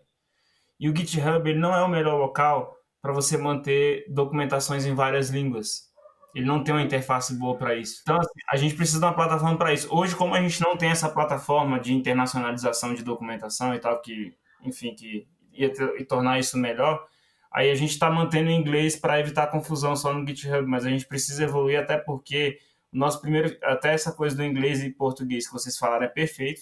E 0.79 0.89
o 0.89 0.95
GitHub 0.95 1.49
ele 1.49 1.59
não 1.59 1.73
é 1.73 1.81
o 1.83 1.87
melhor 1.87 2.17
local 2.17 2.75
para 3.01 3.13
você 3.13 3.37
manter 3.37 4.05
documentações 4.09 4.85
em 4.85 4.93
várias 4.93 5.29
línguas. 5.29 5.89
Ele 6.35 6.45
não 6.45 6.63
tem 6.63 6.73
uma 6.73 6.83
interface 6.83 7.33
boa 7.37 7.57
para 7.57 7.75
isso. 7.75 7.99
Então, 8.01 8.17
assim, 8.17 8.39
a 8.49 8.57
gente 8.57 8.75
precisa 8.75 8.99
de 8.99 9.05
uma 9.05 9.13
plataforma 9.13 9.57
para 9.57 9.73
isso. 9.73 9.87
Hoje, 9.93 10.15
como 10.15 10.33
a 10.33 10.41
gente 10.41 10.61
não 10.61 10.77
tem 10.77 10.89
essa 10.89 11.09
plataforma 11.09 11.79
de 11.79 11.93
internacionalização 11.93 12.93
de 12.93 13.03
documentação 13.03 13.73
e 13.75 13.79
tal, 13.79 14.01
que, 14.01 14.33
enfim, 14.63 14.95
que 14.95 15.27
ia, 15.51 15.71
ter- 15.73 16.05
tornar 16.05 16.39
isso 16.39 16.57
melhor, 16.57 17.05
aí 17.51 17.69
a 17.69 17.75
gente 17.75 17.91
está 17.91 18.09
mantendo 18.09 18.49
em 18.49 18.57
inglês 18.57 18.95
para 18.95 19.19
evitar 19.19 19.47
confusão 19.47 19.95
só 19.95 20.13
no 20.13 20.25
GitHub, 20.25 20.65
mas 20.65 20.85
a 20.85 20.89
gente 20.89 21.05
precisa 21.05 21.43
evoluir 21.43 21.79
até 21.79 21.97
porque 21.97 22.59
o 22.93 22.97
nosso 22.97 23.21
primeiro, 23.21 23.57
até 23.63 23.93
essa 23.93 24.11
coisa 24.13 24.35
do 24.35 24.43
inglês 24.43 24.81
e 24.83 24.89
português 24.89 25.47
que 25.47 25.53
vocês 25.53 25.77
falaram 25.77 26.05
é 26.05 26.09
perfeito, 26.09 26.61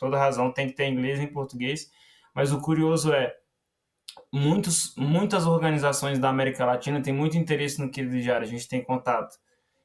toda 0.00 0.18
razão, 0.18 0.50
tem 0.50 0.66
que 0.66 0.72
ter 0.72 0.88
inglês 0.88 1.20
e 1.20 1.26
português, 1.28 1.90
mas 2.34 2.52
o 2.52 2.60
curioso 2.60 3.12
é, 3.12 3.32
muitos, 4.32 4.94
muitas 4.96 5.46
organizações 5.46 6.18
da 6.18 6.28
América 6.28 6.64
Latina 6.64 7.00
têm 7.02 7.12
muito 7.12 7.36
interesse 7.36 7.78
no 7.78 7.90
Diário, 7.90 8.46
a 8.46 8.50
gente 8.50 8.66
tem 8.66 8.82
contato. 8.82 9.36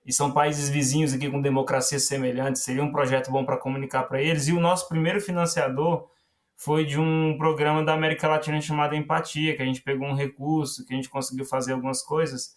E 0.06 0.14
são 0.14 0.32
países 0.32 0.70
vizinhos 0.70 1.14
aqui 1.14 1.30
com 1.30 1.42
democracias 1.42 2.08
semelhantes, 2.08 2.64
seria 2.64 2.84
um 2.84 2.92
projeto 2.92 3.32
bom 3.32 3.44
para 3.44 3.58
comunicar 3.58 4.04
para 4.04 4.22
eles. 4.22 4.48
E 4.48 4.54
o 4.54 4.60
nosso 4.60 4.88
primeiro 4.88 5.20
financiador 5.20 6.08
foi 6.56 6.86
de 6.86 7.00
um 7.00 7.38
programa 7.38 7.84
da 7.84 7.94
América 7.94 8.28
Latina 8.28 8.62
chamado 8.62 8.96
Empatia, 8.96 9.56
que 9.56 9.62
a 9.62 9.66
gente 9.66 9.82
pegou 9.82 10.08
um 10.08 10.14
recurso, 10.14 10.86
que 10.86 10.94
a 10.94 10.96
gente 10.96 11.10
conseguiu 11.10 11.44
fazer 11.44 11.74
algumas 11.74 12.04
coisas. 12.04 12.56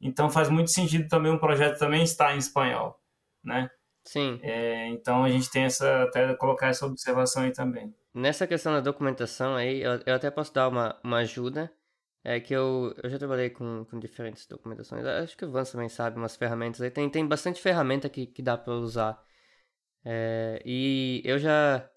Então 0.00 0.30
faz 0.30 0.48
muito 0.50 0.70
sentido 0.70 1.08
também 1.08 1.32
um 1.32 1.38
projeto 1.38 1.78
também 1.78 2.02
estar 2.02 2.34
em 2.34 2.38
espanhol, 2.38 3.00
né? 3.42 3.70
Sim. 4.04 4.38
É, 4.42 4.88
então 4.88 5.24
a 5.24 5.28
gente 5.30 5.50
tem 5.50 5.64
essa 5.64 6.02
até 6.02 6.34
colocar 6.34 6.68
essa 6.68 6.86
observação 6.86 7.44
aí 7.44 7.52
também. 7.52 7.94
Nessa 8.14 8.46
questão 8.46 8.72
da 8.72 8.80
documentação 8.80 9.54
aí, 9.54 9.82
eu, 9.82 10.00
eu 10.04 10.14
até 10.14 10.30
posso 10.30 10.52
dar 10.52 10.68
uma, 10.68 10.98
uma 11.02 11.18
ajuda. 11.18 11.72
É 12.24 12.38
que 12.38 12.54
eu, 12.54 12.94
eu 13.02 13.10
já 13.10 13.18
trabalhei 13.18 13.50
com, 13.50 13.84
com 13.84 13.98
diferentes 13.98 14.46
documentações. 14.46 15.04
Acho 15.04 15.36
que 15.36 15.44
o 15.44 15.50
Vance 15.50 15.72
também 15.72 15.88
sabe 15.88 16.16
umas 16.16 16.36
ferramentas 16.36 16.80
aí. 16.80 16.90
Tem, 16.90 17.08
tem 17.10 17.26
bastante 17.26 17.60
ferramenta 17.60 18.08
que, 18.08 18.26
que 18.26 18.42
dá 18.42 18.56
para 18.56 18.74
usar. 18.74 19.20
É, 20.04 20.62
e 20.64 21.20
eu 21.24 21.38
já 21.38 21.88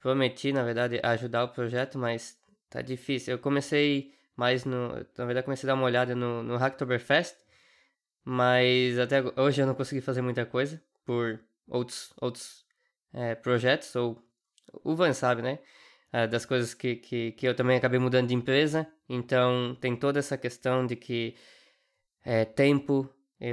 prometi, 0.00 0.52
na 0.52 0.62
verdade, 0.62 1.00
ajudar 1.02 1.44
o 1.44 1.48
projeto, 1.48 1.98
mas 1.98 2.38
tá 2.70 2.80
difícil. 2.80 3.34
Eu 3.34 3.38
comecei 3.38 4.14
mais 4.36 4.64
no. 4.64 4.88
Na 5.16 5.24
verdade, 5.26 5.44
comecei 5.44 5.68
a 5.68 5.72
dar 5.72 5.78
uma 5.78 5.84
olhada 5.84 6.14
no, 6.14 6.42
no 6.42 6.56
Hacktoberfest, 6.56 7.36
mas 8.24 8.98
até 8.98 9.22
hoje 9.36 9.60
eu 9.60 9.66
não 9.66 9.74
consegui 9.74 10.00
fazer 10.00 10.22
muita 10.22 10.46
coisa 10.46 10.82
por 11.08 11.40
outros, 11.66 12.12
outros 12.20 12.66
é, 13.14 13.34
projetos, 13.34 13.96
ou 13.96 14.22
o 14.84 14.94
Van 14.94 15.14
sabe, 15.14 15.40
né? 15.40 15.58
Ah, 16.12 16.26
das 16.26 16.44
coisas 16.44 16.74
que, 16.74 16.96
que, 16.96 17.32
que 17.32 17.48
eu 17.48 17.54
também 17.56 17.78
acabei 17.78 17.98
mudando 17.98 18.28
de 18.28 18.34
empresa. 18.34 18.86
Então, 19.08 19.74
tem 19.80 19.96
toda 19.96 20.18
essa 20.18 20.36
questão 20.36 20.84
de 20.86 20.96
que 20.96 21.34
é, 22.22 22.44
tempo, 22.44 23.08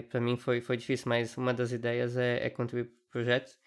para 0.09 0.19
mim 0.19 0.35
foi, 0.35 0.59
foi 0.59 0.75
difícil, 0.75 1.07
mas 1.07 1.37
uma 1.37 1.53
das 1.53 1.71
ideias 1.71 2.17
é, 2.17 2.45
é 2.45 2.49
contribuir 2.49 2.89
para 2.89 3.09
projetos. 3.09 3.57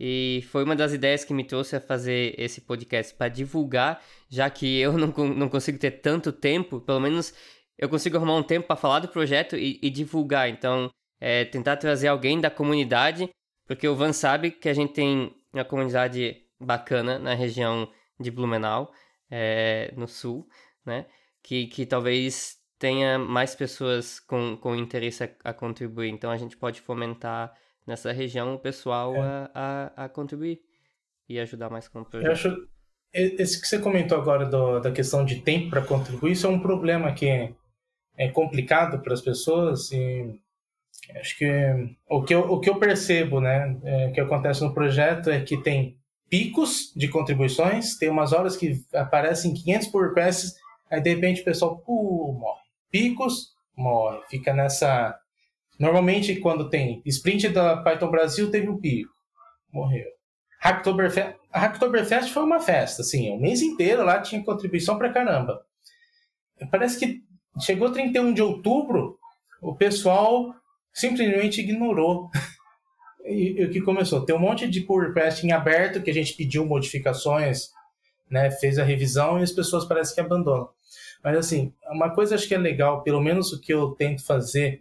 E 0.00 0.42
foi 0.50 0.64
uma 0.64 0.74
das 0.74 0.94
ideias 0.94 1.22
que 1.22 1.34
me 1.34 1.44
trouxe 1.44 1.76
a 1.76 1.80
fazer 1.80 2.34
esse 2.38 2.62
podcast 2.62 3.14
para 3.14 3.28
divulgar, 3.28 4.02
já 4.30 4.48
que 4.48 4.78
eu 4.78 4.94
não, 4.94 5.08
não 5.08 5.48
consigo 5.50 5.78
ter 5.78 5.90
tanto 6.00 6.32
tempo, 6.32 6.80
pelo 6.80 7.00
menos 7.00 7.34
eu 7.76 7.88
consigo 7.90 8.16
arrumar 8.16 8.36
um 8.36 8.42
tempo 8.42 8.66
para 8.66 8.76
falar 8.76 9.00
do 9.00 9.08
projeto 9.08 9.56
e, 9.56 9.78
e 9.82 9.90
divulgar. 9.90 10.48
Então, 10.48 10.90
é, 11.20 11.44
tentar 11.44 11.76
trazer 11.76 12.08
alguém 12.08 12.40
da 12.40 12.50
comunidade, 12.50 13.28
porque 13.66 13.86
o 13.88 13.96
Van 13.96 14.12
sabe 14.12 14.50
que 14.50 14.68
a 14.68 14.74
gente 14.74 14.92
tem 14.92 15.34
uma 15.52 15.64
comunidade 15.64 16.42
bacana 16.60 17.18
na 17.18 17.34
região 17.34 17.90
de 18.18 18.30
Blumenau, 18.30 18.92
é, 19.30 19.92
no 19.96 20.06
sul, 20.06 20.46
né? 20.84 21.06
Que, 21.42 21.66
que 21.66 21.86
talvez 21.86 22.56
tenha 22.78 23.18
mais 23.18 23.54
pessoas 23.54 24.20
com, 24.20 24.56
com 24.56 24.74
interesse 24.76 25.24
a, 25.24 25.30
a 25.44 25.52
contribuir. 25.52 26.10
Então 26.10 26.30
a 26.30 26.36
gente 26.36 26.56
pode 26.56 26.80
fomentar 26.80 27.54
nessa 27.86 28.12
região 28.12 28.54
o 28.54 28.58
pessoal 28.58 29.14
a, 29.20 29.50
a, 29.54 30.04
a 30.04 30.08
contribuir 30.08 30.60
e 31.28 31.38
ajudar 31.40 31.70
mais 31.70 31.88
com 31.88 32.00
o 32.00 32.02
Eu 32.02 32.06
projeto. 32.06 32.32
acho 32.32 32.48
e- 33.14 33.36
esse 33.40 33.60
que 33.60 33.66
você 33.66 33.78
comentou 33.78 34.18
agora 34.18 34.44
do- 34.46 34.80
da 34.80 34.90
questão 34.90 35.24
de 35.24 35.40
tempo 35.40 35.70
para 35.70 35.82
contribuir, 35.82 36.32
isso 36.32 36.46
é 36.46 36.50
um 36.50 36.60
problema 36.60 37.12
que 37.14 37.26
é, 37.26 37.54
é 38.16 38.28
complicado 38.28 39.00
para 39.02 39.14
as 39.14 39.20
pessoas 39.22 39.90
e 39.92 40.38
acho 41.12 41.38
que 41.38 41.96
o 42.08 42.22
que 42.22 42.34
eu, 42.34 42.40
o 42.40 42.60
que 42.60 42.70
eu 42.70 42.78
percebo, 42.78 43.40
né, 43.40 43.76
é, 43.84 44.10
que 44.10 44.20
acontece 44.20 44.62
no 44.62 44.74
projeto 44.74 45.30
é 45.30 45.40
que 45.40 45.56
tem 45.62 45.96
picos 46.28 46.92
de 46.94 47.08
contribuições, 47.08 47.96
tem 47.96 48.08
umas 48.08 48.32
horas 48.32 48.56
que 48.56 48.84
aparecem 48.92 49.54
500 49.54 49.88
por 49.88 50.08
requests, 50.08 50.54
aí 50.90 51.00
de 51.00 51.14
repente 51.14 51.42
o 51.42 51.44
pessoal 51.44 51.82
uh, 51.86 52.32
morre. 52.32 52.60
Picos, 52.90 53.54
morre. 53.76 54.20
Fica 54.28 54.52
nessa... 54.52 55.18
Normalmente 55.78 56.36
quando 56.36 56.70
tem 56.70 57.02
sprint 57.04 57.50
da 57.50 57.76
Python 57.76 58.10
Brasil, 58.10 58.50
teve 58.50 58.68
um 58.68 58.78
pico. 58.78 59.12
Morreu. 59.72 60.06
Hacktoberfest, 60.60 61.36
Hacktoberfest 61.52 62.32
foi 62.32 62.42
uma 62.42 62.58
festa, 62.58 63.02
assim, 63.02 63.30
o 63.30 63.38
mês 63.38 63.60
inteiro 63.62 64.02
lá 64.04 64.20
tinha 64.20 64.42
contribuição 64.42 64.96
pra 64.96 65.12
caramba. 65.12 65.62
Parece 66.70 66.98
que 66.98 67.22
chegou 67.60 67.92
31 67.92 68.32
de 68.32 68.42
outubro, 68.42 69.18
o 69.60 69.74
pessoal 69.74 70.54
simplesmente 70.96 71.60
ignorou. 71.60 72.30
O 73.28 73.70
que 73.70 73.80
começou? 73.80 74.24
Tem 74.24 74.36
um 74.36 74.38
monte 74.38 74.68
de 74.68 74.82
pull 74.82 75.00
request 75.00 75.44
em 75.44 75.50
aberto 75.50 76.00
que 76.00 76.08
a 76.08 76.14
gente 76.14 76.34
pediu 76.34 76.64
modificações, 76.64 77.70
né, 78.30 78.52
fez 78.52 78.78
a 78.78 78.84
revisão 78.84 79.40
e 79.40 79.42
as 79.42 79.50
pessoas 79.50 79.84
parecem 79.84 80.14
que 80.14 80.20
abandonam. 80.20 80.68
Mas 81.24 81.36
assim, 81.36 81.72
uma 81.90 82.14
coisa 82.14 82.36
acho 82.36 82.46
que 82.46 82.54
é 82.54 82.58
legal, 82.58 83.02
pelo 83.02 83.20
menos 83.20 83.52
o 83.52 83.60
que 83.60 83.74
eu 83.74 83.90
tento 83.96 84.24
fazer 84.24 84.80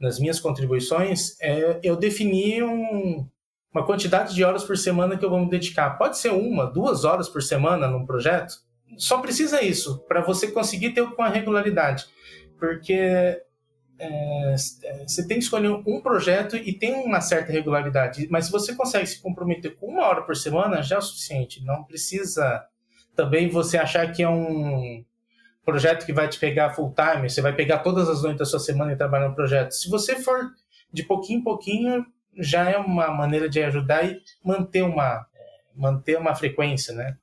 nas 0.00 0.18
minhas 0.18 0.40
contribuições, 0.40 1.40
é 1.40 1.78
eu 1.84 1.94
definir 1.94 2.64
um, 2.64 3.24
uma 3.72 3.86
quantidade 3.86 4.34
de 4.34 4.42
horas 4.42 4.64
por 4.64 4.76
semana 4.76 5.16
que 5.16 5.24
eu 5.24 5.30
vou 5.30 5.38
me 5.38 5.48
dedicar. 5.48 5.96
Pode 5.96 6.18
ser 6.18 6.32
uma, 6.32 6.66
duas 6.66 7.04
horas 7.04 7.28
por 7.28 7.44
semana 7.44 7.86
num 7.86 8.04
projeto. 8.04 8.54
Só 8.98 9.18
precisa 9.18 9.62
isso 9.62 10.04
para 10.08 10.20
você 10.20 10.50
conseguir 10.50 10.90
ter 10.90 11.08
com 11.10 11.22
a 11.22 11.28
regularidade, 11.28 12.06
porque 12.58 13.40
é, 13.98 14.54
você 15.06 15.26
tem 15.26 15.38
que 15.38 15.44
escolher 15.44 15.70
um 15.70 16.00
projeto 16.00 16.56
e 16.56 16.72
tem 16.72 16.94
uma 16.94 17.20
certa 17.20 17.52
regularidade. 17.52 18.26
Mas 18.30 18.46
se 18.46 18.52
você 18.52 18.74
consegue 18.74 19.06
se 19.06 19.20
comprometer 19.20 19.76
com 19.76 19.86
uma 19.86 20.06
hora 20.06 20.22
por 20.22 20.36
semana, 20.36 20.82
já 20.82 20.96
é 20.96 20.98
o 20.98 21.02
suficiente. 21.02 21.64
Não 21.64 21.84
precisa 21.84 22.64
também 23.14 23.48
você 23.48 23.78
achar 23.78 24.10
que 24.12 24.22
é 24.22 24.28
um 24.28 25.04
projeto 25.64 26.04
que 26.04 26.12
vai 26.12 26.28
te 26.28 26.38
pegar 26.38 26.74
full 26.74 26.94
time, 26.94 27.30
você 27.30 27.40
vai 27.40 27.54
pegar 27.54 27.78
todas 27.78 28.08
as 28.08 28.22
noites 28.22 28.38
da 28.38 28.44
sua 28.44 28.58
semana 28.58 28.92
e 28.92 28.96
trabalhar 28.96 29.28
no 29.28 29.34
projeto. 29.34 29.72
Se 29.72 29.88
você 29.88 30.16
for 30.16 30.52
de 30.92 31.02
pouquinho 31.02 31.40
em 31.40 31.44
pouquinho, 31.44 32.06
já 32.36 32.68
é 32.68 32.76
uma 32.76 33.08
maneira 33.10 33.48
de 33.48 33.62
ajudar 33.62 34.04
e 34.04 34.20
manter 34.44 34.82
uma, 34.82 35.26
manter 35.74 36.18
uma 36.18 36.34
frequência, 36.34 36.94
né? 36.94 37.16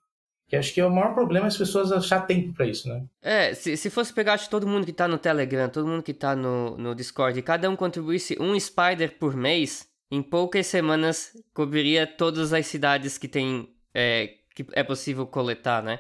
Que 0.52 0.58
acho 0.58 0.74
que 0.74 0.82
é 0.82 0.86
o 0.86 0.92
maior 0.92 1.14
problema 1.14 1.46
é 1.46 1.48
as 1.48 1.56
pessoas 1.56 1.94
achar 1.94 2.28
tempo 2.28 2.52
para 2.52 2.68
isso, 2.68 2.90
né? 2.90 3.06
É, 3.22 3.54
se, 3.54 3.78
se 3.78 3.90
fosse 3.90 4.14
pegar 4.14 4.34
acho, 4.34 4.50
todo 4.50 4.68
mundo 4.68 4.86
que 4.86 4.92
tá 4.92 5.08
no 5.08 5.18
Telegram, 5.18 5.70
todo 5.70 5.88
mundo 5.88 6.04
que 6.04 6.14
tá 6.14 6.36
no, 6.36 6.78
no 6.78 6.94
Discord, 6.94 7.40
e 7.40 7.42
cada 7.42 7.70
um 7.70 7.76
contribuísse 7.78 8.36
um 8.38 8.60
Spider 8.60 9.18
por 9.18 9.34
mês, 9.34 9.88
em 10.12 10.22
poucas 10.22 10.68
semanas 10.68 11.32
cobriria 11.54 12.06
todas 12.06 12.52
as 12.52 12.68
cidades 12.68 13.18
que 13.18 13.30
tem 13.30 13.70
é, 13.94 14.34
que 14.54 14.66
é 14.74 14.84
possível 14.84 15.26
coletar, 15.26 15.82
né? 15.82 16.00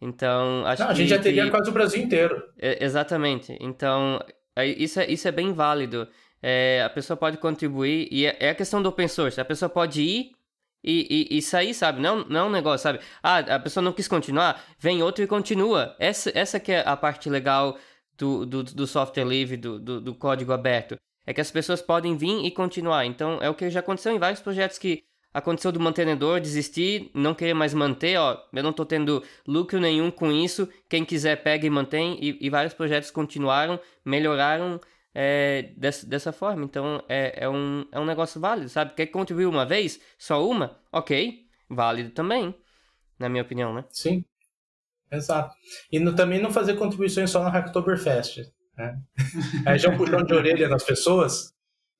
Então, 0.00 0.66
acho 0.66 0.82
Não, 0.82 0.88
que... 0.88 0.94
a 0.94 0.96
gente 0.96 1.08
já 1.08 1.20
teria 1.20 1.44
que... 1.44 1.50
quase 1.52 1.70
o 1.70 1.72
Brasil 1.72 2.02
inteiro. 2.02 2.42
É, 2.58 2.84
exatamente. 2.84 3.56
Então, 3.60 4.18
é, 4.56 4.66
isso 4.66 4.98
é, 4.98 5.08
isso 5.08 5.28
é 5.28 5.30
bem 5.30 5.52
válido. 5.52 6.08
É, 6.42 6.82
a 6.84 6.90
pessoa 6.90 7.16
pode 7.16 7.38
contribuir, 7.38 8.08
e 8.10 8.26
é, 8.26 8.36
é 8.40 8.50
a 8.50 8.54
questão 8.56 8.82
do 8.82 8.88
open 8.88 9.06
source. 9.06 9.40
A 9.40 9.44
pessoa 9.44 9.68
pode 9.68 10.02
ir 10.02 10.32
e, 10.82 11.38
e, 11.38 11.42
sabe? 11.74 12.00
Não, 12.00 12.24
não 12.24 12.40
é 12.40 12.44
um 12.44 12.50
negócio, 12.50 12.82
sabe? 12.82 13.00
Ah, 13.22 13.38
a 13.38 13.58
pessoa 13.58 13.82
não 13.82 13.92
quis 13.92 14.08
continuar, 14.08 14.62
vem 14.78 15.02
outro 15.02 15.22
e 15.22 15.26
continua. 15.26 15.94
Essa, 15.98 16.30
essa 16.34 16.58
que 16.58 16.72
é 16.72 16.82
a 16.86 16.96
parte 16.96 17.30
legal 17.30 17.78
do, 18.18 18.44
do, 18.44 18.62
do 18.62 18.86
software 18.86 19.24
livre, 19.24 19.56
do, 19.56 19.78
do, 19.78 20.00
do, 20.00 20.14
código 20.14 20.52
aberto. 20.52 20.96
É 21.26 21.32
que 21.32 21.40
as 21.40 21.50
pessoas 21.50 21.80
podem 21.80 22.16
vir 22.16 22.44
e 22.44 22.50
continuar. 22.50 23.06
Então, 23.06 23.38
é 23.40 23.48
o 23.48 23.54
que 23.54 23.70
já 23.70 23.80
aconteceu 23.80 24.12
em 24.12 24.18
vários 24.18 24.40
projetos 24.40 24.78
que 24.78 25.04
aconteceu 25.32 25.72
do 25.72 25.80
mantenedor 25.80 26.40
desistir, 26.40 27.10
não 27.14 27.34
querer 27.34 27.54
mais 27.54 27.72
manter, 27.72 28.18
ó, 28.18 28.38
eu 28.52 28.62
não 28.62 28.70
estou 28.70 28.84
tendo 28.84 29.22
lucro 29.46 29.80
nenhum 29.80 30.10
com 30.10 30.30
isso, 30.30 30.68
quem 30.88 31.04
quiser 31.04 31.42
pega 31.42 31.66
e 31.66 31.70
mantém, 31.70 32.18
e, 32.20 32.38
e 32.40 32.50
vários 32.50 32.74
projetos 32.74 33.10
continuaram, 33.10 33.80
melhoraram 34.04 34.78
é, 35.14 35.72
dessa, 35.76 36.06
dessa 36.06 36.32
forma. 36.32 36.64
Então 36.64 37.02
é, 37.08 37.44
é, 37.44 37.48
um, 37.48 37.86
é 37.92 38.00
um 38.00 38.04
negócio 38.04 38.40
válido, 38.40 38.68
sabe? 38.68 38.94
Quer 38.94 39.06
contribuir 39.06 39.46
uma 39.46 39.66
vez, 39.66 40.00
só 40.18 40.46
uma, 40.46 40.80
ok, 40.90 41.46
válido 41.68 42.10
também, 42.10 42.54
na 43.18 43.28
minha 43.28 43.42
opinião, 43.42 43.74
né? 43.74 43.84
Sim, 43.90 44.24
exato. 45.10 45.54
E 45.90 45.98
no, 45.98 46.14
também 46.14 46.40
não 46.40 46.52
fazer 46.52 46.74
contribuições 46.74 47.30
só 47.30 47.42
na 47.42 47.50
Hacktoberfest. 47.50 48.40
Né? 48.76 48.98
Aí 49.66 49.78
já 49.78 49.90
um 49.90 49.96
puxão 49.96 50.24
de 50.24 50.34
orelha 50.34 50.68
nas 50.68 50.84
pessoas. 50.84 51.52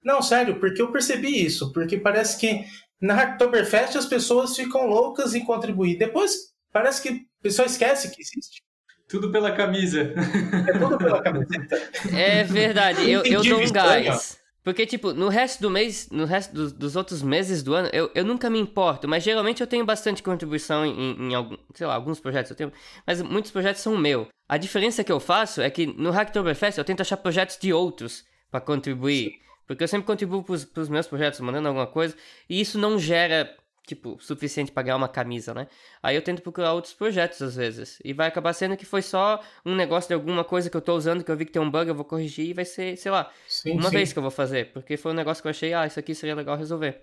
Não, 0.03 0.21
sério, 0.21 0.59
porque 0.59 0.83
eu 0.83 0.91
percebi 0.91 1.45
isso, 1.45 1.73
porque 1.73 1.97
parece 1.97 2.39
que 2.39 2.65
na 3.01 3.15
Hacktoberfest 3.15 3.97
as 3.97 4.07
pessoas 4.07 4.57
ficam 4.57 4.87
loucas 4.87 5.35
em 5.35 5.45
contribuir. 5.45 5.99
Depois 5.99 6.53
parece 6.73 7.03
que 7.03 7.09
a 7.09 7.43
pessoa 7.43 7.67
esquece 7.67 8.11
que 8.11 8.21
existe. 8.21 8.62
Tudo 9.13 9.31
pela 9.31 9.53
camisa. 9.53 10.15
É 10.69 10.79
tudo 10.79 10.97
pela 10.97 11.21
camiseta. 11.23 11.83
É 12.17 12.43
verdade, 12.45 13.11
eu, 13.11 13.23
eu 13.25 13.43
dou 13.43 13.61
um 13.61 13.71
gás. 13.71 14.41
Porque, 14.65 14.87
tipo, 14.87 15.13
no 15.13 15.29
resto 15.29 15.61
do 15.61 15.69
mês, 15.69 16.09
no 16.11 16.25
resto 16.25 16.55
dos, 16.55 16.73
dos 16.73 16.97
outros 16.97 17.21
meses 17.21 17.63
do 17.63 17.75
ano, 17.75 17.91
eu, 17.93 18.11
eu 18.15 18.25
nunca 18.25 18.49
me 18.49 18.59
importo, 18.59 19.07
mas 19.07 19.23
geralmente 19.23 19.61
eu 19.61 19.67
tenho 19.67 19.85
bastante 19.85 20.23
contribuição 20.23 20.87
em, 20.87 21.29
em, 21.29 21.35
algum, 21.35 21.59
sei 21.75 21.87
lá, 21.87 21.95
alguns 21.95 22.21
projetos 22.21 22.53
eu 22.53 22.57
tenho, 22.57 22.73
mas 23.07 23.21
muitos 23.21 23.51
projetos 23.51 23.83
são 23.83 23.99
meu. 23.99 24.29
A 24.49 24.57
diferença 24.57 25.05
que 25.05 25.13
eu 25.13 25.21
faço 25.21 25.61
é 25.61 25.69
que 25.69 25.85
no 25.87 26.11
Hacktoberfest 26.11 26.79
eu 26.79 26.85
tento 26.85 27.03
achar 27.03 27.19
projetos 27.19 27.59
de 27.61 27.71
outros 27.71 28.25
para 28.51 28.61
contribuir. 28.61 29.33
Sim. 29.33 29.39
Porque 29.67 29.85
eu 29.85 29.89
sempre 29.89 30.07
contribuo 30.07 30.43
pros, 30.43 30.65
pros 30.65 30.89
meus 30.89 31.07
projetos, 31.07 31.41
mandando 31.41 31.69
alguma 31.69 31.87
coisa, 31.87 32.17
e 32.49 32.61
isso 32.61 32.79
não 32.79 32.99
gera 32.99 33.55
tipo, 33.87 34.17
suficiente 34.21 34.71
para 34.71 34.85
ganhar 34.85 34.97
uma 34.97 35.09
camisa, 35.09 35.53
né? 35.53 35.67
Aí 36.03 36.15
eu 36.15 36.23
tento 36.23 36.43
procurar 36.43 36.73
outros 36.73 36.95
projetos 36.95 37.43
às 37.43 37.57
vezes. 37.57 37.99
E 38.05 38.13
vai 38.13 38.29
acabar 38.29 38.53
sendo 38.53 38.77
que 38.77 38.87
foi 38.87 39.03
só 39.03 39.41
um 39.65 39.75
negócio 39.75 40.09
de 40.09 40.15
alguma 40.15 40.45
coisa 40.45 40.71
que 40.71 40.77
eu 40.77 40.81
tô 40.81 40.95
usando, 40.95 41.25
que 41.25 41.31
eu 41.31 41.37
vi 41.37 41.45
que 41.45 41.53
tem 41.53 41.61
um 41.61 41.71
bug, 41.71 41.89
eu 41.89 41.95
vou 41.95 42.05
corrigir 42.05 42.47
e 42.47 42.53
vai 42.53 42.65
ser, 42.65 42.97
sei 42.97 43.11
lá, 43.11 43.31
sim, 43.49 43.73
uma 43.73 43.91
sim. 43.91 43.97
vez 43.97 44.13
que 44.13 44.19
eu 44.19 44.23
vou 44.23 44.31
fazer. 44.31 44.73
Porque 44.73 44.97
foi 44.97 45.13
um 45.13 45.17
negócio 45.17 45.43
que 45.43 45.49
eu 45.49 45.51
achei, 45.51 45.75
ah, 45.75 45.87
isso 45.87 45.99
aqui 45.99 46.15
seria 46.15 46.35
legal 46.35 46.57
resolver. 46.57 47.03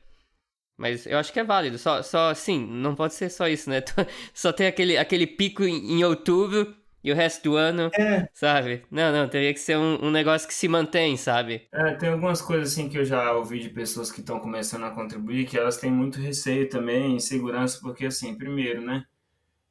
Mas 0.78 1.06
eu 1.06 1.18
acho 1.18 1.34
que 1.34 1.40
é 1.40 1.44
válido. 1.44 1.78
Só, 1.78 2.02
só 2.02 2.34
sim, 2.34 2.66
não 2.66 2.96
pode 2.96 3.14
ser 3.14 3.30
só 3.30 3.50
isso, 3.50 3.70
né? 3.70 3.84
Só 4.34 4.54
tem 4.54 4.66
aquele, 4.66 4.98
aquele 4.98 5.28
pico 5.28 5.64
em, 5.64 6.00
em 6.00 6.04
outubro 6.06 6.74
e 7.04 7.12
o 7.12 7.16
resto 7.16 7.44
do 7.44 7.56
ano, 7.56 7.90
é. 7.98 8.28
sabe? 8.34 8.84
Não, 8.92 9.12
não, 9.12 9.28
teria 9.28 9.54
que 9.54 9.60
ser 9.60 9.78
um, 9.78 10.06
um, 10.06 10.12
negócio 10.12 10.48
que 10.48 10.54
se 10.54 10.68
mantém, 10.68 11.16
sabe? 11.16 11.68
É, 11.72 11.94
tem 11.96 12.10
algumas 12.10 12.42
coisas 12.42 12.74
assim 12.74 12.90
que 12.90 12.98
eu 12.98 13.06
já 13.06 13.32
ouvi 13.34 13.60
de 13.60 13.70
pessoas 13.70 14.12
que 14.12 14.20
estão 14.20 14.40
começando 14.40 14.84
a 14.84 14.92
contribuir, 14.92 15.46
que 15.46 15.58
elas 15.58 15.78
têm 15.78 15.92
muito 15.92 16.20
receio 16.20 16.68
também, 16.70 17.16
insegurança, 17.16 17.80
porque 17.82 18.06
assim, 18.06 18.36
primeiro, 18.36 18.82
né? 18.82 19.06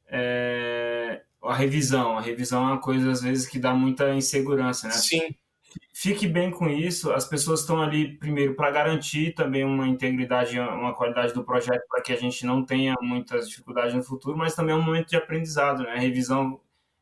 É... 0.07 1.21
A 1.41 1.55
revisão, 1.55 2.17
a 2.17 2.21
revisão 2.21 2.63
é 2.63 2.71
uma 2.73 2.81
coisa 2.81 3.11
às 3.11 3.21
vezes 3.21 3.47
que 3.47 3.59
dá 3.59 3.73
muita 3.73 4.13
insegurança, 4.13 4.87
né? 4.87 4.93
Sim. 4.93 5.35
Fique 5.93 6.27
bem 6.27 6.49
com 6.49 6.67
isso. 6.67 7.11
As 7.11 7.25
pessoas 7.25 7.61
estão 7.61 7.81
ali 7.81 8.17
primeiro 8.17 8.55
para 8.55 8.71
garantir 8.71 9.33
também 9.33 9.63
uma 9.63 9.87
integridade, 9.87 10.59
uma 10.59 10.93
qualidade 10.93 11.33
do 11.33 11.43
projeto 11.43 11.85
para 11.87 12.01
que 12.01 12.11
a 12.11 12.15
gente 12.15 12.45
não 12.45 12.65
tenha 12.65 12.95
muitas 13.01 13.47
dificuldades 13.47 13.93
no 13.93 14.03
futuro, 14.03 14.37
mas 14.37 14.55
também 14.55 14.73
é 14.73 14.77
um 14.77 14.81
momento 14.81 15.09
de 15.09 15.15
aprendizado, 15.15 15.83
né? 15.83 15.93
A 15.93 15.99
revisão 15.99 16.59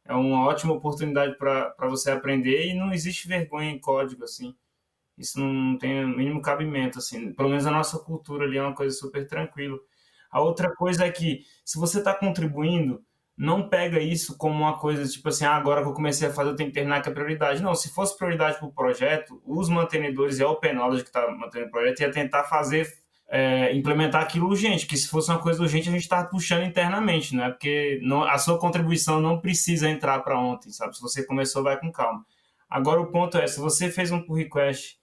é 0.08 0.14
uma 0.14 0.46
ótima 0.46 0.74
oportunidade 0.74 1.38
para 1.38 1.88
você 1.90 2.12
aprender 2.12 2.68
e 2.68 2.74
não 2.74 2.94
existe 2.94 3.28
vergonha 3.28 3.70
em 3.72 3.80
código, 3.80 4.24
assim. 4.24 4.56
Isso 5.18 5.40
não 5.40 5.78
tem 5.78 6.06
o 6.06 6.08
mínimo 6.08 6.42
cabimento, 6.42 7.00
assim. 7.00 7.34
Pelo 7.34 7.50
menos 7.50 7.66
a 7.66 7.72
nossa 7.72 8.00
cultura 8.00 8.46
ali 8.46 8.58
é 8.58 8.62
uma 8.62 8.76
coisa 8.76 8.96
super 8.96 9.28
tranquila. 9.28 9.78
A 10.30 10.42
outra 10.42 10.74
coisa 10.76 11.06
é 11.06 11.12
que, 11.12 11.42
se 11.66 11.80
você 11.80 12.00
está 12.00 12.14
contribuindo, 12.14 13.04
não 13.36 13.70
pega 13.70 14.00
isso 14.00 14.38
como 14.38 14.56
uma 14.56 14.78
coisa 14.80 15.08
tipo 15.08 15.30
assim, 15.30 15.46
ah, 15.46 15.56
agora 15.56 15.82
que 15.82 15.88
eu 15.88 15.94
comecei 15.94 16.28
a 16.28 16.34
fazer, 16.34 16.50
eu 16.52 16.56
tenho 16.56 16.70
que 16.70 16.76
terminar 16.76 17.02
que 17.02 17.10
é 17.10 17.12
prioridade. 17.12 17.62
Não, 17.62 17.76
se 17.76 17.90
fosse 17.90 18.18
prioridade 18.18 18.58
para 18.58 18.68
o 18.68 18.72
projeto, 18.72 19.42
os 19.46 19.70
mantenedores 19.70 20.40
e 20.40 20.44
a 20.44 20.50
Open 20.50 20.78
que 20.90 21.02
está 21.02 21.30
mantendo 21.32 21.68
o 21.68 21.72
projeto 21.72 22.00
ia 22.00 22.12
tentar 22.12 22.46
fazer 22.46 22.92
é, 23.30 23.76
implementar 23.76 24.22
aquilo 24.22 24.48
urgente, 24.48 24.86
que 24.86 24.96
se 24.98 25.08
fosse 25.08 25.30
uma 25.30 25.40
coisa 25.40 25.62
urgente 25.62 25.90
a 25.90 25.92
gente 25.92 26.02
está 26.02 26.24
puxando 26.24 26.64
internamente, 26.64 27.36
né? 27.36 27.50
Porque 27.50 28.00
não, 28.02 28.24
a 28.24 28.38
sua 28.38 28.58
contribuição 28.58 29.20
não 29.20 29.40
precisa 29.40 29.90
entrar 29.90 30.20
para 30.20 30.40
ontem, 30.40 30.72
sabe? 30.72 30.96
Se 30.96 31.02
você 31.02 31.26
começou, 31.26 31.64
vai 31.64 31.80
com 31.80 31.92
calma. 31.92 32.26
Agora 32.70 33.02
o 33.02 33.12
ponto 33.12 33.38
é, 33.38 33.48
se 33.48 33.60
você 33.60 33.92
fez 33.92 34.12
um 34.12 34.22
pull 34.22 34.38
request 34.38 34.98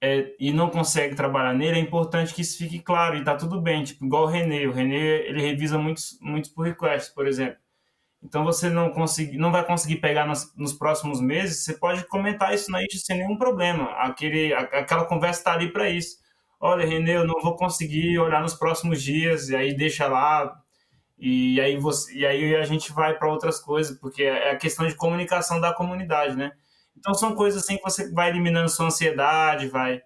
é, 0.00 0.34
e 0.38 0.52
não 0.52 0.70
consegue 0.70 1.14
trabalhar 1.14 1.54
nele, 1.54 1.78
é 1.78 1.80
importante 1.80 2.34
que 2.34 2.42
isso 2.42 2.58
fique 2.58 2.80
claro 2.80 3.16
e 3.16 3.24
tá 3.24 3.36
tudo 3.36 3.60
bem, 3.60 3.84
tipo, 3.84 4.04
igual 4.04 4.24
o 4.24 4.26
René, 4.26 4.66
o 4.66 4.72
René 4.72 4.96
ele 5.28 5.40
revisa 5.42 5.78
muitos, 5.78 6.18
muitos 6.20 6.50
pull 6.50 6.64
requests, 6.64 7.12
por 7.12 7.26
exemplo. 7.26 7.56
Então 8.22 8.44
você 8.44 8.70
não, 8.70 8.90
consegui, 8.90 9.36
não 9.36 9.52
vai 9.52 9.64
conseguir 9.64 9.96
pegar 9.96 10.26
nos, 10.26 10.54
nos 10.56 10.72
próximos 10.72 11.20
meses, 11.20 11.64
você 11.64 11.74
pode 11.74 12.06
comentar 12.06 12.54
isso 12.54 12.70
na 12.70 12.78
IT 12.78 12.98
sem 12.98 13.18
nenhum 13.18 13.36
problema. 13.36 13.90
Aquele, 13.92 14.54
aquela 14.54 15.04
conversa 15.04 15.40
está 15.40 15.52
ali 15.54 15.72
para 15.72 15.90
isso 15.90 16.21
olha, 16.62 16.86
Renê, 16.86 17.16
eu 17.16 17.26
não 17.26 17.40
vou 17.42 17.56
conseguir 17.56 18.16
olhar 18.20 18.40
nos 18.40 18.54
próximos 18.54 19.02
dias, 19.02 19.48
e 19.48 19.56
aí 19.56 19.74
deixa 19.74 20.06
lá, 20.06 20.56
e 21.18 21.60
aí, 21.60 21.76
você, 21.76 22.14
e 22.14 22.24
aí 22.24 22.54
a 22.54 22.62
gente 22.62 22.92
vai 22.92 23.18
para 23.18 23.30
outras 23.30 23.60
coisas, 23.60 23.98
porque 23.98 24.22
é 24.22 24.52
a 24.52 24.56
questão 24.56 24.86
de 24.86 24.94
comunicação 24.94 25.60
da 25.60 25.74
comunidade, 25.74 26.36
né? 26.36 26.52
Então 26.96 27.14
são 27.14 27.34
coisas 27.34 27.62
assim 27.62 27.76
que 27.76 27.82
você 27.82 28.12
vai 28.12 28.30
eliminando 28.30 28.68
sua 28.68 28.86
ansiedade, 28.86 29.66
vai 29.66 30.00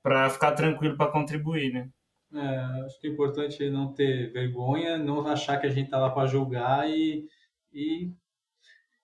para 0.00 0.30
ficar 0.30 0.52
tranquilo 0.52 0.96
para 0.96 1.10
contribuir, 1.10 1.72
né? 1.72 1.88
É, 2.32 2.84
acho 2.84 3.00
que 3.00 3.08
é 3.08 3.10
importante 3.10 3.68
não 3.68 3.92
ter 3.92 4.32
vergonha, 4.32 4.98
não 4.98 5.26
achar 5.26 5.58
que 5.58 5.66
a 5.66 5.70
gente 5.70 5.90
tá 5.90 5.98
lá 5.98 6.10
para 6.10 6.28
julgar 6.28 6.88
e, 6.88 7.26
e 7.72 8.12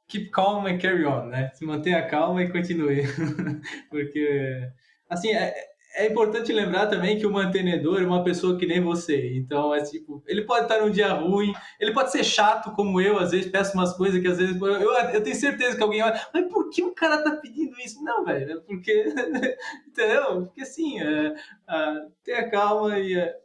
keep 0.06 0.30
calm 0.30 0.66
and 0.66 0.78
carry 0.78 1.04
on, 1.04 1.26
né? 1.26 1.50
Se 1.54 1.64
mantenha 1.64 2.06
calma 2.06 2.42
e 2.42 2.52
continue. 2.52 3.02
Porque, 3.90 4.70
assim, 5.08 5.32
é, 5.32 5.73
é 5.94 6.06
importante 6.06 6.52
lembrar 6.52 6.88
também 6.88 7.18
que 7.18 7.24
o 7.24 7.32
mantenedor 7.32 8.02
é 8.02 8.06
uma 8.06 8.24
pessoa 8.24 8.58
que 8.58 8.66
nem 8.66 8.80
você. 8.80 9.36
Então, 9.36 9.72
é 9.72 9.82
tipo, 9.82 10.22
ele 10.26 10.42
pode 10.42 10.64
estar 10.64 10.80
num 10.80 10.90
dia 10.90 11.12
ruim, 11.12 11.52
ele 11.78 11.92
pode 11.92 12.10
ser 12.10 12.24
chato 12.24 12.72
como 12.72 13.00
eu, 13.00 13.18
às 13.18 13.30
vezes 13.30 13.50
peço 13.50 13.74
umas 13.74 13.96
coisas 13.96 14.20
que 14.20 14.26
às 14.26 14.38
vezes 14.38 14.60
eu, 14.60 14.92
eu 14.92 15.22
tenho 15.22 15.36
certeza 15.36 15.76
que 15.76 15.82
alguém 15.82 16.02
olha, 16.02 16.20
mas 16.34 16.48
por 16.48 16.68
que 16.68 16.82
o 16.82 16.92
cara 16.92 17.22
tá 17.22 17.36
pedindo 17.36 17.78
isso? 17.78 18.02
Não, 18.02 18.24
velho, 18.24 18.58
é 18.58 18.60
porque, 18.60 19.04
entendeu? 19.86 20.46
Porque 20.46 20.62
assim, 20.62 21.00
é, 21.00 21.34
é, 21.68 22.06
tenha 22.24 22.50
calma 22.50 22.98
e 22.98 23.16
é, 23.16 23.36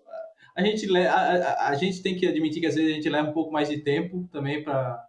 a 0.55 0.63
gente 0.63 0.97
a, 0.97 1.13
a, 1.13 1.69
a, 1.69 1.75
gente 1.75 2.01
tem 2.01 2.17
que 2.17 2.27
admitir 2.27 2.59
que 2.59 2.67
às 2.67 2.75
vezes 2.75 2.91
a 2.91 2.95
gente 2.95 3.09
leva 3.09 3.29
um 3.29 3.33
pouco 3.33 3.51
mais 3.51 3.69
de 3.69 3.77
tempo 3.77 4.27
também 4.31 4.63
para 4.63 5.07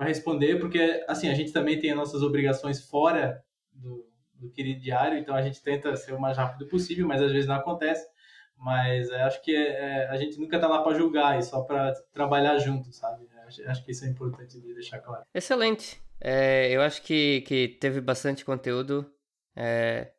responder, 0.00 0.58
porque 0.58 1.04
assim, 1.06 1.28
a 1.28 1.34
gente 1.34 1.52
também 1.52 1.78
tem 1.78 1.92
as 1.92 1.96
nossas 1.96 2.22
obrigações 2.22 2.84
fora 2.84 3.40
do 3.72 4.09
do 4.40 4.50
querido 4.50 4.80
diário, 4.80 5.18
então 5.18 5.34
a 5.34 5.42
gente 5.42 5.62
tenta 5.62 5.94
ser 5.96 6.14
o 6.14 6.20
mais 6.20 6.36
rápido 6.36 6.66
possível, 6.66 7.06
mas 7.06 7.20
às 7.22 7.30
vezes 7.30 7.46
não 7.46 7.56
acontece. 7.56 8.08
Mas 8.56 9.08
é, 9.10 9.22
acho 9.22 9.42
que 9.42 9.54
é, 9.54 9.68
é, 9.68 10.08
a 10.08 10.16
gente 10.16 10.38
nunca 10.38 10.58
tá 10.58 10.68
lá 10.68 10.82
para 10.82 10.96
julgar, 10.96 11.38
e 11.38 11.42
só 11.42 11.62
para 11.62 11.92
trabalhar 12.12 12.58
junto, 12.58 12.92
sabe? 12.92 13.26
Acho, 13.46 13.68
acho, 13.68 13.84
que 13.84 13.92
isso 13.92 14.04
é 14.04 14.08
importante 14.08 14.60
de 14.60 14.74
deixar 14.74 14.98
claro. 15.00 15.24
Excelente. 15.34 16.00
É, 16.20 16.70
eu 16.70 16.82
acho 16.82 17.02
que, 17.02 17.40
que 17.42 17.68
teve 17.80 18.00
bastante 18.00 18.44
conteúdo 18.44 19.10
é, 19.56 20.12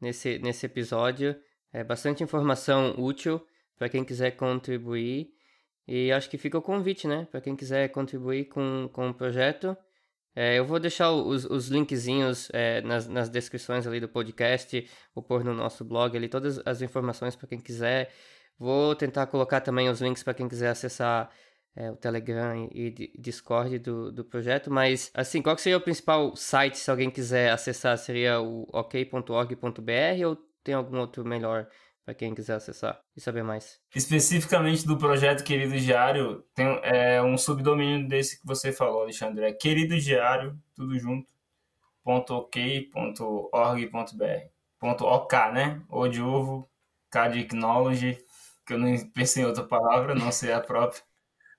nesse, 0.00 0.38
nesse 0.38 0.66
episódio, 0.66 1.34
é 1.72 1.82
bastante 1.82 2.22
informação 2.22 2.94
útil 2.98 3.44
para 3.76 3.88
quem 3.88 4.04
quiser 4.04 4.32
contribuir. 4.32 5.30
E 5.86 6.12
acho 6.12 6.28
que 6.28 6.36
fica 6.36 6.58
o 6.58 6.62
convite, 6.62 7.08
né? 7.08 7.26
Para 7.30 7.40
quem 7.40 7.56
quiser 7.56 7.88
contribuir 7.88 8.46
com, 8.46 8.90
com 8.92 9.08
o 9.08 9.14
projeto. 9.14 9.74
É, 10.34 10.58
eu 10.58 10.64
vou 10.64 10.78
deixar 10.78 11.10
os, 11.10 11.44
os 11.44 11.68
linkzinhos 11.68 12.48
é, 12.52 12.80
nas, 12.82 13.08
nas 13.08 13.28
descrições 13.28 13.86
ali 13.86 13.98
do 13.98 14.08
podcast, 14.08 14.88
vou 15.14 15.22
pôr 15.22 15.42
no 15.42 15.52
nosso 15.52 15.84
blog 15.84 16.16
ali 16.16 16.28
todas 16.28 16.60
as 16.64 16.80
informações 16.80 17.34
para 17.34 17.48
quem 17.48 17.58
quiser. 17.58 18.12
Vou 18.58 18.94
tentar 18.94 19.26
colocar 19.26 19.60
também 19.60 19.88
os 19.88 20.00
links 20.00 20.22
para 20.22 20.34
quem 20.34 20.48
quiser 20.48 20.70
acessar 20.70 21.30
é, 21.76 21.90
o 21.90 21.96
Telegram 21.96 22.68
e, 22.72 23.12
e 23.14 23.20
Discord 23.20 23.78
do, 23.78 24.10
do 24.10 24.24
projeto, 24.24 24.70
mas 24.70 25.10
assim, 25.14 25.40
qual 25.40 25.56
seria 25.58 25.76
o 25.78 25.80
principal 25.80 26.34
site 26.34 26.76
se 26.76 26.90
alguém 26.90 27.10
quiser 27.10 27.50
acessar? 27.52 27.96
Seria 27.96 28.40
o 28.40 28.66
ok.org.br 28.72 30.26
ou 30.26 30.36
tem 30.64 30.74
algum 30.74 30.98
outro 30.98 31.24
melhor? 31.24 31.68
Para 32.08 32.14
quem 32.14 32.34
quiser 32.34 32.54
acessar 32.54 32.98
e 33.14 33.20
saber 33.20 33.42
mais. 33.42 33.78
Especificamente 33.94 34.86
do 34.86 34.96
projeto 34.96 35.44
Querido 35.44 35.78
Diário, 35.78 36.42
tem 36.54 36.66
é, 36.82 37.20
um 37.20 37.36
subdomínio 37.36 38.08
desse 38.08 38.40
que 38.40 38.46
você 38.46 38.72
falou, 38.72 39.02
Alexandre. 39.02 39.44
É 39.44 39.52
querido 39.52 39.94
diário, 40.00 40.58
tudo 40.74 40.98
junto, 40.98 41.28
.ok.org.br. 42.06 43.12
Ponto 44.78 45.04
.ok, 45.04 45.38
né? 45.52 45.82
O 45.86 46.08
de 46.08 46.22
ovo, 46.22 46.66
K 47.10 47.28
de 47.28 47.42
Technology, 47.42 48.18
que 48.64 48.72
eu 48.72 48.78
não 48.78 48.96
pensei 49.10 49.42
em 49.42 49.46
outra 49.46 49.64
palavra, 49.64 50.14
não 50.14 50.32
sei 50.32 50.50
a 50.54 50.60
própria. 50.62 51.02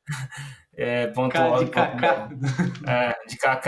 É, 0.81 1.07
ponto 1.07 1.33
K 1.33 1.45
org, 1.45 1.65
de 1.65 1.71
KK. 1.71 2.89
É, 2.89 3.25
de 3.27 3.35
KK, 3.35 3.67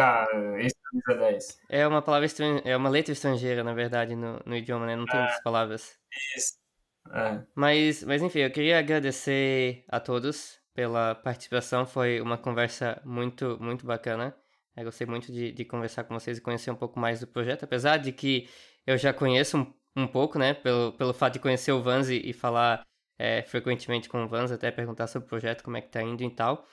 esse 0.60 0.76
é 1.10 1.14
10. 1.14 1.60
É 1.68 1.86
uma 1.86 2.02
palavra 2.02 2.26
estrangeira, 2.26 2.70
é 2.70 2.78
uma 2.78 2.88
letra 2.88 3.12
estrangeira, 3.12 3.66
na 3.66 3.74
verdade, 3.74 4.16
no, 4.16 4.40
no 4.46 4.56
idioma, 4.56 4.86
né? 4.86 4.96
Não 4.96 5.06
tem 5.06 5.20
é, 5.20 5.24
muitas 5.24 5.44
palavras. 5.44 6.00
Isso. 6.38 6.61
É. 7.10 7.42
Mas, 7.56 8.04
mas 8.04 8.22
enfim, 8.22 8.40
eu 8.40 8.52
queria 8.52 8.80
agradecer 8.80 9.84
a 9.88 10.00
todos 10.00 10.60
pela 10.74 11.16
participação. 11.16 11.86
Foi 11.86 12.22
uma 12.22 12.38
conversa 12.38 13.02
muito, 13.06 13.58
muito 13.60 13.86
bacana. 13.86 14.36
Eu 14.76 14.86
gostei 14.86 15.06
muito 15.06 15.32
de, 15.32 15.52
de 15.52 15.66
conversar 15.66 16.04
com 16.04 16.14
vocês 16.14 16.38
e 16.38 16.42
conhecer 16.42 16.72
um 16.72 16.76
pouco 16.76 17.00
mais 17.00 17.20
do 17.20 17.28
projeto, 17.28 17.64
apesar 17.64 17.98
de 17.98 18.12
que 18.12 18.48
eu 18.88 18.98
já 18.98 19.14
conheço 19.14 19.58
um, 19.58 19.74
um 19.96 20.08
pouco, 20.08 20.40
né, 20.40 20.54
pelo, 20.54 20.94
pelo 20.94 21.14
fato 21.14 21.34
de 21.34 21.40
conhecer 21.40 21.72
o 21.72 21.82
Vans 21.82 22.10
e, 22.10 22.22
e 22.30 22.34
falar 22.34 22.84
é, 23.20 23.44
frequentemente 23.44 24.10
com 24.10 24.24
o 24.24 24.28
Vans, 24.28 24.52
até 24.52 24.72
perguntar 24.72 25.08
sobre 25.08 25.26
o 25.28 25.30
projeto, 25.30 25.64
como 25.64 25.78
é 25.78 25.82
que 25.82 25.90
tá 25.90 26.02
indo 26.02 26.24
e 26.24 26.30
tal. 26.30 26.66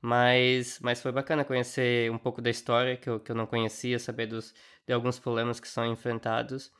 Mas, 0.00 0.78
mas 0.80 1.00
foi 1.02 1.10
bacana 1.10 1.44
conhecer 1.44 2.10
um 2.10 2.18
pouco 2.18 2.40
da 2.40 2.50
história 2.50 2.96
que 2.96 3.08
eu, 3.10 3.18
que 3.18 3.32
eu 3.32 3.36
não 3.36 3.46
conhecia, 3.46 3.98
saber 3.98 4.26
dos, 4.26 4.54
de 4.86 4.92
alguns 4.92 5.18
problemas 5.18 5.58
que 5.58 5.66
são 5.66 5.84
enfrentados. 5.90 6.70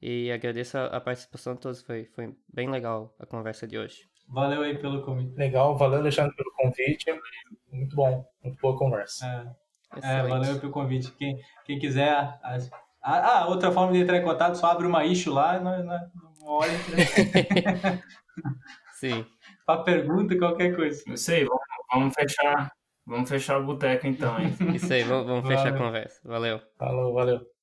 E 0.00 0.30
agradeço 0.30 0.76
a, 0.76 0.86
a 0.86 1.00
participação 1.00 1.54
de 1.54 1.60
todos, 1.60 1.82
foi, 1.82 2.04
foi 2.06 2.34
bem 2.52 2.68
legal 2.68 3.14
a 3.18 3.26
conversa 3.26 3.66
de 3.66 3.78
hoje. 3.78 4.08
Valeu 4.28 4.62
aí 4.62 4.76
pelo 4.76 5.02
convite. 5.02 5.36
Legal, 5.36 5.76
valeu 5.76 6.00
Alexandre 6.00 6.34
pelo 6.34 6.52
convite. 6.52 7.06
Muito 7.70 7.94
bom, 7.94 8.24
muito 8.42 8.60
boa 8.60 8.76
conversa. 8.76 9.56
É, 10.02 10.18
é 10.18 10.22
valeu 10.22 10.58
pelo 10.58 10.72
convite. 10.72 11.12
Quem, 11.12 11.40
quem 11.64 11.78
quiser. 11.78 12.10
Ah, 12.42 12.58
ah, 13.02 13.46
outra 13.46 13.70
forma 13.70 13.92
de 13.92 14.00
entrar 14.00 14.18
em 14.18 14.24
contato, 14.24 14.56
só 14.56 14.66
abre 14.66 14.86
uma 14.86 15.04
issue 15.04 15.32
lá, 15.32 15.60
não, 15.60 15.84
não, 15.84 16.10
não 16.40 16.46
olha. 16.48 16.72
Sim. 18.94 19.24
Pra 19.64 19.78
pergunta, 19.78 20.36
qualquer 20.36 20.74
coisa. 20.74 21.02
Isso 21.06 21.30
aí, 21.30 21.44
vamos, 21.44 21.62
vamos 21.92 22.14
fechar. 22.14 22.72
Vamos 23.06 23.28
fechar 23.28 23.60
o 23.60 23.64
boteco 23.64 24.08
então, 24.08 24.36
hein? 24.40 24.52
Isso 24.74 24.92
aí, 24.92 25.04
vamos, 25.04 25.26
vamos 25.26 25.46
fechar 25.46 25.68
a 25.68 25.78
conversa. 25.78 26.20
Valeu. 26.24 26.60
Falou, 26.76 27.14
valeu. 27.14 27.55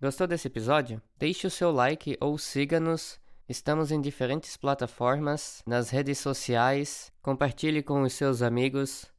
Gostou 0.00 0.26
desse 0.26 0.48
episódio? 0.48 1.00
Deixe 1.18 1.46
o 1.46 1.50
seu 1.50 1.70
like 1.70 2.16
ou 2.22 2.38
siga-nos. 2.38 3.20
Estamos 3.46 3.92
em 3.92 4.00
diferentes 4.00 4.56
plataformas, 4.56 5.62
nas 5.66 5.90
redes 5.90 6.18
sociais. 6.18 7.12
Compartilhe 7.20 7.82
com 7.82 8.00
os 8.02 8.14
seus 8.14 8.40
amigos. 8.40 9.12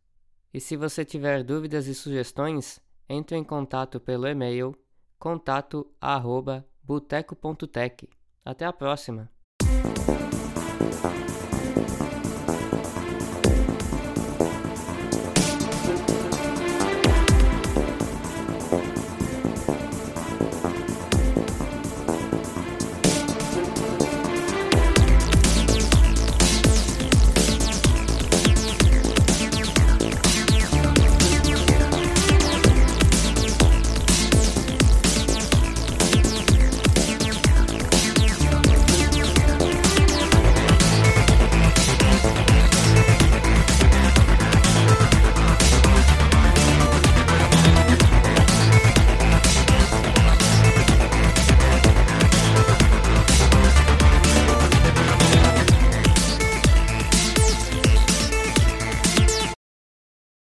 E 0.51 0.59
se 0.59 0.75
você 0.75 1.05
tiver 1.05 1.43
dúvidas 1.43 1.85
e 1.85 1.93
sugestões, 1.93 2.81
entre 3.07 3.37
em 3.37 3.43
contato 3.43 3.99
pelo 3.99 4.27
e-mail 4.27 4.75
contato@boteco.tech. 5.19 8.09
Até 8.43 8.65
a 8.65 8.73
próxima! 8.73 9.29